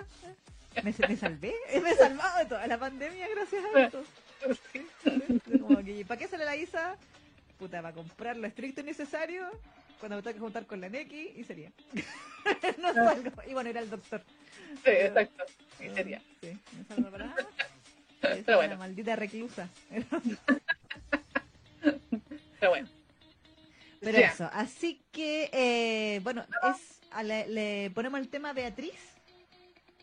Me, 0.84 0.94
me 1.08 1.16
salvé, 1.18 1.54
me 1.82 1.90
he 1.92 1.96
salvado 1.96 2.40
de 2.40 2.46
toda 2.46 2.68
la 2.68 2.78
pandemia 2.78 3.28
gracias 3.30 3.64
a 3.76 3.82
esto. 3.82 4.04
Sí. 4.74 4.86
¿Para 6.08 6.20
qué 6.20 6.28
sale 6.28 6.46
la 6.46 6.56
ISA? 6.56 6.98
Puta, 7.58 7.82
para 7.82 7.94
comprar 7.94 8.36
lo 8.36 8.46
estricto 8.48 8.82
y 8.82 8.84
necesario 8.84 9.50
cuando 10.04 10.18
me 10.18 10.22
tengo 10.22 10.34
que 10.34 10.40
juntar 10.42 10.66
con 10.66 10.82
la 10.82 10.90
Neki 10.90 11.32
y 11.38 11.46
sería. 11.46 11.72
no 12.78 12.94
salgo. 12.94 13.32
Y 13.48 13.54
bueno, 13.54 13.70
ir 13.70 13.78
al 13.78 13.90
doctor. 13.90 14.22
Sí, 14.84 14.92
exacto. 14.92 15.46
Sí, 15.78 15.90
sería. 15.96 16.22
Sí, 16.42 16.60
no 16.78 16.84
salgo 16.94 17.10
para 17.10 17.28
nada. 17.28 17.48
Pero 18.20 18.36
Es 18.36 18.46
una 18.46 18.56
bueno. 18.58 18.76
maldita 18.76 19.16
reclusa. 19.16 19.70
Pero 21.80 22.70
bueno. 22.70 22.90
Pero 24.02 24.18
eso, 24.18 24.50
así 24.52 25.02
que, 25.14 25.50
eh, 25.54 26.20
bueno, 26.22 26.46
es 26.64 27.00
a 27.12 27.24
le, 27.24 27.48
le 27.48 27.90
ponemos 27.92 28.20
el 28.20 28.28
tema 28.28 28.52
Beatriz. 28.52 29.00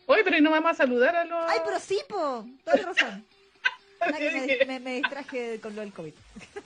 Oye, 0.07 0.23
pero 0.23 0.35
¿y 0.35 0.41
no 0.41 0.49
vamos 0.49 0.71
a 0.71 0.73
saludar 0.73 1.15
a 1.15 1.25
los. 1.25 1.47
¡Ay, 1.47 1.59
pero 1.63 1.79
sí, 1.79 1.99
po! 2.09 2.47
Toda 2.63 2.77
razón. 2.77 3.23
Ah, 4.01 4.11
que 4.17 4.65
me, 4.65 4.79
me- 4.79 4.95
distraje 4.95 5.59
con 5.61 5.75
lo 5.75 5.81
del 5.81 5.93
COVID. 5.93 6.13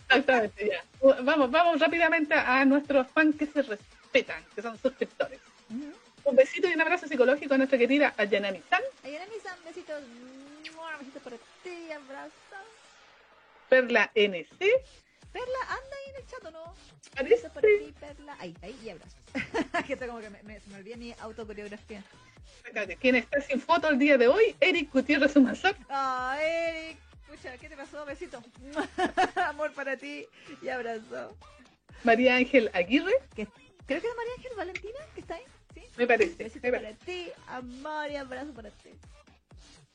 Exactamente, 0.08 0.70
ya. 0.70 0.84
Vamos, 1.24 1.52
vamos 1.52 1.80
rápidamente 1.82 2.34
a 2.34 2.64
nuestros 2.66 3.08
fans 3.10 3.36
que 3.38 3.46
se 3.48 3.62
respetan, 3.62 4.44
que 4.56 4.62
son 4.62 4.78
suscriptores. 4.80 5.40
Ujú. 5.70 5.92
Un 6.30 6.36
besito 6.36 6.68
y 6.70 6.74
un 6.74 6.82
abrazo 6.82 7.08
psicológico 7.08 7.54
a 7.54 7.58
nuestra 7.58 7.78
querida 7.78 8.14
Ayanami-san, 8.18 8.82
Ayana 9.04 9.26
Misan, 9.34 9.58
besitos. 9.66 10.02
¡Mua! 10.76 10.98
Besitos 10.98 11.22
para 11.22 11.36
ti, 11.64 11.92
abrazo. 11.92 12.32
Perla 13.70 14.12
NC, 14.16 14.58
Perla, 15.34 15.60
anda 15.68 15.96
ahí 15.98 16.10
en 16.12 16.16
el 16.16 16.28
chat, 16.28 16.46
¿o 16.46 16.52
¿no? 16.52 16.74
parece, 17.16 17.50
para 17.50 17.68
ti, 17.68 17.94
Perla. 18.00 18.36
Ahí, 18.40 18.56
ahí, 18.62 18.80
y 18.84 18.90
abrazos. 18.90 19.20
que 19.86 19.94
esto 19.94 20.08
como 20.08 20.20
que 20.22 20.30
me, 20.30 20.42
me, 20.44 20.60
se 20.60 20.70
me 20.70 20.78
olvida 20.78 20.96
mi 20.96 21.14
autocoreografía. 21.20 22.02
Quien 23.00 23.16
está 23.16 23.42
sin 23.42 23.60
foto 23.62 23.90
el 23.90 24.00
día 24.00 24.18
de 24.18 24.28
hoy, 24.28 24.56
Eric 24.60 24.92
Gutiérrez 24.92 25.36
Humazor, 25.36 25.76
Ah, 25.90 26.38
Eric. 26.42 26.98
¿Qué 27.60 27.70
te 27.70 27.76
pasó? 27.78 28.06
Besito. 28.06 28.42
Amor 29.36 29.74
para 29.74 29.98
ti 29.98 30.26
y 30.62 30.70
abrazo. 30.70 31.36
María 32.04 32.36
Ángel 32.36 32.70
Aguirre, 32.74 33.14
creo 33.34 33.48
que 33.86 33.96
es 33.96 34.16
María 34.16 34.34
Ángel 34.38 34.52
Valentina, 34.58 35.00
que 35.14 35.22
está 35.22 35.36
ahí. 35.36 35.44
¿Sí? 35.74 35.82
me 35.98 36.08
parece, 36.08 36.36
Besito 36.44 36.68
me 36.68 36.72
para 36.72 36.84
parece. 36.84 37.06
ti, 37.06 37.32
amor 37.48 38.10
y 38.12 38.16
abrazo 38.16 38.54
para 38.54 38.70
ti. 38.70 38.90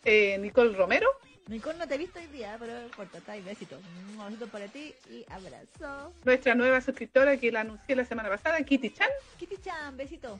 Eh, 0.04 0.36
Nicole 0.38 0.76
Romero, 0.76 1.08
Nicole 1.46 1.78
no 1.78 1.86
te 1.88 1.94
he 1.94 1.98
visto 1.98 2.18
hoy 2.18 2.26
día, 2.28 2.56
pero 2.58 2.72
corta, 2.96 3.18
está 3.18 3.32
ahí, 3.32 3.42
besito. 3.42 3.78
Un 4.16 4.18
besito 4.26 4.46
para 4.48 4.66
ti 4.68 4.94
y 5.10 5.24
abrazo. 5.30 6.12
nuestra 6.24 6.54
nueva 6.54 6.80
suscriptora 6.80 7.36
que 7.36 7.50
la 7.52 7.60
anuncié 7.60 7.96
la 7.96 8.04
semana 8.04 8.28
pasada, 8.28 8.62
Kitty 8.62 8.90
Chan, 8.90 9.10
Kitty 9.38 9.56
Chan, 9.62 9.96
besito. 9.96 10.38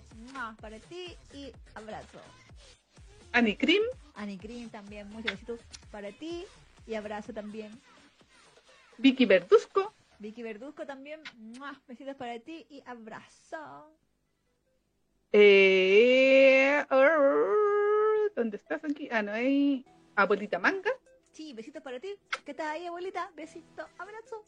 Para 0.60 0.78
ti 0.78 1.16
y 1.34 1.52
abrazo. 1.74 2.20
Annie 3.32 3.54
Green 4.36 4.68
también, 4.70 5.08
muchos 5.10 5.32
besitos 5.32 5.60
para 5.90 6.10
ti 6.12 6.44
y 6.86 6.94
abrazo 6.94 7.32
también. 7.32 7.70
Vicky 8.98 9.26
Verduzco. 9.26 9.94
Vicky 10.18 10.42
Verduzco 10.42 10.86
también. 10.86 11.20
¡mua! 11.36 11.80
Besitos 11.88 12.16
para 12.16 12.38
ti 12.38 12.66
y 12.68 12.82
abrazo. 12.86 13.96
Eh, 15.32 16.84
uh, 16.90 18.34
¿Dónde 18.34 18.56
estás 18.56 18.84
aquí? 18.84 19.08
Ah, 19.10 19.22
no 19.22 19.32
hay. 19.32 19.86
Abuelita 20.16 20.58
Manga. 20.58 20.90
Sí, 21.32 21.54
besitos 21.54 21.82
para 21.82 22.00
ti. 22.00 22.16
¿Qué 22.44 22.52
tal 22.52 22.68
ahí, 22.68 22.86
abuelita? 22.86 23.30
Besito, 23.34 23.86
abrazo. 23.96 24.44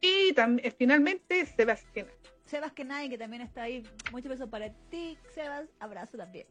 Y 0.00 0.32
también, 0.32 0.72
finalmente, 0.76 1.46
Sebastián. 1.46 2.06
Sebas 2.46 2.72
Kenai, 2.72 3.10
que 3.10 3.18
también 3.18 3.42
está 3.42 3.62
ahí. 3.62 3.82
Muchos 4.10 4.30
besos 4.30 4.48
para 4.48 4.72
ti, 4.90 5.18
Sebas. 5.34 5.68
Abrazo 5.78 6.16
también. 6.16 6.46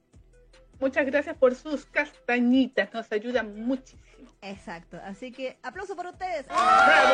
Muchas 0.80 1.06
gracias 1.06 1.36
por 1.38 1.56
sus 1.56 1.86
castañitas, 1.86 2.94
nos 2.94 3.12
ayudan 3.12 3.66
muchísimo. 3.66 4.30
Exacto, 4.42 5.00
así 5.04 5.32
que 5.32 5.58
aplauso 5.64 5.96
por 5.96 6.06
ustedes. 6.08 6.46
¡Bravo! 6.48 7.14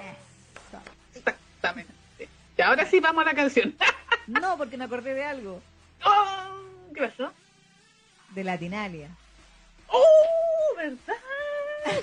Eso. 0.00 0.80
Exactamente. 1.14 1.92
Y 2.58 2.62
ahora 2.62 2.84
sí 2.86 2.98
vamos 3.00 3.22
a 3.22 3.26
la 3.26 3.34
canción. 3.34 3.74
No, 4.28 4.56
porque 4.56 4.76
me 4.76 4.84
acordé 4.84 5.14
de 5.14 5.24
algo. 5.24 5.60
Oh, 6.04 6.62
¿Qué 6.94 7.00
pasó? 7.08 7.32
De 8.30 8.44
Latinalia. 8.44 9.08
¡Oh! 9.88 10.76
¿Verdad? 10.76 11.16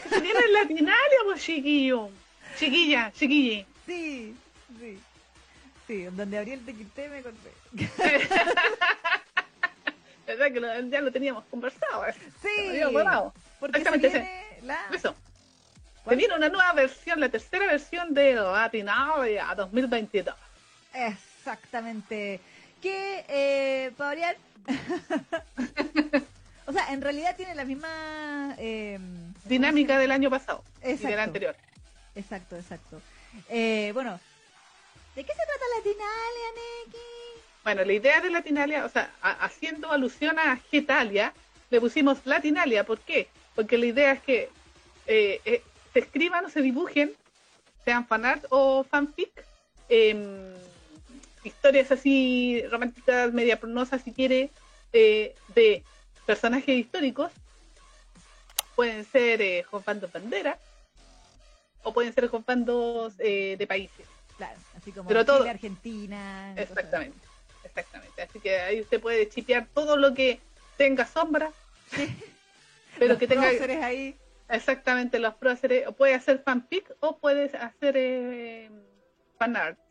Se 0.10 0.20
viene 0.20 0.42
Latinalia, 0.52 1.20
pues 1.24 1.42
chiquillo. 1.42 2.10
Chiquilla, 2.58 3.10
chiquille. 3.14 3.66
Sí, 3.86 4.36
sí. 4.80 5.00
Sí, 5.90 6.04
donde 6.04 6.38
Ariel 6.38 6.64
te 6.64 6.76
quité 6.76 7.10
me 7.10 7.18
acordé. 7.18 7.52
¿Verdad 10.28 10.52
que 10.54 10.60
lo- 10.60 10.82
ya 10.88 11.02
lo 11.02 11.12
teníamos 11.12 11.44
conversado? 11.46 12.06
eh? 12.06 12.14
Sí, 12.44 12.78
Lo 12.80 12.92
porque 13.60 13.80
se 13.80 13.90
Exactamente, 13.90 14.20
viene 14.20 14.44
la... 14.62 14.78
Eso. 14.94 15.16
Se 16.08 16.36
una 16.36 16.50
nueva 16.50 16.74
versión, 16.74 17.20
la 17.20 17.30
tercera 17.30 17.66
versión 17.66 18.14
de 18.14 18.36
Latinalia 18.36 19.52
2022. 19.56 20.36
Exactamente. 20.94 22.40
Que, 22.84 23.26
eh, 23.28 23.92
para 23.98 24.10
variar... 24.12 24.38
o 26.68 26.72
sea, 26.72 26.94
en 26.94 27.02
realidad 27.02 27.36
tiene 27.36 27.56
la 27.56 27.66
misma... 27.66 28.54
eh, 28.60 29.00
Dinámica 29.46 29.98
del 29.98 30.12
año 30.12 30.30
pasado 30.30 30.64
y 30.84 30.90
Exacto. 30.92 31.08
del 31.08 31.20
anterior. 31.20 31.56
Exacto, 32.14 32.56
exacto. 32.56 33.02
Eh, 33.50 33.90
bueno, 33.96 34.20
¿de 35.16 35.24
qué 35.24 35.32
se 35.32 35.46
trata 35.46 35.66
Latinalia, 35.78 36.48
Neki? 36.56 36.98
Bueno, 37.64 37.84
la 37.84 37.94
idea 37.94 38.22
de 38.22 38.30
Latinalia, 38.30 38.86
o 38.86 38.90
sea, 38.90 39.14
haciendo 39.22 39.92
alusión 39.92 40.40
a 40.40 40.58
Getalia, 40.72 41.34
le 41.70 41.80
pusimos 41.80 42.26
Latinalia. 42.26 42.86
¿Por 42.86 43.00
qué? 43.00 43.28
Porque 43.56 43.78
la 43.78 43.86
idea 43.86 44.12
es 44.14 44.22
que 44.22 44.50
eh, 45.08 45.42
eh, 45.46 45.62
se 45.94 46.00
escriban 46.00 46.46
o 46.46 46.50
se 46.50 46.62
dibujen, 46.62 47.14
sean 47.86 48.08
fanart 48.08 48.46
o 48.50 48.84
fanfic, 48.84 49.32
em, 49.90 50.54
historias 51.44 51.92
así 51.92 52.64
románticas, 52.70 53.34
media 53.34 53.60
pornosas 53.60 54.02
si 54.02 54.12
quiere, 54.12 54.50
eh, 54.94 55.36
de 55.56 55.84
personajes 56.26 56.78
históricos. 56.78 57.32
Pueden 58.76 59.06
ser 59.06 59.42
eh, 59.42 59.66
con 59.70 59.84
bandos 59.84 60.12
bandera 60.12 60.58
o 61.84 61.94
pueden 61.94 62.14
ser 62.14 62.30
con 62.30 62.44
bandos 62.46 63.14
eh, 63.20 63.56
de 63.58 63.68
países. 63.68 64.08
Claro, 64.40 64.58
así 64.78 64.92
como 64.94 65.08
Pero 65.08 65.22
Chile, 65.24 65.38
todo- 65.38 65.50
Argentina. 65.50 66.54
cosas. 66.56 66.70
Exactamente, 66.70 67.18
exactamente. 67.64 68.22
Así 68.24 68.40
que 68.40 68.58
ahí 68.60 68.82
usted 68.82 69.00
puede 69.02 69.28
chipear 69.30 69.68
todo 69.74 69.98
lo 69.98 70.14
que 70.16 70.40
tenga 70.78 71.06
sombra, 71.06 71.52
pero 72.98 73.10
Los 73.10 73.18
que 73.20 73.28
tenga 73.28 73.48
ahí. 73.50 74.16
exactamente 74.50 75.20
los 75.20 75.36
próceres. 75.36 75.86
O 75.88 75.92
puede 75.92 76.14
hacer 76.16 76.42
fanfic 76.44 76.90
o 77.02 77.18
puede 77.18 77.46
hacer 77.58 77.96
eh, 77.98 78.72
fanarts 79.38 79.82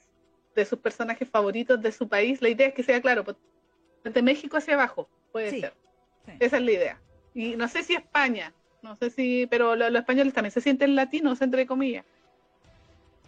de 0.56 0.64
sus 0.64 0.78
personajes 0.78 1.28
favoritos 1.28 1.80
de 1.80 1.92
su 1.92 2.08
país. 2.08 2.40
La 2.42 2.48
idea 2.48 2.68
es 2.68 2.74
que 2.74 2.82
sea 2.82 3.00
claro, 3.02 3.24
pues, 3.24 3.36
desde 4.02 4.22
México 4.22 4.56
hacia 4.56 4.74
abajo, 4.74 5.08
puede 5.30 5.50
Sí. 5.50 5.60
ser. 5.60 5.74
Sí. 6.26 6.32
Esa 6.40 6.56
es 6.56 6.62
la 6.62 6.72
idea. 6.72 7.00
Y 7.34 7.54
no 7.54 7.68
sé 7.68 7.82
si 7.84 7.94
España, 7.94 8.52
no 8.80 8.96
sé 8.96 9.10
si, 9.10 9.46
pero 9.46 9.76
lo- 9.76 9.90
los 9.90 10.00
españoles 10.00 10.32
también 10.32 10.52
se 10.52 10.62
sienten 10.62 10.96
latinos, 10.96 11.42
entre 11.42 11.66
comillas. 11.66 12.06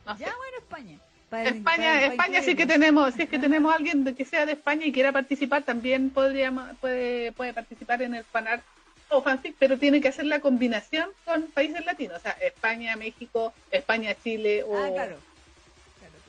No 0.07 0.17
sé. 0.17 0.25
Ya, 0.25 0.35
bueno, 0.35 0.57
España. 0.59 0.99
España, 1.33 1.95
para 1.95 2.07
España 2.07 2.41
sí 2.41 2.55
que 2.57 2.63
incluirlo. 2.63 2.75
tenemos, 2.75 3.15
si 3.15 3.23
es 3.23 3.29
que 3.29 3.39
tenemos 3.39 3.75
alguien 3.75 4.15
que 4.15 4.25
sea 4.25 4.47
de 4.47 4.53
España 4.53 4.87
y 4.87 4.93
quiera 4.93 5.13
participar, 5.13 5.63
también 5.63 6.11
podríamos, 6.11 6.77
puede, 6.81 7.33
puede 7.33 7.53
participar 7.55 8.03
en 8.03 8.15
el 8.15 8.25
fanart 8.25 8.63
o 9.09 9.23
fanfic, 9.23 9.57
pero 9.59 9.79
tiene 9.79 10.01
que 10.01 10.09
hacer 10.09 10.27
la 10.27 10.41
combinación 10.41 11.09
con 11.25 11.43
países 11.49 11.85
latinos, 11.85 12.19
o 12.19 12.21
sea, 12.21 12.33
España, 12.33 12.97
México, 12.97 13.53
España, 13.71 14.15
Chile 14.23 14.63
o 14.65 14.77
Ah, 14.77 14.89
claro. 14.93 15.17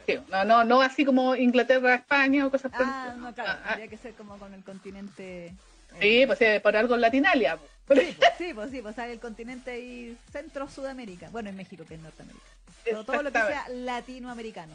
Sí, 0.07 0.17
no, 0.31 0.43
no, 0.45 0.63
no 0.63 0.81
así 0.81 1.05
como 1.05 1.35
Inglaterra, 1.35 1.95
España 1.95 2.47
o 2.47 2.51
cosas 2.51 2.71
por 2.71 2.81
Ah, 2.83 3.13
no, 3.17 3.33
claro. 3.33 3.51
Ah, 3.51 3.59
ah, 3.63 3.67
Tendría 3.69 3.87
que 3.87 3.97
ser 3.97 4.13
como 4.15 4.37
con 4.37 4.53
el 4.53 4.63
continente. 4.63 5.45
eh, 5.47 5.53
sí, 6.01 6.23
pues 6.25 6.41
eh, 6.41 6.59
por 6.59 6.75
algo 6.75 6.95
en 6.95 7.01
Latinalia. 7.01 7.57
pues. 7.85 7.99
Sí, 7.99 8.15
pues, 8.17 8.33
sí, 8.37 8.53
pues, 8.53 8.71
sí, 8.71 8.81
pues, 8.81 8.97
el 8.97 9.19
continente 9.19 9.71
ahí 9.71 10.17
centro-sudamérica. 10.31 11.29
Bueno, 11.29 11.49
en 11.49 11.55
México, 11.55 11.85
que 11.87 11.95
es 11.95 12.01
Norteamérica. 12.01 12.45
Pero 12.83 13.03
todo 13.03 13.23
lo 13.23 13.31
que 13.31 13.39
sea 13.39 13.67
latinoamericano. 13.69 14.73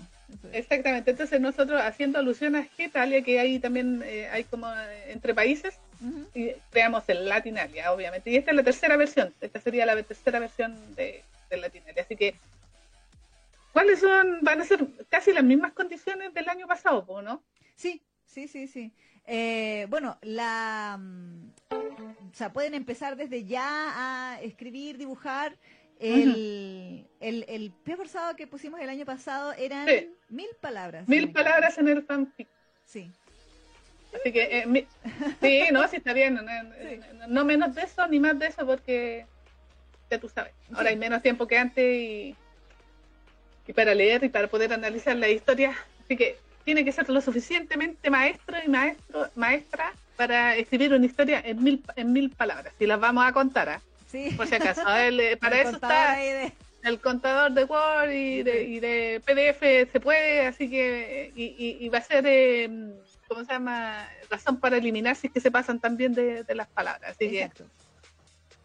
Es. 0.53 0.61
Exactamente, 0.61 1.11
entonces 1.11 1.41
nosotros 1.41 1.81
haciendo 1.81 2.19
alusión 2.19 2.57
a 2.57 2.65
Getalia, 2.65 3.23
que 3.23 3.39
ahí 3.39 3.59
también 3.59 4.03
eh, 4.05 4.29
hay 4.29 4.45
como 4.45 4.69
eh, 4.69 5.13
entre 5.13 5.35
países, 5.35 5.75
y 6.35 6.53
creamos 6.71 7.05
el 7.09 7.29
Latinalia, 7.29 7.93
obviamente. 7.93 8.31
Y 8.31 8.37
esta 8.37 8.51
es 8.51 8.57
la 8.57 8.63
tercera 8.63 8.97
versión. 8.97 9.33
Esta 9.41 9.61
sería 9.61 9.87
la 9.87 10.01
tercera 10.03 10.39
versión 10.39 10.77
de, 10.95 11.23
de 11.49 11.57
Latinalia. 11.57 12.03
Así 12.03 12.17
que, 12.17 12.35
¿cuáles 13.73 14.01
son? 14.01 14.41
Van 14.43 14.61
a 14.61 14.65
ser 14.65 14.87
casi 15.09 15.33
las 15.33 15.45
mismas 15.45 15.73
condiciones 15.73 16.35
del 16.35 16.49
año 16.49 16.67
pasado, 16.67 17.23
¿no? 17.23 17.43
Sí, 17.77 18.03
sí, 18.27 18.47
sí, 18.47 18.69
sí. 18.69 18.93
Eh, 19.27 19.87
bueno, 19.89 20.19
la, 20.23 20.99
mm, 21.01 21.51
o 22.31 22.35
sea, 22.35 22.53
pueden 22.53 22.75
empezar 22.75 23.17
desde 23.17 23.45
ya 23.45 24.35
a 24.35 24.41
escribir, 24.43 24.99
dibujar. 24.99 25.57
El, 25.99 27.07
el, 27.21 27.45
el 27.49 27.71
pie 27.85 27.97
forzado 27.97 28.37
que 28.37 28.47
pusimos 28.47 28.81
el 28.81 28.89
año 28.89 29.05
pasado 29.05 29.53
eran 29.55 29.87
Sí. 29.89 30.11
mil 30.29 30.49
palabras. 30.61 31.09
Mil 31.09 31.33
palabras 31.33 31.79
en 31.79 31.89
el 31.89 32.03
fanfic. 32.03 32.49
Sí. 32.85 33.11
Así 34.15 34.33
que, 34.33 34.59
eh, 34.59 34.67
mi- 34.67 34.87
sí, 35.41 35.63
no, 35.73 35.87
sí 35.89 35.97
está 35.97 36.13
bien. 36.13 36.35
No, 36.35 36.43
no- 36.43 36.51
Sí. 36.75 37.01
no 37.29 37.45
menos 37.45 37.75
de 37.75 37.83
eso 37.83 38.07
ni 38.09 38.21
más 38.21 38.39
de 38.39 38.47
eso, 38.47 38.65
porque 38.67 39.27
ya 40.11 40.19
tú 40.19 40.29
sabes. 40.29 40.53
Ahora 40.71 40.83
Sí. 40.83 40.89
hay 40.89 40.97
menos 40.97 41.23
tiempo 41.23 41.47
que 41.47 41.59
antes 41.59 41.85
y, 41.85 42.37
y 43.67 43.73
para 43.73 43.95
leer 43.95 44.25
y 44.25 44.29
para 44.29 44.49
poder 44.49 44.73
analizar 44.73 45.17
la 45.17 45.29
historia. 45.29 45.75
Así 46.05 46.17
que 46.17 46.39
tiene 46.65 46.85
que 46.85 46.93
ser 46.93 47.09
lo 47.09 47.21
suficientemente 47.21 48.11
maestro 48.11 48.57
y 48.65 48.69
maestro 48.69 49.31
maestra 49.35 49.93
para 50.17 50.57
escribir 50.57 50.93
una 50.95 51.05
historia 51.07 51.41
en 51.45 51.63
mil, 51.63 51.83
en 51.97 52.13
mil 52.13 52.31
palabras. 52.31 52.73
Y 52.79 52.87
las 52.87 52.99
vamos 53.01 53.25
a 53.27 53.33
contar, 53.33 53.69
¿ah? 53.69 53.81
Sí. 54.11 54.31
por 54.37 54.47
si 54.47 54.55
acaso. 54.55 54.83
El, 54.97 55.37
para 55.39 55.61
El 55.61 55.67
eso 55.67 55.77
está 55.77 56.17
de- 56.17 56.53
el 56.83 57.01
contador 57.01 57.53
de 57.53 57.65
Word 57.65 58.11
y 58.11 58.43
de, 58.45 58.63
y 58.65 58.81
de 58.81 59.21
PDF 59.25 59.91
se 59.91 60.01
puede, 60.01 60.47
así 60.47 60.71
que 60.71 61.33
y, 61.35 61.45
y- 61.59 61.79
y 61.85 61.89
va 61.89 61.99
a 61.99 62.03
ser, 62.03 62.25
eh, 62.27 62.69
¿cómo 63.29 63.45
se 63.45 63.53
llama? 63.53 64.09
Razón 64.31 64.59
para 64.61 64.77
eliminar 64.77 65.17
si 65.17 65.27
es 65.27 65.33
que 65.33 65.41
se 65.41 65.51
pasan 65.51 65.81
también 65.81 66.15
de, 66.15 66.45
de 66.45 66.55
las 66.55 66.69
palabras. 66.69 67.11
Así 67.13 67.25
Exacto. 67.39 67.65
que 67.65 67.71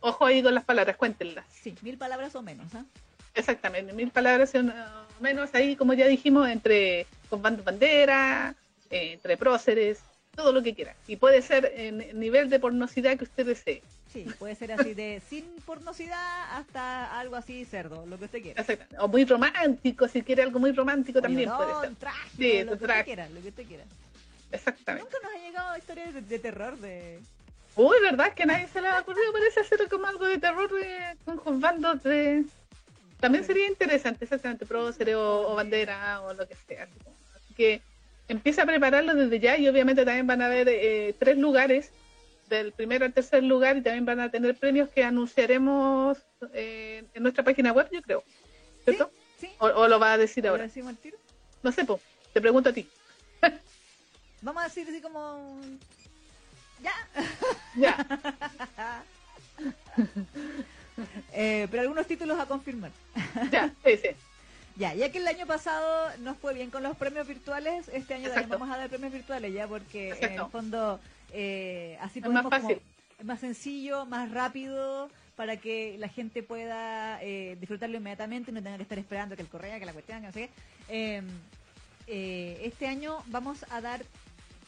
ojo 0.01 0.25
ahí 0.25 0.43
con 0.43 0.53
las 0.53 0.63
palabras, 0.65 0.97
cuéntenlas. 0.97 1.45
Sí, 1.49 1.75
mil 1.81 1.97
palabras 1.97 2.35
o 2.35 2.41
menos, 2.43 2.73
¿ah? 2.75 2.85
Exactamente, 3.33 3.93
mil 3.93 4.11
palabras 4.11 4.53
o 4.55 4.63
menos 5.21 5.49
ahí, 5.55 5.75
como 5.75 5.93
ya 5.93 6.05
dijimos, 6.07 6.47
entre 6.49 7.07
con 7.29 7.41
bandera, 7.41 8.55
eh, 8.89 9.13
entre 9.13 9.37
próceres, 9.37 9.99
todo 10.35 10.51
lo 10.51 10.61
que 10.61 10.75
quieran. 10.75 10.95
Y 11.07 11.15
puede 11.15 11.41
ser 11.41 11.71
en 11.75 12.19
nivel 12.19 12.49
de 12.49 12.59
pornosidad 12.59 13.17
que 13.17 13.23
usted 13.23 13.45
desee. 13.45 13.81
Sí, 14.11 14.25
puede 14.39 14.55
ser 14.55 14.73
así 14.73 14.93
de 14.93 15.21
sin 15.29 15.45
pornosidad 15.65 16.57
hasta 16.57 17.17
algo 17.19 17.35
así 17.37 17.63
cerdo, 17.65 18.05
lo 18.05 18.17
que 18.17 18.25
usted 18.25 18.41
quiera. 18.41 18.65
O 18.99 19.07
muy 19.07 19.23
romántico, 19.25 20.07
si 20.07 20.21
quiere 20.21 20.43
algo 20.43 20.59
muy 20.59 20.71
romántico 20.73 21.21
también 21.21 21.49
puede 21.49 21.67
ser. 21.69 21.75
Llorón, 21.75 21.95
trágico, 21.95 22.35
Sí, 22.37 22.63
lo 22.63 22.71
que 22.73 22.77
traje. 22.85 22.99
usted 22.99 23.05
quiera, 23.05 23.29
lo 23.29 23.41
que 23.41 23.47
usted 23.49 23.65
quiera. 23.67 23.83
Exactamente. 24.51 25.05
Nunca 25.09 25.17
nos 25.27 25.33
ha 25.35 25.45
llegado 25.47 25.77
historias 25.77 26.13
de, 26.13 26.21
de 26.21 26.39
terror 26.39 26.77
de... 26.79 27.19
Uy, 27.77 27.95
¿verdad? 28.01 28.33
Que 28.33 28.43
a 28.43 28.47
nadie 28.47 28.67
se 28.67 28.81
le 28.81 28.89
ha 28.89 28.99
ocurrido, 28.99 29.31
parece 29.31 29.61
hacer 29.61 29.87
como 29.89 30.05
algo 30.07 30.27
de 30.27 30.37
terror 30.39 30.69
de, 30.69 31.15
con, 31.23 31.37
con 31.37 31.61
bandos 31.61 32.03
de... 32.03 32.43
También 33.21 33.45
sería 33.45 33.67
interesante, 33.67 34.25
exactamente, 34.25 34.65
próceres 34.65 35.15
o, 35.15 35.47
o 35.51 35.55
bandera 35.55 36.19
o 36.21 36.33
lo 36.33 36.45
que 36.47 36.55
sea. 36.67 36.83
Así 37.35 37.53
que 37.53 37.81
empieza 38.27 38.63
a 38.63 38.65
prepararlo 38.65 39.13
desde 39.15 39.39
ya 39.39 39.57
y 39.57 39.69
obviamente 39.69 40.03
también 40.03 40.27
van 40.27 40.41
a 40.41 40.47
haber 40.47 40.67
eh, 40.69 41.15
tres 41.17 41.37
lugares, 41.37 41.91
del 42.51 42.71
primero 42.73 43.05
al 43.05 43.13
tercer 43.13 43.43
lugar 43.43 43.77
y 43.77 43.81
también 43.81 44.05
van 44.05 44.19
a 44.19 44.29
tener 44.29 44.55
premios 44.55 44.89
que 44.89 45.03
anunciaremos 45.03 46.17
eh, 46.53 47.03
en 47.13 47.23
nuestra 47.23 47.43
página 47.43 47.71
web, 47.71 47.87
yo 47.91 48.01
creo. 48.01 48.23
¿Cierto? 48.83 49.11
Sí, 49.39 49.49
O, 49.59 49.67
o 49.67 49.87
lo 49.87 49.99
va 49.99 50.13
a 50.13 50.17
decir 50.17 50.43
¿Lo 50.43 50.51
ahora. 50.51 50.63
decimos 50.63 50.89
al 50.89 50.97
tiro? 50.97 51.17
No 51.63 51.71
sé, 51.71 51.85
po, 51.85 51.99
te 52.33 52.41
pregunto 52.41 52.69
a 52.69 52.73
ti. 52.73 52.87
Vamos 54.41 54.63
a 54.63 54.67
decir 54.67 54.87
así 54.87 55.01
como... 55.01 55.59
Ya. 56.81 56.93
Ya. 57.75 59.03
Eh, 61.33 61.67
pero 61.71 61.81
algunos 61.81 62.05
títulos 62.05 62.39
a 62.39 62.45
confirmar. 62.45 62.91
Ya, 63.51 63.73
sí, 63.83 63.97
sí. 63.97 64.09
Ya, 64.77 64.93
ya 64.93 65.11
que 65.11 65.17
el 65.17 65.27
año 65.27 65.45
pasado 65.45 66.09
nos 66.19 66.37
fue 66.37 66.53
bien 66.53 66.71
con 66.71 66.81
los 66.81 66.95
premios 66.95 67.27
virtuales, 67.27 67.89
este 67.89 68.13
año 68.13 68.29
también 68.29 68.49
vamos 68.49 68.69
a 68.69 68.77
dar 68.77 68.89
premios 68.89 69.11
virtuales 69.11 69.53
ya, 69.53 69.67
porque 69.67 70.11
en 70.21 70.33
el 70.39 70.45
fondo 70.49 70.99
eh, 71.31 71.97
así 72.01 72.19
Es 72.19 72.25
más 72.25 72.31
podemos 72.43 72.51
como- 72.51 72.61
fácil. 72.69 72.81
es 73.19 73.25
más 73.25 73.39
sencillo, 73.39 74.05
más 74.05 74.31
rápido, 74.31 75.09
para 75.35 75.57
que 75.57 75.95
la 75.97 76.07
gente 76.09 76.43
pueda 76.43 77.21
eh, 77.23 77.57
disfrutarlo 77.59 77.97
inmediatamente 77.97 78.51
y 78.51 78.53
no 78.53 78.61
tenga 78.61 78.77
que 78.77 78.83
estar 78.83 78.99
esperando 78.99 79.35
que 79.35 79.41
el 79.41 79.47
correo, 79.47 79.79
que 79.79 79.85
la 79.85 79.93
cuestión, 79.93 80.19
que 80.21 80.27
no 80.27 80.33
sé 80.33 80.39
qué. 80.47 80.49
Eh, 80.89 81.21
eh, 82.07 82.61
este 82.63 82.87
año 82.87 83.23
vamos 83.27 83.65
a 83.69 83.81
dar 83.81 84.01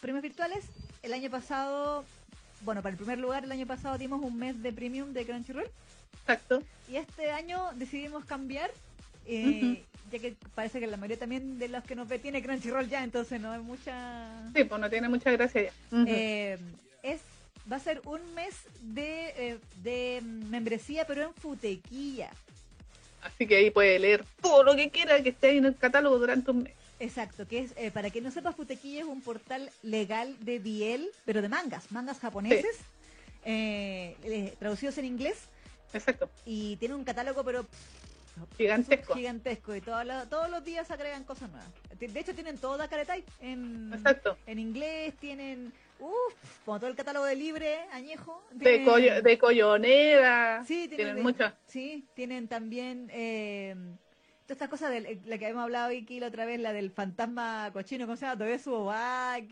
premios 0.02 0.24
virtuales. 0.24 0.66
El 1.02 1.14
año 1.14 1.30
pasado, 1.30 2.06
bueno, 2.62 2.82
para 2.82 2.92
el 2.92 2.98
primer 2.98 3.20
lugar, 3.20 3.44
el 3.44 3.52
año 3.52 3.68
pasado 3.68 3.98
dimos 3.98 4.22
un 4.22 4.38
mes 4.38 4.62
de 4.64 4.72
premium 4.72 5.14
de 5.14 5.26
Crunchyroll. 5.26 5.68
Exacto. 6.22 6.64
Y 6.90 6.96
este 6.96 7.32
año 7.32 7.72
decidimos 7.76 8.24
cambiar, 8.26 8.72
eh, 9.26 9.84
ya 10.12 10.20
que 10.20 10.36
parece 10.56 10.80
que 10.80 10.88
la 10.88 10.98
mayoría 10.98 11.20
también 11.20 11.60
de 11.60 11.68
los 11.68 11.84
que 11.84 11.96
nos 11.96 12.08
ve 12.08 12.20
tiene 12.20 12.42
Crunchyroll 12.44 12.90
ya, 12.90 13.04
entonces 13.04 13.40
no 13.40 13.52
hay 13.52 13.62
mucha... 13.62 14.52
Sí, 14.56 14.64
pues 14.64 14.80
no 14.80 14.90
tiene 14.90 15.10
mucha 15.10 15.32
gracia 15.32 15.64
ya. 15.64 15.72
Eh, 16.08 16.58
es 17.02 17.22
Va 17.72 17.78
a 17.78 17.80
ser 17.80 18.02
un 18.06 18.34
mes 18.34 18.56
de, 18.82 19.28
eh, 19.38 19.58
de 19.84 20.22
membresía, 20.22 21.08
pero 21.08 21.24
en 21.24 21.34
Futequilla. 21.34 22.30
Así 23.22 23.48
que 23.48 23.56
ahí 23.56 23.72
puede 23.72 23.98
leer 24.00 24.26
todo 24.42 24.64
lo 24.64 24.76
que 24.76 24.90
quiera 24.90 25.24
que 25.24 25.30
esté 25.30 25.56
en 25.56 25.66
el 25.66 25.78
catálogo 25.78 26.20
durante 26.20 26.52
un 26.52 26.64
mes. 26.64 26.74
Exacto, 27.00 27.48
que 27.48 27.60
es, 27.60 27.74
eh, 27.78 27.90
para 27.90 28.10
que 28.10 28.22
no 28.22 28.32
sepa, 28.32 28.52
Futequilla 28.52 29.00
es 29.00 29.06
un 29.06 29.22
portal 29.22 29.72
legal 29.82 30.36
de 30.42 30.60
Biel, 30.60 31.10
pero 31.26 31.42
de 31.42 31.50
mangas, 31.50 31.92
mangas 31.92 32.20
japoneses, 32.20 32.78
eh, 33.46 34.16
eh, 34.24 34.54
traducidos 34.60 34.98
en 34.98 35.06
inglés, 35.06 35.38
Exacto. 35.94 36.30
y 36.46 36.76
tiene 36.78 36.96
un 36.96 37.04
catálogo, 37.04 37.44
pero 37.44 37.66
Gigantesco. 38.58 39.14
gigantesco, 39.16 39.76
y 39.76 39.82
todos 39.82 40.06
los, 40.06 40.30
todos 40.30 40.50
los 40.50 40.64
días 40.64 40.90
agregan 40.92 41.24
cosas 41.24 41.50
nuevas. 41.50 41.70
De 42.00 42.20
hecho, 42.20 42.34
tienen 42.34 42.58
todo 42.58 42.78
Dakaretai 42.78 43.24
en, 43.40 43.92
Exacto. 43.94 44.38
en 44.48 44.60
inglés, 44.60 45.16
tienen, 45.18 45.72
uff, 46.00 46.34
como 46.66 46.80
todo 46.80 46.90
el 46.90 46.96
catálogo 46.96 47.26
de 47.26 47.36
libre, 47.36 47.78
añejo. 47.92 48.44
De, 48.52 48.84
coyo- 48.84 49.22
de 49.22 49.38
Collonera. 49.38 50.64
Sí, 50.66 50.88
tienen, 50.88 51.22
muchas. 51.22 51.54
Sí, 51.68 52.06
tienen 52.16 52.48
también 52.48 53.10
eh, 53.14 53.76
todas 54.46 54.56
estas 54.56 54.70
cosas, 54.70 54.92
de 54.92 55.20
la 55.26 55.38
que 55.38 55.46
habíamos 55.46 55.64
hablado 55.64 55.90
Vicky 55.90 56.20
la 56.20 56.28
otra 56.28 56.46
vez, 56.46 56.60
la 56.60 56.74
del 56.74 56.92
fantasma 56.92 57.70
cochino, 57.72 58.06
¿cómo 58.06 58.18
se 58.18 58.26
llama? 58.26 58.38
Todavía 58.38 58.60
su 58.60 58.92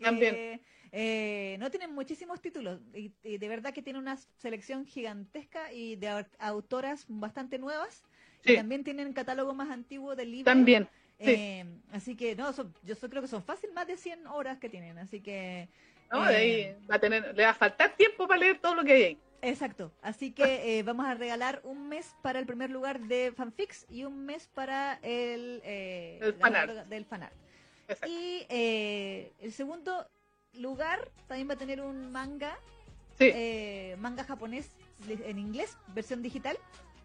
También. 0.02 0.60
Eh, 0.94 1.56
no 1.58 1.70
tienen 1.70 1.94
muchísimos 1.94 2.42
títulos 2.42 2.78
y, 2.92 3.12
y 3.22 3.38
de 3.38 3.48
verdad 3.48 3.72
que 3.72 3.80
tiene 3.80 3.98
una 3.98 4.18
selección 4.36 4.84
gigantesca 4.84 5.72
y 5.72 5.96
de 5.96 6.10
au- 6.10 6.26
autoras 6.38 7.06
bastante 7.08 7.58
nuevas. 7.58 8.02
Sí. 8.44 8.56
también 8.56 8.82
tienen 8.84 9.12
catálogo 9.12 9.54
más 9.54 9.70
antiguo 9.70 10.16
del 10.16 10.30
libro. 10.32 10.44
También. 10.50 10.88
Sí. 11.20 11.30
Eh, 11.30 11.64
así 11.92 12.16
que, 12.16 12.34
no, 12.34 12.52
son- 12.52 12.74
yo 12.82 12.94
so- 12.96 13.08
creo 13.08 13.22
que 13.22 13.28
son 13.28 13.42
fácil 13.44 13.72
más 13.72 13.86
de 13.86 13.96
100 13.96 14.26
horas 14.26 14.58
que 14.58 14.68
tienen. 14.68 14.98
Así 14.98 15.20
que. 15.20 15.68
¿no? 16.10 16.24
De 16.24 16.32
eh, 16.32 16.36
ahí 16.76 16.86
va 16.90 16.96
a 16.96 16.98
tener, 16.98 17.34
le 17.36 17.44
va 17.44 17.50
a 17.50 17.54
faltar 17.54 17.96
tiempo 17.96 18.26
para 18.26 18.40
leer 18.40 18.58
todo 18.58 18.74
lo 18.74 18.84
que 18.84 18.92
hay 18.92 19.02
ahí. 19.04 19.18
Exacto, 19.44 19.90
así 20.02 20.30
que 20.30 20.78
eh, 20.78 20.82
vamos 20.84 21.04
a 21.06 21.14
regalar 21.14 21.60
un 21.64 21.88
mes 21.88 22.14
para 22.22 22.38
el 22.38 22.46
primer 22.46 22.70
lugar 22.70 23.00
de 23.00 23.32
fanfics 23.36 23.86
y 23.90 24.04
un 24.04 24.24
mes 24.24 24.46
para 24.54 25.00
el, 25.02 25.60
eh, 25.64 26.20
El 26.22 26.34
fanart. 26.34 26.86
del 26.86 27.04
fanart. 27.04 27.34
Exacto. 27.88 28.06
Y 28.08 28.46
eh, 28.48 29.32
el 29.40 29.52
segundo 29.52 30.06
lugar 30.54 31.08
también 31.26 31.48
va 31.48 31.54
a 31.54 31.58
tener 31.58 31.80
un 31.80 32.12
manga, 32.12 32.56
Sí, 33.18 33.30
eh, 33.34 33.96
manga 33.98 34.22
japonés 34.22 34.70
en 35.08 35.38
inglés, 35.40 35.76
versión 35.88 36.22
digital, 36.22 36.56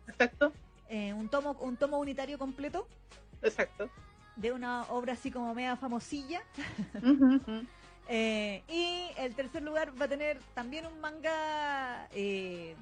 exacto. 0.07 0.53
Eh, 0.89 1.13
un 1.13 1.29
tomo 1.29 1.51
un 1.59 1.77
tomo 1.77 1.97
unitario 1.99 2.37
completo 2.37 2.87
Exacto. 3.41 3.89
de 4.35 4.51
una 4.51 4.83
obra 4.83 5.13
así 5.13 5.31
como 5.31 5.53
media 5.53 5.75
famosilla. 5.75 6.41
Eh, 8.09 8.63
y 8.69 9.09
el 9.19 9.35
tercer 9.35 9.61
lugar 9.63 9.91
va 10.01 10.05
a 10.05 10.07
tener 10.07 10.39
también 10.53 10.85
un 10.85 10.97
manga 11.01 12.07
eh, 12.13 12.73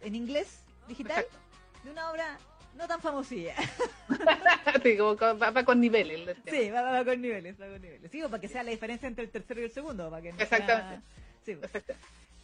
en 0.00 0.14
inglés 0.14 0.62
digital 0.86 1.18
Exacto. 1.24 1.38
de 1.82 1.90
una 1.90 2.08
obra 2.08 2.38
no 2.76 2.86
tan 2.86 3.00
famosilla. 3.00 3.56
Sí, 4.84 4.96
como 4.96 5.16
con- 5.16 5.42
va, 5.42 5.50
va 5.50 5.64
con 5.64 5.80
niveles. 5.80 6.36
Sí, 6.48 6.70
va, 6.70 6.82
va- 6.82 6.92
va 6.92 7.04
con 7.04 7.20
niveles, 7.20 7.60
va 7.60 7.66
con 7.66 7.82
niveles. 7.82 8.10
Sí, 8.12 8.22
o 8.22 8.28
para 8.30 8.40
que 8.40 8.46
sea 8.46 8.62
la 8.62 8.70
diferencia 8.70 9.08
entre 9.08 9.24
el 9.24 9.30
tercero 9.30 9.60
y 9.60 9.64
el 9.64 9.72
segundo, 9.72 10.08
para 10.08 10.22
que 10.22 10.32
no 10.32 10.38
Exactamente. 10.40 10.88
sea- 10.88 11.02
sí, 11.44 11.56
pues. 11.56 11.72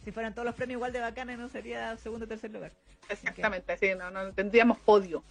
Si 0.07 0.13
fueran 0.13 0.33
todos 0.33 0.45
los 0.45 0.55
premios 0.55 0.77
igual 0.77 0.93
de 0.93 1.01
bacanes 1.01 1.37
no 1.37 1.49
sería 1.49 1.97
segundo 1.97 2.23
o 2.23 2.27
tercer 2.29 2.49
lugar. 2.49 2.71
Exactamente, 3.09 3.73
así 3.73 3.87
no, 3.93 4.09
no 4.09 4.31
tendríamos 4.31 4.77
podio. 4.79 5.21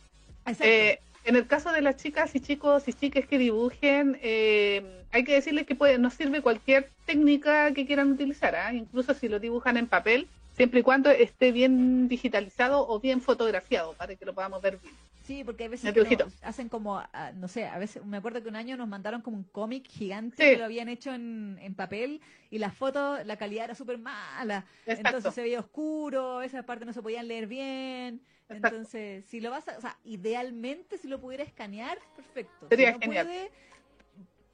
Eh, 0.61 0.98
en 1.24 1.35
el 1.35 1.47
caso 1.47 1.73
de 1.73 1.81
las 1.81 1.97
chicas 1.97 2.35
y 2.35 2.40
chicos 2.40 2.86
y 2.86 2.93
chicas 2.93 3.24
que 3.24 3.39
dibujen, 3.39 4.19
eh, 4.20 5.03
hay 5.12 5.24
que 5.24 5.32
decirles 5.32 5.66
que 5.66 5.74
puede, 5.74 5.97
nos 5.97 6.12
sirve 6.12 6.43
cualquier 6.43 6.90
técnica 7.07 7.73
que 7.73 7.86
quieran 7.86 8.12
utilizar, 8.12 8.55
¿ah? 8.55 8.74
incluso 8.74 9.15
si 9.15 9.31
lo 9.31 9.40
dibujan 9.40 9.78
en 9.78 9.86
papel, 9.86 10.28
siempre 10.55 10.81
y 10.81 10.82
cuando 10.82 11.09
esté 11.09 11.53
bien 11.53 12.07
digitalizado 12.07 12.86
o 12.86 13.01
bien 13.01 13.23
fotografiado 13.23 13.94
para 13.94 14.15
que 14.15 14.27
lo 14.27 14.35
podamos 14.35 14.61
ver 14.61 14.78
bien. 14.82 14.94
Sí, 15.27 15.43
porque 15.43 15.65
a 15.65 15.69
veces 15.69 15.93
que 15.93 16.24
hacen 16.43 16.69
como, 16.69 16.98
ah, 16.98 17.32
no 17.35 17.48
sé, 17.48 17.66
a 17.66 17.78
veces 17.78 18.05
me 18.05 18.16
acuerdo 18.19 18.43
que 18.43 18.48
un 18.48 18.55
año 18.57 18.77
nos 18.77 18.86
mandaron 18.86 19.23
como 19.23 19.36
un 19.36 19.44
cómic 19.44 19.89
gigante 19.89 20.36
Sí. 20.36 20.51
que 20.53 20.57
lo 20.59 20.65
habían 20.65 20.89
hecho 20.89 21.12
en, 21.12 21.59
en 21.61 21.74
papel 21.74 22.20
y 22.51 22.59
las 22.59 22.74
fotos, 22.74 23.27
la 23.27 23.36
calidad 23.36 23.65
era 23.65 23.74
súper 23.74 23.98
mala. 23.98 24.65
Exacto. 24.86 25.09
Entonces 25.09 25.35
se 25.35 25.43
veía 25.43 25.59
oscuro, 25.61 26.43
esas 26.43 26.65
partes 26.65 26.86
no 26.86 26.93
se 26.93 27.03
podían 27.03 27.27
leer 27.27 27.47
bien. 27.48 28.23
Exacto. 28.48 28.69
Entonces, 28.69 29.24
si 29.27 29.40
lo 29.40 29.51
vas 29.51 29.66
a, 29.66 29.77
o 29.77 29.81
sea, 29.81 29.98
idealmente 30.05 30.97
si 30.98 31.09
lo 31.09 31.20
pudiera 31.20 31.43
escanear, 31.43 31.98
perfecto. 32.15 32.69
Sería 32.69 32.93
si 32.93 32.94
no 32.94 33.01
genial. 33.01 33.27
puede, 33.27 33.51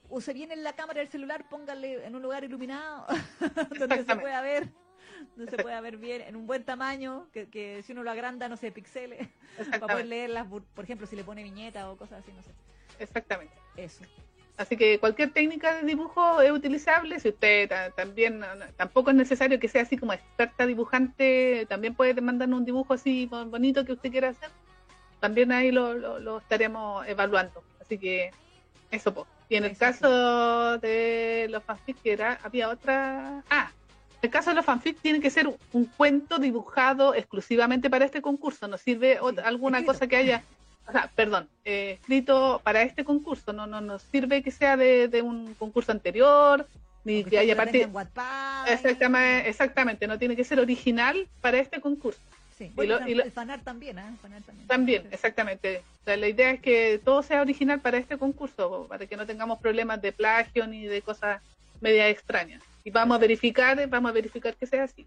use 0.08 0.32
bien 0.32 0.52
en 0.52 0.62
la 0.64 0.72
cámara 0.74 1.00
del 1.00 1.08
celular, 1.10 1.46
póngale 1.50 2.06
en 2.06 2.14
un 2.16 2.22
lugar 2.22 2.44
iluminado 2.44 3.06
donde 3.78 4.04
se 4.04 4.16
pueda 4.16 4.40
ver, 4.40 4.68
donde 5.36 5.50
se 5.50 5.56
pueda 5.62 5.80
ver 5.80 5.96
bien, 5.96 6.20
en 6.22 6.36
un 6.36 6.46
buen 6.46 6.64
tamaño, 6.64 7.26
que, 7.32 7.48
que 7.48 7.82
si 7.82 7.92
uno 7.92 8.02
lo 8.02 8.10
agranda, 8.10 8.48
no 8.48 8.56
sé, 8.56 8.70
píxeles, 8.72 9.28
para 9.70 9.80
poder 9.94 10.06
leerlas, 10.06 10.46
por 10.46 10.84
ejemplo, 10.84 11.06
si 11.06 11.16
le 11.16 11.24
pone 11.24 11.42
viñeta 11.42 11.90
o 11.90 11.96
cosas 11.96 12.22
así, 12.22 12.32
no 12.32 12.42
sé. 12.42 12.50
Exactamente. 12.98 13.54
Eso. 13.76 14.04
Así 14.58 14.76
que 14.76 14.98
cualquier 14.98 15.32
técnica 15.32 15.74
de 15.76 15.82
dibujo 15.86 16.40
es 16.42 16.50
utilizable. 16.52 17.18
Si 17.20 17.30
usted 17.30 17.68
ta- 17.70 17.90
también, 17.90 18.38
no- 18.38 18.54
no- 18.54 18.66
tampoco 18.76 19.10
es 19.10 19.16
necesario 19.16 19.58
que 19.58 19.66
sea 19.68 19.82
así 19.82 19.96
como 19.96 20.12
experta 20.12 20.66
dibujante, 20.66 21.66
también 21.68 21.94
puede 21.94 22.20
mandarnos 22.20 22.58
un 22.58 22.64
dibujo 22.66 22.92
así 22.94 23.26
bo- 23.26 23.46
bonito 23.46 23.84
que 23.84 23.92
usted 23.92 24.10
quiera 24.10 24.28
hacer. 24.28 24.50
También 25.20 25.52
ahí 25.52 25.70
lo, 25.72 25.94
lo, 25.94 26.18
lo 26.18 26.38
estaremos 26.38 27.06
evaluando. 27.08 27.62
Así 27.80 27.96
que 27.98 28.30
eso, 28.90 29.14
pues. 29.14 29.26
Y 29.48 29.56
en 29.56 29.64
el 29.64 29.76
caso 29.76 30.78
de 30.78 31.46
los 31.50 31.62
fanfics, 31.64 32.00
que 32.00 32.12
era, 32.12 32.38
había 32.42 32.68
otra. 32.68 33.42
Ah, 33.50 33.70
el 34.22 34.30
caso 34.30 34.50
de 34.50 34.56
los 34.56 34.64
fanfics, 34.64 35.00
tiene 35.00 35.20
que 35.20 35.30
ser 35.30 35.48
un, 35.72 35.84
cuento 35.86 36.38
dibujado 36.38 37.14
exclusivamente 37.14 37.90
para 37.90 38.04
este 38.04 38.22
concurso. 38.22 38.68
No 38.68 38.78
sirve 38.78 39.18
alguna 39.44 39.78
escrito. 39.78 39.92
cosa 39.92 40.06
que 40.06 40.16
haya 40.16 40.42
o 40.88 40.90
sea, 40.92 41.10
perdón, 41.14 41.48
eh, 41.64 41.98
escrito 42.00 42.60
para 42.64 42.82
este 42.82 43.04
concurso, 43.04 43.52
no, 43.52 43.66
no 43.66 43.80
nos 43.80 44.02
sirve 44.02 44.42
que 44.42 44.50
sea 44.50 44.76
de, 44.76 45.06
de 45.08 45.22
un 45.22 45.54
concurso 45.54 45.92
anterior, 45.92 46.66
ni 47.04 47.22
que 47.24 47.38
haya 47.38 47.54
partido. 47.56 47.88
Exactamente, 48.68 49.48
exactamente, 49.48 50.06
no 50.06 50.18
tiene 50.18 50.36
que 50.36 50.44
ser 50.44 50.58
original 50.60 51.26
para 51.40 51.58
este 51.58 51.80
concurso. 51.80 52.20
Sí. 52.58 52.64
y 52.64 52.68
Bueno, 52.70 52.98
lo- 52.98 53.04
el 53.04 53.08
y 53.10 53.14
lo- 53.14 53.24
el 53.24 53.32
fanart 53.32 53.62
también, 53.64 53.98
¿eh? 53.98 54.04
El 54.08 54.42
también. 54.42 54.66
También, 54.66 55.08
exactamente. 55.10 55.82
O 56.02 56.04
sea, 56.04 56.16
la 56.16 56.28
idea 56.28 56.50
es 56.50 56.60
que 56.60 57.00
todo 57.04 57.22
sea 57.22 57.40
original 57.42 57.80
para 57.80 57.98
este 57.98 58.18
concurso, 58.18 58.86
para 58.88 59.06
que 59.06 59.16
no 59.16 59.26
tengamos 59.26 59.58
problemas 59.60 60.02
de 60.02 60.12
plagio 60.12 60.66
ni 60.66 60.84
de 60.86 61.00
cosas 61.02 61.40
media 61.82 62.08
extrañas. 62.08 62.62
Y 62.84 62.90
vamos 62.90 63.16
a 63.16 63.18
verificar, 63.20 63.86
vamos 63.88 64.10
a 64.10 64.14
verificar 64.14 64.56
que 64.56 64.66
sea 64.66 64.84
así. 64.84 65.06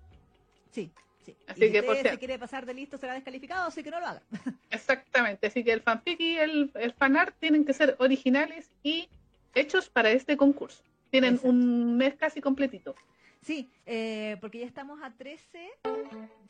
Sí, 0.72 0.92
sí. 1.26 1.36
Así 1.48 1.64
y 1.64 1.68
si 1.68 1.72
que, 1.72 1.84
por 1.84 1.98
se 1.98 2.18
quiere 2.20 2.38
pasar 2.38 2.66
de 2.66 2.74
listo, 2.74 2.98
será 2.98 3.14
descalificado, 3.14 3.68
así 3.68 3.82
que 3.82 3.92
no 3.92 4.00
lo 4.00 4.08
haga. 4.08 4.22
Exactamente, 4.70 5.48
así 5.48 5.64
que 5.64 5.74
el 5.74 5.82
fanfic 5.82 6.20
y 6.20 6.38
el, 6.38 6.72
el 6.76 6.94
fanart 6.94 7.36
tienen 7.40 7.66
que 7.66 7.74
ser 7.74 7.96
originales 8.00 8.70
y 8.84 9.10
hechos 9.56 9.90
para 9.90 10.12
este 10.12 10.38
concurso. 10.38 10.84
Tienen 11.10 11.36
Exacto. 11.36 11.50
un 11.50 11.98
mes 11.98 12.16
casi 12.16 12.42
completito. 12.42 12.96
Sí, 13.42 13.70
eh, 13.86 14.38
porque 14.42 14.60
ya 14.60 14.66
estamos 14.66 15.02
a 15.04 15.12
13. 15.12 15.70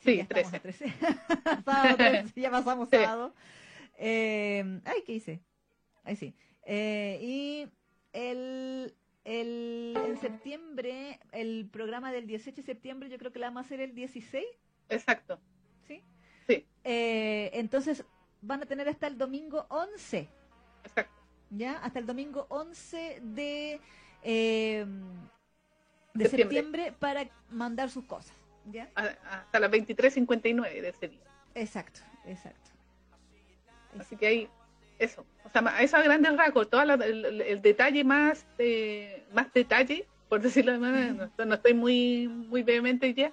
Sí, 0.02 0.20
estamos 0.20 0.50
13. 0.50 0.56
a 0.56 0.60
13. 0.60 0.92
sábado 1.64 1.96
13, 1.96 2.32
ya 2.40 2.50
pasamos 2.50 2.88
Sí. 2.90 2.96
sábado. 2.96 3.34
Eh, 3.98 4.80
ay, 4.84 5.02
¿qué 5.04 5.12
hice? 5.12 5.40
Ahí 6.04 6.16
sí. 6.16 6.34
Eh, 6.64 7.18
y 7.22 7.68
el, 8.12 8.94
el, 9.26 9.98
en 10.06 10.16
septiembre, 10.18 11.18
el 11.32 11.68
programa 11.70 12.12
del 12.12 12.28
18 12.28 12.56
de 12.56 12.62
septiembre, 12.62 13.08
yo 13.08 13.18
creo 13.18 13.32
que 13.32 13.40
la 13.40 13.48
vamos 13.48 13.64
a 13.64 13.66
hacer 13.66 13.80
el 13.80 13.92
16, 13.92 14.44
Exacto. 14.88 15.40
¿sí? 15.88 16.00
Sí. 16.46 16.64
Eh, 16.84 17.50
entonces 17.54 18.04
van 18.40 18.62
a 18.62 18.66
tener 18.66 18.88
hasta 18.88 19.08
el 19.08 19.18
domingo 19.18 19.66
11. 19.68 20.28
Exacto. 20.84 21.20
¿ya? 21.50 21.78
Hasta 21.78 21.98
el 21.98 22.06
domingo 22.06 22.46
11 22.50 23.20
de, 23.20 23.80
eh, 24.22 24.86
de 26.14 26.24
Septiembre. 26.24 26.28
septiembre 26.28 26.92
para 26.96 27.28
mandar 27.50 27.90
sus 27.90 28.04
cosas. 28.04 28.34
¿Ya? 28.70 28.88
hasta 28.94 29.60
las 29.60 29.70
23.59 29.70 30.80
de 30.82 30.88
ese 30.88 31.08
día. 31.08 31.20
Exacto, 31.54 32.00
exacto. 32.26 32.70
Así 33.98 34.16
que 34.16 34.26
ahí, 34.26 34.48
eso. 34.98 35.24
O 35.44 35.50
sea, 35.50 35.62
a 35.62 36.02
grandes 36.02 36.36
rasgos, 36.36 36.68
todo 36.68 36.82
el, 36.82 37.62
detalle 37.62 38.04
más, 38.04 38.46
eh, 38.58 39.24
más 39.32 39.52
detalle, 39.52 40.06
por 40.28 40.40
decirlo 40.40 40.72
de 40.72 40.78
manera, 40.78 41.30
no, 41.38 41.54
estoy 41.54 41.74
muy, 41.74 42.28
muy 42.28 42.62
vehemente 42.62 43.14
ya, 43.14 43.32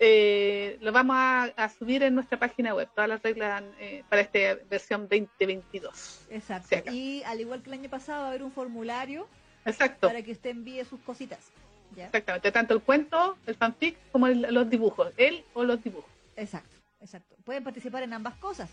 eh, 0.00 0.76
lo 0.80 0.92
vamos 0.92 1.16
a, 1.18 1.68
subir 1.68 2.02
en 2.02 2.14
nuestra 2.14 2.38
página 2.38 2.74
web, 2.74 2.88
todas 2.94 3.08
las 3.08 3.22
reglas 3.22 3.62
eh, 3.78 4.02
para 4.08 4.22
esta 4.22 4.38
versión 4.68 5.02
2022. 5.02 6.26
Exacto. 6.30 6.90
Y 6.92 7.22
al 7.24 7.40
igual 7.40 7.62
que 7.62 7.70
el 7.70 7.74
año 7.74 7.88
pasado, 7.88 8.20
va 8.20 8.26
a 8.26 8.28
haber 8.30 8.42
un 8.42 8.52
formulario 8.52 9.26
Exacto. 9.64 10.08
para 10.08 10.22
que 10.22 10.32
usted 10.32 10.50
envíe 10.50 10.84
sus 10.84 11.00
cositas. 11.00 11.50
Exactamente, 11.96 12.50
tanto 12.50 12.74
el 12.74 12.82
cuento, 12.82 13.36
el 13.46 13.54
fanfic, 13.54 13.96
como 14.10 14.28
los 14.28 14.68
dibujos, 14.68 15.12
él 15.16 15.44
o 15.54 15.64
los 15.64 15.82
dibujos. 15.82 16.10
Exacto, 16.36 16.76
exacto. 17.00 17.36
Pueden 17.44 17.62
participar 17.62 18.02
en 18.02 18.12
ambas 18.12 18.34
cosas. 18.34 18.68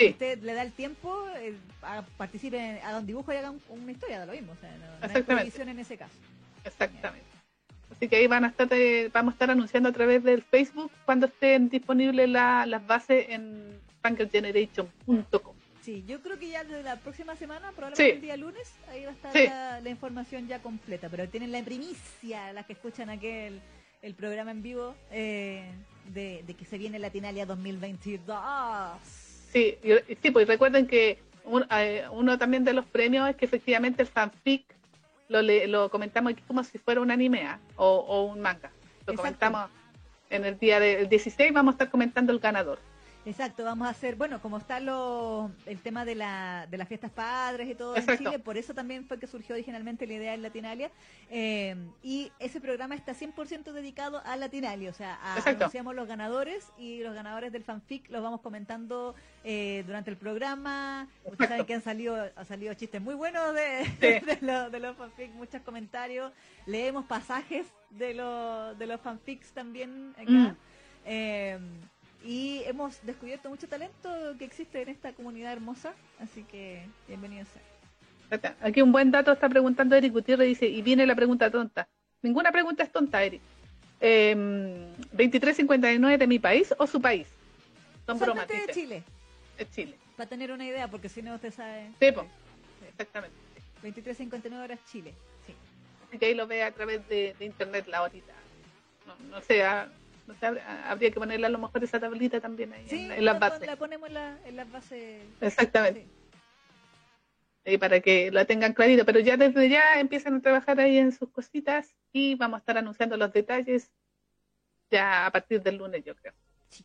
Sí. 0.00 0.10
usted 0.10 0.42
le 0.42 0.54
da 0.54 0.62
el 0.62 0.72
tiempo, 0.72 1.26
eh, 1.36 1.54
a, 1.82 2.02
participe, 2.16 2.80
haga 2.82 2.98
un 2.98 3.06
dibujo 3.06 3.32
y 3.32 3.36
haga 3.36 3.52
una 3.68 3.92
historia, 3.92 4.20
de 4.20 4.26
lo 4.26 4.32
mismo. 4.32 4.52
O 4.52 4.56
sea, 4.56 4.70
no, 4.76 5.36
hay 5.36 5.52
en 5.56 5.78
ese 5.78 5.96
caso. 5.96 6.14
Exactamente. 6.64 7.26
Así 7.90 8.08
que 8.08 8.16
ahí 8.16 8.26
van 8.26 8.44
a 8.44 8.48
estar, 8.48 8.68
eh, 8.72 9.10
vamos 9.12 9.32
a 9.32 9.34
estar 9.34 9.50
anunciando 9.50 9.88
a 9.88 9.92
través 9.92 10.22
del 10.22 10.42
Facebook 10.42 10.90
cuando 11.04 11.26
estén 11.26 11.68
disponibles 11.68 12.28
las 12.28 12.86
bases 12.86 13.26
en 13.28 13.78
punkergeneration.com. 14.02 15.54
Sí, 15.82 16.04
yo 16.06 16.20
creo 16.20 16.38
que 16.38 16.48
ya 16.48 16.62
de 16.64 16.82
la 16.82 16.96
próxima 16.96 17.36
semana, 17.36 17.72
probablemente 17.72 18.14
el 18.14 18.20
día 18.20 18.36
lunes, 18.36 18.72
ahí 18.90 19.04
va 19.04 19.10
a 19.10 19.14
estar 19.14 19.82
la, 19.82 19.90
información 19.90 20.46
ya 20.46 20.60
completa. 20.60 21.08
Pero 21.08 21.28
tienen 21.28 21.52
la 21.52 21.62
primicia, 21.62 22.52
las 22.52 22.66
que 22.66 22.74
escuchan 22.74 23.10
aquel 23.10 23.60
el 24.02 24.14
programa 24.14 24.50
en 24.50 24.62
vivo, 24.62 24.94
eh, 25.10 25.64
de, 26.12 26.44
que 26.58 26.64
se 26.64 26.78
viene 26.78 26.98
Latinalia 26.98 27.46
2022. 27.46 28.38
Sí, 29.52 29.76
sí, 30.22 30.30
pues 30.30 30.46
recuerden 30.46 30.86
que 30.86 31.18
eh, 31.70 32.04
uno 32.12 32.38
también 32.38 32.64
de 32.64 32.72
los 32.72 32.84
premios 32.86 33.28
es 33.28 33.36
que 33.36 33.44
efectivamente 33.44 34.02
el 34.02 34.08
fanfic 34.08 34.64
lo, 35.28 35.42
lo 35.42 35.90
comentamos 35.90 36.32
aquí 36.32 36.42
como 36.46 36.62
si 36.64 36.78
fuera 36.78 37.00
un 37.00 37.10
anime 37.10 37.42
¿ah? 37.46 37.58
o, 37.76 38.24
un 38.24 38.40
manga. 38.40 38.70
Lo 39.06 39.14
comentamos 39.14 39.68
en 40.28 40.44
el 40.44 40.58
día 40.58 40.78
del 40.78 41.08
16, 41.08 41.52
vamos 41.52 41.72
a 41.72 41.74
estar 41.74 41.90
comentando 41.90 42.32
el 42.32 42.38
ganador. 42.38 42.78
Exacto, 43.26 43.64
vamos 43.64 43.86
a 43.86 43.90
hacer, 43.90 44.16
bueno, 44.16 44.40
como 44.40 44.56
está 44.56 44.80
lo, 44.80 45.50
el 45.66 45.78
tema 45.80 46.04
de, 46.04 46.14
la, 46.14 46.66
de 46.70 46.78
las 46.78 46.88
fiestas 46.88 47.10
padres 47.10 47.68
y 47.68 47.74
todo 47.74 47.94
en 47.96 48.06
Chile, 48.16 48.38
por 48.38 48.56
eso 48.56 48.72
también 48.72 49.04
fue 49.06 49.18
que 49.18 49.26
surgió 49.26 49.54
originalmente 49.54 50.06
la 50.06 50.14
idea 50.14 50.34
en 50.34 50.42
Latinalia. 50.42 50.90
Eh, 51.28 51.76
y 52.02 52.32
ese 52.38 52.60
programa 52.60 52.94
está 52.94 53.12
100% 53.12 53.72
dedicado 53.72 54.22
a 54.24 54.36
Latinalia, 54.36 54.88
o 54.88 54.94
sea, 54.94 55.18
anunciamos 55.44 55.94
los 55.94 56.08
ganadores 56.08 56.72
y 56.78 57.02
los 57.02 57.14
ganadores 57.14 57.52
del 57.52 57.62
fanfic 57.62 58.10
los 58.10 58.22
vamos 58.22 58.40
comentando 58.40 59.14
eh, 59.44 59.84
durante 59.86 60.10
el 60.10 60.16
programa. 60.16 61.06
Ustedes 61.24 61.50
saben 61.50 61.66
que 61.66 61.74
han 61.74 61.82
salido, 61.82 62.16
ha 62.34 62.44
salido 62.46 62.72
chistes 62.72 63.02
muy 63.02 63.14
buenos 63.14 63.54
de, 63.54 63.84
de, 64.70 64.80
los 64.80 64.96
fanfics, 64.96 65.34
muchos 65.34 65.60
comentarios. 65.60 66.32
Leemos 66.64 67.04
pasajes 67.04 67.66
de, 67.90 68.14
de 68.78 68.86
los 68.86 69.00
fanfics 69.02 69.52
también 69.52 70.14
acá. 70.16 70.30
Mm. 70.30 70.56
Eh, 71.04 71.58
y 72.24 72.62
hemos 72.66 73.04
descubierto 73.04 73.48
mucho 73.48 73.68
talento 73.68 74.10
que 74.38 74.44
existe 74.44 74.82
en 74.82 74.88
esta 74.88 75.12
comunidad 75.12 75.52
hermosa, 75.52 75.94
así 76.20 76.44
que 76.44 76.82
bienvenidos. 77.08 77.48
Aquí 78.60 78.82
un 78.82 78.92
buen 78.92 79.10
dato 79.10 79.32
está 79.32 79.48
preguntando 79.48 79.96
Eric 79.96 80.12
Gutiérrez, 80.12 80.46
dice, 80.46 80.66
y 80.66 80.82
viene 80.82 81.06
la 81.06 81.16
pregunta 81.16 81.50
tonta. 81.50 81.88
Ninguna 82.22 82.52
pregunta 82.52 82.82
es 82.82 82.92
tonta, 82.92 83.22
Eric. 83.22 83.40
Eh, 84.00 84.30
em, 84.30 84.92
2359 85.12 86.18
de 86.18 86.26
mi 86.26 86.38
país 86.38 86.72
o 86.78 86.86
su 86.86 87.00
país. 87.00 87.26
Son 88.06 88.18
bromas. 88.18 88.46
de 88.46 88.66
Chile. 88.72 89.02
Es 89.58 89.70
Chile. 89.70 89.96
Para 90.16 90.28
tener 90.28 90.52
una 90.52 90.64
idea, 90.64 90.88
porque 90.88 91.08
si 91.08 91.22
no 91.22 91.34
usted 91.34 91.52
sabe. 91.52 91.90
Sí, 91.98 92.06
exactamente. 92.88 93.36
2359 93.82 94.64
horas 94.64 94.78
Chile. 94.90 95.14
Sí. 95.46 95.54
Así 96.08 96.18
que 96.18 96.26
ahí 96.26 96.34
lo 96.34 96.46
ve 96.46 96.62
a 96.62 96.72
través 96.72 97.06
de, 97.08 97.34
internet 97.40 97.86
la 97.88 98.02
horita. 98.02 98.32
No, 99.06 99.16
no 99.28 99.40
sé, 100.34 100.46
habría 100.46 101.10
que 101.10 101.18
ponerle 101.18 101.46
a 101.46 101.50
lo 101.50 101.58
mejor 101.58 101.82
esa 101.82 102.00
tablita 102.00 102.40
también 102.40 102.72
ahí 102.72 102.86
en, 102.90 103.24
las 103.24 103.38
bases. 103.38 103.66
La 103.66 103.76
ponemos 103.76 104.10
en, 104.44 104.56
las 104.56 104.70
bases. 104.70 105.22
Exactamente. 105.40 106.06
Y 107.64 107.78
para 107.78 108.00
que 108.00 108.30
la 108.30 108.44
tengan 108.44 108.72
clarito, 108.72 109.04
pero 109.04 109.20
ya 109.20 109.36
desde 109.36 109.68
ya 109.68 110.00
empiezan 110.00 110.36
a 110.36 110.40
trabajar 110.40 110.80
ahí 110.80 110.98
en 110.98 111.12
sus 111.12 111.30
cositas 111.30 111.94
y 112.12 112.34
vamos 112.34 112.58
a 112.58 112.60
estar 112.60 112.78
anunciando 112.78 113.16
los 113.16 113.32
detalles 113.32 113.90
ya 114.90 115.26
a 115.26 115.30
partir 115.30 115.62
del 115.62 115.76
lunes, 115.76 116.02
yo 116.04 116.14
creo. 116.16 116.32
Sí. 116.68 116.84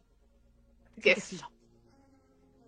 Así 0.91 1.01
que 1.01 1.11
eso. 1.11 1.51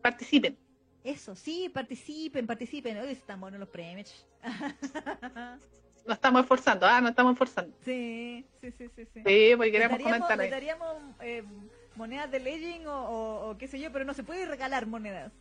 Participen. 0.01 0.57
Eso, 1.03 1.35
sí, 1.35 1.69
participen, 1.69 2.47
participen. 2.47 2.97
Hoy 2.97 3.11
estamos 3.11 3.53
en 3.53 3.59
los 3.59 3.69
premios. 3.69 4.25
nos 6.07 6.15
estamos 6.15 6.41
esforzando, 6.41 6.85
ah, 6.85 7.01
nos 7.01 7.11
estamos 7.11 7.33
esforzando. 7.33 7.75
Sí, 7.83 8.45
sí, 8.61 8.71
sí, 8.77 8.89
sí. 8.95 9.07
Sí, 9.13 9.21
sí 9.25 9.53
porque 9.55 9.71
queremos 9.71 9.99
comentar 9.99 10.39
ahí. 10.39 10.49
daríamos 10.49 10.95
eh, 11.21 11.43
monedas 11.95 12.31
de 12.31 12.39
Legend 12.39 12.85
o, 12.87 13.55
qué 13.59 13.67
sé 13.67 13.79
yo, 13.79 13.91
pero 13.91 14.05
no 14.05 14.13
se 14.13 14.23
puede 14.23 14.45
regalar 14.45 14.87
monedas. 14.87 15.31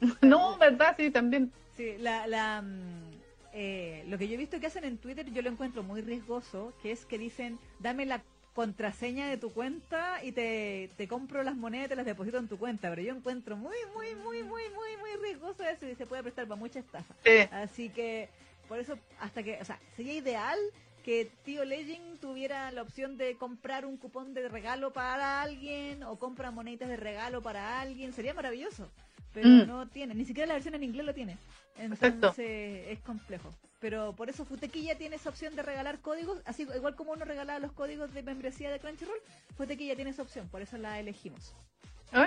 no, 0.22 0.56
¿verdad? 0.58 0.94
Sí, 0.96 1.10
también. 1.10 1.52
Sí, 1.76 1.96
la, 1.98 2.26
la, 2.26 2.62
mm, 2.62 3.10
eh, 3.52 4.04
lo 4.08 4.16
que 4.16 4.28
yo 4.28 4.34
he 4.34 4.38
visto 4.38 4.60
que 4.60 4.66
hacen 4.66 4.84
en 4.84 4.98
Twitter 4.98 5.30
yo 5.30 5.42
lo 5.42 5.50
encuentro 5.50 5.82
muy 5.82 6.00
riesgoso, 6.00 6.72
que 6.82 6.92
es 6.92 7.04
que 7.04 7.18
dicen, 7.18 7.58
dame 7.80 8.06
la 8.06 8.22
contraseña 8.54 9.28
de 9.28 9.36
tu 9.36 9.52
cuenta 9.52 10.24
y 10.24 10.32
te, 10.32 10.88
te 10.96 11.06
compro 11.06 11.42
las 11.42 11.56
monedas 11.56 11.86
y 11.86 11.88
te 11.90 11.96
las 11.96 12.06
deposito 12.06 12.38
en 12.38 12.48
tu 12.48 12.58
cuenta. 12.58 12.88
Pero 12.88 13.02
yo 13.02 13.14
encuentro 13.14 13.56
muy, 13.56 13.76
muy, 13.94 14.14
muy, 14.14 14.42
muy, 14.42 14.62
muy, 14.70 14.96
muy 14.98 15.16
riesgoso 15.22 15.62
eso 15.64 15.86
y 15.86 15.94
se 15.94 16.06
puede 16.06 16.22
prestar 16.22 16.46
para 16.46 16.58
mucha 16.58 16.78
estafa. 16.78 17.14
Así 17.50 17.90
que 17.90 18.30
por 18.68 18.78
eso, 18.78 18.98
hasta 19.20 19.42
que, 19.42 19.58
o 19.60 19.64
sea, 19.64 19.78
sería 19.96 20.14
ideal 20.14 20.58
que 21.04 21.30
Tío 21.44 21.64
Legend 21.64 22.18
tuviera 22.18 22.72
la 22.72 22.82
opción 22.82 23.16
de 23.16 23.36
comprar 23.36 23.86
un 23.86 23.96
cupón 23.96 24.34
de 24.34 24.48
regalo 24.48 24.92
para 24.92 25.40
alguien 25.40 26.02
o 26.02 26.18
compra 26.18 26.50
moneditas 26.50 26.88
de 26.88 26.96
regalo 26.96 27.42
para 27.42 27.80
alguien. 27.80 28.12
Sería 28.12 28.34
maravilloso. 28.34 28.90
Pero 29.32 29.48
mm. 29.48 29.66
no 29.68 29.86
tiene, 29.86 30.14
ni 30.14 30.24
siquiera 30.24 30.48
la 30.48 30.54
versión 30.54 30.74
en 30.74 30.82
inglés 30.82 31.06
lo 31.06 31.14
tiene. 31.14 31.36
Entonces 31.78 32.88
es 32.88 32.98
complejo. 33.00 33.50
Pero 33.80 34.14
por 34.14 34.30
eso 34.30 34.44
Futequilla 34.44 34.96
tiene 34.96 35.16
esa 35.16 35.28
opción 35.28 35.54
de 35.54 35.62
regalar 35.62 36.00
códigos, 36.00 36.40
así 36.44 36.66
igual 36.74 36.96
como 36.96 37.12
uno 37.12 37.24
regalaba 37.24 37.60
los 37.60 37.72
códigos 37.72 38.12
de 38.14 38.22
membresía 38.22 38.70
de 38.70 38.80
Crunchyroll, 38.80 39.18
Futequilla 39.56 39.94
tiene 39.94 40.10
esa 40.10 40.22
opción, 40.22 40.48
por 40.48 40.62
eso 40.62 40.78
la 40.78 40.98
elegimos. 40.98 41.54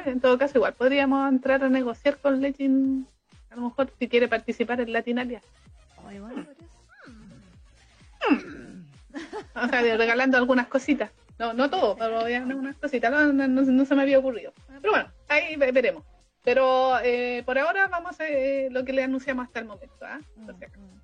en 0.06 0.22
todo 0.22 0.38
caso, 0.38 0.60
igual 0.60 0.74
podríamos 0.74 1.28
entrar 1.28 1.64
a 1.64 1.70
negociar 1.70 2.18
con 2.20 2.40
Legend, 2.40 3.08
a 3.50 3.56
lo 3.56 3.64
mejor 3.64 3.92
si 3.98 4.08
quiere 4.08 4.28
participar 4.28 4.80
en 4.80 4.94
Latinalia. 4.94 5.42
O 9.56 9.68
sea, 9.68 9.82
regalando 9.98 10.38
algunas 10.38 10.68
cositas. 10.68 11.12
No, 11.38 11.54
no 11.54 11.70
todo, 11.70 11.96
pero 11.96 12.24
unas 12.24 12.76
cositas. 12.78 13.12
No, 13.34 13.86
se 13.86 13.96
me 13.96 14.02
había 14.02 14.20
ocurrido. 14.20 14.54
Pero 14.82 14.92
bueno, 14.92 15.12
ahí 15.28 15.56
veremos. 15.56 16.04
Pero 16.44 17.00
eh, 17.02 17.44
por 17.46 17.58
ahora 17.60 17.88
vamos 17.88 18.20
a 18.20 18.28
eh, 18.28 18.70
lo 18.72 18.84
que 18.84 18.94
le 18.94 19.04
anunciamos 19.04 19.46
hasta 19.46 19.60
el 19.60 19.66
momento. 19.66 19.98
¿ah? 20.02 20.20
Mm, 20.36 20.50
mm. 20.50 21.02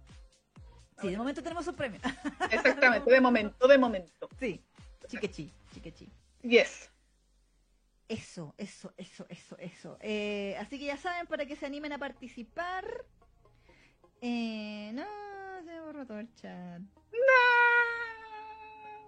Sí, 1.02 1.10
de 1.10 1.18
momento 1.18 1.44
tenemos 1.44 1.68
un 1.68 1.76
premio. 1.76 1.99
Exactamente, 2.52 3.11
de 3.11 3.22
momento, 3.22 3.68
de 3.68 3.77
momento. 3.77 4.30
Sí, 4.40 4.61
chiquechi, 5.07 5.52
chiquechi. 5.73 6.10
Yes. 6.41 6.90
Eso, 8.07 8.53
eso, 8.57 8.94
eso, 8.98 9.26
eso, 9.30 9.57
eso. 9.57 9.98
Eh, 9.99 10.56
así 10.60 10.77
que 10.77 10.86
ya 10.86 10.98
saben, 10.98 11.27
para 11.27 11.45
que 11.45 11.56
se 11.56 11.65
animen 11.65 11.91
a 11.91 11.98
participar, 11.98 12.86
eh, 14.22 14.92
no, 14.94 15.06
se 15.64 15.80
borró 15.82 16.06
todo 16.06 16.20
el 16.20 16.34
chat. 16.36 16.80
No. 16.80 17.18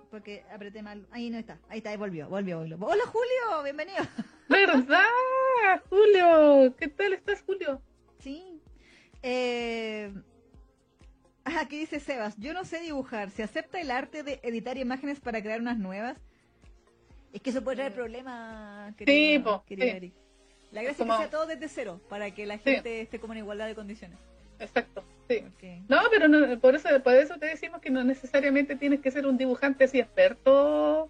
Porque 0.10 0.44
apreté 0.52 0.82
mal. 0.82 1.08
Ahí 1.12 1.30
no 1.30 1.38
está. 1.38 1.60
Ahí 1.70 1.80
está, 1.80 1.90
ahí 1.92 1.98
volvió, 1.98 2.30
volvió, 2.30 2.60
volvió. 2.60 2.78
Hola 2.80 3.04
Julio, 3.06 3.64
bienvenido. 3.64 4.04
¿Verdad? 4.50 5.04
Julio, 5.90 6.76
¿qué 6.78 6.88
tal 6.88 7.14
estás, 7.14 7.42
Julio? 7.42 7.82
Sí. 8.20 8.62
Eh... 9.22 10.14
aquí 11.46 11.78
dice 11.78 12.00
Sebas, 12.00 12.38
yo 12.38 12.54
no 12.54 12.64
sé 12.64 12.80
dibujar. 12.80 13.30
¿Se 13.32 13.44
acepta 13.44 13.82
el 13.82 13.92
arte 13.92 14.24
de 14.24 14.40
editar 14.44 14.78
imágenes 14.78 15.20
para 15.20 15.42
crear 15.42 15.60
unas 15.60 15.78
nuevas? 15.78 16.18
Es 17.34 17.42
que 17.42 17.50
eso 17.50 17.64
puede 17.64 17.78
traer 17.78 17.94
problemas, 17.94 18.96
querido, 18.96 19.64
sí. 19.68 19.76
La 20.72 20.82
gracia 20.82 21.06
es 21.06 21.12
que 21.12 21.18
sea 21.18 21.30
todo 21.30 21.46
desde 21.46 21.68
cero, 21.70 22.02
para 22.10 22.32
que 22.32 22.46
la 22.46 22.58
gente 22.58 23.02
esté 23.02 23.20
como 23.20 23.34
en 23.34 23.40
igualdad 23.40 23.68
de 23.68 23.76
condiciones. 23.76 24.18
Exacto, 24.60 25.04
sí. 25.28 25.44
No, 25.88 26.00
pero 26.12 26.28
no, 26.28 26.60
por 26.60 26.76
eso 26.76 26.90
por 27.04 27.14
eso 27.14 27.38
te 27.38 27.46
decimos 27.48 27.82
que 27.82 27.90
no 27.90 28.04
necesariamente 28.04 28.76
tienes 28.76 29.00
que 29.02 29.12
ser 29.12 29.26
un 29.28 29.38
dibujante 29.38 29.84
así 29.84 30.00
experto 30.00 31.10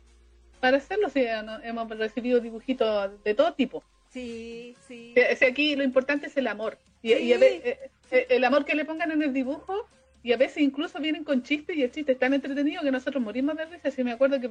para 0.59 0.77
hacerlo. 0.77 1.09
Si 1.09 1.23
hemos 1.63 1.89
recibido 1.97 2.39
dibujitos 2.39 3.23
de 3.23 3.33
todo 3.33 3.53
tipo. 3.53 3.83
Sí, 4.09 4.75
sí. 4.87 5.13
aquí 5.47 5.75
lo 5.75 5.83
importante 5.83 6.27
es 6.27 6.37
el 6.37 6.47
amor. 6.47 6.77
Y, 7.03 7.11
eh, 7.13 7.79
eh, 8.11 8.27
el 8.29 8.43
amor 8.43 8.65
que 8.65 8.75
le 8.75 8.85
pongan 8.85 9.11
en 9.11 9.21
el 9.21 9.33
dibujo 9.33 9.87
y 10.23 10.33
a 10.33 10.37
veces 10.37 10.57
incluso 10.57 10.99
vienen 10.99 11.23
con 11.23 11.43
chistes 11.43 11.75
y 11.77 11.83
el 11.83 11.91
chiste 11.91 12.13
es 12.13 12.19
tan 12.19 12.33
entretenido 12.33 12.81
que 12.81 12.91
nosotros 12.91 13.23
morimos 13.23 13.55
de 13.55 13.65
risa. 13.65 13.91
Si 13.91 14.03
me 14.03 14.11
acuerdo 14.11 14.39
que 14.41 14.47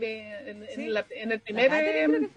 en, 0.51 0.62
en 0.62 0.68
¿Sí? 0.74 0.86
la- 0.86 1.06
en 1.10 1.32
el 1.32 1.40
primer... 1.40 1.70
¿La? 1.70 2.28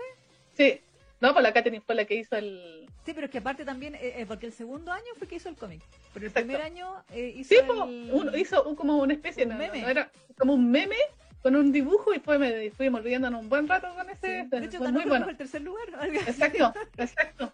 Sí, 0.58 0.82
no, 1.22 1.34
pues 1.34 1.44
la 1.44 1.52
Katherine 1.54 1.82
fue 1.86 1.96
la 1.96 2.06
que 2.06 2.16
hizo 2.16 2.36
el... 2.38 2.86
Sí, 3.06 3.14
pero 3.14 3.26
es 3.26 3.32
que 3.32 3.40
aparte 3.40 3.66
también, 3.66 3.96
eh, 3.96 4.00
eh, 4.18 4.26
porque 4.28 4.46
el 4.46 4.54
segundo 4.54 4.92
año 4.92 5.06
fue 5.18 5.28
que 5.28 5.36
hizo 5.36 5.50
el 5.50 5.56
cómic, 5.56 5.82
pero 6.14 6.26
el 6.26 6.32
Exacto. 6.32 6.48
primer 6.48 6.62
año 6.66 6.94
eh, 7.12 7.34
hizo 7.36 7.50
Sí, 7.50 7.56
el... 7.62 7.70
un- 8.14 8.38
hizo 8.38 8.64
un- 8.64 8.76
como 8.76 8.98
una 8.98 9.14
especie, 9.14 9.44
Un 9.44 9.50
no, 9.50 9.56
no, 9.56 9.62
meme. 9.62 9.82
no 9.82 9.90
era 9.90 10.12
como 10.38 10.54
un 10.54 10.70
meme 10.72 10.96
con 11.42 11.56
un 11.56 11.72
dibujo 11.72 12.14
y 12.14 12.20
fue, 12.20 12.38
me, 12.38 12.70
fuimos 12.72 13.02
riéndonos 13.04 13.42
un 13.42 13.50
buen 13.50 13.68
rato 13.68 13.88
con 13.96 14.06
Sí. 14.08 14.12
ese. 14.14 14.28
De 14.50 14.66
hecho, 14.66 14.78
fue 14.80 14.92
muy 14.92 15.06
bueno. 15.06 15.30
el 15.30 15.38
tercer 15.38 15.62
lugar. 15.62 15.86
Exacto, 16.28 16.74
exacto. 16.98 17.54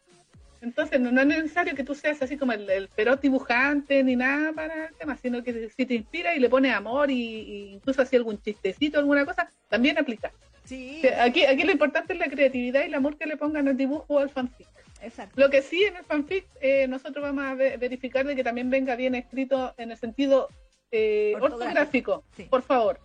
Entonces 0.66 1.00
no, 1.00 1.12
no 1.12 1.22
es 1.22 1.28
necesario 1.28 1.76
que 1.76 1.84
tú 1.84 1.94
seas 1.94 2.22
así 2.24 2.38
como 2.38 2.52
el, 2.52 2.68
el 2.70 2.88
feroz 2.90 3.22
dibujante 3.22 4.04
ni 4.04 4.16
nada 4.16 4.52
para 4.52 4.88
el 4.88 4.96
tema, 4.96 5.16
sino 5.16 5.44
que 5.44 5.70
si 5.70 5.86
te 5.86 5.94
inspira 5.94 6.36
y 6.36 6.40
le 6.40 6.50
pones 6.50 6.74
amor 6.74 7.12
y, 7.12 7.14
y 7.22 7.74
incluso 7.74 8.02
así 8.02 8.16
algún 8.16 8.42
chistecito, 8.42 8.98
alguna 8.98 9.26
cosa, 9.26 9.48
también 9.70 9.98
aplica. 9.98 10.32
Sí, 10.64 11.02
Aquí, 11.22 11.46
aquí 11.46 11.64
lo 11.64 11.72
importante 11.72 12.14
es 12.14 12.20
la 12.20 12.28
creatividad 12.28 12.82
y 12.82 12.86
el 12.88 12.96
amor 12.96 13.16
que 13.18 13.28
le 13.28 13.38
pongan 13.38 13.68
al 13.68 13.78
dibujo 13.78 14.06
o 14.08 14.18
al 14.20 14.32
fanfic. 14.32 14.68
exacto. 15.04 15.40
Lo 15.40 15.52
que 15.52 15.62
sí 15.62 15.84
en 15.84 15.98
el 15.98 16.04
fanfic 16.04 16.46
eh, 16.62 16.88
nosotros 16.88 17.22
vamos 17.24 17.46
a 17.46 17.54
ve- 17.54 17.78
verificar 17.78 18.26
de 18.26 18.36
que 18.36 18.44
también 18.44 18.72
venga 18.72 18.96
bien 18.96 19.14
escrito 19.14 19.76
en 19.78 19.92
el 19.92 19.98
sentido 19.98 20.50
eh, 20.92 21.36
Ortográfico. 21.40 22.24
Sí. 22.36 22.44
por 22.46 22.64
favor. 22.64 23.00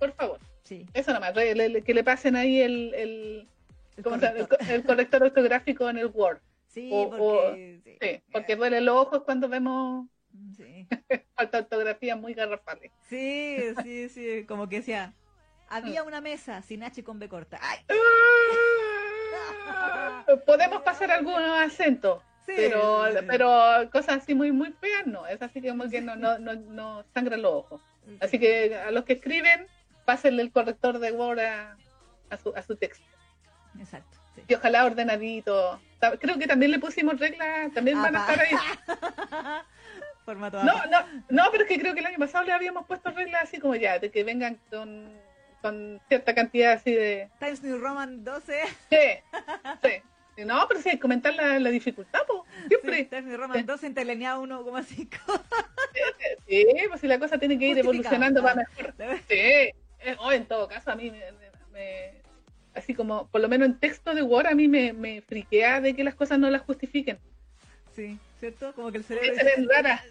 Por 0.00 0.12
favor. 0.14 0.38
Sí, 0.64 0.84
Eso 0.94 1.12
nomás, 1.12 1.32
que 1.32 1.94
le 1.94 2.02
pasen 2.04 2.34
ahí 2.34 2.60
el, 2.60 2.92
el, 2.94 3.00
el. 3.00 3.46
El 3.98 4.02
corrector. 4.04 4.48
co- 4.48 4.56
el 4.72 4.82
corrector 4.84 5.22
ortográfico 5.22 5.88
en 5.90 5.98
el 5.98 6.06
Word. 6.06 6.38
Sí, 6.72 6.88
o- 6.92 7.10
porque... 7.10 7.80
sí, 7.84 7.98
Sí, 8.00 8.22
porque 8.32 8.56
duele 8.56 8.80
los 8.80 8.96
ojos 8.96 9.22
cuando 9.24 9.48
vemos 9.48 10.06
sí. 10.56 10.86
falta 11.36 11.58
ortografía 11.58 12.16
muy 12.16 12.34
garrafales. 12.34 12.90
Sí, 13.08 13.58
sí, 13.82 14.08
sí, 14.08 14.44
como 14.46 14.68
que 14.68 14.76
decía, 14.76 15.12
había 15.68 16.02
una 16.02 16.20
mesa 16.20 16.62
sin 16.62 16.82
H 16.82 17.02
con 17.04 17.18
B 17.18 17.28
corta. 17.28 17.58
¡Ay! 17.60 17.78
Podemos 20.46 20.82
pasar 20.82 21.10
algunos 21.10 21.58
acentos, 21.60 22.22
Sí, 22.46 22.52
pero 22.56 23.06
sí, 23.12 23.18
sí. 23.18 23.24
pero 23.28 23.90
cosas 23.90 24.22
así 24.22 24.34
muy 24.34 24.50
muy 24.50 24.72
feas 24.72 25.06
no, 25.06 25.26
es 25.26 25.40
así 25.42 25.62
como 25.62 25.88
que 25.88 26.00
no, 26.00 26.16
no, 26.16 26.38
no, 26.38 26.54
no 26.54 27.04
sangran 27.14 27.42
los 27.42 27.52
ojos. 27.52 27.80
Así 28.20 28.38
que 28.38 28.74
a 28.74 28.90
los 28.90 29.04
que 29.04 29.14
escriben, 29.14 29.66
pásenle 30.04 30.42
el 30.42 30.52
corrector 30.52 30.98
de 30.98 31.12
Word 31.12 31.40
a, 31.40 31.76
a 32.30 32.36
su, 32.36 32.52
a 32.56 32.62
su 32.62 32.76
texto. 32.76 33.04
Exacto. 33.78 34.18
Sí. 34.34 34.42
Y 34.48 34.54
ojalá 34.54 34.84
ordenadito. 34.84 35.80
Creo 36.20 36.38
que 36.38 36.46
también 36.46 36.72
le 36.72 36.78
pusimos 36.80 37.18
reglas, 37.20 37.72
también 37.72 38.00
van 38.02 38.16
a 38.16 38.20
estar 38.20 38.40
ahí. 38.40 38.52
Formato 40.24 40.62
No, 40.62 40.72
no, 40.86 40.98
no, 41.30 41.42
pero 41.50 41.64
es 41.64 41.68
que 41.68 41.78
creo 41.80 41.94
que 41.94 42.00
el 42.00 42.06
año 42.06 42.18
pasado 42.18 42.44
le 42.44 42.52
habíamos 42.52 42.86
puesto 42.86 43.10
reglas 43.10 43.42
así 43.44 43.58
como 43.58 43.74
ya, 43.74 43.98
de 43.98 44.10
que 44.10 44.22
vengan 44.24 44.58
con, 44.70 45.10
con 45.60 46.00
cierta 46.08 46.34
cantidad 46.34 46.72
así 46.72 46.92
de... 46.92 47.28
Times 47.40 47.62
New 47.62 47.78
Roman 47.78 48.22
12. 48.24 48.60
Sí, 48.90 48.96
sí. 49.82 50.44
No, 50.44 50.64
pero 50.68 50.80
sí, 50.80 50.98
comentar 50.98 51.34
la, 51.34 51.58
la 51.58 51.70
dificultad, 51.70 52.20
Sí, 52.28 52.68
siempre. 52.68 53.04
Times 53.04 53.24
New 53.26 53.36
Roman 53.36 53.66
12 53.66 53.86
interlineado 53.86 54.42
1,5. 54.44 55.42
Sí, 56.48 56.66
pues 56.88 57.00
si 57.00 57.06
la 57.06 57.18
cosa 57.18 57.38
tiene 57.38 57.58
que 57.58 57.66
ir 57.68 57.78
evolucionando 57.78 58.42
para 58.42 58.54
mejor. 58.56 58.94
Sí, 59.28 59.34
eh, 59.36 60.16
o 60.18 60.32
en 60.32 60.46
todo 60.46 60.68
caso, 60.68 60.90
a 60.90 60.94
mí 60.96 61.10
me, 61.10 61.18
me- 61.32 61.50
me- 61.72 62.21
así 62.74 62.94
como, 62.94 63.26
por 63.28 63.40
lo 63.40 63.48
menos 63.48 63.66
en 63.68 63.78
texto 63.78 64.14
de 64.14 64.22
Word, 64.22 64.46
a 64.46 64.54
mí 64.54 64.68
me, 64.68 64.92
me 64.92 65.20
friquea 65.22 65.80
de 65.80 65.94
que 65.94 66.04
las 66.04 66.14
cosas 66.14 66.38
no 66.38 66.50
las 66.50 66.62
justifiquen. 66.62 67.18
Sí, 67.94 68.18
¿cierto? 68.40 68.72
Como 68.74 68.90
que 68.90 68.98
el 68.98 69.04
cerebro... 69.04 69.34
se 69.34 69.44
ven 69.44 69.68
raras. 69.68 70.02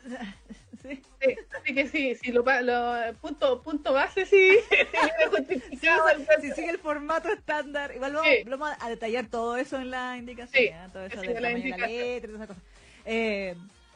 Sí. 0.81 1.01
Sí, 1.21 1.35
así 1.59 1.75
que 1.75 1.87
sí, 1.87 2.15
si 2.15 2.31
lo, 2.31 2.43
lo 2.63 3.13
punto, 3.21 3.61
punto 3.61 3.93
base, 3.93 4.25
sí, 4.25 4.57
justificado. 5.29 6.09
el 6.09 6.25
Si 6.41 6.51
sigue 6.53 6.71
el 6.71 6.79
formato 6.79 7.31
estándar, 7.31 7.91
igual 7.95 8.13
vamos, 8.13 8.27
Sí. 8.31 8.43
vamos 8.49 8.71
a 8.79 8.89
detallar 8.89 9.27
todo 9.27 9.57
eso 9.57 9.77
en 9.79 9.91
la 9.91 10.17
indicación, 10.17 10.63
Sí, 10.63 10.69
¿eh? 10.69 10.87
todo 10.91 11.05
eso 11.05 11.21
sí, 11.21 11.27
la 11.27 11.33
de 11.33 11.41
la 11.41 11.51
indicación. 11.51 11.89
letra 11.89 12.17
y 12.17 12.21
todas 12.21 12.35
esas 12.35 12.47
cosas. 12.47 12.63
Eh, 13.05 13.55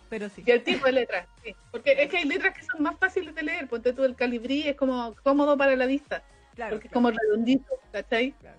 pero 0.10 0.30
sí. 0.30 0.44
Y 0.46 0.52
el 0.52 0.64
tipo 0.64 0.86
de 0.86 0.92
letras, 0.92 1.28
sí. 1.44 1.56
Porque 1.72 1.94
es 2.04 2.10
que 2.10 2.18
hay 2.18 2.26
letras 2.26 2.56
que 2.56 2.64
son 2.64 2.84
más 2.84 2.98
fáciles 3.00 3.34
de 3.34 3.42
leer. 3.42 3.68
Ponte 3.68 3.92
tú 3.94 4.04
el 4.04 4.16
calibrí, 4.16 4.68
es 4.68 4.76
como 4.76 5.16
cómodo 5.24 5.58
para 5.58 5.76
la 5.76 5.88
vista. 5.88 6.22
Claro, 6.54 6.76
porque 6.76 6.88
es 6.88 6.92
claro, 6.92 7.04
como 7.08 7.10
redondito, 7.12 7.74
¿cachai? 7.92 8.32
claro. 8.34 8.55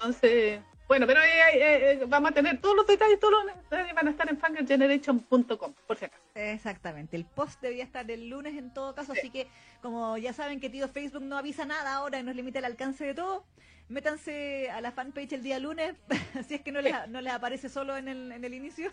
Entonces, 0.00 0.60
bueno, 0.88 1.06
pero 1.06 1.20
eh, 1.20 1.28
eh, 1.52 1.92
eh, 1.92 2.04
vamos 2.08 2.30
a 2.30 2.34
tener 2.34 2.58
todos 2.58 2.74
los 2.74 2.86
detalles, 2.86 3.20
todos 3.20 3.44
los 3.44 3.54
detalles 3.54 3.94
van 3.94 4.08
a 4.08 4.10
estar 4.10 4.30
en 4.30 4.38
fangirlgeneration.com, 4.38 5.74
por 5.86 5.96
si 5.98 6.06
acaso. 6.06 6.22
Exactamente. 6.34 7.16
El 7.16 7.26
post 7.26 7.60
debería 7.60 7.84
estar 7.84 8.10
el 8.10 8.30
lunes 8.30 8.56
en 8.56 8.72
todo 8.72 8.94
caso, 8.94 9.12
así 9.12 9.28
que 9.28 9.46
como 9.82 10.16
ya 10.16 10.32
saben 10.32 10.58
que 10.58 10.70
tío 10.70 10.88
Facebook 10.88 11.22
no 11.22 11.36
avisa 11.36 11.66
nada 11.66 11.94
ahora 11.94 12.18
y 12.18 12.22
nos 12.22 12.34
limita 12.34 12.60
el 12.60 12.64
alcance 12.64 13.04
de 13.04 13.12
todo, 13.12 13.44
métanse 13.88 14.70
a 14.70 14.80
la 14.80 14.90
fanpage 14.90 15.34
el 15.34 15.42
día 15.42 15.58
lunes, 15.58 15.94
si 16.48 16.54
es 16.54 16.62
que 16.62 16.72
no 16.72 16.80
les, 16.80 16.94
no 17.08 17.20
les 17.20 17.34
aparece 17.34 17.68
solo 17.68 17.98
en 17.98 18.08
el, 18.08 18.32
en 18.32 18.42
el 18.42 18.54
inicio. 18.54 18.90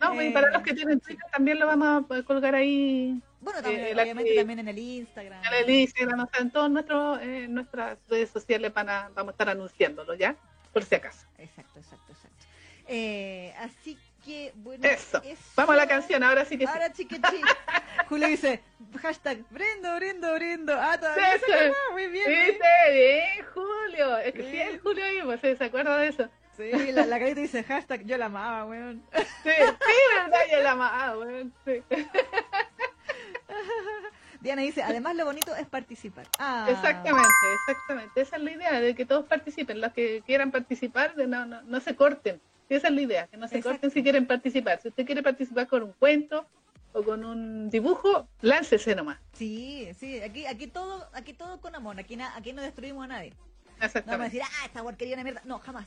No, 0.00 0.20
y 0.22 0.26
Eh, 0.28 0.30
para 0.32 0.50
los 0.50 0.62
que 0.62 0.72
tienen 0.74 0.98
Twitter 1.00 1.24
también 1.30 1.58
lo 1.58 1.66
vamos 1.66 2.04
a 2.10 2.22
colgar 2.22 2.54
ahí 2.54 3.20
Bueno, 3.40 3.62
también, 3.62 3.86
Eh, 3.86 3.94
la- 3.94 4.02
obviamente 4.02 4.32
eh, 4.34 4.36
también 4.36 4.58
en 4.60 4.68
el 4.68 4.78
Instagram. 4.78 5.42
en 5.44 5.54
el 5.64 5.70
Instagram, 5.70 6.20
o 6.20 6.28
sea, 6.30 6.40
en 6.40 6.50
todas 6.50 6.70
nuestros, 6.70 7.20
eh, 7.22 7.46
nuestras 7.48 7.98
redes 8.08 8.30
sociales 8.30 8.72
van 8.74 8.88
a, 8.88 9.10
vamos 9.14 9.28
a 9.28 9.32
estar 9.32 9.48
anunciándolo 9.50 10.14
ya, 10.14 10.36
por 10.72 10.82
si 10.84 10.94
acaso. 10.94 11.26
Exacto, 11.38 11.78
exacto, 11.78 12.12
exacto. 12.12 12.44
Eh, 12.88 13.54
así 13.58 13.96
que, 14.24 14.52
bueno. 14.56 14.84
Eso. 14.86 15.22
Vamos 15.56 15.74
a 15.74 15.76
la 15.76 15.86
canción, 15.86 16.22
ahora 16.22 16.44
sí 16.44 16.58
que 16.58 16.66
sí. 16.66 16.72
Ahora. 16.72 16.92
Julio 18.08 18.26
dice, 18.28 18.60
hashtag, 19.00 19.38
brindo, 19.50 19.94
brindo, 19.96 20.34
brindo. 20.34 20.74
Ah, 20.76 20.98
todavía 20.98 21.38
Sí, 21.38 21.44
se 21.46 21.58
sí. 21.68 21.72
muy 21.92 22.08
bien. 22.08 22.26
¿Viste? 22.28 22.66
Bien, 22.92 23.46
Julio. 23.54 24.18
Es 24.18 24.32
que 24.32 24.42
sí, 24.42 24.50
Bien. 24.50 24.68
el 24.68 24.80
Julio 24.80 25.04
ahí, 25.04 25.20
pues, 25.24 25.40
¿se 25.58 25.64
acuerda 25.64 25.96
de 25.98 26.08
eso? 26.08 26.28
Sí, 26.60 26.92
la, 26.92 27.06
la 27.06 27.18
carita 27.18 27.40
dice, 27.40 27.64
hashtag, 27.64 28.04
yo 28.04 28.16
la 28.18 28.26
amaba, 28.26 28.64
weón. 28.66 29.02
Sí, 29.14 29.22
sí, 29.44 29.94
verdad, 30.16 30.38
yo 30.52 30.62
la 30.62 30.70
amaba, 30.72 31.18
weón, 31.18 31.52
sí. 31.64 31.82
Diana 34.40 34.62
dice, 34.62 34.82
además 34.82 35.16
lo 35.16 35.24
bonito 35.26 35.54
es 35.54 35.66
participar. 35.66 36.26
Ah, 36.38 36.66
Exactamente, 36.70 37.28
exactamente. 37.60 38.20
Esa 38.22 38.36
es 38.36 38.42
la 38.42 38.50
idea, 38.52 38.80
de 38.80 38.94
que 38.94 39.04
todos 39.04 39.26
participen. 39.26 39.80
Los 39.80 39.92
que 39.92 40.22
quieran 40.24 40.50
participar, 40.50 41.14
de 41.14 41.26
no, 41.26 41.44
no, 41.44 41.60
no 41.62 41.80
se 41.80 41.94
corten. 41.94 42.40
Esa 42.70 42.88
es 42.88 42.94
la 42.94 43.00
idea, 43.02 43.26
que 43.26 43.36
no 43.36 43.48
se 43.48 43.56
Exacto. 43.56 43.74
corten 43.76 43.90
si 43.90 44.02
quieren 44.02 44.26
participar. 44.26 44.80
Si 44.80 44.88
usted 44.88 45.04
quiere 45.04 45.22
participar 45.22 45.66
con 45.66 45.82
un 45.82 45.92
cuento 45.92 46.46
o 46.92 47.02
con 47.02 47.24
un 47.24 47.68
dibujo, 47.68 48.28
láncese 48.40 48.94
nomás. 48.94 49.18
Sí, 49.34 49.90
sí, 49.98 50.20
aquí, 50.22 50.46
aquí 50.46 50.68
todo, 50.68 51.08
aquí 51.12 51.34
todo 51.34 51.60
con 51.60 51.74
amor, 51.74 51.98
aquí, 52.00 52.16
na- 52.16 52.34
aquí 52.36 52.52
no 52.54 52.62
destruimos 52.62 53.04
a 53.04 53.08
nadie. 53.08 53.30
No 53.30 53.36
vamos 53.36 53.82
a 53.82 53.86
Exactamente. 53.86 54.24
decir, 54.36 54.42
ah, 54.42 54.66
esta 54.66 54.82
porquería 54.82 55.16
de 55.16 55.24
mierda. 55.24 55.42
No, 55.44 55.58
jamás. 55.58 55.86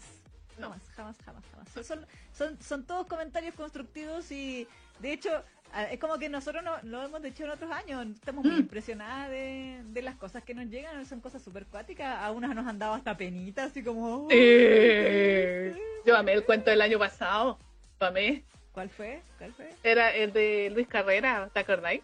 No. 0.58 0.70
Jamás, 0.70 0.82
jamás, 0.96 1.18
jamás, 1.26 1.44
jamás. 1.52 1.88
Son, 1.88 2.06
son, 2.34 2.58
son, 2.62 2.84
todos 2.86 3.08
comentarios 3.08 3.56
constructivos 3.56 4.32
y, 4.32 4.68
de 5.00 5.14
hecho, 5.14 5.44
es 5.92 6.00
como 6.00 6.18
que 6.20 6.30
nosotros 6.30 6.64
no, 6.64 6.78
lo 6.84 7.04
hemos 7.04 7.22
dicho 7.22 7.44
en 7.44 7.50
otros 7.52 7.72
años. 7.72 8.06
Estamos 8.14 8.46
muy 8.46 8.54
Mm. 8.56 8.60
impresionadas 8.60 9.30
de, 9.30 9.82
de 9.86 10.02
las 10.02 10.16
cosas 10.16 10.44
que 10.44 10.54
nos 10.54 10.66
llegan. 10.68 11.06
Son 11.06 11.20
cosas 11.20 11.42
súper 11.42 11.66
cuáticas. 11.66 12.22
A 12.24 12.32
unas 12.32 12.54
nos 12.56 12.68
han 12.68 12.78
dado 12.80 12.94
hasta 12.94 13.18
penitas, 13.18 13.72
así 13.72 13.84
como... 13.84 14.28
Eh, 14.32 15.76
yo 16.06 16.16
amé 16.16 16.34
el 16.34 16.44
cuento 16.46 16.70
del 16.70 16.82
año 16.82 17.00
pasado. 17.00 17.58
Lo 18.00 18.08
amé. 18.08 18.44
¿Cuál 18.74 18.90
fue? 18.90 19.22
¿Cuál 19.38 19.54
fue? 19.54 19.70
Era 19.84 20.14
el 20.16 20.34
de 20.34 20.72
Luis 20.74 20.88
Carrera, 20.88 21.50
¿te 21.54 21.60
acordáis? 21.60 22.02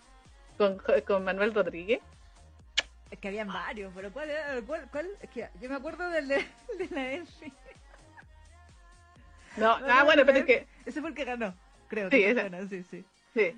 Con, 0.57 0.81
con 1.07 1.23
Manuel 1.23 1.53
Rodríguez. 1.53 1.99
Es 3.09 3.17
que 3.17 3.27
habían 3.29 3.47
varios, 3.47 3.91
pero 3.95 4.11
¿cuál 4.11 4.29
era? 4.29 4.61
¿Cuál? 4.67 4.87
cuál? 4.91 5.07
Es 5.21 5.29
que 5.31 5.49
yo 5.59 5.67
me 5.69 5.75
acuerdo 5.75 6.07
del 6.09 6.27
de, 6.27 6.35
de 6.77 6.87
la 6.91 7.11
Elfi. 7.13 7.51
No, 9.59 9.77
ah, 9.87 10.03
bueno, 10.03 10.25
pero 10.25 10.39
es 10.39 10.45
que 10.45 10.65
Ese 10.85 11.01
fue 11.01 11.09
el 11.09 11.15
que 11.15 11.25
ganó, 11.25 11.53
creo. 11.87 12.09
Sí, 12.09 12.17
que 12.17 12.29
ese. 12.31 12.49
sí, 12.69 12.83
sí. 12.83 13.05
Sí, 13.35 13.53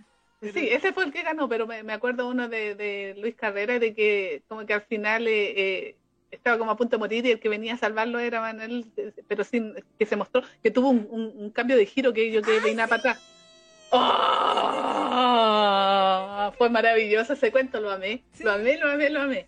sí, 0.53 0.67
ese 0.71 0.91
fue 0.91 1.03
el 1.05 1.11
que 1.13 1.21
ganó, 1.21 1.47
pero 1.47 1.67
me, 1.67 1.83
me 1.83 1.93
acuerdo 1.93 2.27
uno 2.27 2.47
de, 2.49 2.73
de 2.75 3.13
Luis 3.19 3.35
Carrera 3.35 3.77
de 3.77 3.93
que 3.93 4.41
como 4.47 4.65
que 4.65 4.73
al 4.73 4.81
final 4.81 5.27
eh, 5.27 5.53
eh, 5.55 5.95
estaba 6.31 6.57
como 6.57 6.71
a 6.71 6.77
punto 6.77 6.95
de 6.95 6.99
morir 6.99 7.23
y 7.27 7.31
el 7.31 7.39
que 7.39 7.47
venía 7.49 7.75
a 7.75 7.77
salvarlo 7.77 8.17
era 8.19 8.41
Manuel, 8.41 8.91
eh, 8.97 9.11
pero 9.27 9.43
sin 9.43 9.75
que 9.99 10.05
se 10.07 10.15
mostró 10.15 10.41
que 10.63 10.71
tuvo 10.71 10.89
un, 10.89 11.07
un- 11.11 11.31
un 11.35 11.51
cambio 11.51 11.77
de 11.77 11.85
giro 11.85 12.11
que 12.11 12.31
yo 12.31 12.41
que 12.41 12.59
venía 12.59 12.87
para 12.87 12.99
atrás. 12.99 13.19
¡Oh! 15.21 16.51
Fue 16.57 16.69
maravilloso 16.69 17.33
ese 17.33 17.51
cuento, 17.51 17.79
lo 17.79 17.91
amé, 17.91 18.23
Sí. 18.33 18.43
lo 18.43 18.51
amé, 18.51 18.77
lo 18.77 18.89
amé, 18.89 19.09
lo 19.09 19.21
amé. 19.21 19.45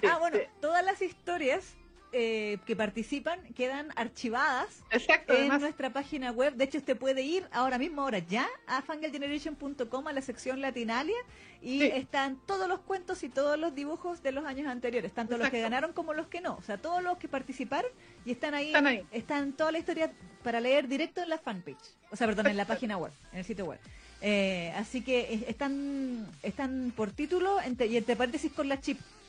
Sí, 0.00 0.06
ah, 0.08 0.18
bueno, 0.18 0.36
sí. 0.38 0.44
todas 0.60 0.84
las 0.84 1.00
historias 1.02 1.74
eh, 2.12 2.58
que 2.66 2.74
participan 2.74 3.40
quedan 3.54 3.88
archivadas 3.96 4.82
Exacto, 4.90 5.32
en 5.34 5.40
además, 5.40 5.60
nuestra 5.60 5.92
página 5.92 6.30
web. 6.32 6.54
De 6.54 6.64
hecho, 6.64 6.78
usted 6.78 6.96
puede 6.96 7.22
ir 7.22 7.46
ahora 7.52 7.78
mismo, 7.78 8.02
ahora 8.02 8.18
ya, 8.18 8.48
a 8.66 8.80
fangirlgeneration.com 8.82 10.06
a 10.08 10.12
la 10.12 10.20
sección 10.22 10.60
Latinalia 10.60 11.16
y 11.60 11.80
Sí. 11.80 11.86
están 11.94 12.38
todos 12.46 12.68
los 12.68 12.80
cuentos 12.80 13.22
y 13.22 13.28
todos 13.28 13.58
los 13.58 13.74
dibujos 13.74 14.22
de 14.22 14.32
los 14.32 14.44
años 14.44 14.68
anteriores, 14.68 15.12
tanto 15.12 15.36
los 15.36 15.50
que 15.50 15.60
ganaron 15.60 15.92
como 15.92 16.14
los 16.14 16.26
que 16.28 16.40
no. 16.40 16.56
O 16.56 16.62
sea, 16.62 16.78
todos 16.78 17.02
los 17.02 17.18
que 17.18 17.28
participaron 17.28 17.90
y 18.24 18.30
están 18.32 18.54
ahí, 18.54 18.68
Están 18.68 18.86
ahí. 18.86 19.06
están 19.12 19.52
toda 19.52 19.72
la 19.72 19.78
historia 19.78 20.12
para 20.42 20.60
leer 20.60 20.88
directo 20.88 21.20
en 21.20 21.28
la 21.28 21.38
fanpage. 21.38 21.76
O 22.10 22.16
sea, 22.16 22.26
perdón, 22.26 22.46
en 22.46 22.56
la 22.56 22.64
página 22.64 22.96
web, 22.96 23.12
en 23.32 23.38
el 23.40 23.44
sitio 23.44 23.64
web. 23.66 23.78
Eh, 24.20 24.72
así 24.76 25.02
que 25.02 25.44
están 25.46 26.26
están 26.42 26.92
por 26.96 27.12
título 27.12 27.60
entre, 27.60 27.86
y 27.86 27.96
entre 27.96 28.16
paréntesis 28.16 28.52
con 28.52 28.68
la 28.68 28.80
chip. 28.80 28.98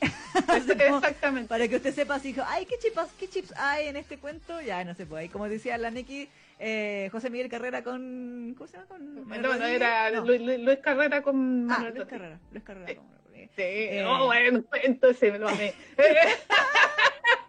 Exactamente. 0.78 1.48
Para 1.48 1.68
que 1.68 1.76
usted 1.76 1.94
sepa, 1.94 2.18
si 2.18 2.28
dijo, 2.28 2.42
ay, 2.46 2.66
¿qué 2.66 2.76
chips, 2.78 3.12
¿qué 3.18 3.28
chips 3.28 3.52
hay 3.56 3.88
en 3.88 3.96
este 3.96 4.18
cuento? 4.18 4.60
Ya, 4.60 4.82
no 4.84 4.94
se 4.94 5.06
puede. 5.06 5.26
Y 5.26 5.28
como 5.28 5.48
decía 5.48 5.78
la 5.78 5.90
Neki, 5.90 6.28
eh, 6.58 7.08
José 7.12 7.30
Miguel 7.30 7.48
Carrera 7.48 7.82
con... 7.82 8.54
¿Cómo 8.56 8.66
se 8.66 8.76
llama? 8.76 8.88
Con 8.88 9.28
no, 9.28 9.56
no, 9.56 9.66
era 9.66 10.10
no. 10.10 10.24
Luis, 10.24 10.40
Luis, 10.40 10.78
Carrera 10.78 11.22
con... 11.22 11.68
Ah, 11.70 11.90
Luis 11.94 12.06
Carrera. 12.06 12.38
Luis 12.50 12.64
Carrera 12.64 12.94
con 12.94 13.04
Manuel 13.10 13.48
Sí, 13.56 13.62
eh, 13.62 14.04
oh, 14.06 14.26
bueno, 14.26 14.62
entonces 14.82 15.32
me 15.32 15.38
lo 15.38 15.48
amé. 15.48 15.72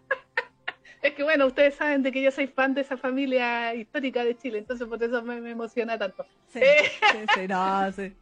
es 1.01 1.13
que 1.13 1.23
bueno, 1.23 1.47
ustedes 1.47 1.75
saben 1.75 2.03
de 2.03 2.11
que 2.11 2.21
yo 2.21 2.31
soy 2.31 2.47
fan 2.47 2.73
de 2.73 2.81
esa 2.81 2.97
familia 2.97 3.73
histórica 3.73 4.23
de 4.23 4.37
Chile, 4.37 4.59
entonces 4.59 4.87
por 4.87 5.01
eso 5.01 5.21
me, 5.23 5.41
me 5.41 5.51
emociona 5.51 5.97
tanto. 5.97 6.25
Sí, 6.49 6.59
sí, 6.59 7.17
sí, 7.35 7.47
no, 7.47 7.91
sí. 7.91 8.13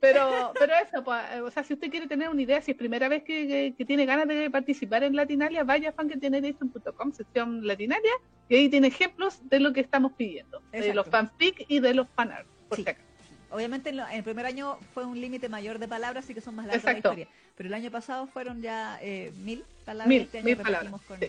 Pero, 0.00 0.52
pero 0.58 0.72
eso, 0.74 1.04
pues, 1.04 1.20
o 1.42 1.50
sea, 1.50 1.62
si 1.62 1.74
usted 1.74 1.90
quiere 1.90 2.06
tener 2.06 2.28
una 2.28 2.40
idea, 2.40 2.62
si 2.62 2.70
es 2.70 2.76
primera 2.76 3.08
vez 3.08 3.22
que, 3.22 3.46
que, 3.46 3.74
que 3.76 3.84
tiene 3.84 4.06
ganas 4.06 4.26
de 4.26 4.48
participar 4.50 5.02
en 5.04 5.14
Latinalia, 5.14 5.62
vaya 5.64 5.90
a 5.90 5.92
fanquetienedation.com, 5.92 7.12
sección 7.12 7.66
Latinalia, 7.66 8.12
y 8.48 8.56
ahí 8.56 8.68
tiene 8.68 8.88
ejemplos 8.88 9.40
de 9.48 9.60
lo 9.60 9.72
que 9.72 9.80
estamos 9.80 10.12
pidiendo, 10.12 10.58
Exacto. 10.72 10.86
de 10.86 10.94
los 10.94 11.06
fanfic 11.06 11.66
y 11.68 11.80
de 11.80 11.94
los 11.94 12.08
fanart, 12.08 12.46
por 12.68 12.78
sí. 12.78 12.84
si 12.84 12.90
acaso. 12.90 13.06
Obviamente 13.50 13.90
en, 13.90 13.98
lo, 13.98 14.08
en, 14.08 14.14
el 14.14 14.24
primer 14.24 14.46
año 14.46 14.78
fue 14.94 15.04
un 15.04 15.20
límite 15.20 15.50
mayor 15.50 15.78
de 15.78 15.86
palabras, 15.86 16.24
así 16.24 16.32
que 16.32 16.40
son 16.40 16.54
más 16.54 16.66
largas 16.66 16.84
la 16.84 16.92
historia. 16.94 17.28
Pero 17.54 17.68
el 17.68 17.74
año 17.74 17.90
pasado 17.90 18.26
fueron 18.26 18.62
ya 18.62 18.98
eh, 19.02 19.30
mil 19.36 19.64
palabras, 19.84 20.08
mil, 20.08 20.22
este 20.22 20.38
año 20.38 20.46
mil 20.46 20.56
palabras. 20.56 20.92
con 21.06 21.20
sí. 21.20 21.26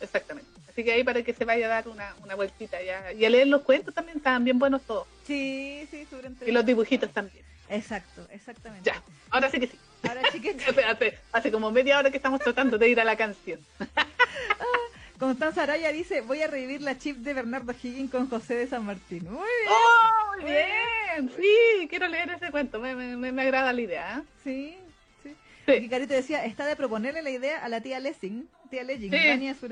Exactamente. 0.00 0.50
Así 0.68 0.84
que 0.84 0.92
ahí 0.92 1.04
para 1.04 1.22
que 1.22 1.32
se 1.32 1.44
vaya 1.44 1.66
a 1.66 1.68
dar 1.70 1.88
una, 1.88 2.14
una 2.22 2.34
vueltita 2.34 2.82
ya. 2.82 3.12
Y 3.12 3.24
a 3.24 3.30
leer 3.30 3.46
los 3.46 3.62
cuentos 3.62 3.94
también 3.94 4.18
están 4.18 4.44
bien 4.44 4.58
buenos 4.58 4.82
todos. 4.82 5.06
Sí, 5.26 5.88
sí, 5.90 6.06
Y 6.46 6.52
los 6.52 6.66
dibujitos 6.66 7.10
también. 7.10 7.44
Exacto, 7.68 8.26
exactamente. 8.30 8.88
Ya, 8.88 9.02
ahora 9.30 9.50
sí 9.50 9.58
que 9.58 9.66
sí. 9.66 9.78
Ahora 10.08 10.22
sí 10.30 10.40
que 10.40 10.52
sí. 10.58 10.80
hace, 10.86 11.18
hace 11.32 11.50
como 11.50 11.70
media 11.70 11.98
hora 11.98 12.10
que 12.10 12.18
estamos 12.18 12.40
tratando 12.40 12.78
de 12.78 12.88
ir 12.88 13.00
a 13.00 13.04
la 13.04 13.16
canción. 13.16 13.60
Constanza 15.18 15.62
Araya 15.62 15.90
dice, 15.92 16.20
voy 16.20 16.42
a 16.42 16.46
revivir 16.46 16.82
la 16.82 16.98
chip 16.98 17.16
de 17.18 17.32
Bernardo 17.32 17.72
Higgins 17.72 18.10
con 18.10 18.28
José 18.28 18.54
de 18.54 18.66
San 18.66 18.84
Martín. 18.84 19.24
Muy 19.24 19.32
bien. 19.32 19.70
¡Oh, 19.70 20.32
muy 20.36 20.44
bien! 20.44 21.30
Sí, 21.34 21.88
quiero 21.88 22.06
leer 22.08 22.30
ese 22.30 22.50
cuento, 22.50 22.78
me, 22.78 22.94
me, 22.94 23.32
me 23.32 23.42
agrada 23.42 23.72
la 23.72 23.80
idea. 23.80 24.18
¿eh? 24.18 24.22
Sí, 24.44 24.76
sí. 25.66 25.88
Carito 25.88 26.14
decía, 26.14 26.44
está 26.44 26.66
de 26.66 26.76
proponerle 26.76 27.22
la 27.22 27.30
idea 27.30 27.64
a 27.64 27.68
la 27.68 27.80
tía 27.80 28.00
Lessing, 28.00 28.48
tía 28.70 28.84
Lessing, 28.84 29.10
sí. 29.10 29.54
Sí. 29.54 29.66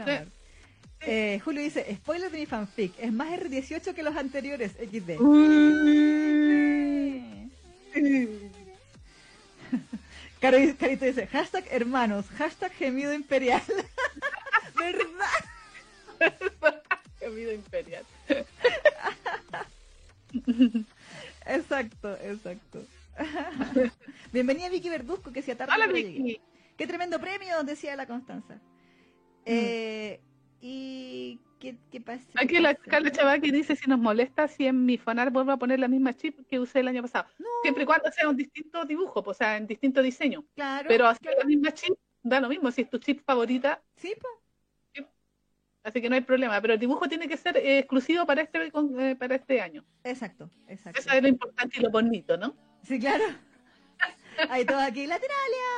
Eh, 1.06 1.38
Julio 1.44 1.62
dice, 1.62 1.84
spoiler 1.96 2.30
de 2.30 2.38
mi 2.38 2.46
fanfic, 2.46 2.94
es 2.98 3.12
más 3.12 3.28
R18 3.28 3.92
que 3.94 4.02
los 4.02 4.16
anteriores, 4.16 4.72
XD. 4.72 5.18
Carito, 10.40 10.78
Carito 10.78 11.04
dice, 11.04 11.26
hashtag 11.26 11.66
hermanos, 11.70 12.24
hashtag 12.36 12.72
gemido 12.72 13.12
imperial. 13.12 13.62
¿Verdad? 14.78 15.44
gemido 17.20 17.52
imperial. 17.52 18.04
exacto, 21.46 22.16
exacto. 22.22 22.82
Bienvenida 24.32 24.68
Vicky 24.68 24.88
Verduzco, 24.88 25.32
que 25.32 25.42
se 25.42 25.54
tarde. 25.54 25.72
Hola 25.74 25.86
Vicky. 25.86 26.40
Qué 26.76 26.86
tremendo 26.86 27.20
premio, 27.20 27.62
decía 27.62 27.96
la 27.96 28.06
Constanza. 28.06 28.60
Eh, 29.44 30.20
¿Y 30.60 31.38
qué, 31.60 31.76
qué 31.90 32.00
pasa? 32.00 32.24
Aquí 32.36 32.58
la 32.58 32.74
Carla 32.74 33.12
Chavaki 33.12 33.50
dice 33.50 33.76
si 33.76 33.88
nos 33.88 33.98
molesta 33.98 34.48
si 34.48 34.66
en 34.66 34.84
mi 34.84 34.96
fanar 34.98 35.30
vuelvo 35.30 35.52
a 35.52 35.58
poner 35.58 35.78
la 35.78 35.88
misma 35.88 36.14
chip 36.14 36.46
que 36.48 36.58
usé 36.58 36.80
el 36.80 36.88
año 36.88 37.02
pasado. 37.02 37.28
No. 37.38 37.46
Siempre 37.62 37.84
y 37.84 37.86
cuando 37.86 38.10
sea 38.10 38.28
un 38.28 38.36
distinto 38.36 38.84
dibujo, 38.84 39.22
pues, 39.22 39.36
o 39.36 39.38
sea, 39.38 39.56
en 39.56 39.66
distinto 39.66 40.02
diseño. 40.02 40.44
Claro. 40.54 40.88
Pero 40.88 41.06
hacer 41.06 41.22
claro. 41.22 41.38
la 41.40 41.44
misma 41.44 41.72
chip 41.72 41.94
da 42.22 42.40
lo 42.40 42.48
mismo, 42.48 42.70
si 42.70 42.82
es 42.82 42.90
tu 42.90 42.98
chip 42.98 43.22
favorita. 43.24 43.82
Sí, 43.96 44.14
pues. 44.20 44.32
Sí. 44.94 45.06
Así 45.84 46.00
que 46.00 46.08
no 46.08 46.14
hay 46.16 46.22
problema, 46.22 46.60
pero 46.60 46.74
el 46.74 46.80
dibujo 46.80 47.06
tiene 47.08 47.28
que 47.28 47.36
ser 47.36 47.56
eh, 47.58 47.78
exclusivo 47.78 48.26
para 48.26 48.42
este 48.42 48.72
eh, 48.98 49.16
para 49.16 49.34
este 49.36 49.60
año. 49.60 49.84
Exacto, 50.02 50.50
exacto. 50.66 50.98
Eso 50.98 51.10
es 51.12 51.22
lo 51.22 51.28
importante 51.28 51.78
y 51.78 51.82
lo 51.82 51.90
bonito, 51.90 52.36
¿no? 52.36 52.56
Sí, 52.86 52.98
claro. 52.98 53.24
Hay 54.50 54.64
todo 54.64 54.78
aquí, 54.78 55.06
Latinalia. 55.06 55.70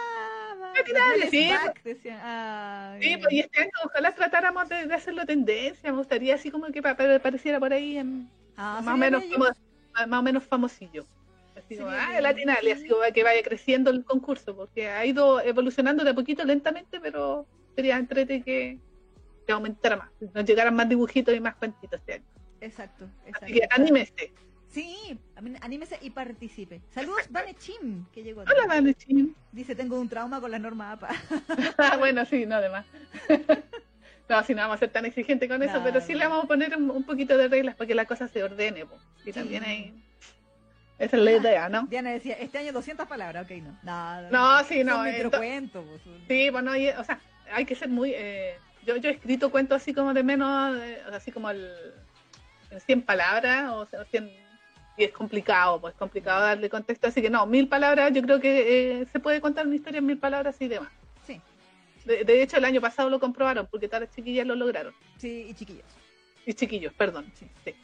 Latinalia, 0.74 1.30
sí. 1.30 1.50
Back, 1.50 1.82
decían. 1.82 2.20
Ay. 2.22 3.02
Sí, 3.02 3.16
pues, 3.18 3.32
y 3.32 3.40
este 3.40 3.60
año 3.60 3.70
ojalá 3.84 4.14
tratáramos 4.14 4.68
de, 4.68 4.86
de, 4.86 4.94
hacerlo 4.94 5.24
tendencia, 5.24 5.90
me 5.90 5.98
gustaría 5.98 6.34
así 6.34 6.50
como 6.50 6.66
que 6.66 6.82
pa, 6.82 6.96
pa, 6.96 7.18
pareciera 7.18 7.60
por 7.60 7.72
ahí 7.72 7.98
en, 7.98 8.28
ah, 8.56 8.80
más, 8.84 8.94
o 8.94 8.96
menos, 8.96 9.24
como, 9.24 9.44
más 10.06 10.20
o 10.20 10.22
menos 10.22 10.44
famosillo. 10.44 11.06
Así 11.56 11.76
como, 11.76 11.90
ah, 11.90 12.20
Latinalia, 12.20 12.74
así 12.74 12.88
como 12.88 13.02
que 13.12 13.22
vaya 13.22 13.42
creciendo 13.42 13.90
el 13.90 14.04
concurso, 14.04 14.54
porque 14.56 14.88
ha 14.88 15.04
ido 15.06 15.40
evolucionando 15.40 16.04
de 16.04 16.10
a 16.10 16.14
poquito 16.14 16.44
lentamente, 16.44 17.00
pero 17.00 17.46
sería 17.74 17.96
entrete 17.96 18.42
que, 18.42 18.78
que 19.46 19.52
aumentara 19.52 19.96
más, 19.96 20.10
nos 20.34 20.44
llegaran 20.44 20.74
más 20.74 20.88
dibujitos 20.88 21.34
y 21.34 21.40
más 21.40 21.54
cuentitos 21.56 22.00
este 22.00 22.14
año. 22.14 22.24
Exacto, 22.60 23.04
exacto. 23.26 23.44
Así 23.44 23.54
que 23.54 23.68
anímese. 23.70 24.32
Sí, 24.76 25.18
anímese 25.62 25.98
y 26.02 26.10
participe. 26.10 26.82
Saludos, 26.90 27.22
Vane 27.30 27.54
Chim, 27.54 28.04
que 28.12 28.22
llegó. 28.22 28.42
Hola, 28.42 28.52
aquí. 28.58 28.68
Vane 28.68 28.94
Chim. 28.94 29.34
Dice, 29.50 29.74
tengo 29.74 29.98
un 29.98 30.06
trauma 30.06 30.38
con 30.38 30.50
la 30.50 30.58
norma 30.58 30.92
APA. 30.92 31.08
bueno, 31.98 32.26
sí, 32.26 32.44
no, 32.44 32.56
además. 32.56 32.84
no, 34.28 34.44
si 34.44 34.54
no 34.54 34.60
vamos 34.60 34.74
a 34.74 34.80
ser 34.80 34.90
tan 34.90 35.06
exigentes 35.06 35.48
con 35.48 35.62
eso, 35.62 35.80
pero 35.82 36.02
sí 36.02 36.12
le 36.12 36.26
vamos 36.26 36.44
a 36.44 36.48
poner 36.48 36.76
un, 36.76 36.90
un, 36.90 37.04
poquito 37.04 37.38
de 37.38 37.48
reglas 37.48 37.74
para 37.74 37.88
que 37.88 37.94
la 37.94 38.04
cosa 38.04 38.28
se 38.28 38.44
ordene. 38.44 38.84
Po. 38.84 38.98
Y 39.22 39.24
sí. 39.24 39.32
también 39.32 39.64
hay... 39.64 39.94
Esa 40.98 41.16
es 41.16 41.22
la 41.22 41.32
idea, 41.32 41.68
¿no? 41.70 41.86
Diana 41.86 42.10
decía, 42.10 42.34
este 42.34 42.58
año 42.58 42.74
200 42.74 43.08
palabras, 43.08 43.46
ok, 43.46 43.56
no. 43.62 43.78
No, 43.82 44.30
no 44.30 44.64
sí, 44.64 44.84
no. 44.84 45.06
Es 45.06 45.26
cuento, 45.30 45.84
pues. 45.84 46.02
Sí, 46.28 46.50
bueno, 46.50 46.76
y, 46.76 46.90
o 46.90 47.04
sea, 47.04 47.18
hay 47.50 47.64
que 47.64 47.76
ser 47.76 47.88
muy... 47.88 48.12
Eh, 48.14 48.58
yo, 48.84 48.96
yo 48.96 49.08
he 49.08 49.12
escrito 49.12 49.50
cuentos 49.50 49.80
así 49.80 49.94
como 49.94 50.12
de 50.12 50.22
menos, 50.22 50.76
eh, 50.82 51.00
así 51.14 51.32
como 51.32 51.48
el, 51.48 51.66
en 52.70 52.80
100 52.80 53.02
palabras, 53.02 53.70
o 53.72 53.86
sea, 53.86 54.04
100 54.04 54.45
y 54.96 55.04
es 55.04 55.12
complicado, 55.12 55.80
pues 55.80 55.94
complicado 55.94 56.42
darle 56.42 56.70
contexto, 56.70 57.08
así 57.08 57.20
que 57.20 57.30
no, 57.30 57.46
mil 57.46 57.68
palabras, 57.68 58.12
yo 58.12 58.22
creo 58.22 58.40
que 58.40 59.00
eh, 59.00 59.06
se 59.12 59.20
puede 59.20 59.40
contar 59.40 59.66
una 59.66 59.76
historia 59.76 59.98
en 59.98 60.06
mil 60.06 60.18
palabras 60.18 60.56
y 60.60 60.68
demás. 60.68 60.90
Sí. 61.26 61.40
De, 62.04 62.24
de, 62.24 62.42
hecho, 62.42 62.56
el 62.56 62.64
año 62.64 62.80
pasado 62.80 63.10
lo 63.10 63.20
comprobaron, 63.20 63.66
porque 63.70 63.88
todas 63.88 64.02
las 64.02 64.10
chiquillas 64.14 64.46
lo 64.46 64.54
lograron. 64.54 64.94
Sí, 65.18 65.46
y 65.50 65.54
chiquillos. 65.54 65.84
Y 66.46 66.54
chiquillos, 66.54 66.92
perdón. 66.94 67.30
Sí, 67.34 67.46
sí. 67.64 67.74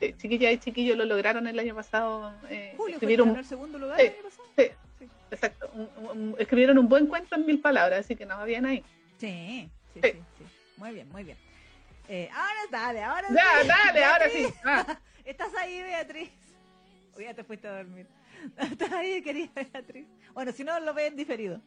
sí. 0.00 0.14
Chiquillas 0.16 0.52
y 0.52 0.58
chiquillos 0.58 0.96
lo 0.96 1.04
lograron 1.04 1.46
el 1.46 1.58
año 1.58 1.74
pasado. 1.74 2.32
Eh, 2.48 2.74
Julio, 2.76 2.96
escribieron 2.96 3.36
el 3.36 3.44
segundo 3.44 3.78
lugar 3.78 4.00
el 4.00 4.12
año 4.12 4.22
pasado. 4.22 4.48
Sí, 4.56 5.08
exacto. 5.30 5.70
Un, 5.74 5.88
un, 5.96 6.36
escribieron 6.38 6.78
un 6.78 6.88
buen 6.88 7.06
cuento 7.06 7.34
en 7.34 7.44
mil 7.44 7.60
palabras, 7.60 8.00
así 8.00 8.16
que 8.16 8.24
nos 8.24 8.38
va 8.38 8.44
bien 8.44 8.64
ahí. 8.64 8.84
Sí, 9.18 9.68
sí, 9.92 10.00
sí. 10.02 10.12
sí, 10.12 10.44
Muy 10.76 10.92
bien, 10.92 11.10
muy 11.10 11.24
bien. 11.24 11.36
Eh, 12.08 12.28
ahora 12.32 12.60
dale, 12.70 13.02
ahora 13.02 13.28
ya, 13.30 13.62
sí. 13.62 13.68
dale, 13.68 14.04
ahora 14.04 14.28
sí. 14.28 14.46
Ah. 14.64 14.98
Estás 15.24 15.54
ahí, 15.54 15.82
Beatriz. 15.82 16.30
O 17.16 17.20
ya 17.20 17.34
te 17.34 17.44
fuiste 17.44 17.68
a 17.68 17.76
dormir. 17.76 18.06
Estás 18.58 18.92
ahí, 18.92 19.22
querida 19.22 19.50
Beatriz. 19.54 20.06
Bueno, 20.32 20.52
si 20.52 20.64
no, 20.64 20.78
lo 20.80 20.94
ven 20.94 21.16
diferido. 21.16 21.60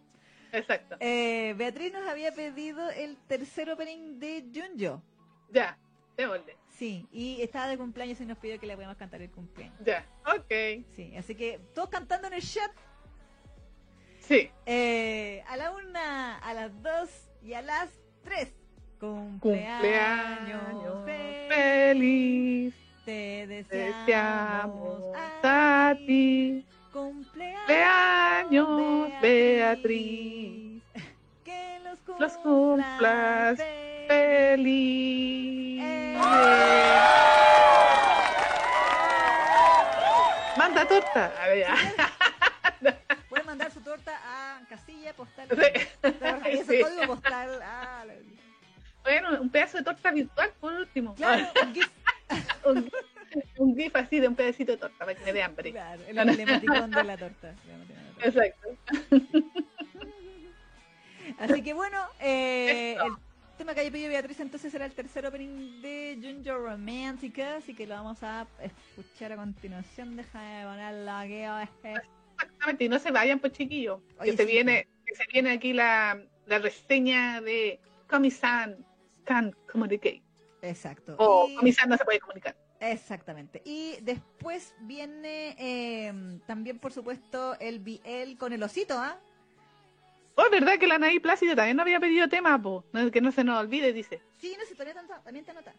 Exacto. 0.52 0.98
Eh, 1.00 1.54
Beatriz 1.58 1.92
nos 1.92 2.08
había 2.08 2.32
pedido 2.32 2.90
el 2.90 3.18
tercer 3.28 3.70
opening 3.70 4.20
de 4.20 4.46
Junjo. 4.54 5.02
Ya, 5.50 5.78
démosle. 6.16 6.58
Sí, 6.70 7.08
y 7.12 7.42
estaba 7.42 7.68
de 7.68 7.78
cumpleaños 7.78 8.22
y 8.22 8.26
nos 8.26 8.38
pidió 8.38 8.60
que 8.60 8.68
le 8.68 8.76
podamos 8.76 8.98
cantar 8.98 9.22
el 9.22 9.32
cumpleaños. 9.32 9.78
Ya, 9.84 10.06
ok. 10.26 10.86
Sí, 10.96 11.16
así 11.18 11.36
que 11.36 11.60
todos 11.74 11.90
cantando 11.90 12.28
en 12.28 12.34
el 12.34 12.42
chat. 12.42 12.72
Sí. 14.20 14.52
Eh, 14.66 15.44
a 15.48 15.58
la 15.58 15.72
una, 15.72 16.38
a 16.38 16.54
las 16.54 16.82
dos 16.84 17.10
y 17.42 17.54
a 17.54 17.62
las 17.62 17.90
tres. 18.24 18.54
Cumpleaños, 19.00 19.82
cumpleaños 19.82 21.06
feliz. 21.06 21.48
feliz. 21.50 22.87
Te 23.08 23.48
deseamos, 23.48 25.00
a 25.42 25.96
ti. 26.06 26.66
Cumpleaños, 26.92 28.68
Beatriz. 29.22 30.84
Que 31.46 31.80
los 31.86 31.98
cumplas, 32.00 32.34
los 32.34 32.42
cumplas 32.44 33.58
feliz. 34.10 35.82
Eh. 35.82 36.18
Manda 40.58 40.86
torta. 40.86 41.32
A 41.42 41.48
ver, 41.48 41.60
ya. 41.60 41.76
Puede 43.30 43.44
mandar 43.44 43.72
su 43.72 43.80
torta 43.80 44.12
a 44.26 44.60
casilla 44.68 45.14
postal. 45.14 45.48
Sí. 45.50 45.62
Ese 46.50 46.64
Sí. 46.78 46.82
código 46.82 47.08
postal. 47.08 47.62
Ah, 47.64 48.04
la- 48.06 48.16
Bueno, 49.04 49.42
un 49.42 49.50
pedazo 49.50 49.78
de 49.78 49.86
torta 49.86 50.12
virtual 50.12 50.52
por 50.60 50.74
último. 50.74 51.16
Claro, 51.16 51.48
un 52.66 52.90
un, 53.58 53.76
gif, 53.76 53.96
así 53.96 54.20
de 54.20 54.28
un 54.28 54.36
pedacito 54.36 54.74
de 54.74 54.78
torta 54.78 54.98
para 55.00 55.16
que 55.16 55.24
me 55.26 55.34
dé 55.34 55.44
hambre. 55.44 55.72
Claro, 55.72 56.02
el 56.08 56.18
emblemático 56.18 56.74
de 56.74 57.04
la 57.04 57.18
torta. 57.18 57.54
Exacto. 58.22 58.70
Así 61.40 61.62
que 61.62 61.74
bueno, 61.74 62.00
eh, 62.22 62.94
el 62.94 63.12
tema 63.58 63.74
que 63.74 63.82
haya 63.82 63.92
pedido 63.92 64.10
Beatriz 64.10 64.40
entonces 64.40 64.72
será 64.72 64.86
el 64.86 64.94
tercer 64.94 65.26
opening 65.26 65.82
de 65.82 66.18
Junjo 66.22 66.58
Romantica, 66.58 67.58
así 67.58 67.76
que 67.76 67.86
lo 67.86 67.96
vamos 67.96 68.24
a 68.24 68.48
escuchar 68.62 69.34
a 69.34 69.36
continuación. 69.36 70.16
Déjame 70.16 70.64
ponerlo 70.64 71.12
aquí. 71.12 71.44
Exactamente, 72.34 72.86
y 72.86 72.90
no 72.90 72.98
se 72.98 73.12
vayan, 73.12 73.40
pues 73.40 73.54
chiquillos. 73.54 74.00
Que 74.24 74.38
se 74.38 74.46
viene, 74.46 74.88
que 75.06 75.16
se 75.16 75.26
viene 75.32 75.52
aquí 75.52 75.74
la, 75.74 76.20
la 76.46 76.60
reseña 76.60 77.42
de 77.42 77.80
Comisan 78.08 78.84
Can 79.26 79.54
Communicate. 79.70 80.27
Exacto. 80.68 81.16
O 81.18 81.50
Comisan 81.56 81.90
no 81.90 81.98
se 81.98 82.06
puede 82.06 82.20
comunicar. 82.20 82.56
Exactamente. 82.80 83.62
Y 83.66 83.98
después 84.02 84.76
viene 84.82 85.56
eh, 85.58 86.40
también, 86.46 86.80
por 86.80 86.92
supuesto, 86.94 87.58
el 87.60 87.80
BL 87.80 88.38
con 88.38 88.54
el 88.54 88.62
osito, 88.62 88.96
¿ah? 88.98 89.20
Oh, 90.36 90.46
es 90.46 90.52
verdad 90.52 90.78
que 90.78 90.86
la 90.86 90.96
Anaí 90.96 91.20
Plácido 91.20 91.56
también 91.56 91.78
no 91.78 91.82
había 91.82 92.00
pedido 92.00 92.30
tema, 92.30 92.62
po. 92.62 92.86
que 93.12 93.22
no 93.22 93.32
se 93.32 93.44
nos 93.44 93.60
olvide, 93.60 93.92
dice. 93.92 94.22
Sí, 94.40 94.56
no 94.60 94.66
sé, 94.66 94.76
todavía 94.76 94.94
también 95.24 95.44
te 95.44 95.52
anota. 95.52 95.74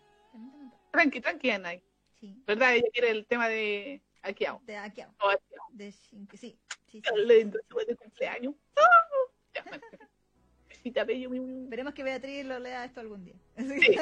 Tranqui, 0.91 1.21
tranqui, 1.21 1.51
Anaí. 1.51 1.81
Sí. 2.19 2.43
¿Verdad? 2.45 2.75
Ella 2.75 2.89
quiere 2.93 3.11
el 3.11 3.27
tema 3.27 3.49
de 3.49 4.03
Akiao. 4.23 4.61
De 4.65 4.77
Akiao. 4.77 5.15
Oh, 5.21 5.33
de 5.71 5.93
Shinki, 5.93 6.37
sí. 6.37 6.59
sí, 6.91 7.01
sí. 7.05 7.27
lindo, 7.27 7.61
de 7.87 7.97
cumpleaños. 7.97 8.55
¡Oh! 8.77 8.83
Ya, 9.55 9.65
Veremos 10.85 11.95
que 11.95 12.03
Beatriz 12.03 12.45
lo 12.45 12.59
lea 12.59 12.85
esto 12.85 13.01
algún 13.01 13.25
día. 13.25 13.35
Sí. 13.57 13.97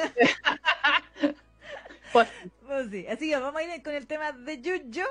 pues. 2.13 2.29
pues 2.65 2.89
sí. 2.89 3.05
Así 3.07 3.29
que 3.29 3.37
vamos 3.37 3.61
a 3.61 3.63
ir 3.63 3.83
con 3.83 3.93
el 3.93 4.07
tema 4.07 4.31
de 4.31 4.61
Yuyo. 4.61 5.05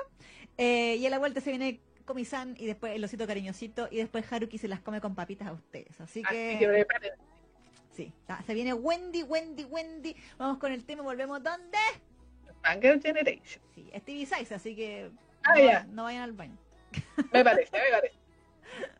Eh, 0.57 0.95
y 0.95 1.05
a 1.05 1.09
la 1.09 1.19
vuelta 1.19 1.39
se 1.41 1.51
viene 1.51 1.79
Comisan 2.05 2.55
y 2.57 2.65
después 2.65 2.95
el 2.95 3.03
osito 3.03 3.27
cariñosito 3.27 3.89
y 3.91 3.97
después 3.97 4.31
Haruki 4.31 4.57
se 4.57 4.69
las 4.69 4.79
come 4.79 5.01
con 5.01 5.13
papitas 5.13 5.49
a 5.49 5.51
ustedes. 5.51 5.99
Así 5.99 6.23
que... 6.23 6.85
sí, 7.93 8.13
se 8.45 8.53
viene 8.53 8.73
Wendy, 8.73 9.23
Wendy, 9.23 9.65
Wendy. 9.65 10.15
Vamos 10.37 10.57
con 10.57 10.71
el 10.71 10.85
tema, 10.85 11.03
volvemos 11.03 11.43
¿dónde? 11.43 11.77
Anger 12.63 13.01
Generation. 13.01 13.61
Sí, 13.75 13.91
Stevie 13.93 14.25
Size, 14.25 14.55
así 14.55 14.75
que 14.75 15.11
ah, 15.43 15.83
no, 15.85 15.93
no 15.93 16.03
vayan 16.03 16.23
al 16.23 16.31
baño. 16.31 16.57
Me 17.33 17.43
parece, 17.43 17.71
me 17.77 17.91
parece. 17.91 18.15